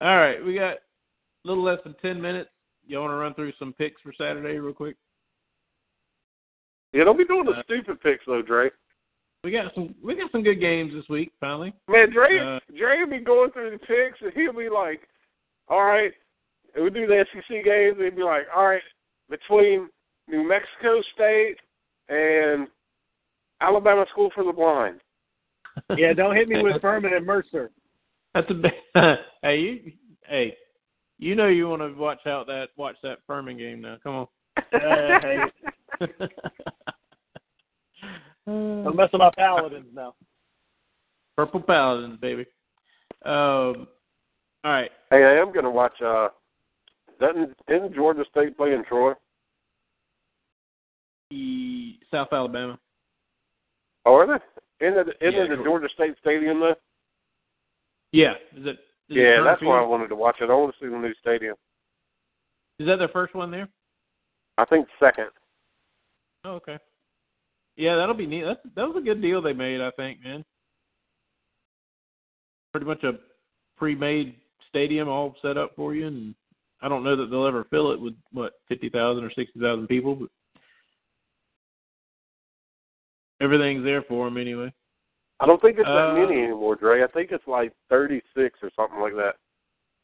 All 0.00 0.16
right, 0.18 0.44
we 0.44 0.54
got 0.54 0.74
a 0.74 0.78
little 1.44 1.62
less 1.64 1.78
than 1.84 1.94
ten 2.02 2.20
minutes. 2.20 2.50
You 2.86 2.98
want 2.98 3.10
to 3.12 3.16
run 3.16 3.34
through 3.34 3.52
some 3.58 3.72
picks 3.72 4.00
for 4.02 4.12
Saturday 4.16 4.58
real 4.58 4.74
quick? 4.74 4.96
yeah, 6.92 7.04
don't 7.04 7.16
be 7.18 7.24
doing 7.24 7.44
the 7.46 7.52
Uh, 7.52 7.62
stupid 7.62 8.00
picks 8.02 8.24
though, 8.26 8.42
Dre. 8.42 8.70
we 9.42 9.50
got 9.50 9.74
some 9.74 9.94
we 10.02 10.14
got 10.14 10.30
some 10.30 10.42
good 10.42 10.60
games 10.60 10.92
this 10.92 11.08
week. 11.08 11.32
Finally, 11.40 11.72
Man, 11.88 12.10
Dre, 12.12 12.38
Uh, 12.38 12.60
Dre 12.76 12.98
will 13.00 13.08
be 13.10 13.18
going 13.20 13.50
through 13.52 13.70
the 13.70 13.78
picks, 13.78 14.20
and 14.20 14.32
he'll 14.34 14.52
be 14.52 14.68
like, 14.68 15.08
"All 15.68 15.84
right," 15.84 16.12
and 16.74 16.84
we 16.84 16.90
do 16.90 17.06
the 17.06 17.24
SEC 17.32 17.64
games, 17.64 17.96
and 17.96 18.06
he'll 18.06 18.16
be 18.16 18.22
like, 18.22 18.46
"All 18.54 18.66
right, 18.66 18.82
between 19.30 19.88
New 20.28 20.46
Mexico 20.46 21.00
State 21.14 21.56
and 22.08 22.68
Alabama 23.60 24.06
School 24.10 24.30
for 24.34 24.44
the 24.44 24.52
Blind." 24.52 25.00
Yeah, 25.96 26.12
don't 26.12 26.36
hit 26.36 26.48
me 26.48 26.62
with 26.62 26.80
Furman 26.80 27.14
and 27.14 27.26
Mercer. 27.26 27.72
that's 28.32 28.48
a 28.48 28.54
big, 28.54 28.72
hey 29.42 29.58
you 29.58 29.92
hey 30.28 30.56
you 31.18 31.34
know 31.34 31.48
you 31.48 31.68
want 31.68 31.82
to 31.82 31.92
watch 31.98 32.24
out 32.28 32.46
that 32.46 32.68
watch 32.76 32.94
that 33.02 33.18
Furman 33.26 33.58
game 33.58 33.80
now. 33.80 33.96
Come 34.00 34.14
on. 34.14 34.26
Uh, 34.56 35.20
hey, 35.98 36.28
I'm 38.46 38.96
messing 38.96 39.20
up 39.20 39.34
Paladins 39.34 39.88
now. 39.92 40.14
Purple 41.36 41.60
Paladins, 41.60 42.20
baby. 42.20 42.46
Um, 43.24 43.88
all 44.62 44.70
right. 44.72 44.90
Hey, 45.10 45.24
I 45.24 45.40
am 45.40 45.52
going 45.52 45.64
to 45.64 45.70
watch. 45.70 46.00
uh 46.00 46.28
Doesn't 47.20 47.54
isn't 47.68 47.94
Georgia 47.94 48.24
State 48.30 48.56
playing 48.56 48.84
Troy? 48.88 49.12
E- 51.30 51.98
South 52.10 52.28
Alabama. 52.32 52.78
Oh, 54.06 54.14
are 54.14 54.26
they? 54.26 54.86
In 54.86 54.94
the 54.94 55.00
in 55.26 55.32
Yeah, 55.32 55.42
the 55.48 55.56
Troy. 55.56 55.64
Georgia 55.64 55.88
State 55.94 56.14
Stadium 56.20 56.60
though? 56.60 56.74
Yeah. 58.12 58.34
Is 58.56 58.66
it? 58.66 58.68
Is 58.68 58.76
Yeah, 59.08 59.36
Turner 59.36 59.44
that's 59.44 59.62
why 59.62 59.80
I 59.80 59.86
wanted 59.86 60.08
to 60.08 60.16
watch 60.16 60.36
it. 60.40 60.50
I 60.50 60.54
want 60.54 60.74
to 60.74 60.84
see 60.84 60.90
the 60.90 60.98
new 60.98 61.14
stadium. 61.20 61.56
Is 62.78 62.86
that 62.86 62.96
their 62.96 63.08
first 63.08 63.34
one 63.34 63.50
there? 63.50 63.68
I 64.58 64.64
think 64.64 64.86
second. 65.00 65.28
Oh, 66.44 66.52
okay. 66.52 66.78
Yeah, 67.76 67.96
that'll 67.96 68.14
be 68.14 68.26
neat. 68.26 68.44
That's, 68.44 68.60
that 68.76 68.86
was 68.86 68.96
a 68.96 69.04
good 69.04 69.20
deal 69.20 69.42
they 69.42 69.52
made, 69.52 69.80
I 69.80 69.90
think, 69.92 70.22
man. 70.22 70.44
Pretty 72.72 72.86
much 72.86 73.02
a 73.02 73.12
pre-made 73.76 74.36
stadium 74.68 75.08
all 75.08 75.34
set 75.42 75.56
up 75.56 75.72
for 75.74 75.94
you, 75.94 76.06
and 76.06 76.34
I 76.84 76.88
don't 76.88 77.02
know 77.02 77.16
that 77.16 77.30
they'll 77.30 77.46
ever 77.46 77.64
fill 77.70 77.92
it 77.92 78.00
with 78.00 78.12
what 78.30 78.52
fifty 78.68 78.90
thousand 78.90 79.24
or 79.24 79.32
sixty 79.32 79.58
thousand 79.58 79.86
people, 79.88 80.14
but 80.14 80.28
everything's 83.40 83.82
there 83.82 84.02
for 84.02 84.26
them 84.26 84.36
anyway. 84.36 84.70
I 85.40 85.46
don't 85.46 85.60
think 85.62 85.78
it's 85.78 85.86
that 85.86 86.10
Uh, 86.10 86.14
many 86.14 86.42
anymore, 86.42 86.76
Dre. 86.76 87.02
I 87.02 87.06
think 87.08 87.32
it's 87.32 87.46
like 87.46 87.72
36 87.90 88.58
or 88.62 88.70
something 88.76 89.00
like 89.00 89.14
that. 89.14 89.34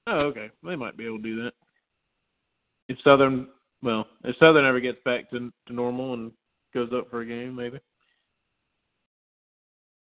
Oh, 0.06 0.20
okay. 0.20 0.50
They 0.64 0.74
might 0.74 0.96
be 0.96 1.04
able 1.06 1.18
to 1.18 1.22
do 1.22 1.42
that. 1.44 1.52
If 2.88 2.98
Southern, 3.04 3.48
well, 3.82 4.06
if 4.24 4.34
Southern 4.38 4.64
ever 4.64 4.80
gets 4.80 4.98
back 5.04 5.30
to 5.30 5.52
to 5.66 5.72
normal 5.72 6.14
and 6.14 6.32
goes 6.72 6.90
up 6.94 7.10
for 7.10 7.20
a 7.20 7.26
game, 7.26 7.54
maybe. 7.54 7.78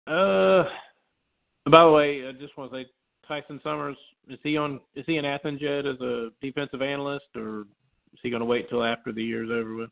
Uh, 0.07 0.65
by 1.71 1.85
the 1.85 1.91
way, 1.91 2.29
I 2.29 2.33
just 2.33 2.57
want 2.57 2.71
to 2.71 2.83
say, 2.83 2.87
Tyson 3.29 3.61
Summers 3.63 3.97
is 4.29 4.39
he 4.43 4.57
on? 4.57 4.81
Is 4.95 5.05
he 5.07 5.17
in 5.17 5.25
Athens 5.25 5.61
yet 5.61 5.87
as 5.87 6.01
a 6.01 6.31
defensive 6.41 6.83
analyst, 6.83 7.27
or 7.35 7.61
is 8.13 8.21
he 8.23 8.31
going 8.31 8.41
to 8.41 8.47
wait 8.47 8.69
till 8.69 8.85
after 8.85 9.13
the 9.13 9.23
year's 9.23 9.51
over 9.51 9.75
with? 9.75 9.91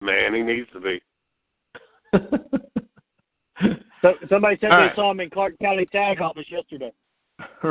Man, 0.00 0.34
he 0.34 0.42
needs 0.42 0.68
to 0.72 0.80
be. 0.80 1.00
So, 4.02 4.14
somebody 4.30 4.56
said 4.60 4.72
All 4.72 4.78
they 4.78 4.84
right. 4.84 4.96
saw 4.96 5.10
him 5.10 5.20
in 5.20 5.30
Clarke 5.30 5.58
County 5.60 5.86
Tag 5.86 6.20
Office 6.20 6.46
yesterday. 6.50 6.92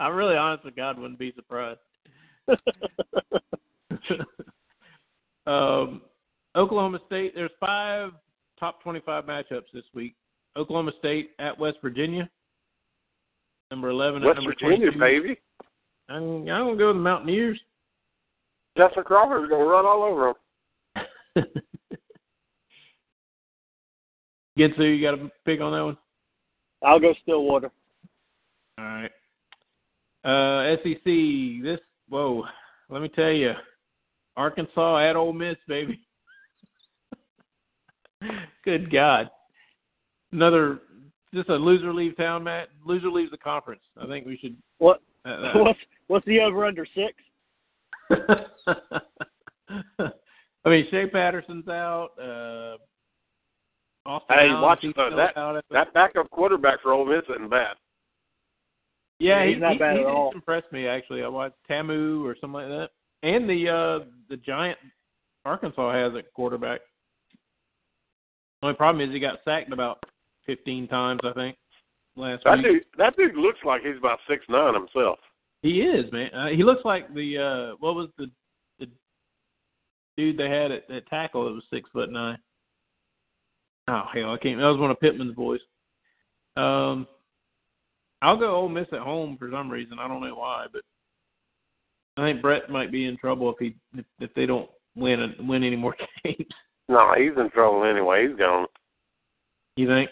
I 0.00 0.08
really, 0.08 0.36
honest 0.36 0.64
to 0.64 0.70
God, 0.72 0.98
wouldn't 0.98 1.18
be 1.18 1.32
surprised. 1.36 1.78
um, 5.46 6.02
Oklahoma 6.56 6.98
State. 7.06 7.34
There's 7.34 7.50
five 7.60 8.10
top 8.58 8.82
25 8.82 9.24
matchups 9.24 9.70
this 9.72 9.84
week. 9.94 10.16
Oklahoma 10.56 10.92
State 10.98 11.30
at 11.38 11.56
West 11.58 11.78
Virginia. 11.80 12.28
Number 13.72 13.88
11 13.88 14.22
at 14.22 14.26
West 14.26 14.36
number 14.36 14.50
Virginia, 14.52 14.92
22. 14.92 14.98
baby. 14.98 15.40
I'm, 16.10 16.40
I'm 16.40 16.44
gonna 16.44 16.76
go 16.76 16.88
with 16.88 16.96
the 16.96 17.00
Mountaineers. 17.00 17.58
Justin 18.76 19.02
Crawford's 19.02 19.48
going 19.48 19.64
to 19.64 19.70
run 19.70 19.86
all 19.86 20.02
over 20.02 20.28
him. 20.28 21.44
Gitsu, 24.58 24.78
you 24.98 25.00
got 25.00 25.14
a 25.14 25.30
pick 25.46 25.62
on 25.62 25.72
that 25.72 25.84
one? 25.84 25.96
I'll 26.84 27.00
go 27.00 27.14
Stillwater. 27.22 27.70
All 28.76 28.84
right. 28.84 29.10
Uh, 30.22 30.76
SEC. 30.82 31.04
This 31.62 31.80
whoa. 32.10 32.44
Let 32.90 33.00
me 33.00 33.08
tell 33.08 33.30
you, 33.30 33.52
Arkansas 34.36 34.98
at 34.98 35.16
Ole 35.16 35.32
Miss, 35.32 35.56
baby. 35.66 35.98
Good 38.66 38.92
God. 38.92 39.30
Another 40.30 40.80
just 41.34 41.48
a 41.48 41.54
loser 41.54 41.92
leave 41.92 42.16
town, 42.16 42.44
Matt. 42.44 42.68
Loser 42.84 43.10
leaves 43.10 43.30
the 43.30 43.38
conference. 43.38 43.82
I 44.00 44.06
think 44.06 44.26
we 44.26 44.36
should. 44.36 44.56
What? 44.78 45.00
Uh, 45.24 45.28
uh, 45.30 45.52
What's 45.62 45.78
what's 46.08 46.26
the 46.26 46.40
over 46.40 46.64
under 46.66 46.86
six? 46.94 47.14
I 50.64 50.68
mean, 50.68 50.86
Shea 50.90 51.06
Patterson's 51.08 51.66
out. 51.68 52.10
Uh, 52.20 52.76
Austin 54.08 54.36
Hey, 54.36 54.48
Allen, 54.48 54.62
watch 54.62 54.78
he's 54.82 54.92
uh, 54.96 55.14
that. 55.16 55.36
out. 55.36 55.56
I. 55.56 55.60
That 55.70 55.94
backup 55.94 56.28
quarterback 56.30 56.82
for 56.82 56.92
Ole 56.92 57.06
Miss 57.06 57.22
isn't 57.34 57.48
bad. 57.50 57.76
Yeah, 59.18 59.44
He's 59.46 59.54
he, 59.54 59.60
not 59.60 59.72
he, 59.74 59.78
bad 59.78 59.92
he 59.94 60.00
at 60.02 60.06
did 60.06 60.12
all. 60.12 60.32
Impressed 60.34 60.72
me 60.72 60.86
actually. 60.88 61.22
I 61.22 61.28
watched 61.28 61.54
Ta'amu 61.70 62.24
or 62.24 62.36
something 62.40 62.54
like 62.54 62.68
that, 62.68 62.88
and 63.22 63.48
the 63.48 63.68
uh 63.68 64.04
the 64.28 64.36
giant 64.38 64.78
Arkansas 65.44 65.92
has 65.92 66.12
a 66.14 66.22
quarterback. 66.34 66.80
The 68.60 68.66
Only 68.68 68.76
problem 68.76 69.06
is 69.08 69.14
he 69.14 69.20
got 69.20 69.38
sacked 69.44 69.72
about 69.72 70.02
fifteen 70.46 70.88
times, 70.88 71.20
I 71.24 71.32
think, 71.32 71.56
last 72.16 72.42
That 72.44 72.58
week. 72.58 72.66
dude, 72.66 72.84
that 72.98 73.16
dude 73.16 73.36
looks 73.36 73.60
like 73.64 73.82
he's 73.82 73.96
about 73.98 74.18
six 74.28 74.44
nine 74.48 74.74
himself. 74.74 75.18
He 75.62 75.80
is 75.82 76.10
man. 76.12 76.30
Uh, 76.34 76.48
he 76.48 76.64
looks 76.64 76.84
like 76.84 77.12
the 77.14 77.38
uh 77.38 77.76
what 77.80 77.94
was 77.94 78.08
the 78.18 78.26
the 78.78 78.86
dude 80.16 80.36
they 80.36 80.48
had 80.50 80.70
at, 80.72 80.90
at 80.90 81.06
tackle 81.08 81.44
that 81.44 81.52
was 81.54 81.64
six 81.72 81.88
foot 81.92 82.10
nine. 82.10 82.38
Oh 83.88 84.02
hell, 84.14 84.32
I 84.32 84.38
can't. 84.38 84.58
That 84.58 84.66
was 84.66 84.78
one 84.80 84.90
of 84.90 85.00
Pittman's 85.00 85.34
boys. 85.34 85.60
Um, 86.56 87.06
I'll 88.20 88.36
go 88.36 88.54
Ole 88.54 88.68
Miss 88.68 88.86
at 88.92 89.00
home 89.00 89.36
for 89.38 89.50
some 89.50 89.70
reason. 89.70 89.98
I 89.98 90.06
don't 90.06 90.20
know 90.20 90.34
why, 90.34 90.66
but 90.72 90.82
I 92.16 92.26
think 92.26 92.42
Bret 92.42 92.70
might 92.70 92.92
be 92.92 93.06
in 93.06 93.16
trouble 93.16 93.50
if 93.50 93.56
he 93.58 93.74
if, 93.98 94.04
if 94.20 94.34
they 94.34 94.46
don't 94.46 94.68
win 94.94 95.20
and 95.20 95.48
win 95.48 95.64
any 95.64 95.76
more 95.76 95.96
games. 96.24 96.46
No, 96.88 97.14
he's 97.16 97.32
in 97.38 97.50
trouble 97.50 97.84
anyway. 97.84 98.28
He's 98.28 98.36
gone. 98.36 98.66
You 99.76 99.86
think? 99.88 100.10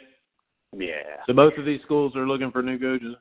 Yeah. 0.76 1.16
So 1.26 1.32
both 1.32 1.55
of 1.59 1.64
these 1.64 1.80
schools 1.82 2.14
are 2.16 2.26
looking 2.26 2.51
for 2.51 2.62
new 2.62 2.78
coaches. 2.78 3.16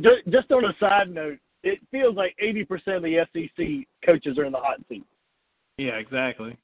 Just, 0.00 0.24
just 0.30 0.50
on 0.52 0.64
a 0.64 0.72
side 0.78 1.10
note, 1.10 1.38
it 1.62 1.80
feels 1.90 2.16
like 2.16 2.34
eighty 2.40 2.64
percent 2.64 2.96
of 2.96 3.02
the 3.02 3.26
SEC 3.32 3.86
coaches 4.04 4.38
are 4.38 4.44
in 4.44 4.52
the 4.52 4.58
hot 4.58 4.78
seat. 4.88 5.04
Yeah, 5.76 5.96
exactly. 5.96 6.56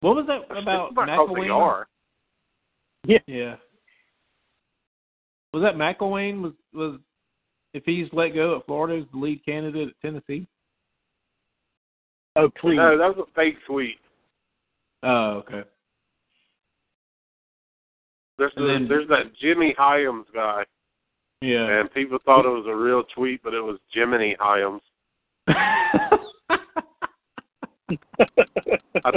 What 0.00 0.16
was 0.16 0.26
that 0.26 0.44
about 0.56 0.88
It's 0.88 0.94
because 0.96 1.28
they 1.34 1.42
McElwain? 1.42 1.54
are. 1.54 1.86
Yeah. 3.04 3.56
Was 5.52 5.62
that 5.62 5.76
McElwain 5.76 6.42
was 6.42 6.52
was 6.72 6.98
if 7.74 7.84
he's 7.84 8.08
let 8.12 8.34
go 8.34 8.58
at 8.58 8.66
Florida 8.66 9.00
is 9.00 9.06
the 9.12 9.18
lead 9.18 9.44
candidate 9.44 9.88
at 9.88 9.94
Tennessee? 10.00 10.46
Oh, 12.36 12.50
please. 12.60 12.76
No, 12.76 12.96
that 12.96 13.16
was 13.16 13.26
a 13.28 13.34
fake 13.34 13.56
tweet. 13.66 13.96
Oh, 15.02 15.42
okay. 15.46 15.62
There's 18.42 18.52
the, 18.56 18.66
then- 18.72 18.88
there's 18.88 19.06
that 19.08 19.32
Jimmy 19.40 19.72
Hyams 19.78 20.26
guy, 20.34 20.64
Yeah. 21.40 21.78
and 21.80 21.92
people 21.94 22.18
thought 22.24 22.44
it 22.44 22.48
was 22.48 22.66
a 22.68 22.74
real 22.74 23.04
tweet, 23.14 23.40
but 23.44 23.54
it 23.54 23.60
was 23.60 23.78
Jiminy 23.94 24.34
Hyams. 24.40 24.82
I 25.48 26.18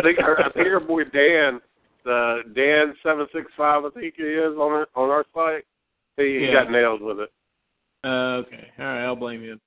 think 0.01 0.19
our, 0.19 0.39
I 0.41 0.49
think 0.51 0.67
our 0.67 0.79
boy 0.79 1.03
Dan, 1.05 1.59
the 2.03 2.41
Dan 2.55 2.93
seven 3.03 3.25
six 3.33 3.47
five, 3.57 3.83
I 3.85 3.89
think 3.91 4.15
he 4.17 4.23
is 4.23 4.55
on 4.57 4.71
our, 4.71 4.87
on 4.95 5.09
our 5.09 5.25
site. 5.33 5.63
He, 6.17 6.45
he 6.45 6.51
got 6.53 6.71
nailed 6.71 7.01
with 7.01 7.19
it. 7.19 7.29
uh, 8.03 8.41
okay. 8.45 8.67
All 8.79 8.85
right, 8.85 9.05
I'll 9.05 9.15
blame 9.15 9.41
him. 9.43 9.59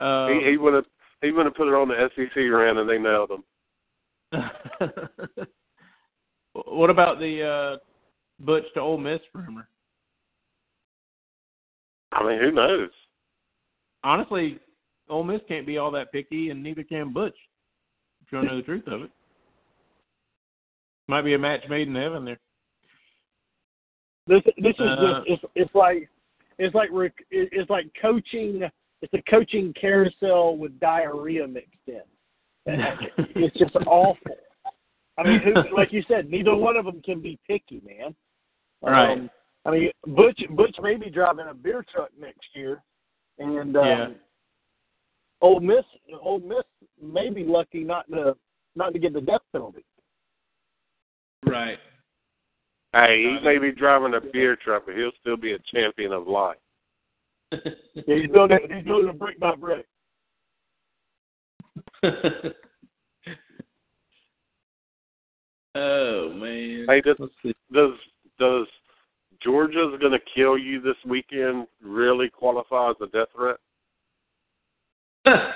Uh, 0.00 0.28
he 0.28 0.50
he 0.52 0.56
would 0.56 0.74
have 0.74 0.86
he 1.22 1.30
would 1.32 1.46
have 1.46 1.54
put 1.54 1.68
it 1.68 1.74
on 1.74 1.88
the 1.88 2.08
SEC 2.16 2.36
ran 2.36 2.78
and 2.78 2.88
they 2.88 2.98
nailed 2.98 3.30
him. 3.30 3.44
what 6.66 6.90
about 6.90 7.18
the 7.18 7.42
uh 7.42 7.76
Butch 8.40 8.64
to 8.74 8.80
Ole 8.80 8.98
Miss 8.98 9.20
rumor? 9.34 9.68
I 12.12 12.26
mean, 12.26 12.40
who 12.40 12.52
knows? 12.52 12.90
Honestly, 14.04 14.58
Ole 15.08 15.24
Miss 15.24 15.40
can't 15.48 15.66
be 15.66 15.78
all 15.78 15.90
that 15.92 16.12
picky, 16.12 16.50
and 16.50 16.62
neither 16.62 16.82
can 16.82 17.12
Butch. 17.12 17.36
If 18.22 18.32
you 18.32 18.38
want 18.38 18.48
to 18.48 18.54
know 18.54 18.60
the 18.60 18.66
truth 18.66 18.86
of 18.86 19.02
it, 19.02 19.10
might 21.08 21.22
be 21.22 21.34
a 21.34 21.38
match 21.38 21.62
made 21.68 21.88
in 21.88 21.94
heaven 21.94 22.24
there. 22.24 22.38
This 24.26 24.42
this 24.58 24.74
is 24.74 24.80
Uh, 24.80 25.20
just 25.24 25.30
it's 25.30 25.44
it's 25.54 25.74
like 25.74 26.08
it's 26.58 26.74
like 26.74 26.90
rec- 26.92 27.24
it's 27.30 27.70
like 27.70 27.86
coaching. 28.00 28.62
It's 29.00 29.14
a 29.14 29.22
coaching 29.30 29.72
carousel 29.80 30.56
with 30.56 30.78
diarrhea 30.80 31.46
mixed 31.46 31.72
in. 31.86 32.02
It's 32.66 33.56
just 33.56 33.74
awful. 33.86 34.36
I 35.16 35.22
mean, 35.22 35.40
who, 35.40 35.74
like 35.74 35.92
you 35.92 36.02
said, 36.06 36.30
neither 36.30 36.54
one 36.54 36.76
of 36.76 36.84
them 36.84 37.00
can 37.02 37.20
be 37.20 37.38
picky, 37.46 37.80
man. 37.86 38.14
Right. 38.82 39.12
Um, 39.12 39.30
I 39.64 39.70
mean, 39.70 39.90
Butch 40.06 40.40
Butch 40.50 40.76
may 40.82 40.96
be 40.96 41.10
driving 41.10 41.46
a 41.50 41.54
beer 41.54 41.84
truck 41.92 42.10
next 42.18 42.46
year, 42.54 42.82
and 43.38 43.76
um, 43.76 43.86
Yeah. 43.86 44.08
Ole 45.40 45.60
Miss 45.60 45.84
Ole 46.20 46.40
Miss 46.40 46.64
may 47.00 47.30
be 47.30 47.44
lucky 47.44 47.84
not 47.84 48.08
to 48.10 48.36
not 48.76 48.92
to 48.92 48.98
get 48.98 49.12
the 49.12 49.20
death 49.20 49.42
penalty. 49.52 49.84
Right. 51.44 51.78
Hey, 52.92 53.22
he 53.22 53.38
may 53.44 53.58
be 53.58 53.70
driving 53.70 54.14
a 54.14 54.20
beer 54.20 54.56
truck, 54.56 54.86
but 54.86 54.96
he'll 54.96 55.12
still 55.20 55.36
be 55.36 55.52
a 55.52 55.58
champion 55.72 56.12
of 56.12 56.26
life. 56.26 56.56
Yeah, 58.06 58.14
he's 58.14 58.30
building 58.30 58.58
he's 58.72 58.84
building 58.84 59.10
a 59.10 59.12
brick 59.12 59.40
by 59.40 59.54
brick. 59.56 59.86
oh 65.74 66.32
man. 66.34 66.86
Hey, 66.88 67.00
does 67.00 67.16
does 67.72 67.94
does 68.38 68.66
Georgia's 69.42 69.98
going 70.00 70.12
to 70.12 70.18
kill 70.34 70.58
you 70.58 70.80
this 70.80 70.96
weekend 71.06 71.66
really 71.82 72.28
qualify 72.28 72.90
as 72.90 72.96
a 73.02 73.06
death 73.06 73.28
threat? 73.34 73.56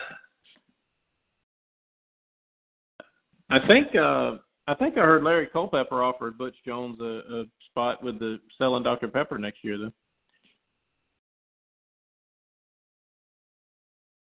I 3.51 3.59
think 3.67 3.95
uh 3.95 4.37
I 4.69 4.75
think 4.75 4.97
I 4.97 5.01
heard 5.01 5.25
Larry 5.25 5.49
Culpepper 5.53 6.03
offered 6.03 6.39
Butch 6.39 6.55
Jones 6.65 6.99
a, 7.01 7.21
a 7.31 7.45
spot 7.69 8.03
with 8.03 8.19
the 8.19 8.39
selling 8.59 8.83
Dr 8.83 9.09
Pepper 9.09 9.39
next 9.39 9.65
year 9.65 9.77
though. 9.77 9.93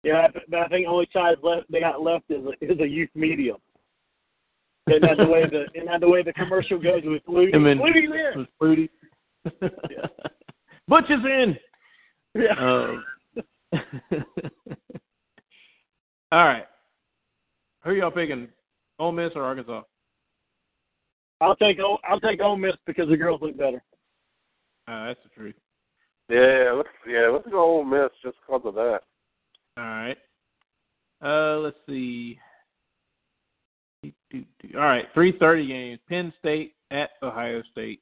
Yeah, 0.03 0.27
but 0.33 0.43
but 0.49 0.59
I 0.59 0.67
think 0.69 0.85
the 0.85 0.91
only 0.91 1.09
size 1.11 1.35
left 1.43 1.69
they 1.71 1.81
got 1.81 2.01
left 2.01 2.25
is 2.29 2.45
a, 2.45 2.65
is 2.65 2.79
a 2.79 2.87
youth 2.87 3.09
medium. 3.15 3.57
And 4.91 5.03
that's 5.03 5.17
the 5.17 5.25
way 5.27 5.45
the 5.45 5.65
and 5.75 5.87
that's 5.87 6.01
the 6.01 6.09
way 6.09 6.23
the 6.23 6.33
commercial 6.33 6.79
goes 6.79 7.01
with 7.03 7.23
Flutie. 7.25 7.53
Him 7.53 7.65
and- 7.67 7.79
Flutie's 7.79 8.11
in. 8.11 8.39
Was 8.39 8.47
Flutie. 8.61 8.89
Butch 10.87 11.09
is 11.09 11.23
in. 11.25 11.57
Yeah. 12.35 12.53
Um, 12.59 13.03
all 16.31 16.45
right. 16.45 16.65
Who 17.83 17.93
y'all 17.93 18.11
picking? 18.11 18.47
Ole 18.99 19.11
Miss 19.11 19.31
or 19.35 19.43
Arkansas? 19.43 19.81
I'll 21.41 21.55
take 21.55 21.79
Ole- 21.79 21.99
I'll 22.07 22.19
take 22.19 22.41
Ole 22.41 22.57
Miss 22.57 22.73
because 22.85 23.07
the 23.09 23.17
girls 23.17 23.41
look 23.41 23.57
better. 23.57 23.81
Uh, 24.87 25.07
that's 25.07 25.19
the 25.23 25.29
truth. 25.35 25.55
Yeah, 26.29 26.73
let's 26.75 26.89
yeah, 27.07 27.27
let's 27.31 27.47
go 27.47 27.59
Ole 27.59 27.83
Miss 27.85 28.09
just 28.23 28.37
because 28.45 28.61
of 28.65 28.75
that. 28.75 28.99
All 29.77 29.83
right. 29.83 30.17
Uh, 31.23 31.59
let's 31.59 31.77
see. 31.87 32.37
All 34.33 34.81
right, 34.81 35.05
three 35.13 35.37
thirty 35.39 35.67
games. 35.67 35.99
Penn 36.07 36.33
State 36.39 36.75
at 36.91 37.11
Ohio 37.23 37.63
State. 37.71 38.01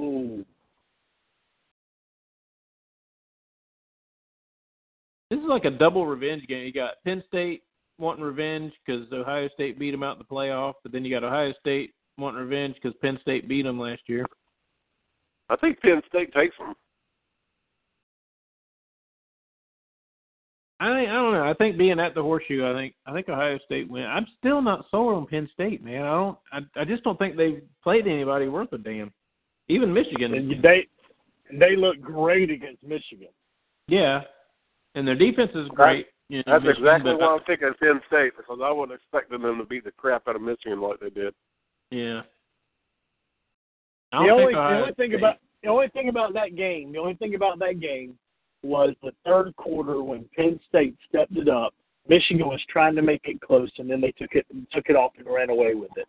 Ooh. 0.00 0.44
This 5.30 5.38
is 5.38 5.46
like 5.48 5.64
a 5.64 5.70
double 5.70 6.06
revenge 6.06 6.46
game. 6.48 6.66
You 6.66 6.72
got 6.72 6.94
Penn 7.04 7.22
State 7.28 7.62
wanting 7.98 8.24
revenge 8.24 8.72
because 8.84 9.06
Ohio 9.12 9.48
State 9.54 9.78
beat 9.78 9.92
them 9.92 10.02
out 10.02 10.16
in 10.16 10.18
the 10.18 10.24
playoff, 10.24 10.74
but 10.82 10.90
then 10.90 11.04
you 11.04 11.10
got 11.10 11.22
Ohio 11.22 11.52
State 11.60 11.94
wanting 12.18 12.40
revenge 12.40 12.74
because 12.74 12.98
Penn 13.00 13.18
State 13.22 13.48
beat 13.48 13.62
them 13.62 13.78
last 13.78 14.02
year. 14.06 14.26
I 15.48 15.56
think 15.56 15.80
Penn 15.80 16.02
State 16.08 16.32
takes 16.32 16.56
them. 16.58 16.74
I 20.82 20.94
think 20.94 21.10
I 21.10 21.12
don't 21.12 21.32
know. 21.34 21.44
I 21.44 21.52
think 21.54 21.76
being 21.76 22.00
at 22.00 22.14
the 22.14 22.22
horseshoe, 22.22 22.66
I 22.66 22.72
think 22.72 22.94
I 23.06 23.12
think 23.12 23.28
Ohio 23.28 23.58
State 23.66 23.90
win. 23.90 24.04
I'm 24.04 24.26
still 24.38 24.62
not 24.62 24.86
sold 24.90 25.14
on 25.14 25.26
Penn 25.26 25.48
State, 25.52 25.84
man. 25.84 26.02
I 26.04 26.10
don't. 26.10 26.38
I, 26.52 26.80
I 26.80 26.84
just 26.86 27.04
don't 27.04 27.18
think 27.18 27.36
they've 27.36 27.60
played 27.82 28.06
anybody 28.06 28.48
worth 28.48 28.72
a 28.72 28.78
damn. 28.78 29.12
Even 29.68 29.92
Michigan. 29.92 30.32
And 30.34 30.62
they 30.62 30.86
they 31.52 31.76
look 31.76 32.00
great 32.00 32.50
against 32.50 32.82
Michigan. 32.82 33.28
Yeah, 33.88 34.22
and 34.94 35.06
their 35.06 35.14
defense 35.16 35.50
is 35.54 35.68
great. 35.68 36.06
You 36.30 36.38
know, 36.38 36.44
That's 36.46 36.64
Michigan, 36.64 36.86
exactly 36.88 37.14
why 37.14 37.26
I'm 37.26 37.40
picking 37.40 37.72
Penn 37.78 38.00
State 38.06 38.32
because 38.36 38.58
I 38.62 38.70
wasn't 38.70 38.94
expecting 39.00 39.42
them 39.42 39.58
to 39.58 39.64
beat 39.64 39.84
the 39.84 39.90
crap 39.92 40.28
out 40.28 40.36
of 40.36 40.42
Michigan 40.42 40.80
like 40.80 41.00
they 41.00 41.10
did. 41.10 41.34
Yeah. 41.90 42.22
I 44.12 44.22
The 44.22 44.26
don't 44.28 44.30
only 44.40 44.44
think 44.46 44.54
the 44.54 44.58
Ohio 44.60 44.80
only 44.82 44.94
thing 44.94 45.10
State- 45.10 45.18
about 45.18 45.36
the 45.62 45.68
only 45.68 45.88
thing 45.88 46.08
about 46.08 46.32
that 46.34 46.56
game, 46.56 46.92
the 46.92 46.98
only 46.98 47.14
thing 47.14 47.34
about 47.34 47.58
that 47.58 47.80
game 47.80 48.16
was 48.62 48.94
the 49.02 49.12
third 49.24 49.54
quarter 49.56 50.02
when 50.02 50.28
Penn 50.36 50.60
State 50.68 50.96
stepped 51.08 51.36
it 51.36 51.48
up. 51.48 51.74
Michigan 52.08 52.46
was 52.46 52.62
trying 52.68 52.94
to 52.96 53.02
make 53.02 53.22
it 53.24 53.40
close, 53.40 53.70
and 53.78 53.88
then 53.90 54.00
they 54.00 54.12
took 54.12 54.34
it 54.34 54.46
took 54.72 54.88
it 54.88 54.96
off 54.96 55.12
and 55.18 55.26
ran 55.26 55.50
away 55.50 55.74
with 55.74 55.90
it. 55.96 56.08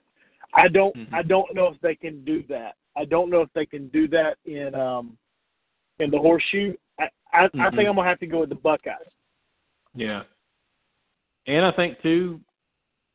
I 0.53 0.67
don't 0.67 0.95
Mhm. 0.95 1.13
I 1.13 1.21
don't 1.21 1.53
know 1.53 1.67
if 1.67 1.79
they 1.81 1.95
can 1.95 2.23
do 2.25 2.43
that. 2.43 2.75
I 2.95 3.05
don't 3.05 3.29
know 3.29 3.41
if 3.41 3.51
they 3.53 3.65
can 3.65 3.87
do 3.89 4.07
that 4.09 4.37
in 4.45 4.73
um 4.75 5.17
in 5.99 6.09
the 6.09 6.17
horseshoe. 6.19 6.75
I 6.99 7.09
I, 7.33 7.45
I 7.45 7.47
Mhm. 7.47 7.75
think 7.75 7.89
I'm 7.89 7.95
gonna 7.95 8.09
have 8.09 8.19
to 8.19 8.27
go 8.27 8.39
with 8.39 8.49
the 8.49 8.55
Buckeyes. 8.55 9.07
Yeah. 9.95 10.23
And 11.47 11.65
I 11.65 11.71
think 11.71 12.01
too, 12.01 12.41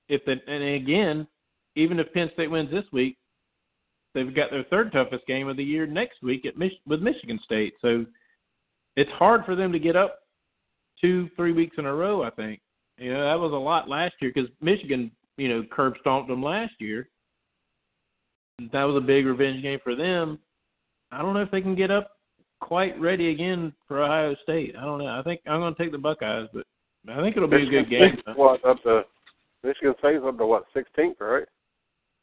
if 0.08 0.24
the 0.24 0.40
and 0.48 0.62
again, 0.62 1.26
even 1.74 1.98
if 1.98 2.12
Penn 2.12 2.30
State 2.32 2.50
wins 2.50 2.70
this 2.70 2.90
week, 2.92 3.18
they've 4.14 4.34
got 4.34 4.50
their 4.50 4.64
third 4.64 4.92
toughest 4.92 5.26
game 5.26 5.48
of 5.48 5.56
the 5.56 5.64
year 5.64 5.86
next 5.86 6.22
week 6.22 6.46
at 6.46 6.56
Mich- 6.56 6.80
with 6.86 7.02
Michigan 7.02 7.38
State. 7.40 7.74
So 7.80 8.06
it's 8.96 9.10
hard 9.12 9.44
for 9.44 9.54
them 9.54 9.72
to 9.72 9.78
get 9.78 9.96
up 9.96 10.20
two, 11.00 11.28
three 11.36 11.52
weeks 11.52 11.76
in 11.78 11.86
a 11.86 11.94
row. 11.94 12.22
I 12.22 12.30
think 12.30 12.60
you 12.98 13.12
know 13.12 13.24
that 13.24 13.38
was 13.38 13.52
a 13.52 13.56
lot 13.56 13.88
last 13.88 14.14
year 14.20 14.32
because 14.34 14.50
Michigan, 14.60 15.10
you 15.36 15.48
know, 15.48 15.64
curb 15.70 15.94
stomped 16.00 16.28
them 16.28 16.42
last 16.42 16.72
year. 16.78 17.08
That 18.72 18.84
was 18.84 18.96
a 18.96 19.06
big 19.06 19.26
revenge 19.26 19.62
game 19.62 19.78
for 19.84 19.94
them. 19.94 20.38
I 21.12 21.20
don't 21.20 21.34
know 21.34 21.42
if 21.42 21.50
they 21.50 21.60
can 21.60 21.74
get 21.74 21.90
up 21.90 22.12
quite 22.60 22.98
ready 22.98 23.30
again 23.30 23.72
for 23.86 24.02
Ohio 24.02 24.34
State. 24.42 24.74
I 24.78 24.84
don't 24.84 24.98
know. 24.98 25.08
I 25.08 25.22
think 25.22 25.40
I'm 25.46 25.60
going 25.60 25.74
to 25.74 25.82
take 25.82 25.92
the 25.92 25.98
Buckeyes, 25.98 26.48
but 26.52 26.64
I 27.08 27.20
think 27.20 27.36
it'll 27.36 27.48
be 27.48 27.66
a 27.66 27.70
good 27.70 27.90
game. 27.90 28.16
State's 28.22 28.38
What 28.38 28.64
up 28.64 28.82
to 28.84 29.02
Michigan 29.62 29.94
State's 29.98 30.24
up 30.24 30.38
to 30.38 30.46
what 30.46 30.64
16th, 30.74 31.20
right? 31.20 31.46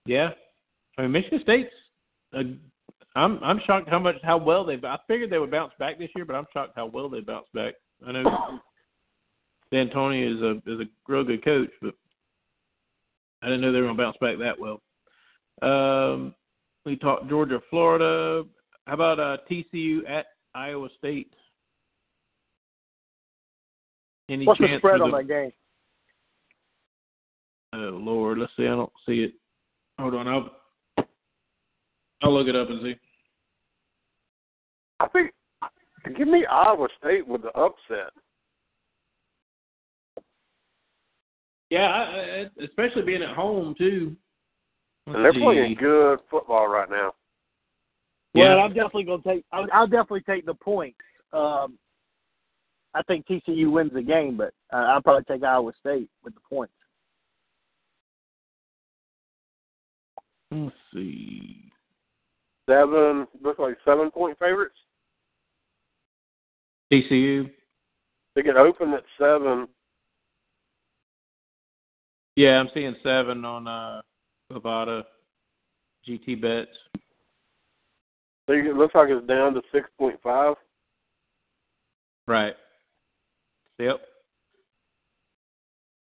Yeah, 0.05 0.29
I 0.97 1.03
mean 1.03 1.11
Michigan 1.11 1.39
State's. 1.43 1.73
A, 2.33 2.41
I'm 3.15 3.43
I'm 3.43 3.59
shocked 3.65 3.89
how 3.89 3.99
much 3.99 4.15
how 4.23 4.37
well 4.37 4.65
they. 4.65 4.79
I 4.83 4.97
figured 5.07 5.29
they 5.29 5.37
would 5.39 5.51
bounce 5.51 5.73
back 5.77 5.99
this 5.99 6.09
year, 6.15 6.25
but 6.25 6.35
I'm 6.35 6.47
shocked 6.51 6.73
how 6.75 6.87
well 6.87 7.09
they 7.09 7.19
bounced 7.19 7.53
back. 7.53 7.75
I 8.07 8.11
know 8.11 8.23
Dantonio 9.73 10.35
is 10.35 10.41
a 10.41 10.71
is 10.71 10.79
a 10.81 10.85
real 11.07 11.23
good 11.23 11.43
coach, 11.43 11.69
but 11.81 11.93
I 13.41 13.47
didn't 13.47 13.61
know 13.61 13.71
they 13.71 13.79
were 13.79 13.87
going 13.87 13.97
to 13.97 14.03
bounce 14.03 14.17
back 14.19 14.37
that 14.39 14.59
well. 14.59 14.81
Um, 15.61 16.33
we 16.85 16.95
talked 16.95 17.29
Georgia, 17.29 17.59
Florida. 17.69 18.43
How 18.87 18.93
about 18.93 19.19
uh, 19.19 19.37
TCU 19.49 20.09
at 20.09 20.25
Iowa 20.55 20.89
State? 20.97 21.33
Any 24.29 24.45
What's 24.45 24.59
the 24.59 24.67
chance 24.67 24.79
spread 24.81 24.97
for 24.97 25.03
on 25.03 25.11
the- 25.11 25.17
that 25.17 25.27
game? 25.27 25.51
Oh 27.75 27.97
Lord, 28.01 28.37
let's 28.37 28.51
see. 28.57 28.63
I 28.63 28.69
don't 28.75 28.91
see 29.05 29.23
it. 29.23 29.33
Hold 29.99 30.15
on, 30.15 30.27
I'll 30.27 30.49
I'll 32.23 32.33
look 32.33 32.47
it 32.47 32.55
up 32.55 32.69
and 32.69 32.81
see. 32.81 32.95
I 35.01 35.07
think 35.09 35.31
give 36.17 36.27
me 36.27 36.45
Iowa 36.45 36.87
State 36.99 37.27
with 37.27 37.41
the 37.41 37.49
upset. 37.49 38.11
Yeah, 41.69 41.87
I, 41.87 42.49
I, 42.61 42.63
especially 42.63 43.01
being 43.01 43.23
at 43.23 43.35
home 43.35 43.75
too. 43.77 44.15
Let's 45.07 45.17
And 45.17 45.25
they're 45.25 45.33
see. 45.33 45.41
playing 45.41 45.75
good 45.75 46.19
football 46.31 46.67
right 46.67 46.89
now. 46.89 47.13
Well, 48.33 48.57
Yeah. 48.57 48.63
I'm 48.63 48.73
definitely 48.73 49.03
gonna 49.03 49.23
take. 49.23 49.43
I'll, 49.51 49.67
I'll 49.73 49.87
definitely 49.87 50.21
take 50.21 50.45
the 50.45 50.53
points. 50.53 50.97
Um, 51.33 51.77
I 52.93 53.01
think 53.03 53.25
TCU 53.27 53.71
wins 53.71 53.91
the 53.93 54.01
game, 54.01 54.37
but 54.37 54.53
uh, 54.71 54.77
I'll 54.77 55.01
probably 55.01 55.23
take 55.25 55.43
Iowa 55.43 55.73
State 55.79 56.09
with 56.23 56.35
the 56.35 56.41
points. 56.47 56.73
Let's 60.51 60.75
see. 60.93 61.62
Seven 62.69 63.27
looks 63.41 63.59
like 63.59 63.77
seven 63.83 64.09
point 64.09 64.37
favorites. 64.39 64.75
TCU. 66.91 67.49
They 68.35 68.41
get 68.41 68.55
open 68.55 68.93
at 68.93 69.03
seven. 69.17 69.67
Yeah, 72.35 72.59
I'm 72.59 72.69
seeing 72.73 72.95
seven 73.03 73.45
on 73.45 73.67
uh 73.67 74.01
Bovada 74.51 75.03
GT 76.07 76.41
bets. 76.41 76.71
So 78.47 78.53
it 78.53 78.75
looks 78.75 78.95
like 78.95 79.09
it's 79.09 79.25
down 79.27 79.53
to 79.53 79.61
six 79.71 79.89
point 79.97 80.19
five. 80.23 80.55
Right. 82.27 82.53
Yep. 83.79 84.01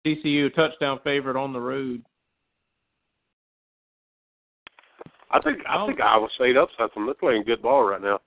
TCU 0.05 0.53
touchdown 0.53 0.99
favorite 1.03 1.37
on 1.37 1.53
the 1.53 1.59
road. 1.59 2.03
I 5.33 5.41
think 5.41 5.59
I 5.67 5.85
think 5.87 5.99
Iowa 5.99 6.27
State 6.35 6.55
upsets 6.55 6.93
them. 6.93 7.05
They're 7.05 7.15
playing 7.15 7.43
good 7.43 7.61
ball 7.61 7.83
right 7.83 8.01
now. 8.01 8.19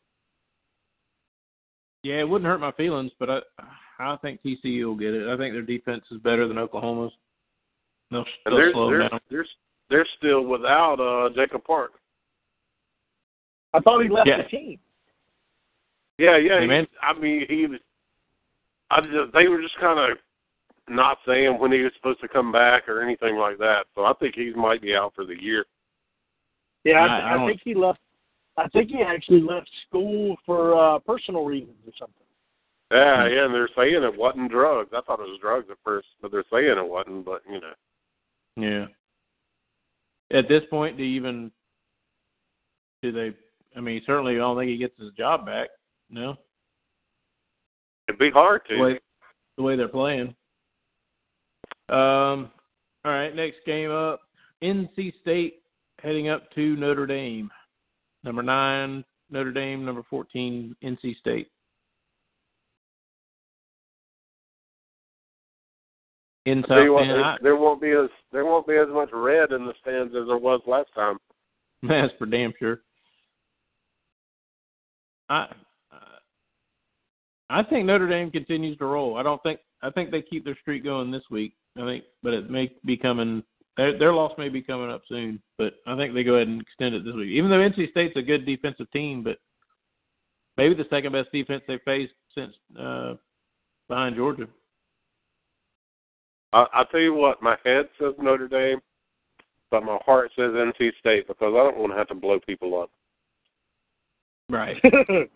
Yeah, 2.02 2.20
it 2.20 2.28
wouldn't 2.28 2.48
hurt 2.48 2.58
my 2.58 2.72
feelings, 2.72 3.12
but 3.18 3.30
I 3.30 3.40
I 3.98 4.16
think 4.16 4.40
TCU 4.42 4.84
will 4.84 4.96
get 4.96 5.14
it. 5.14 5.32
I 5.32 5.36
think 5.36 5.54
their 5.54 5.62
defense 5.62 6.04
is 6.10 6.20
better 6.20 6.48
than 6.48 6.58
Oklahoma's. 6.58 7.12
They'll, 8.10 8.24
they'll 8.44 8.56
they're 8.56 8.72
slow 8.72 8.90
they're, 8.90 9.08
down. 9.08 9.20
they're 9.30 9.46
they're 9.88 10.06
still 10.18 10.42
without 10.42 11.00
uh 11.00 11.32
Jacob 11.34 11.64
Park. 11.64 11.92
I 13.72 13.80
thought 13.80 14.02
he 14.02 14.08
left 14.08 14.26
Yeah. 14.26 14.38
the 14.42 14.48
team. 14.48 14.78
Yeah, 16.18 16.38
yeah. 16.38 16.60
Hey, 16.60 16.66
man. 16.66 16.86
I 17.02 17.18
mean, 17.18 17.46
he 17.48 17.66
was. 17.66 17.78
I 18.90 19.00
just, 19.00 19.32
they 19.34 19.48
were 19.48 19.60
just 19.60 19.78
kind 19.78 19.98
of 19.98 20.18
not 20.88 21.18
saying 21.26 21.58
when 21.58 21.72
he 21.72 21.80
was 21.82 21.92
supposed 21.96 22.20
to 22.20 22.28
come 22.28 22.52
back 22.52 22.88
or 22.88 23.02
anything 23.02 23.36
like 23.36 23.58
that. 23.58 23.86
So 23.94 24.04
I 24.04 24.12
think 24.14 24.34
he 24.34 24.52
might 24.54 24.80
be 24.80 24.94
out 24.94 25.12
for 25.14 25.24
the 25.24 25.40
year. 25.40 25.66
Yeah, 26.86 27.00
I, 27.00 27.06
I- 27.06 27.34
I 27.36 27.42
I, 27.44 27.46
think 27.46 27.60
he 27.64 27.74
left. 27.74 27.98
I 28.56 28.68
think 28.68 28.90
he 28.90 29.02
actually 29.02 29.40
left 29.42 29.68
school 29.88 30.36
for 30.46 30.74
uh 30.78 30.98
personal 31.00 31.44
reasons 31.44 31.76
or 31.86 31.92
something. 31.98 32.14
Yeah, 32.90 33.26
yeah. 33.28 33.44
And 33.44 33.54
they're 33.54 33.68
saying 33.76 34.02
it 34.02 34.16
wasn't 34.18 34.50
drugs. 34.50 34.90
I 34.96 35.00
thought 35.02 35.18
it 35.20 35.28
was 35.28 35.38
drugs 35.40 35.66
at 35.70 35.76
first, 35.84 36.06
but 36.22 36.30
they're 36.30 36.44
saying 36.52 36.78
it 36.78 36.88
wasn't. 36.88 37.24
But 37.24 37.42
you 37.50 37.60
know, 37.60 37.72
Yeah. 38.56 38.86
At 40.36 40.48
this 40.48 40.62
point, 40.70 40.96
do 40.96 41.04
you 41.04 41.16
even 41.16 41.50
do 43.02 43.12
they? 43.12 43.34
I 43.76 43.80
mean, 43.80 44.00
certainly, 44.06 44.34
I 44.36 44.38
don't 44.38 44.56
think 44.56 44.70
he 44.70 44.76
gets 44.78 44.98
his 44.98 45.12
job 45.12 45.44
back. 45.44 45.68
No, 46.08 46.36
it'd 48.08 48.18
be 48.18 48.30
hard 48.30 48.62
to. 48.68 48.76
the 48.76 48.82
way 48.82 49.00
the 49.56 49.62
way 49.62 49.76
they're 49.76 49.88
playing. 49.88 50.34
Um. 51.88 52.50
All 53.04 53.12
right, 53.12 53.34
next 53.36 53.58
game 53.64 53.90
up, 53.92 54.20
NC 54.64 55.12
State 55.20 55.62
heading 56.02 56.28
up 56.28 56.50
to 56.54 56.76
Notre 56.76 57.06
Dame. 57.06 57.50
Number 58.24 58.42
nine, 58.42 59.04
Notre 59.30 59.52
Dame. 59.52 59.84
Number 59.84 60.02
fourteen, 60.08 60.74
NC 60.82 61.16
State. 61.18 61.48
In 66.46 66.62
South 66.68 66.88
what, 66.90 67.00
Bend, 67.00 67.10
there, 67.10 67.24
I- 67.24 67.36
there 67.42 67.56
won't 67.56 67.80
be 67.80 67.90
as 67.90 68.08
there 68.32 68.44
won't 68.44 68.66
be 68.66 68.76
as 68.76 68.88
much 68.88 69.10
red 69.12 69.52
in 69.52 69.66
the 69.66 69.74
stands 69.80 70.14
as 70.14 70.26
there 70.28 70.38
was 70.38 70.60
last 70.66 70.88
time. 70.94 71.18
That's 71.82 72.12
for 72.18 72.26
damn 72.26 72.52
sure. 72.58 72.80
I 75.28 75.48
I 77.48 77.62
think 77.62 77.86
Notre 77.86 78.08
Dame 78.08 78.30
continues 78.30 78.76
to 78.78 78.86
roll. 78.86 79.16
I 79.16 79.22
don't 79.22 79.42
think 79.42 79.60
I 79.82 79.90
think 79.90 80.10
they 80.10 80.22
keep 80.22 80.44
their 80.44 80.58
streak 80.60 80.84
going 80.84 81.10
this 81.10 81.22
week. 81.30 81.54
I 81.76 81.84
think, 81.84 82.04
but 82.22 82.32
it 82.32 82.50
may 82.50 82.72
be 82.84 82.96
coming. 82.96 83.42
Their, 83.76 83.98
their 83.98 84.12
loss 84.12 84.32
may 84.38 84.48
be 84.48 84.62
coming 84.62 84.90
up 84.90 85.02
soon, 85.08 85.40
but 85.58 85.74
I 85.86 85.96
think 85.96 86.14
they 86.14 86.24
go 86.24 86.34
ahead 86.34 86.48
and 86.48 86.60
extend 86.60 86.94
it 86.94 87.04
this 87.04 87.14
week. 87.14 87.30
Even 87.30 87.50
though 87.50 87.56
NC 87.56 87.90
State's 87.90 88.16
a 88.16 88.22
good 88.22 88.46
defensive 88.46 88.90
team, 88.90 89.22
but 89.22 89.38
maybe 90.56 90.74
the 90.74 90.86
second 90.88 91.12
best 91.12 91.30
defense 91.32 91.62
they've 91.68 91.80
faced 91.84 92.14
since 92.34 92.54
uh, 92.78 93.14
behind 93.88 94.16
Georgia. 94.16 94.48
I, 96.52 96.66
I'll 96.72 96.86
tell 96.86 97.00
you 97.00 97.14
what, 97.14 97.42
my 97.42 97.56
head 97.64 97.88
says 98.00 98.14
Notre 98.18 98.48
Dame, 98.48 98.80
but 99.70 99.84
my 99.84 99.98
heart 100.06 100.30
says 100.36 100.52
NC 100.52 100.92
State 100.98 101.28
because 101.28 101.52
I 101.54 101.62
don't 101.62 101.76
want 101.76 101.92
to 101.92 101.98
have 101.98 102.08
to 102.08 102.14
blow 102.14 102.40
people 102.40 102.80
up. 102.80 102.90
Right. 104.48 104.76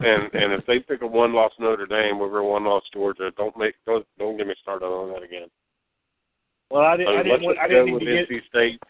And 0.00 0.22
and 0.34 0.52
if 0.52 0.66
they 0.66 0.80
pick 0.80 1.02
a 1.02 1.06
one 1.06 1.32
loss 1.32 1.52
Notre 1.60 1.86
Dame 1.86 2.20
over 2.20 2.38
a 2.38 2.44
one 2.44 2.64
loss 2.64 2.82
Georgia, 2.92 3.30
don't 3.36 3.56
make 3.56 3.74
don't 3.86 4.04
don't 4.18 4.36
get 4.36 4.46
me 4.46 4.54
started 4.60 4.86
on 4.86 5.12
that 5.12 5.22
again. 5.22 5.48
Well, 6.74 6.82
I 6.82 6.94
So 6.94 6.98
didn't. 6.98 7.08
I 7.08 7.14
let's 7.14 7.24
didn't. 7.28 7.42
want- 7.44 7.56
just 7.56 7.64
I 7.64 7.68
go 7.68 7.74
didn't 7.74 7.94
with 7.94 8.02
even 8.02 8.14
get. 8.16 8.28
NC 8.30 8.48
State. 8.48 8.82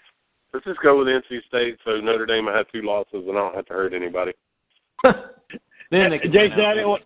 Let's 0.55 0.65
just 0.65 0.81
go 0.81 0.98
with 0.98 1.09
NC 1.09 1.44
State 1.47 1.77
so 1.85 2.01
Notre 2.01 2.24
Dame 2.27 2.48
I 2.48 2.56
have 2.56 2.66
two 2.73 2.81
losses 2.81 3.27
and 3.28 3.31
I 3.32 3.40
don't 3.40 3.55
have 3.55 3.66
to 3.66 3.73
hurt 3.74 3.93
anybody. 3.93 4.32
then 5.05 6.11
they 6.11 6.19
can 6.19 6.32
Jason, 6.32 6.61
out. 6.61 6.66
I 6.66 6.74
didn't 6.74 6.89
want. 6.89 7.02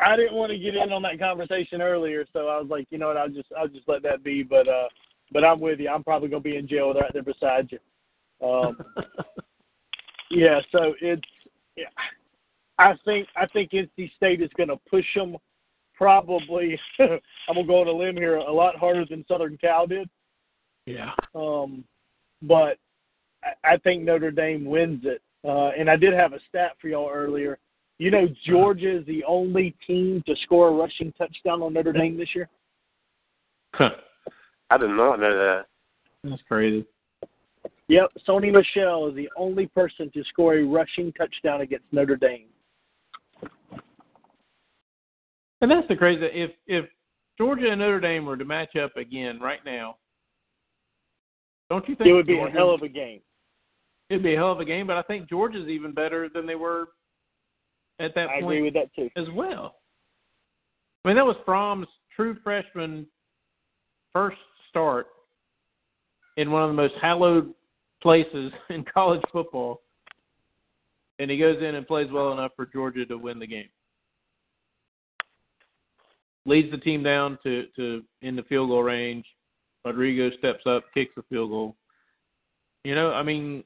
I 0.00 0.16
didn't 0.16 0.34
want 0.34 0.50
to 0.50 0.58
get 0.58 0.74
in 0.74 0.92
on 0.92 1.02
that 1.02 1.18
conversation 1.20 1.80
earlier, 1.80 2.24
so 2.32 2.48
I 2.48 2.58
was 2.58 2.68
like, 2.70 2.86
you 2.90 2.98
know 2.98 3.08
what, 3.08 3.18
I'll 3.18 3.28
just 3.28 3.48
I'll 3.56 3.68
just 3.68 3.86
let 3.88 4.02
that 4.02 4.24
be. 4.24 4.42
But 4.42 4.66
uh, 4.66 4.88
but 5.30 5.44
I'm 5.44 5.60
with 5.60 5.78
you. 5.78 5.88
I'm 5.90 6.02
probably 6.02 6.28
gonna 6.28 6.40
be 6.40 6.56
in 6.56 6.66
jail 6.66 6.92
right 6.92 7.12
there 7.12 7.22
beside 7.22 7.70
you. 7.70 7.78
Um, 8.46 8.78
yeah, 10.30 10.60
so 10.72 10.94
it's 11.00 11.22
yeah. 11.76 11.84
I 12.78 12.94
think 13.04 13.28
I 13.36 13.46
think 13.46 13.70
NC 13.72 14.10
State 14.16 14.40
is 14.42 14.50
going 14.56 14.70
to 14.70 14.78
push 14.90 15.04
them 15.14 15.36
probably. 16.00 16.80
I'm 16.98 17.20
gonna 17.54 17.66
go 17.66 17.82
on 17.82 17.88
a 17.88 17.92
limb 17.92 18.16
here 18.16 18.36
a 18.36 18.52
lot 18.52 18.76
harder 18.76 19.04
than 19.04 19.24
Southern 19.28 19.58
Cal 19.58 19.86
did. 19.86 20.08
yeah. 20.86 21.10
Um, 21.34 21.84
but 22.42 22.78
I, 23.44 23.74
I 23.74 23.76
think 23.76 24.02
Notre 24.02 24.30
Dame 24.30 24.64
wins 24.64 25.02
it. 25.04 25.20
Uh, 25.46 25.70
and 25.78 25.90
I 25.90 25.96
did 25.96 26.14
have 26.14 26.32
a 26.32 26.40
stat 26.48 26.72
for 26.80 26.88
y'all 26.88 27.10
earlier. 27.12 27.58
You 27.98 28.10
know, 28.10 28.26
Georgia 28.46 28.98
is 28.98 29.06
the 29.06 29.22
only 29.24 29.76
team 29.86 30.22
to 30.26 30.34
score 30.42 30.68
a 30.68 30.72
rushing 30.72 31.12
touchdown 31.18 31.60
on 31.62 31.74
Notre 31.74 31.92
Dame 31.92 32.16
this 32.16 32.34
year. 32.34 32.48
Huh. 33.74 33.90
I 34.70 34.78
did 34.78 34.88
not 34.88 35.20
know 35.20 35.36
that. 35.36 35.66
That's 36.24 36.42
crazy. 36.48 36.86
Yep, 37.88 38.12
Sony 38.26 38.52
Michel 38.52 39.08
is 39.08 39.16
the 39.16 39.28
only 39.36 39.66
person 39.66 40.10
to 40.14 40.24
score 40.24 40.54
a 40.54 40.62
rushing 40.62 41.12
touchdown 41.12 41.60
against 41.60 41.86
Notre 41.92 42.16
Dame. 42.16 42.46
And 45.60 45.70
that's 45.70 45.86
the 45.88 45.96
crazy. 45.96 46.24
If 46.24 46.50
if 46.66 46.86
Georgia 47.38 47.70
and 47.70 47.80
Notre 47.80 48.00
Dame 48.00 48.24
were 48.24 48.36
to 48.36 48.44
match 48.44 48.76
up 48.76 48.96
again 48.96 49.40
right 49.40 49.64
now, 49.64 49.96
don't 51.70 51.88
you 51.88 51.94
think 51.94 52.08
It 52.08 52.12
would 52.12 52.26
be 52.26 52.38
a 52.38 52.50
hell 52.50 52.70
of 52.70 52.82
a 52.82 52.88
game. 52.88 53.20
It'd 54.08 54.22
be 54.22 54.34
a 54.34 54.36
hell 54.36 54.52
of 54.52 54.60
a 54.60 54.64
game, 54.64 54.86
but 54.86 54.96
I 54.96 55.02
think 55.02 55.28
Georgia's 55.28 55.68
even 55.68 55.92
better 55.92 56.28
than 56.28 56.46
they 56.46 56.56
were 56.56 56.88
at 58.00 58.14
that 58.14 58.28
I 58.28 58.40
point 58.40 58.44
agree 58.44 58.62
with 58.62 58.74
that 58.74 58.92
too. 58.94 59.08
as 59.16 59.26
well. 59.34 59.76
I 61.04 61.08
mean, 61.08 61.16
that 61.16 61.24
was 61.24 61.36
Fromm's 61.44 61.86
true 62.14 62.36
freshman 62.42 63.06
first 64.12 64.38
start 64.68 65.06
in 66.36 66.50
one 66.50 66.62
of 66.62 66.70
the 66.70 66.74
most 66.74 66.94
hallowed 67.00 67.54
places 68.02 68.52
in 68.70 68.84
college 68.92 69.22
football, 69.32 69.82
and 71.18 71.30
he 71.30 71.38
goes 71.38 71.58
in 71.58 71.74
and 71.76 71.86
plays 71.86 72.10
well 72.10 72.32
enough 72.32 72.52
for 72.56 72.66
Georgia 72.66 73.06
to 73.06 73.16
win 73.16 73.38
the 73.38 73.46
game. 73.46 73.68
Leads 76.50 76.72
the 76.72 76.78
team 76.78 77.04
down 77.04 77.38
to 77.44 77.66
to 77.76 78.02
in 78.22 78.34
the 78.34 78.42
field 78.42 78.70
goal 78.70 78.82
range. 78.82 79.24
Rodrigo 79.84 80.36
steps 80.36 80.66
up, 80.66 80.82
kicks 80.92 81.12
the 81.16 81.22
field 81.30 81.50
goal. 81.50 81.76
You 82.82 82.96
know, 82.96 83.12
I 83.12 83.22
mean, 83.22 83.62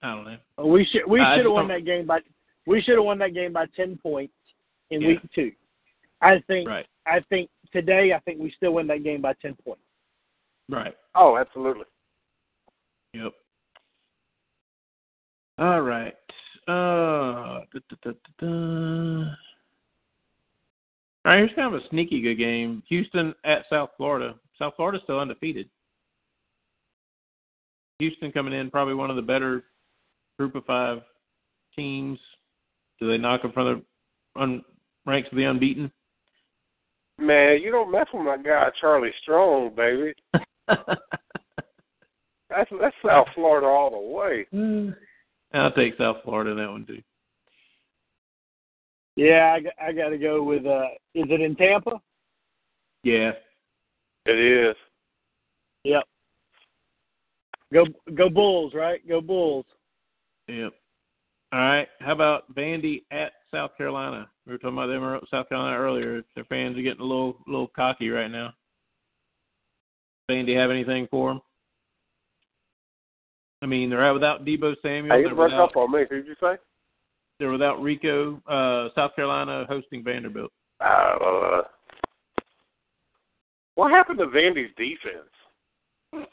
I 0.00 0.14
don't 0.14 0.24
know. 0.26 0.64
We 0.64 0.84
should 0.84 1.02
we 1.08 1.18
should 1.18 1.44
have 1.44 1.52
won 1.52 1.66
that 1.66 1.84
game 1.84 2.06
by 2.06 2.20
we 2.68 2.80
should 2.82 2.94
have 2.94 3.04
won 3.04 3.18
that 3.18 3.34
game 3.34 3.52
by 3.52 3.66
ten 3.74 3.98
points 4.00 4.32
in 4.90 5.00
Yeah. 5.00 5.08
week 5.08 5.18
two. 5.34 5.50
I 6.20 6.38
think 6.46 6.68
Right, 6.68 6.86
I 7.04 7.18
think 7.30 7.50
today 7.72 8.12
I 8.14 8.20
think 8.20 8.38
we 8.38 8.52
still 8.56 8.74
win 8.74 8.86
that 8.86 9.02
game 9.02 9.20
by 9.20 9.32
ten 9.42 9.56
points. 9.56 9.82
right. 10.68 10.96
Oh, 11.16 11.36
absolutely. 11.36 11.86
Yep. 13.12 13.32
All 15.58 15.80
right. 15.80 16.14
Uh, 16.68 17.64
da, 17.72 17.80
da, 17.90 17.96
da, 18.04 18.12
da, 18.38 18.46
da. 18.46 19.24
All 21.26 21.32
right, 21.32 21.38
here's 21.38 21.50
kind 21.56 21.74
of 21.74 21.82
a 21.82 21.88
sneaky 21.90 22.22
good 22.22 22.36
game. 22.36 22.84
Houston 22.88 23.34
at 23.44 23.64
South 23.68 23.90
Florida. 23.96 24.36
South 24.56 24.74
Florida's 24.76 25.02
still 25.02 25.18
undefeated. 25.18 25.68
Houston 27.98 28.30
coming 28.30 28.52
in 28.52 28.70
probably 28.70 28.94
one 28.94 29.10
of 29.10 29.16
the 29.16 29.22
better 29.22 29.64
group 30.38 30.54
of 30.54 30.64
five 30.66 30.98
teams. 31.74 32.20
Do 33.00 33.10
they 33.10 33.18
knock 33.18 33.42
them 33.42 33.50
from 33.50 33.82
the 34.36 34.40
un, 34.40 34.62
ranks 35.04 35.28
of 35.32 35.36
the 35.36 35.42
unbeaten? 35.42 35.90
Man, 37.18 37.60
you 37.60 37.72
don't 37.72 37.90
mess 37.90 38.06
with 38.14 38.24
my 38.24 38.36
guy 38.36 38.68
Charlie 38.80 39.10
Strong, 39.22 39.74
baby. 39.74 40.14
That's 42.48 42.70
that's 42.80 42.94
South 43.04 43.26
Florida 43.34 43.66
all 43.66 43.90
the 43.90 44.14
way. 44.16 44.46
Mm. 44.54 44.94
I'll 45.52 45.72
take 45.72 45.98
South 45.98 46.18
Florida 46.24 46.52
in 46.52 46.56
that 46.58 46.70
one 46.70 46.86
too. 46.86 47.02
Yeah, 49.16 49.54
I, 49.56 49.60
got- 49.60 49.72
I 49.82 49.92
got 49.92 50.08
to 50.10 50.18
go 50.18 50.42
with. 50.42 50.66
uh 50.66 50.88
Is 51.14 51.24
it 51.30 51.40
in 51.40 51.56
Tampa? 51.56 52.00
Yeah. 53.02 53.32
It 54.26 54.38
is. 54.38 54.76
Yep. 55.84 56.02
Go 57.72 57.84
go 58.14 58.28
Bulls, 58.28 58.74
right? 58.74 59.06
Go 59.08 59.20
Bulls. 59.20 59.64
Yep. 60.48 60.72
All 61.52 61.60
right. 61.60 61.88
How 62.00 62.12
about 62.12 62.52
Vandy 62.54 63.02
at 63.10 63.32
South 63.52 63.76
Carolina? 63.76 64.28
We 64.46 64.52
were 64.52 64.58
talking 64.58 64.76
about 64.76 64.88
them 64.88 65.02
or 65.02 65.20
South 65.30 65.48
Carolina 65.48 65.78
earlier. 65.78 66.22
Their 66.34 66.44
fans 66.44 66.76
are 66.76 66.82
getting 66.82 67.00
a 67.00 67.04
little 67.04 67.38
little 67.46 67.68
cocky 67.68 68.10
right 68.10 68.30
now. 68.30 68.52
Vandy 70.30 70.56
have 70.56 70.70
anything 70.70 71.06
for 71.10 71.30
them? 71.30 71.40
I 73.62 73.66
mean, 73.66 73.88
they're 73.88 74.04
out 74.04 74.14
without 74.14 74.44
Debo 74.44 74.74
Samuel. 74.82 75.14
Hey, 75.14 75.22
you 75.22 75.28
They're 75.28 75.34
broke 75.34 75.50
without, 75.50 75.70
up 75.70 75.76
on 75.76 75.92
me. 75.92 76.00
Who'd 76.10 76.26
you 76.26 76.34
say? 76.40 76.56
They're 77.38 77.52
without 77.52 77.82
Rico. 77.82 78.40
Uh, 78.46 78.88
South 78.94 79.14
Carolina 79.14 79.66
hosting 79.68 80.02
Vanderbilt. 80.02 80.52
Uh, 80.80 81.62
what 83.74 83.90
happened 83.90 84.18
to 84.18 84.26
Vandy's 84.26 84.74
defense? 84.76 86.28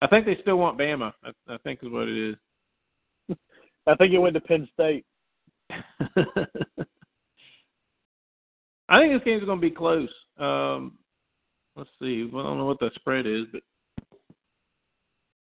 I 0.00 0.06
think 0.08 0.26
they 0.26 0.36
still 0.42 0.56
want 0.56 0.78
Bama. 0.78 1.12
I, 1.22 1.30
I 1.48 1.58
think 1.58 1.80
is 1.82 1.90
what 1.90 2.08
it 2.08 2.30
is. 2.30 2.36
I 3.86 3.94
think 3.94 4.12
it 4.12 4.18
went 4.18 4.34
to 4.34 4.40
Penn 4.40 4.68
State. 4.74 5.04
I 8.88 9.00
think 9.00 9.12
this 9.12 9.24
game's 9.24 9.44
going 9.44 9.60
to 9.60 9.68
be 9.68 9.70
close. 9.70 10.10
Um, 10.38 10.98
let's 11.76 11.88
see. 12.00 12.28
Well, 12.32 12.44
I 12.44 12.48
don't 12.48 12.58
know 12.58 12.66
what 12.66 12.80
the 12.80 12.90
spread 12.96 13.26
is, 13.26 13.46
but 13.52 13.62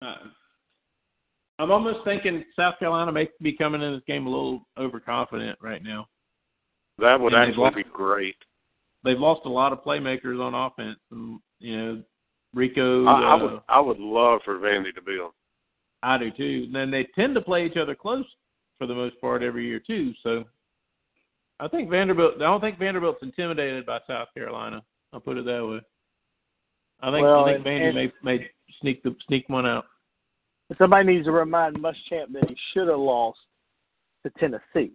Uh, 0.02 0.16
I'm 1.58 1.70
almost 1.70 2.04
thinking 2.04 2.44
South 2.56 2.78
Carolina 2.78 3.12
may 3.12 3.28
be 3.40 3.56
coming 3.56 3.80
in 3.82 3.92
this 3.94 4.02
game 4.06 4.26
a 4.26 4.30
little 4.30 4.66
overconfident 4.78 5.58
right 5.62 5.82
now. 5.82 6.08
That 6.98 7.20
would 7.20 7.32
And 7.32 7.42
they've 7.42 7.48
actually 7.50 7.62
lost- 7.64 7.76
be 7.76 7.84
great. 7.92 8.36
They've 9.04 9.18
lost 9.18 9.42
a 9.44 9.50
lot 9.50 9.72
of 9.72 9.84
playmakers 9.84 10.40
on 10.40 10.54
offense, 10.54 10.98
and 11.10 11.38
you 11.58 11.76
know, 11.76 12.02
Rico. 12.54 13.04
I, 13.06 13.12
I 13.20 13.34
uh, 13.34 13.38
would 13.38 13.60
I 13.68 13.80
would 13.80 13.98
love 13.98 14.40
for 14.44 14.58
Vandy 14.58 14.94
to 14.94 15.02
beat 15.02 15.18
them. 15.18 15.30
I 16.02 16.16
do 16.18 16.30
too. 16.30 16.64
And 16.66 16.74
then 16.74 16.90
they 16.90 17.06
tend 17.14 17.34
to 17.34 17.40
play 17.42 17.66
each 17.66 17.76
other 17.76 17.94
close 17.94 18.24
for 18.78 18.86
the 18.86 18.94
most 18.94 19.20
part 19.20 19.42
every 19.42 19.66
year 19.66 19.80
too. 19.80 20.12
So 20.22 20.44
I 21.60 21.68
think 21.68 21.90
Vanderbilt. 21.90 22.36
I 22.36 22.44
don't 22.44 22.60
think 22.60 22.78
Vanderbilt's 22.78 23.22
intimidated 23.22 23.84
by 23.86 23.98
South 24.06 24.28
Carolina. 24.34 24.82
I'll 25.12 25.20
put 25.20 25.36
it 25.36 25.44
that 25.44 25.66
way. 25.66 25.80
I 27.00 27.10
think 27.10 27.24
Well, 27.24 27.44
I 27.44 27.54
think 27.54 27.66
and- 27.66 27.66
Vandy 27.66 27.86
and- 27.86 28.12
may 28.24 28.38
may 28.38 28.50
sneak 28.80 29.02
the 29.02 29.14
sneak 29.26 29.48
one 29.50 29.66
out. 29.66 29.84
Somebody 30.78 31.14
needs 31.14 31.26
to 31.26 31.32
remind 31.32 31.76
Muschamp 31.76 32.32
that 32.32 32.48
he 32.48 32.56
should 32.72 32.88
have 32.88 32.98
lost 32.98 33.38
to 34.24 34.32
Tennessee. 34.38 34.92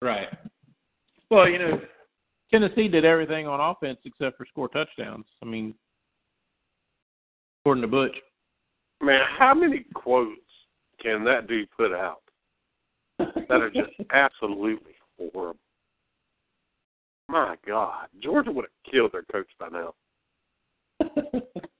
Right. 0.00 0.28
Well, 1.30 1.48
you 1.48 1.58
know, 1.58 1.80
Tennessee 2.50 2.88
did 2.88 3.04
everything 3.04 3.46
on 3.46 3.60
offense 3.60 3.98
except 4.04 4.36
for 4.36 4.46
score 4.46 4.68
touchdowns. 4.68 5.26
I 5.42 5.46
mean, 5.46 5.74
according 7.62 7.82
to 7.82 7.88
Butch. 7.88 8.16
Man, 9.02 9.20
how 9.38 9.54
many 9.54 9.84
quotes 9.94 10.40
can 11.02 11.24
that 11.24 11.48
dude 11.48 11.70
put 11.76 11.92
out 11.92 12.22
that 13.18 13.50
are 13.50 13.70
just 13.70 13.90
absolutely 14.12 14.92
horrible? 15.18 15.58
My 17.28 17.56
God, 17.66 18.06
Georgia 18.22 18.52
would 18.52 18.66
have 18.66 18.92
killed 18.92 19.12
their 19.12 19.24
coach 19.32 19.48
by 19.58 19.68
now. 19.68 19.94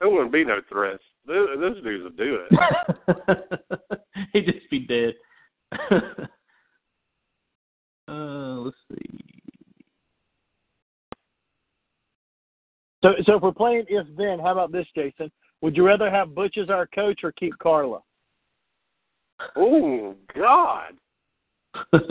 There 0.00 0.10
wouldn't 0.10 0.32
be 0.32 0.44
no 0.44 0.60
threats. 0.68 1.02
This, 1.26 1.36
this 1.58 1.82
dude 1.82 2.04
would 2.04 2.16
do 2.16 2.38
it. 2.48 4.00
He'd 4.32 4.46
just 4.46 4.70
be 4.70 4.80
dead. 4.80 5.14
uh, 8.08 8.60
let's 8.60 8.76
see. 8.90 9.20
So, 13.02 13.12
so 13.24 13.36
if 13.36 13.42
we're 13.42 13.52
playing 13.52 13.84
if 13.88 14.06
then, 14.16 14.38
how 14.38 14.52
about 14.52 14.72
this, 14.72 14.86
Jason? 14.94 15.30
Would 15.62 15.76
you 15.76 15.86
rather 15.86 16.10
have 16.10 16.34
Butch 16.34 16.58
as 16.58 16.70
our 16.70 16.86
coach 16.86 17.20
or 17.22 17.32
keep 17.32 17.58
Carla? 17.58 18.00
Oh 19.56 20.14
God! 20.34 20.94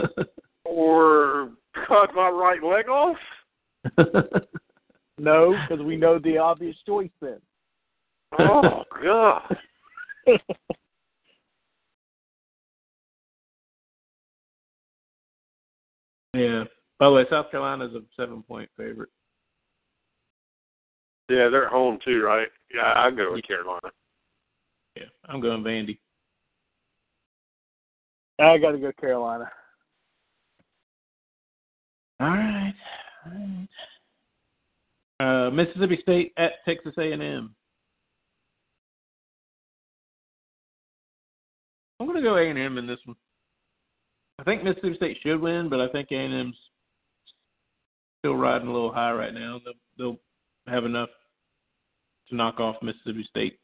Or 0.66 1.52
cut 1.88 2.14
my 2.16 2.28
right 2.28 2.62
leg 2.62 2.90
off? 2.90 3.18
No, 5.18 5.56
because 5.62 5.86
we 5.86 5.96
know 5.96 6.20
the 6.20 6.38
obvious 6.38 6.76
choice 6.86 7.12
then. 7.22 7.40
Oh 8.40 8.84
God! 9.04 9.58
yeah. 16.34 16.64
By 17.00 17.08
the 17.08 17.12
way, 17.12 17.26
South 17.30 17.52
Carolina's 17.52 17.94
a 17.94 18.02
seven 18.16 18.42
point 18.44 18.70
favorite. 18.78 19.10
Yeah, 21.30 21.50
they're 21.50 21.66
at 21.66 21.72
home 21.72 22.00
too, 22.06 22.22
right? 22.22 22.48
Yeah, 22.74 22.94
I 22.96 23.12
go 23.12 23.34
with 23.34 23.48
Carolina. 23.48 23.90
Yeah. 24.96 25.06
I'm 25.28 25.42
going 25.42 25.64
Vandy. 25.64 25.98
I 28.40 28.58
got 28.58 28.72
to 28.72 28.78
go 28.78 28.92
Carolina. 29.00 29.50
All 32.20 32.28
right. 32.28 32.74
All 33.26 33.32
right. 33.32 33.68
Uh, 35.20 35.50
Mississippi 35.52 36.00
State 36.02 36.34
at 36.38 36.54
Texas 36.66 36.94
A&M. 36.98 37.56
I'm 42.06 42.12
going 42.12 42.24
to 42.24 42.30
go 42.30 42.38
A&M 42.38 42.78
in 42.78 42.86
this 42.86 43.00
one. 43.06 43.16
I 44.38 44.44
think 44.44 44.64
Mississippi 44.64 44.96
State 44.96 45.18
should 45.24 45.42
win, 45.42 45.70
but 45.72 45.82
I 45.82 45.88
think 45.90 46.10
A&M's 46.12 46.56
still 48.20 48.36
riding 48.36 48.68
a 48.68 48.72
little 48.72 48.94
high 48.94 49.12
right 49.12 49.34
now. 49.34 49.60
They'll, 49.66 49.74
they'll 49.98 50.20
have 50.72 50.86
enough 50.86 51.10
to 52.30 52.36
knock 52.36 52.60
off 52.60 52.76
Mississippi 52.84 53.26
State. 53.28 53.58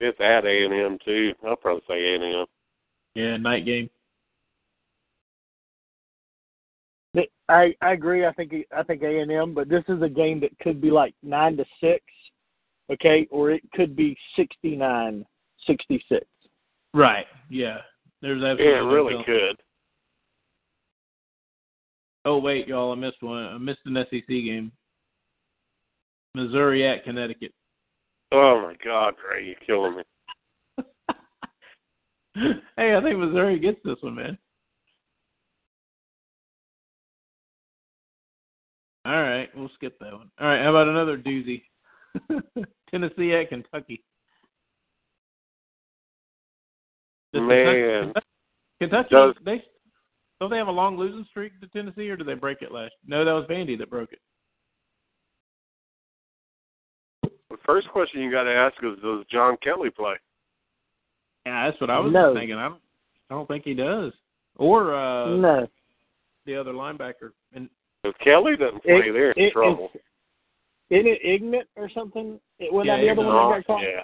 It's 0.00 0.20
at 0.20 0.44
A 0.44 0.64
and 0.66 0.74
M 0.74 0.98
too. 1.02 1.32
I'll 1.46 1.56
probably 1.56 1.84
say 1.88 1.94
A 1.94 2.14
and 2.16 2.24
M. 2.24 2.46
Yeah, 3.14 3.36
night 3.38 3.64
game. 3.64 3.88
I 7.48 7.74
I 7.80 7.92
agree. 7.92 8.26
I 8.26 8.32
think 8.32 8.52
I 8.76 8.82
think 8.82 9.02
A 9.02 9.20
and 9.20 9.32
M, 9.32 9.54
but 9.54 9.70
this 9.70 9.84
is 9.88 10.02
a 10.02 10.08
game 10.08 10.40
that 10.40 10.58
could 10.60 10.82
be 10.82 10.90
like 10.90 11.14
nine 11.22 11.56
to 11.56 11.64
six, 11.80 12.02
okay, 12.90 13.26
or 13.30 13.50
it 13.50 13.62
could 13.72 13.94
be 13.96 14.16
69-66. 14.38 15.24
Right. 16.94 17.26
Yeah. 17.50 17.78
There's 18.22 18.42
absolutely 18.42 18.66
Yeah, 18.72 18.78
no 18.80 18.86
really 18.86 19.12
telling. 19.12 19.24
could. 19.26 19.56
Oh 22.24 22.38
wait, 22.38 22.66
y'all, 22.68 22.92
I 22.92 22.94
missed 22.94 23.20
one. 23.22 23.44
I 23.44 23.58
missed 23.58 23.80
an 23.84 23.96
SEC 24.10 24.26
game. 24.28 24.72
Missouri 26.34 26.86
at 26.86 27.04
Connecticut. 27.04 27.52
Oh 28.32 28.62
my 28.62 28.74
God, 28.82 29.14
Ray, 29.30 29.44
you're 29.44 29.54
killing 29.66 29.96
me. 29.96 30.02
hey, 32.76 32.96
I 32.96 33.02
think 33.02 33.18
Missouri 33.18 33.58
gets 33.58 33.78
this 33.84 33.98
one, 34.00 34.14
man. 34.14 34.38
All 39.04 39.22
right, 39.22 39.50
we'll 39.54 39.68
skip 39.74 39.98
that 40.00 40.12
one. 40.12 40.30
All 40.40 40.46
right, 40.46 40.62
how 40.62 40.70
about 40.70 40.88
another 40.88 41.18
doozy? 41.18 41.62
Tennessee 42.90 43.34
at 43.34 43.50
Kentucky. 43.50 44.02
Man. 47.40 48.04
Kentucky, 48.12 48.26
Kentucky 48.80 49.08
Does- 49.10 49.34
they 49.44 49.64
don't 50.40 50.50
they 50.50 50.56
have 50.56 50.68
a 50.68 50.72
long 50.72 50.96
losing 50.98 51.24
streak 51.30 51.58
to 51.60 51.66
Tennessee, 51.68 52.08
or 52.10 52.16
did 52.16 52.26
they 52.26 52.34
break 52.34 52.60
it 52.62 52.72
last? 52.72 52.92
No, 53.06 53.24
that 53.24 53.32
was 53.32 53.46
Vandy 53.46 53.78
that 53.78 53.88
broke 53.90 54.12
it. 54.12 54.18
The 57.50 57.56
first 57.64 57.88
question 57.90 58.20
you 58.20 58.30
got 58.30 58.44
to 58.44 58.52
ask 58.52 58.74
is, 58.82 59.00
does 59.02 59.24
John 59.30 59.56
Kelly 59.62 59.90
play? 59.90 60.14
Yeah, 61.46 61.68
that's 61.70 61.80
what 61.80 61.90
I 61.90 61.98
was 62.00 62.12
No. 62.12 62.34
thinking. 62.34 62.56
I 62.56 62.68
don't, 62.68 62.80
I 63.30 63.34
don't 63.34 63.46
think 63.46 63.64
he 63.64 63.74
does. 63.74 64.12
Or 64.56 64.94
uh 64.94 65.28
no, 65.36 65.66
the 66.46 66.56
other 66.56 66.72
linebacker. 66.72 67.32
And 67.52 67.68
If 68.04 68.16
Kelly 68.18 68.56
doesn't 68.56 68.82
play, 68.82 69.08
It- 69.08 69.12
they're 69.12 69.32
in 69.32 69.44
it- 69.44 69.52
trouble. 69.52 69.90
it's- 69.94 70.02
isn't 70.90 71.06
it 71.06 71.20
Ignat 71.24 71.66
or 71.76 71.88
something? 71.90 72.40
It, 72.58 72.72
wasn't 72.72 72.86
Yeah, 72.88 72.96
that 72.96 73.02
the 73.02 73.10
other 73.10 73.26
one 73.26 73.50
that 73.50 73.56
got 73.56 73.66
caught? 73.66 73.82
yeah. 73.82 74.02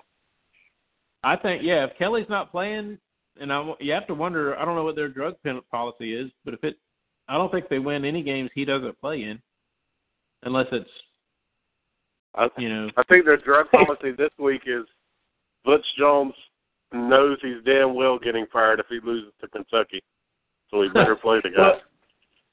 I 1.22 1.36
think 1.36 1.62
yeah, 1.62 1.84
if 1.84 1.96
Kelly's 1.98 2.28
not 2.28 2.50
playing, 2.50 2.98
and 3.38 3.52
I, 3.52 3.72
you 3.80 3.92
have 3.92 4.06
to 4.08 4.14
wonder. 4.14 4.58
I 4.58 4.64
don't 4.64 4.76
know 4.76 4.84
what 4.84 4.96
their 4.96 5.08
drug 5.08 5.36
policy 5.70 6.14
is, 6.14 6.30
but 6.44 6.54
if 6.54 6.64
it, 6.64 6.76
I 7.28 7.34
don't 7.34 7.50
think 7.52 7.68
they 7.68 7.78
win 7.78 8.04
any 8.04 8.22
games 8.22 8.50
he 8.54 8.64
doesn't 8.64 9.00
play 9.00 9.22
in, 9.22 9.40
unless 10.42 10.66
it's 10.72 10.90
I, 12.34 12.48
you 12.58 12.68
know. 12.68 12.90
I 12.96 13.02
think 13.04 13.24
their 13.24 13.36
drug 13.36 13.70
policy 13.70 14.12
this 14.18 14.30
week 14.38 14.62
is 14.66 14.84
Butch 15.64 15.84
Jones 15.98 16.34
knows 16.92 17.38
he's 17.42 17.64
damn 17.64 17.94
well 17.94 18.18
getting 18.18 18.46
fired 18.52 18.80
if 18.80 18.86
he 18.88 18.98
loses 19.04 19.32
to 19.40 19.48
Kentucky, 19.48 20.02
so 20.70 20.82
he 20.82 20.88
better 20.88 21.16
play 21.16 21.40
the 21.42 21.50
guy. 21.56 21.78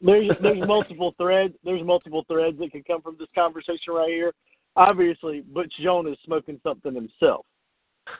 There's 0.02 0.30
there's 0.42 0.68
multiple 0.68 1.16
threads. 1.18 1.54
There's 1.64 1.84
multiple 1.84 2.24
threads 2.28 2.58
that 2.60 2.72
could 2.72 2.86
come 2.86 3.02
from 3.02 3.18
this 3.20 3.30
conversation 3.34 3.94
right 3.94 4.10
here. 4.10 4.34
Obviously, 4.76 5.42
Butch 5.42 5.74
Jones 5.82 6.10
is 6.10 6.18
smoking 6.24 6.60
something 6.64 6.94
himself. 6.94 7.46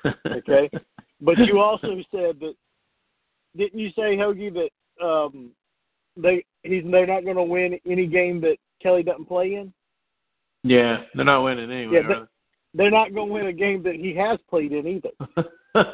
Okay, 0.28 0.70
but 1.22 1.38
you 1.40 1.60
also 1.60 1.96
said 2.12 2.40
that 2.40 2.54
didn't 3.56 3.80
you 3.80 3.90
say 3.90 4.16
Hoagie 4.16 4.54
that 4.54 5.06
um 5.06 5.52
they 6.16 6.44
he's 6.64 6.84
they're 6.90 7.08
not 7.08 7.24
going 7.24 7.36
to 7.36 7.44
win 7.44 7.80
any 7.86 8.08
game 8.08 8.42
that 8.42 8.58
Kelly 8.82 9.04
doesn't 9.04 9.28
play 9.28 9.56
in? 9.56 9.74
yeah, 10.64 10.98
they're 11.16 11.26
not 11.26 11.44
winning 11.44 11.72
anyway. 11.72 12.02
Yeah, 12.08 12.26
They're 12.74 12.92
not 12.92 13.14
going 13.14 13.28
to 13.28 13.34
win 13.34 13.48
a 13.48 13.54
game 13.54 13.84
that 13.84 13.96
he 13.96 14.14
has 14.16 14.40
played 14.50 14.72
in 14.72 14.88
either. 14.88 15.12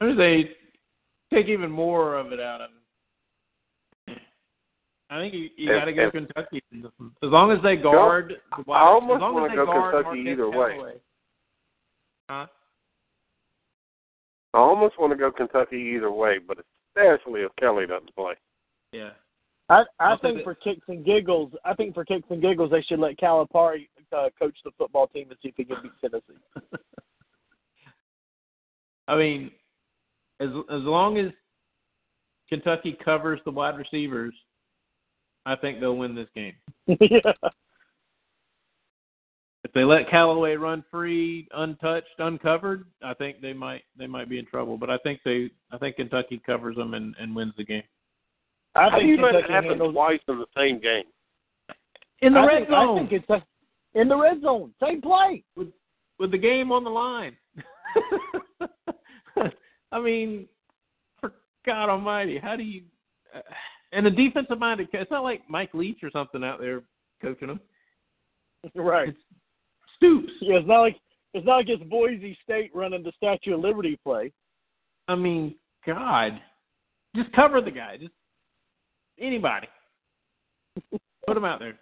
Or 0.00 0.14
they 0.14 0.50
take 1.32 1.46
even 1.46 1.70
more 1.70 2.16
of 2.16 2.32
it 2.32 2.40
out 2.40 2.60
of 2.60 2.70
him. 2.70 4.16
I 5.10 5.18
think 5.18 5.34
you, 5.34 5.48
you 5.56 5.68
got 5.68 5.86
to 5.86 5.92
go 5.92 6.06
if- 6.06 6.12
Kentucky. 6.12 6.62
in 6.72 6.82
this 6.82 6.92
one. 6.98 7.10
As 7.22 7.30
long 7.30 7.50
as 7.50 7.58
they 7.62 7.76
guard, 7.76 8.34
the 8.64 8.72
I 8.72 8.80
almost 8.82 9.20
wanna 9.20 9.54
go 9.54 9.66
Kentucky 9.66 9.96
Marquez 9.96 10.26
either 10.26 10.50
way. 10.50 10.72
Callaway. 10.72 10.94
Huh? 12.28 12.46
I 14.54 14.58
almost 14.58 14.98
want 14.98 15.12
to 15.12 15.16
go 15.16 15.30
Kentucky 15.30 15.94
either 15.96 16.10
way, 16.10 16.38
but 16.38 16.58
especially 16.96 17.42
if 17.42 17.52
Kelly 17.60 17.86
doesn't 17.86 18.14
play. 18.14 18.34
Yeah. 18.92 19.10
I 19.68 19.82
I 20.00 20.10
I'll 20.10 20.18
think 20.18 20.42
for 20.42 20.54
kicks 20.54 20.86
and 20.88 21.04
giggles, 21.04 21.52
I 21.64 21.74
think 21.74 21.94
for 21.94 22.04
kicks 22.04 22.26
and 22.30 22.40
giggles, 22.40 22.70
they 22.70 22.82
should 22.82 23.00
let 23.00 23.18
Calipari 23.18 23.88
uh, 24.16 24.28
coach 24.38 24.56
the 24.64 24.70
football 24.78 25.06
team 25.08 25.28
and 25.30 25.38
see 25.42 25.48
if 25.48 25.54
he 25.56 25.64
can 25.64 25.76
beat 25.82 25.92
Tennessee. 26.00 26.40
I 29.08 29.16
mean, 29.16 29.50
as 30.40 30.48
as 30.70 30.82
long 30.82 31.18
as 31.18 31.32
Kentucky 32.48 32.96
covers 33.04 33.40
the 33.44 33.50
wide 33.50 33.76
receivers, 33.76 34.34
I 35.44 35.56
think 35.56 35.80
they'll 35.80 35.96
win 35.96 36.14
this 36.14 36.28
game. 36.34 36.54
yeah. 36.86 37.32
If 39.68 39.74
they 39.74 39.84
let 39.84 40.08
Callaway 40.08 40.56
run 40.56 40.82
free, 40.90 41.46
untouched, 41.52 42.18
uncovered, 42.18 42.86
I 43.02 43.12
think 43.12 43.42
they 43.42 43.52
might 43.52 43.82
they 43.98 44.06
might 44.06 44.30
be 44.30 44.38
in 44.38 44.46
trouble. 44.46 44.78
But 44.78 44.88
I 44.88 44.96
think 44.98 45.20
they 45.26 45.50
I 45.70 45.76
think 45.76 45.96
Kentucky 45.96 46.40
covers 46.44 46.76
them 46.76 46.94
and, 46.94 47.14
and 47.20 47.36
wins 47.36 47.52
the 47.58 47.64
game. 47.64 47.82
I 48.74 48.84
How 48.84 48.90
do 48.90 48.96
think 48.96 49.08
you 49.08 49.16
let 49.22 49.34
it 49.34 49.42
Kentucky 49.42 49.52
happen 49.52 49.68
handles 49.70 49.92
twice 49.94 50.20
in 50.26 50.38
the 50.38 50.46
same 50.56 50.80
game? 50.80 51.04
In 52.22 52.32
the 52.32 52.40
I 52.40 52.46
red 52.46 52.66
think, 52.66 52.72
I 52.72 52.96
think 52.96 53.12
it's 53.12 53.28
a, 53.28 54.00
in 54.00 54.08
the 54.08 54.16
red 54.16 54.40
zone. 54.40 54.72
Same 54.82 55.02
play. 55.02 55.44
with 55.54 56.30
the 56.30 56.38
game 56.38 56.72
on 56.72 56.82
the 56.82 56.90
line. 56.90 57.36
I 59.92 60.00
mean, 60.00 60.48
for 61.20 61.34
God 61.66 61.90
Almighty, 61.90 62.38
how 62.38 62.56
do 62.56 62.62
you? 62.62 62.82
Uh, 63.34 63.40
and 63.92 64.06
a 64.06 64.10
defensive 64.10 64.58
minded, 64.58 64.88
it's 64.92 65.10
not 65.10 65.24
like 65.24 65.42
Mike 65.48 65.74
Leach 65.74 66.02
or 66.02 66.10
something 66.10 66.42
out 66.42 66.58
there 66.58 66.82
coaching 67.20 67.48
them. 67.48 67.60
Right. 68.74 69.10
It's 69.10 69.18
Stoops. 69.98 70.32
Yeah, 70.40 70.56
it's 70.58 70.66
not 70.68 70.80
like 70.80 70.96
it's 71.34 71.46
not 71.46 71.56
like 71.56 71.68
it's 71.68 71.82
Boise 71.84 72.36
State 72.42 72.70
running 72.74 73.02
the 73.02 73.12
Statue 73.16 73.54
of 73.54 73.60
Liberty 73.60 73.98
play. 74.02 74.32
I 75.08 75.14
mean, 75.14 75.54
God, 75.86 76.40
just 77.14 77.30
cover 77.32 77.60
the 77.60 77.70
guy. 77.70 77.96
Just 77.98 78.12
anybody. 79.20 79.68
Put 81.26 81.36
him 81.36 81.44
out 81.44 81.58
there. 81.60 81.78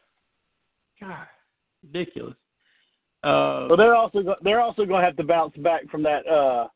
God, 1.00 1.26
ridiculous. 1.84 2.34
Uh, 3.22 3.68
But 3.68 3.76
they're 3.76 3.94
also 3.94 4.22
go- 4.22 4.36
they're 4.42 4.60
also 4.60 4.84
going 4.84 5.00
to 5.00 5.06
have 5.06 5.16
to 5.16 5.24
bounce 5.24 5.56
back 5.58 5.88
from 5.90 6.02
that 6.04 6.26
uh 6.26 6.68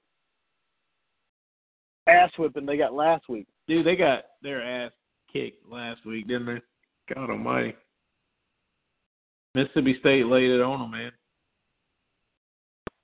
ass 2.06 2.30
whipping 2.38 2.66
they 2.66 2.76
got 2.76 2.92
last 2.94 3.28
week. 3.28 3.46
dude, 3.68 3.86
they 3.86 3.96
got 3.96 4.24
their 4.42 4.62
ass 4.62 4.92
kicked 5.32 5.64
last 5.70 6.04
week, 6.04 6.26
didn't 6.28 6.46
they? 6.46 7.14
God 7.14 7.30
Almighty. 7.30 7.74
Mississippi 9.54 9.96
State 10.00 10.26
laid 10.26 10.50
it 10.50 10.60
on 10.60 10.80
them, 10.80 10.90
man. 10.90 11.12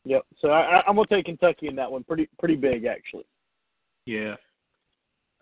Yep. 0.07 0.25
So 0.39 0.51
I, 0.51 0.61
I, 0.61 0.83
I'm 0.87 0.95
going 0.95 1.09
to 1.09 1.15
take 1.17 1.27
Kentucky 1.27 1.67
in 1.67 1.75
that 1.77 1.91
one. 1.91 2.05
Pretty 2.05 2.29
pretty 2.39 2.55
big 2.55 2.85
actually. 2.85 3.27
Yeah. 4.07 4.37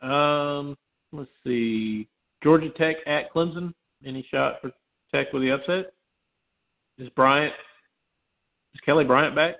Um, 0.03 0.77
let's 1.13 1.31
see. 1.47 2.09
Georgia 2.43 2.71
Tech 2.71 2.97
at 3.07 3.33
Clemson. 3.33 3.75
Any 4.07 4.27
shot 4.31 4.61
for 4.63 4.71
Tech 5.15 5.33
with 5.33 5.43
the 5.43 5.51
upset? 5.51 5.93
Is 6.99 7.11
Bryant? 7.11 7.53
Is 8.75 8.81
Kelly 8.87 9.05
Bryant 9.05 9.37
back? 9.37 9.57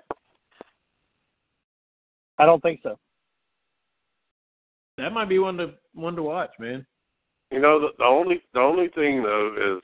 I 2.39 2.45
don't 2.45 2.61
think 2.61 2.79
so. 2.81 2.97
That 4.97 5.13
might 5.13 5.29
be 5.29 5.39
one 5.39 5.57
to 5.57 5.73
one 5.93 6.15
to 6.15 6.23
watch, 6.23 6.51
man. 6.59 6.85
You 7.51 7.59
know, 7.59 7.79
the, 7.79 7.89
the 7.99 8.05
only 8.05 8.41
the 8.55 8.59
only 8.59 8.87
thing 8.89 9.21
though 9.21 9.75
is 9.77 9.83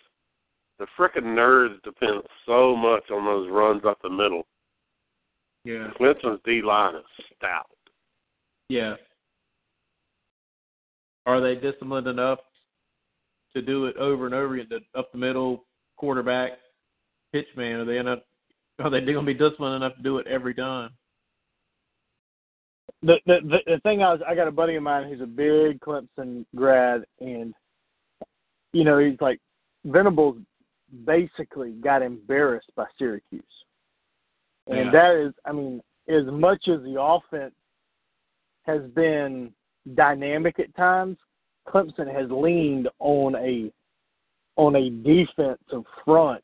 the 0.80 0.88
frickin' 0.98 1.23
nerds 1.23 1.81
depend 1.84 2.23
so 2.48 2.76
much 2.76 3.03
on 3.11 3.23
those 3.23 3.52
runs 3.52 3.84
up 3.85 3.99
the 4.02 4.10
middle. 4.10 4.48
Yeah. 5.63 5.89
Clemson's 5.99 6.41
D 6.45 6.61
line 6.61 6.95
is 6.95 7.03
stout. 7.38 7.69
Yeah. 8.69 8.95
Are 11.25 11.41
they 11.41 11.55
disciplined 11.55 12.07
enough 12.07 12.39
to 13.53 13.61
do 13.61 13.85
it 13.85 13.95
over 13.97 14.25
and 14.25 14.33
over 14.33 14.55
again? 14.55 14.67
The 14.69 14.99
up 14.99 15.11
the 15.11 15.17
middle 15.17 15.65
quarterback 15.97 16.53
pitch 17.31 17.47
man. 17.55 17.81
Are 17.81 17.85
they 17.85 17.97
enough? 17.97 18.19
Are 18.79 18.89
they 18.89 19.01
going 19.01 19.25
to 19.25 19.33
be 19.33 19.33
disciplined 19.33 19.75
enough 19.75 19.95
to 19.97 20.03
do 20.03 20.17
it 20.17 20.27
every 20.27 20.53
time? 20.53 20.91
The 23.03 23.17
the 23.25 23.39
the, 23.43 23.57
the 23.73 23.79
thing 23.81 24.01
I 24.01 24.13
was 24.13 24.21
I 24.27 24.35
got 24.35 24.47
a 24.47 24.51
buddy 24.51 24.75
of 24.75 24.83
mine 24.83 25.07
who's 25.07 25.21
a 25.21 25.25
big 25.25 25.79
Clemson 25.79 26.45
grad 26.55 27.03
and 27.19 27.53
you 28.73 28.83
know 28.83 28.97
he's 28.97 29.19
like 29.21 29.39
Venables 29.85 30.38
basically 31.05 31.71
got 31.71 32.01
embarrassed 32.01 32.71
by 32.75 32.85
Syracuse. 32.97 33.43
And 34.67 34.85
Yeah. 34.85 34.91
that 34.91 35.15
is 35.15 35.33
I 35.45 35.51
mean 35.51 35.81
as 36.07 36.25
much 36.25 36.67
as 36.67 36.81
the 36.83 37.01
offense 37.01 37.55
has 38.63 38.81
been 38.91 39.53
dynamic 39.95 40.59
at 40.59 40.73
times, 40.75 41.17
Clemson 41.67 42.11
has 42.11 42.29
leaned 42.29 42.89
on 42.99 43.35
a 43.35 43.71
on 44.57 44.75
a 44.75 44.89
defensive 44.89 45.85
front 46.03 46.43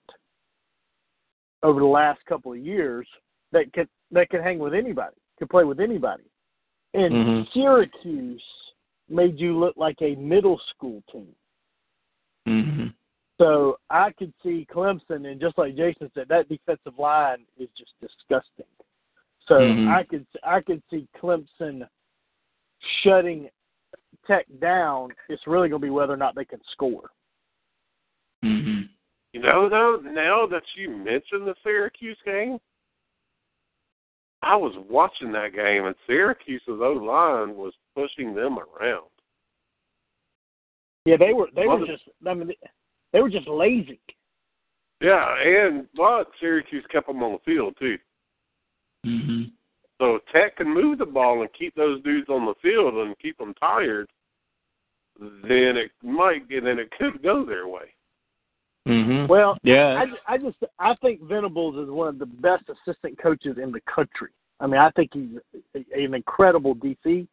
over 1.64 1.80
the 1.80 1.85
last 1.85 2.23
couple 2.26 2.52
of 2.53 2.60
years 2.60 3.07
that 3.52 3.72
could 3.73 3.89
that 4.11 4.30
could 4.30 4.41
hang 4.41 4.60
with 4.60 4.73
anybody, 4.73 5.15
could 5.38 5.49
play 5.49 5.64
with 5.64 5.80
anybody. 5.80 6.23
And 6.94 7.14
Mhm. 7.14 7.52
Syracuse 7.52 8.44
made 9.10 9.39
you 9.39 9.57
look 9.57 9.76
like 9.77 10.02
a 10.02 10.15
middle 10.15 10.60
school 10.69 11.03
team. 11.11 11.35
Mm-hmm. 12.48 12.88
So 13.38 13.78
I 13.90 14.12
could 14.12 14.34
see 14.44 14.68
Clemson, 14.74 15.28
and 15.28 15.40
just 15.40 15.58
like 15.58 15.76
Jason 15.76 16.10
said, 16.14 16.28
that 16.30 16.50
defensive 16.50 16.98
line 16.98 17.46
is 17.58 17.70
just 17.78 17.94
disgusting. 18.02 18.66
So 19.48 19.60
Mhm. 19.60 19.88
I 19.88 20.04
could 20.04 20.26
I 20.44 20.62
could 20.62 20.82
see 20.90 21.08
Clemson 21.16 21.88
shutting 23.02 23.50
Tech 24.26 24.46
down. 24.60 25.14
It's 25.30 25.46
really 25.48 25.70
going 25.70 25.82
to 25.82 25.86
be 25.86 25.92
whether 25.92 26.14
or 26.14 26.18
not 26.18 26.36
they 26.36 26.46
can 26.46 26.62
score. 26.72 27.12
Mm-hmm. 28.44 28.82
You 29.34 29.40
know, 29.40 29.70
though, 29.70 30.02
now 30.02 30.46
that 30.48 30.64
you 30.76 30.90
mentioned 30.90 31.48
the 31.48 31.56
Syracuse 31.64 32.18
game, 32.26 32.60
I 34.42 34.56
was 34.56 34.74
watching 34.90 35.32
that 35.32 35.54
game, 35.54 35.86
and 35.86 35.96
Syracuse's 36.06 36.68
O 36.68 36.92
line 36.94 37.56
was 37.56 37.74
pushing 37.96 38.34
them 38.34 38.58
around. 38.60 39.10
Yeah, 41.06 41.18
they 41.18 41.34
were 41.34 41.48
they 41.56 41.68
were 41.68 41.86
just 41.86 42.04
I 42.26 42.34
mean 42.34 42.52
they 43.18 43.22
were 43.23 43.30
just 43.31 43.48
lazy. 43.48 43.99
Yeah, 45.02 45.26
and 45.44 45.88
but 45.95 46.26
Syracuse 46.39 46.85
kept 46.91 47.07
them 47.07 47.23
on 47.23 47.31
the 47.31 47.52
field 47.52 47.73
too. 47.80 47.98
Mm-hmm. 49.07 49.44
So 49.99 50.18
if 50.18 50.22
Tech 50.31 50.57
can 50.57 50.72
move 50.72 50.99
the 50.99 51.06
ball 51.07 51.41
and 51.41 51.49
keep 51.57 51.73
those 51.73 52.03
dudes 52.03 52.30
on 52.30 52.45
the 52.45 52.53
field 52.61 52.94
and 52.94 53.18
keep 53.18 53.35
them 53.39 53.56
tired, 53.60 54.07
then 55.19 55.77
it 55.77 55.89
might, 56.03 56.48
then 56.48 56.77
it 56.77 56.91
could 56.91 57.23
go 57.23 57.44
their 57.44 57.68
way. 57.68 57.85
Mm-hmm. 58.88 59.26
Well, 59.26 59.57
Yeah. 59.64 60.03
I, 60.27 60.35
I 60.35 60.38
just 60.38 60.57
I 60.77 60.94
think 61.02 61.23
Venables 61.23 61.76
is 61.76 61.89
one 61.89 62.10
of 62.10 62.19
the 62.19 62.27
best 62.27 62.65
assistant 62.69 63.18
coaches 63.19 63.57
in 63.60 63.72
the 63.72 63.81
country. 63.91 64.30
I 64.60 64.68
mean, 64.68 64.80
I 64.80 64.91
think 64.91 65.10
he's 65.11 65.39
a- 65.76 66.03
an 66.03 66.14
incredible 66.14 66.76
DC, 66.76 67.27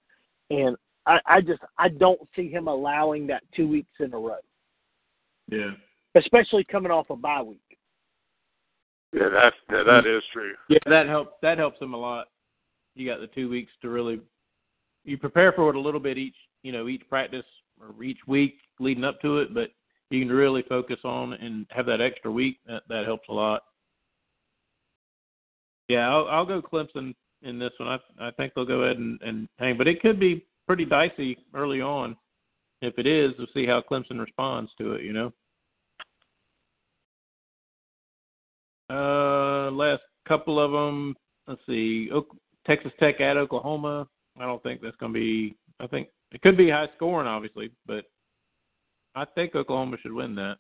and 0.49 0.77
I, 1.05 1.19
I 1.27 1.41
just 1.43 1.61
I 1.77 1.91
don't 1.91 2.21
see 2.35 2.51
him 2.51 2.69
allowing 2.69 3.27
that 3.27 3.43
two 3.55 3.69
weeks 3.69 3.93
in 4.01 4.15
a 4.15 4.19
row, 4.19 4.39
Yeah. 5.49 5.73
especially 6.15 6.65
coming 6.65 6.91
off 6.91 7.11
a 7.11 7.17
bye 7.17 7.43
week. 7.43 7.61
Yeah, 9.13 9.29
that's 9.33 9.57
that, 9.69 9.85
that 9.87 10.07
is 10.07 10.23
true. 10.33 10.55
Yeah, 10.69 10.79
that 10.87 11.07
helps. 11.07 11.33
That 11.43 11.59
helps 11.59 11.79
them 11.79 11.95
a 11.95 11.97
lot. 11.97 12.27
You 12.95 13.09
got 13.09 13.21
the 13.21 13.29
two 13.29 13.49
weeks 13.49 13.71
to 13.83 13.89
really 13.89 14.21
you 15.05 15.19
prepare 15.19 15.53
for 15.53 15.71
it 15.71 15.77
a 15.77 15.81
little 15.81 16.01
bit 16.01 16.19
each, 16.19 16.35
you 16.63 16.73
know, 16.73 16.89
each 16.89 17.09
practice 17.09 17.45
or 17.81 18.03
each 18.03 18.19
week 18.27 18.57
leading 18.81 19.05
up 19.05 19.21
to 19.21 19.39
it, 19.39 19.55
but 19.55 19.71
you 20.11 20.21
can 20.21 20.35
really 20.35 20.63
focus 20.63 20.99
on 21.05 21.35
and 21.35 21.67
have 21.71 21.87
that 21.87 22.01
extra 22.01 22.31
week. 22.31 22.59
That 22.67 22.83
that 22.89 23.05
helps 23.05 23.29
a 23.29 23.33
lot. 23.33 23.63
Yeah, 25.89 26.09
I'll, 26.09 26.27
I'll 26.29 26.47
go 26.47 26.63
Clemson 26.63 27.15
in 27.43 27.59
this 27.59 27.73
one. 27.79 27.89
I 27.89 28.29
I 28.29 28.31
think 28.33 28.55
they'll 28.55 28.65
go 28.65 28.83
ahead 28.83 28.99
and, 28.99 29.21
and 29.23 29.49
hang, 29.59 29.77
but 29.77 29.89
it 29.89 30.01
could 30.01 30.19
be 30.19 30.45
pretty 30.67 30.85
dicey 30.85 31.37
early 31.55 31.81
on. 31.81 32.17
If 32.85 32.99
it 32.99 33.07
is, 33.07 33.33
we'll 33.39 33.47
see 33.55 33.67
how 33.67 33.83
Clemson 33.83 34.21
responds 34.21 34.71
to 34.79 34.93
it. 34.93 35.03
You 35.03 35.13
know. 35.13 35.33
Uh, 38.91 39.71
last 39.71 40.03
couple 40.29 40.61
of 40.61 40.71
them. 40.73 41.17
Let's 41.47 41.61
see. 41.67 42.11
Ok- 42.13 42.37
Texas 42.67 42.93
Tech 43.01 43.21
at 43.21 43.37
Oklahoma. 43.37 44.07
I 44.39 44.45
don't 44.45 44.63
think 44.63 44.81
that's 44.81 44.97
going 44.97 45.13
to 45.13 45.19
be. 45.19 45.57
I 45.81 45.87
think 45.87 46.09
it 46.33 46.43
could 46.43 46.57
be 46.57 46.71
high 46.71 46.89
scoring, 46.97 47.27
obviously, 47.27 47.71
but 47.87 48.05
I 49.15 49.25
think 49.25 49.55
Oklahoma 49.55 49.97
should 50.03 50.13
win 50.13 50.35
that. 50.35 50.57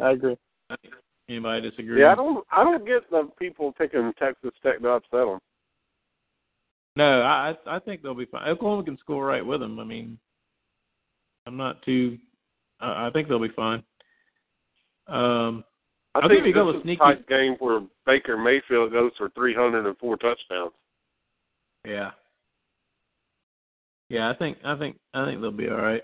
I 0.00 0.12
agree. 0.12 0.36
Anybody 1.28 1.70
disagree? 1.70 2.00
Yeah, 2.00 2.12
I 2.12 2.14
don't, 2.14 2.44
I 2.50 2.64
don't 2.64 2.86
get 2.86 3.08
the 3.10 3.28
people 3.38 3.72
picking 3.72 4.12
Texas 4.18 4.52
Tech 4.62 4.80
to 4.80 4.88
upset 4.88 5.26
them. 5.26 5.38
No, 6.96 7.22
I 7.22 7.54
I 7.66 7.76
I 7.76 7.78
think 7.78 8.02
they'll 8.02 8.14
be 8.14 8.26
fine. 8.26 8.48
Oklahoma 8.48 8.84
can 8.84 8.98
score 8.98 9.24
right 9.24 9.44
with 9.44 9.60
them. 9.60 9.78
I 9.78 9.84
mean, 9.84 10.18
I'm 11.46 11.56
not 11.56 11.82
too. 11.82 12.18
I 12.80 13.08
I 13.08 13.10
think 13.12 13.28
they'll 13.28 13.38
be 13.38 13.48
fine. 13.54 13.82
Um, 15.08 15.64
I 16.14 16.20
I'll 16.20 16.28
think 16.28 16.40
a 16.46 16.52
this 16.52 16.74
is 16.74 16.80
a 16.80 16.82
sneaky- 16.82 16.98
tight 16.98 17.26
game 17.28 17.56
where 17.58 17.80
Baker 18.06 18.36
Mayfield 18.36 18.92
goes 18.92 19.12
for 19.18 19.30
304 19.30 20.16
touchdowns. 20.18 20.72
yeah. 21.86 22.10
Yeah, 24.08 24.28
I 24.28 24.34
think 24.34 24.58
I 24.64 24.76
think 24.76 24.98
I 25.14 25.24
think 25.24 25.40
they'll 25.40 25.50
be 25.50 25.68
all 25.70 25.76
right. 25.78 26.02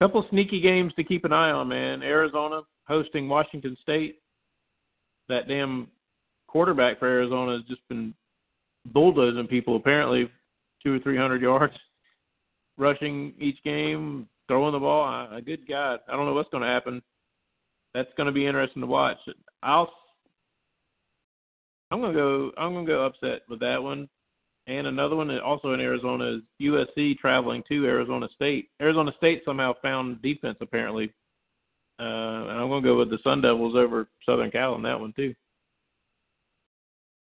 Couple 0.00 0.24
sneaky 0.30 0.60
games 0.60 0.92
to 0.94 1.02
keep 1.02 1.24
an 1.24 1.32
eye 1.32 1.50
on, 1.50 1.66
man. 1.68 2.02
Arizona 2.04 2.60
hosting 2.86 3.28
Washington 3.28 3.76
State. 3.82 4.20
That 5.28 5.48
damn 5.48 5.88
quarterback 6.46 7.00
for 7.00 7.08
Arizona 7.08 7.56
has 7.56 7.64
just 7.66 7.86
been 7.88 8.14
bulldozing 8.86 9.48
people. 9.48 9.74
Apparently, 9.74 10.30
two 10.84 10.94
or 10.94 10.98
three 11.00 11.16
hundred 11.16 11.42
yards 11.42 11.74
rushing 12.78 13.34
each 13.38 13.62
game, 13.64 14.28
throwing 14.46 14.72
the 14.72 14.78
ball. 14.78 15.28
A 15.30 15.42
good 15.42 15.68
God, 15.68 16.00
I 16.08 16.16
don't 16.16 16.26
know 16.26 16.34
what's 16.34 16.50
going 16.50 16.62
to 16.62 16.68
happen. 16.68 17.02
that's 17.94 18.08
going 18.16 18.26
to 18.26 18.32
be 18.32 18.46
interesting 18.46 18.80
to 18.82 18.86
watch. 18.86 19.18
I'll 19.62 19.92
I'm 21.90 22.00
gonna 22.00 22.12
go 22.14 22.50
I'm 22.58 22.74
gonna 22.74 22.86
go 22.86 23.06
upset 23.06 23.42
with 23.48 23.60
that 23.60 23.82
one. 23.82 24.08
And 24.66 24.86
another 24.86 25.16
one 25.16 25.36
also 25.40 25.72
in 25.72 25.80
Arizona 25.80 26.36
is 26.36 26.42
USC 26.60 27.18
traveling 27.18 27.62
to 27.68 27.86
Arizona 27.86 28.28
State. 28.34 28.68
Arizona 28.82 29.12
State 29.16 29.42
somehow 29.44 29.72
found 29.80 30.20
defense 30.20 30.58
apparently. 30.60 31.12
Uh, 31.98 32.02
and 32.02 32.60
I'm 32.60 32.68
gonna 32.68 32.82
go 32.82 32.98
with 32.98 33.10
the 33.10 33.18
Sun 33.24 33.40
Devils 33.40 33.74
over 33.74 34.08
Southern 34.26 34.50
Cal 34.50 34.74
on 34.74 34.82
that 34.82 35.00
one 35.00 35.14
too. 35.16 35.34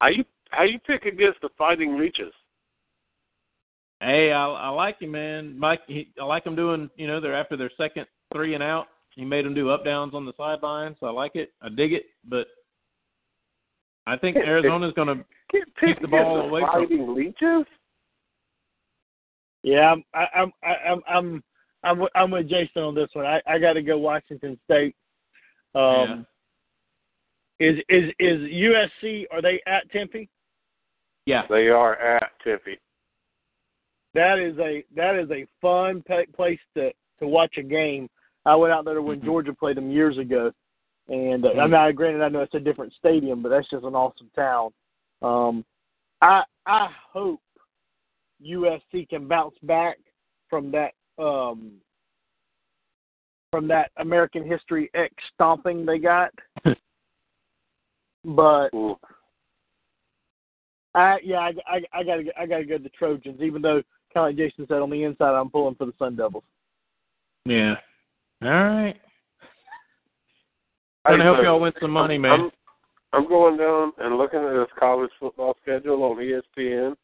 How 0.00 0.08
you 0.08 0.24
how 0.50 0.64
you 0.64 0.78
pick 0.80 1.04
against 1.04 1.40
the 1.40 1.50
Fighting 1.56 1.98
Leeches? 1.98 2.32
Hey, 4.00 4.32
I, 4.32 4.46
I 4.46 4.68
like 4.68 5.00
him, 5.00 5.12
man. 5.12 5.58
Mike, 5.58 5.80
he, 5.86 6.08
I 6.20 6.24
like 6.24 6.44
him 6.44 6.54
doing. 6.54 6.88
You 6.96 7.06
know, 7.06 7.20
they're 7.20 7.34
after 7.34 7.56
their 7.56 7.70
second 7.76 8.06
three 8.32 8.54
and 8.54 8.62
out. 8.62 8.86
He 9.10 9.24
made 9.24 9.44
them 9.44 9.54
do 9.54 9.70
up 9.70 9.84
downs 9.84 10.14
on 10.14 10.24
the 10.24 10.32
sideline, 10.36 10.94
so 11.00 11.06
I 11.06 11.10
like 11.10 11.34
it. 11.34 11.50
I 11.60 11.68
dig 11.68 11.92
it, 11.92 12.04
but 12.28 12.46
I 14.06 14.16
think 14.16 14.36
Arizona's 14.36 14.94
going 14.94 15.08
to 15.08 15.24
keep 15.80 16.00
the 16.00 16.06
ball 16.06 16.42
away 16.42 16.62
from 16.72 17.14
Leeches. 17.14 17.66
Yeah, 19.64 19.92
I'm 19.92 20.04
I'm 20.14 20.52
I'm 20.62 21.02
I'm 21.08 21.42
I'm 21.82 22.08
I'm 22.14 22.30
with 22.30 22.48
Jason 22.48 22.82
on 22.82 22.94
this 22.94 23.08
one. 23.12 23.26
I 23.26 23.40
I 23.46 23.58
got 23.58 23.72
to 23.72 23.82
go 23.82 23.98
Washington 23.98 24.58
State. 24.64 24.94
Um, 25.74 26.26
is 27.60 27.76
is 27.88 28.12
is 28.20 28.38
USC? 28.38 29.24
Are 29.32 29.42
they 29.42 29.60
at 29.66 29.90
Tempe? 29.90 30.28
Yeah, 31.26 31.42
They 31.50 31.68
are 31.68 31.96
at 31.96 32.30
Tempe. 32.42 32.78
That 34.18 34.40
is 34.40 34.58
a 34.58 34.82
that 34.96 35.14
is 35.14 35.30
a 35.30 35.46
fun 35.62 36.02
pa- 36.02 36.22
place 36.34 36.58
to 36.74 36.90
to 37.20 37.28
watch 37.28 37.56
a 37.56 37.62
game. 37.62 38.10
I 38.44 38.56
went 38.56 38.72
out 38.72 38.84
there 38.84 39.00
when 39.00 39.20
Mhm. 39.20 39.24
Georgia 39.24 39.54
played 39.54 39.76
them 39.76 39.92
years 39.92 40.18
ago, 40.18 40.52
and 41.06 41.44
uh, 41.46 41.50
I 41.50 41.52
Mhm. 41.52 41.64
mean, 41.66 41.74
I 41.74 41.92
granted 41.92 42.22
I 42.22 42.28
know 42.28 42.40
it's 42.40 42.54
a 42.54 42.58
different 42.58 42.92
stadium, 42.94 43.42
but 43.42 43.50
that's 43.50 43.68
just 43.68 43.84
an 43.84 43.94
awesome 43.94 44.28
town. 44.34 44.74
Um, 45.22 45.64
I 46.20 46.42
I 46.66 46.86
hope 47.12 47.40
USC 48.42 49.06
can 49.08 49.28
bounce 49.28 49.56
back 49.62 49.98
from 50.50 50.72
that 50.72 50.94
um, 51.16 51.80
from 53.52 53.68
that 53.68 53.92
American 53.98 54.42
History 54.42 54.90
X 54.94 55.14
stomping 55.34 55.86
they 55.86 56.00
got. 56.00 56.34
but 58.24 58.74
Ooh. 58.74 58.98
I 60.96 61.20
yeah 61.22 61.38
I 61.38 61.54
I, 61.68 61.84
I 61.92 62.02
gotta 62.02 62.24
I 62.36 62.46
gotta 62.46 62.64
go 62.64 62.78
to 62.78 62.82
the 62.82 62.88
Trojans, 62.90 63.40
even 63.40 63.62
though 63.62 63.80
kind 64.14 64.28
of 64.28 64.28
like 64.28 64.36
Jason 64.36 64.66
said 64.68 64.82
on 64.82 64.90
the 64.90 65.02
inside 65.04 65.34
I'm 65.38 65.50
pulling 65.50 65.74
for 65.74 65.86
the 65.86 65.92
Sun 65.98 66.16
Devils. 66.16 66.44
yeah. 67.44 67.74
All 68.42 68.48
right. 68.50 68.96
Trying 71.06 71.18
to 71.18 71.22
Hey, 71.22 71.24
help 71.24 71.36
look, 71.38 71.44
y'all 71.44 71.60
win 71.60 71.72
some 71.80 71.90
money, 71.90 72.14
I'm, 72.16 72.22
man. 72.22 72.40
I'm, 72.40 72.50
I'm 73.12 73.28
going 73.28 73.56
down 73.56 73.92
and 73.98 74.18
looking 74.18 74.40
at 74.40 74.52
this 74.52 74.68
college 74.78 75.10
football 75.18 75.56
schedule 75.62 76.02
on 76.04 76.16
ESPN, 76.18 76.94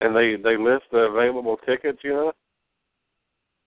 and 0.00 0.14
they 0.16 0.36
they 0.36 0.56
list 0.56 0.84
the 0.92 0.98
available 0.98 1.56
tickets. 1.66 1.98
You 2.04 2.10
know, 2.10 2.32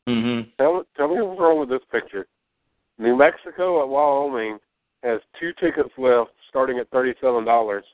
Mm-hmm. 0.08 0.50
tell 0.60 0.84
tell 0.98 1.08
me 1.14 1.22
what's 1.22 1.40
wrong 1.40 1.60
with 1.60 1.70
this 1.70 1.86
picture. 1.92 2.28
New 2.98 3.18
Mexico 3.18 3.82
at 3.82 3.88
Wyoming 3.90 4.60
has 5.04 5.20
two 5.40 5.52
tickets 5.60 5.90
left, 5.98 6.32
starting 6.50 6.80
at 6.80 6.90
thirty-seven 6.90 7.46
dollars. 7.46 7.86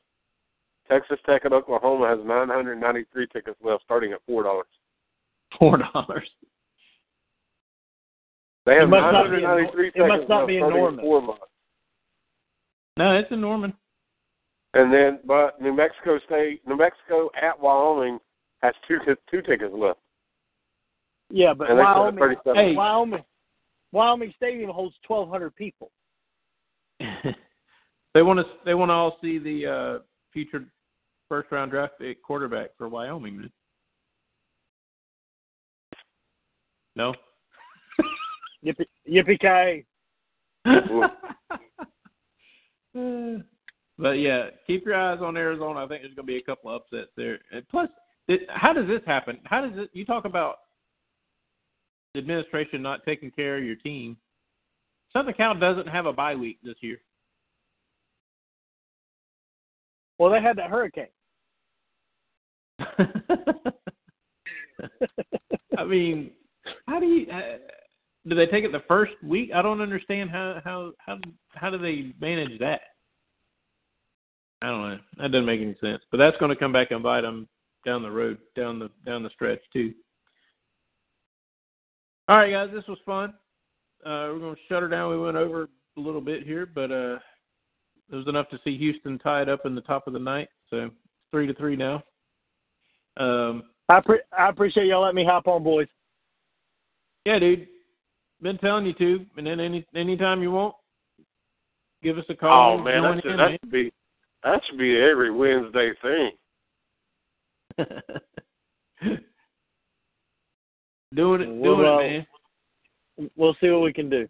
Texas 0.89 1.19
Tech 1.25 1.45
at 1.45 1.53
Oklahoma 1.53 2.07
has 2.07 2.19
nine 2.25 2.49
hundred 2.49 2.79
ninety-three 2.79 3.27
tickets 3.31 3.57
left, 3.63 3.83
starting 3.83 4.11
at 4.13 4.19
four 4.25 4.43
dollars. 4.43 4.65
Four 5.57 5.77
dollars. 5.77 6.27
They 8.65 8.75
have 8.75 8.83
It 8.83 8.87
must 8.87 9.13
not 9.13 9.29
be 9.31 9.37
in- 9.37 9.43
993 9.43 9.87
it 9.87 9.93
must 9.97 10.11
tickets 10.11 10.29
not 10.29 10.37
left, 10.39 10.47
be 10.47 10.55
in 10.57 10.61
starting 10.61 10.77
at 10.77 10.81
Norman. 10.81 10.99
four 11.05 11.21
bucks. 11.21 11.49
No, 12.97 13.11
it's 13.15 13.31
in 13.31 13.41
Norman. 13.41 13.73
And 14.75 14.93
then, 14.93 15.19
but 15.25 15.59
New 15.61 15.73
Mexico 15.73 16.19
State, 16.27 16.61
New 16.67 16.77
Mexico 16.77 17.29
at 17.41 17.59
Wyoming 17.59 18.19
has 18.61 18.73
two 18.87 18.97
two 19.31 19.41
tickets 19.41 19.73
left, 19.73 19.99
Yeah, 21.31 21.53
but 21.53 21.69
and 21.69 21.79
Wyoming 21.79 22.19
thirty-seven. 22.19 22.55
Hey. 22.55 22.75
Wyoming 22.75 23.23
Wyoming 23.91 24.33
Stadium 24.37 24.69
holds 24.69 24.95
1,200 25.07 25.55
people. 25.55 25.89
they 26.99 28.21
want 28.21 28.37
to 28.39 28.45
they 28.65 28.75
want 28.75 28.89
to 28.89 28.93
all 28.93 29.17
see 29.21 29.39
the 29.39 29.65
uh 29.65 29.99
future 30.31 30.65
first 31.29 31.51
round 31.51 31.71
draft 31.71 31.93
pick 31.99 32.21
quarterback 32.23 32.71
for 32.77 32.89
Wyoming. 32.89 33.37
man. 33.37 33.51
No. 36.95 37.13
Yippee 38.65 38.85
yippee 39.09 39.85
but 43.97 44.13
yeah, 44.13 44.49
keep 44.67 44.85
your 44.85 44.95
eyes 44.95 45.19
on 45.21 45.37
Arizona. 45.37 45.79
I 45.79 45.87
think 45.87 46.01
there's 46.01 46.13
going 46.15 46.27
to 46.27 46.33
be 46.33 46.37
a 46.37 46.43
couple 46.43 46.69
of 46.71 46.81
upsets 46.81 47.11
there. 47.15 47.39
And 47.51 47.65
plus, 47.69 47.89
it, 48.27 48.41
how 48.49 48.73
does 48.73 48.87
this 48.87 49.01
happen? 49.05 49.39
How 49.45 49.61
does 49.61 49.77
it? 49.77 49.89
You 49.93 50.05
talk 50.05 50.25
about 50.25 50.57
the 52.13 52.19
administration 52.19 52.81
not 52.81 53.05
taking 53.05 53.31
care 53.31 53.57
of 53.57 53.63
your 53.63 53.75
team. 53.75 54.17
Southern 55.13 55.33
Cal 55.33 55.55
doesn't 55.55 55.87
have 55.87 56.05
a 56.05 56.13
bye 56.13 56.35
week 56.35 56.59
this 56.63 56.75
year. 56.81 56.97
Well, 60.17 60.31
they 60.31 60.41
had 60.41 60.57
that 60.57 60.69
hurricane. 60.69 61.07
I 65.77 65.83
mean, 65.85 66.31
how 66.87 66.99
do 66.99 67.05
you? 67.05 67.27
Uh, 67.31 67.57
do 68.27 68.35
they 68.35 68.47
take 68.47 68.63
it 68.63 68.71
the 68.71 68.83
first 68.87 69.13
week? 69.23 69.51
I 69.53 69.61
don't 69.61 69.81
understand 69.81 70.29
how 70.29 70.59
how 70.63 70.91
how 70.99 71.17
how 71.55 71.69
do 71.69 71.77
they 71.77 72.13
manage 72.19 72.59
that? 72.59 72.81
I 74.61 74.67
don't 74.67 74.89
know. 74.89 74.97
That 75.17 75.31
doesn't 75.31 75.45
make 75.45 75.61
any 75.61 75.75
sense. 75.79 76.01
But 76.11 76.17
that's 76.17 76.37
going 76.37 76.49
to 76.49 76.55
come 76.55 76.73
back 76.73 76.91
and 76.91 77.01
bite 77.01 77.21
them 77.21 77.47
down 77.85 78.03
the 78.03 78.11
road, 78.11 78.37
down 78.55 78.79
the 78.79 78.89
down 79.05 79.23
the 79.23 79.29
stretch 79.29 79.61
too. 79.71 79.93
All 82.27 82.37
right, 82.37 82.51
guys, 82.51 82.69
this 82.73 82.87
was 82.87 82.99
fun. 83.05 83.33
Uh, 84.05 84.29
we're 84.31 84.39
going 84.39 84.55
to 84.55 84.61
shut 84.69 84.83
her 84.83 84.87
down. 84.87 85.09
We 85.09 85.19
went 85.19 85.37
over 85.37 85.67
a 85.97 85.99
little 85.99 86.21
bit 86.21 86.43
here, 86.43 86.65
but 86.65 86.91
uh, 86.91 87.17
it 88.11 88.15
was 88.15 88.27
enough 88.27 88.49
to 88.49 88.59
see 88.63 88.77
Houston 88.77 89.17
tied 89.17 89.49
up 89.49 89.65
in 89.65 89.75
the 89.75 89.81
top 89.81 90.07
of 90.07 90.13
the 90.13 90.19
night. 90.19 90.49
So 90.69 90.89
three 91.31 91.47
to 91.47 91.53
three 91.55 91.75
now. 91.75 92.03
Um, 93.19 93.63
I 93.89 93.99
pre- 93.99 94.21
I 94.37 94.49
appreciate 94.49 94.87
y'all 94.87 95.01
letting 95.01 95.17
me 95.17 95.25
hop 95.25 95.47
on, 95.47 95.63
boys. 95.63 95.87
Yeah, 97.25 97.39
dude. 97.39 97.67
Been 98.41 98.57
telling 98.59 98.85
you 98.85 98.93
to, 98.93 99.25
and 99.37 99.45
then 99.45 99.59
any 99.59 99.85
anytime 99.93 100.41
you 100.41 100.51
want, 100.51 100.73
give 102.01 102.17
us 102.17 102.23
a 102.29 102.35
call. 102.35 102.79
Oh 102.79 102.81
man, 102.81 103.03
join 103.03 103.15
that 103.17 103.23
should, 103.23 103.31
in, 103.31 103.37
that 103.37 103.51
should 103.51 103.71
be 103.71 103.91
that 104.43 104.61
should 104.65 104.77
be 104.79 104.97
every 104.97 105.31
Wednesday 105.31 105.91
thing. 106.01 106.31
man. 109.01 109.19
doing 111.13 111.41
it, 111.41 111.49
Well, 111.49 111.75
doing 111.75 111.87
it, 111.87 112.27
man. 113.17 113.29
We'll 113.35 113.55
see 113.59 113.69
what 113.69 113.81
we 113.81 113.91
can 113.91 114.09
do. 114.09 114.29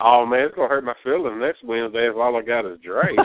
Oh 0.00 0.24
man, 0.24 0.44
it's 0.46 0.54
gonna 0.54 0.68
hurt 0.68 0.84
my 0.84 0.94
feelings 1.04 1.36
next 1.38 1.62
Wednesday 1.62 2.08
if 2.08 2.16
all 2.16 2.36
I 2.36 2.42
got 2.42 2.64
is 2.64 2.78
Drake. 2.82 3.18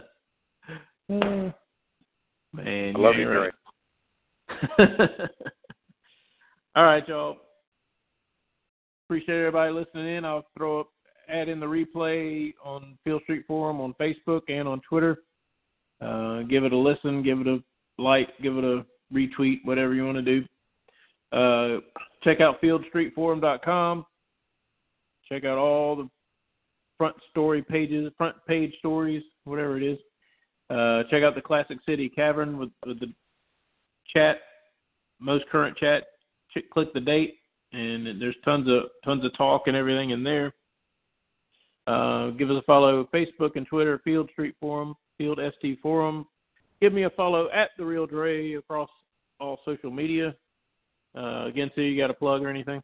man, 1.08 1.54
I 2.64 2.92
love 2.98 3.14
you, 3.16 3.22
ain't 3.22 3.32
Drake. 3.32 3.52
right. 4.78 5.10
All 6.76 6.84
right, 6.84 7.06
y'all. 7.08 7.36
Appreciate 9.06 9.38
everybody 9.38 9.72
listening 9.72 10.16
in. 10.16 10.24
I'll 10.24 10.46
throw 10.56 10.80
up, 10.80 10.88
add 11.28 11.48
in 11.48 11.60
the 11.60 11.66
replay 11.66 12.52
on 12.64 12.98
Field 13.04 13.22
Street 13.22 13.44
Forum 13.46 13.80
on 13.80 13.94
Facebook 14.00 14.42
and 14.48 14.66
on 14.66 14.80
Twitter. 14.88 15.18
Uh, 16.00 16.42
give 16.42 16.64
it 16.64 16.72
a 16.72 16.76
listen, 16.76 17.22
give 17.22 17.40
it 17.40 17.46
a 17.46 17.58
like, 17.98 18.28
give 18.42 18.58
it 18.58 18.64
a 18.64 18.84
retweet, 19.14 19.58
whatever 19.64 19.94
you 19.94 20.04
want 20.04 20.18
to 20.18 20.22
do. 20.22 20.44
Uh, 21.32 21.80
check 22.24 22.40
out 22.40 22.60
fieldstreetforum.com. 22.60 24.04
Check 25.28 25.44
out 25.44 25.58
all 25.58 25.96
the 25.96 26.08
front 26.98 27.16
story 27.30 27.62
pages, 27.62 28.12
front 28.18 28.36
page 28.46 28.74
stories, 28.78 29.22
whatever 29.44 29.76
it 29.76 29.82
is. 29.82 29.98
Uh, 30.68 31.02
check 31.10 31.22
out 31.22 31.34
the 31.34 31.42
Classic 31.42 31.78
City 31.86 32.08
Cavern 32.08 32.58
with, 32.58 32.70
with 32.84 32.98
the 33.00 33.12
chat, 34.12 34.38
most 35.20 35.44
current 35.50 35.76
chat. 35.76 36.04
Ch- 36.50 36.68
click 36.72 36.92
the 36.92 37.00
date, 37.00 37.36
and 37.72 38.20
there's 38.20 38.36
tons 38.44 38.68
of 38.68 38.84
tons 39.04 39.24
of 39.24 39.36
talk 39.36 39.62
and 39.66 39.76
everything 39.76 40.10
in 40.10 40.24
there. 40.24 40.52
Uh, 41.86 42.30
give 42.30 42.50
us 42.50 42.56
a 42.58 42.62
follow 42.62 43.08
Facebook 43.14 43.54
and 43.54 43.66
Twitter, 43.66 44.00
Field 44.02 44.28
Street 44.32 44.56
Forum, 44.60 44.96
Field 45.18 45.38
ST 45.58 45.78
Forum. 45.80 46.26
Give 46.80 46.92
me 46.92 47.04
a 47.04 47.10
follow 47.10 47.48
at 47.52 47.70
the 47.78 47.84
Real 47.84 48.06
Dre 48.06 48.54
across 48.54 48.90
all 49.38 49.60
social 49.64 49.90
media. 49.90 50.34
Uh, 51.16 51.46
again, 51.46 51.70
so 51.74 51.80
you 51.80 51.96
got 51.96 52.10
a 52.10 52.14
plug 52.14 52.42
or 52.42 52.48
anything? 52.48 52.82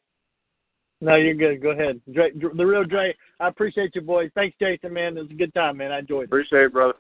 No, 1.01 1.17
you're 1.17 1.35
good. 1.35 1.61
Go 1.61 1.71
ahead. 1.71 2.01
Dre, 2.15 2.31
Dre, 2.31 2.51
the 2.55 2.65
real 2.65 2.85
Dre. 2.85 3.15
I 3.41 3.49
appreciate 3.49 3.91
you, 3.95 4.01
boys. 4.01 4.31
Thanks, 4.37 4.57
Jason. 4.61 4.93
Man, 4.93 5.17
it 5.17 5.23
was 5.23 5.31
a 5.31 5.35
good 5.35 5.53
time, 5.53 5.79
man. 5.79 5.91
I 5.91 5.99
enjoyed 5.99 6.23
it. 6.23 6.27
Appreciate 6.27 6.67
it, 6.67 6.73
brother. 6.73 6.95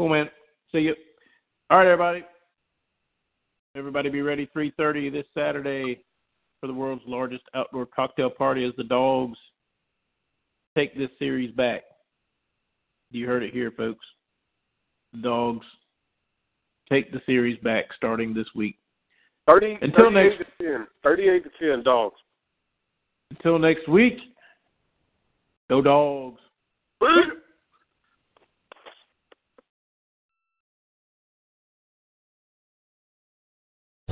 Cool, 0.00 0.08
man. 0.08 0.30
See 0.72 0.78
you. 0.78 0.94
All 1.68 1.76
right, 1.76 1.84
everybody. 1.86 2.24
Everybody 3.76 4.08
be 4.08 4.22
ready 4.22 4.48
3.30 4.56 5.12
this 5.12 5.26
Saturday. 5.34 6.02
for 6.58 6.68
the 6.68 6.72
world's 6.72 7.02
largest 7.06 7.42
outdoor 7.54 7.84
cocktail 7.84 8.30
party 8.30 8.64
as 8.64 8.72
the 8.78 8.84
Dogs 8.84 9.36
take 10.74 10.96
this 10.96 11.10
series 11.18 11.54
back. 11.54 11.82
You 13.10 13.26
heard 13.26 13.42
it 13.42 13.52
here, 13.52 13.72
folks. 13.76 14.06
The 15.12 15.20
Dogs 15.20 15.66
take 16.90 17.12
the 17.12 17.20
series 17.26 17.58
back 17.58 17.84
starting 17.94 18.32
this 18.32 18.46
week. 18.56 18.78
30, 19.46 19.76
Until 19.82 20.06
38 20.06 20.38
next- 20.38 20.38
to 20.58 20.64
10. 20.64 20.86
38 21.02 21.44
to 21.44 21.50
10, 21.58 21.82
dogs. 21.82 22.16
Until 23.32 23.58
next 23.58 23.86
week, 23.86 24.16
go 25.68 25.82
Dogs. 25.82 26.40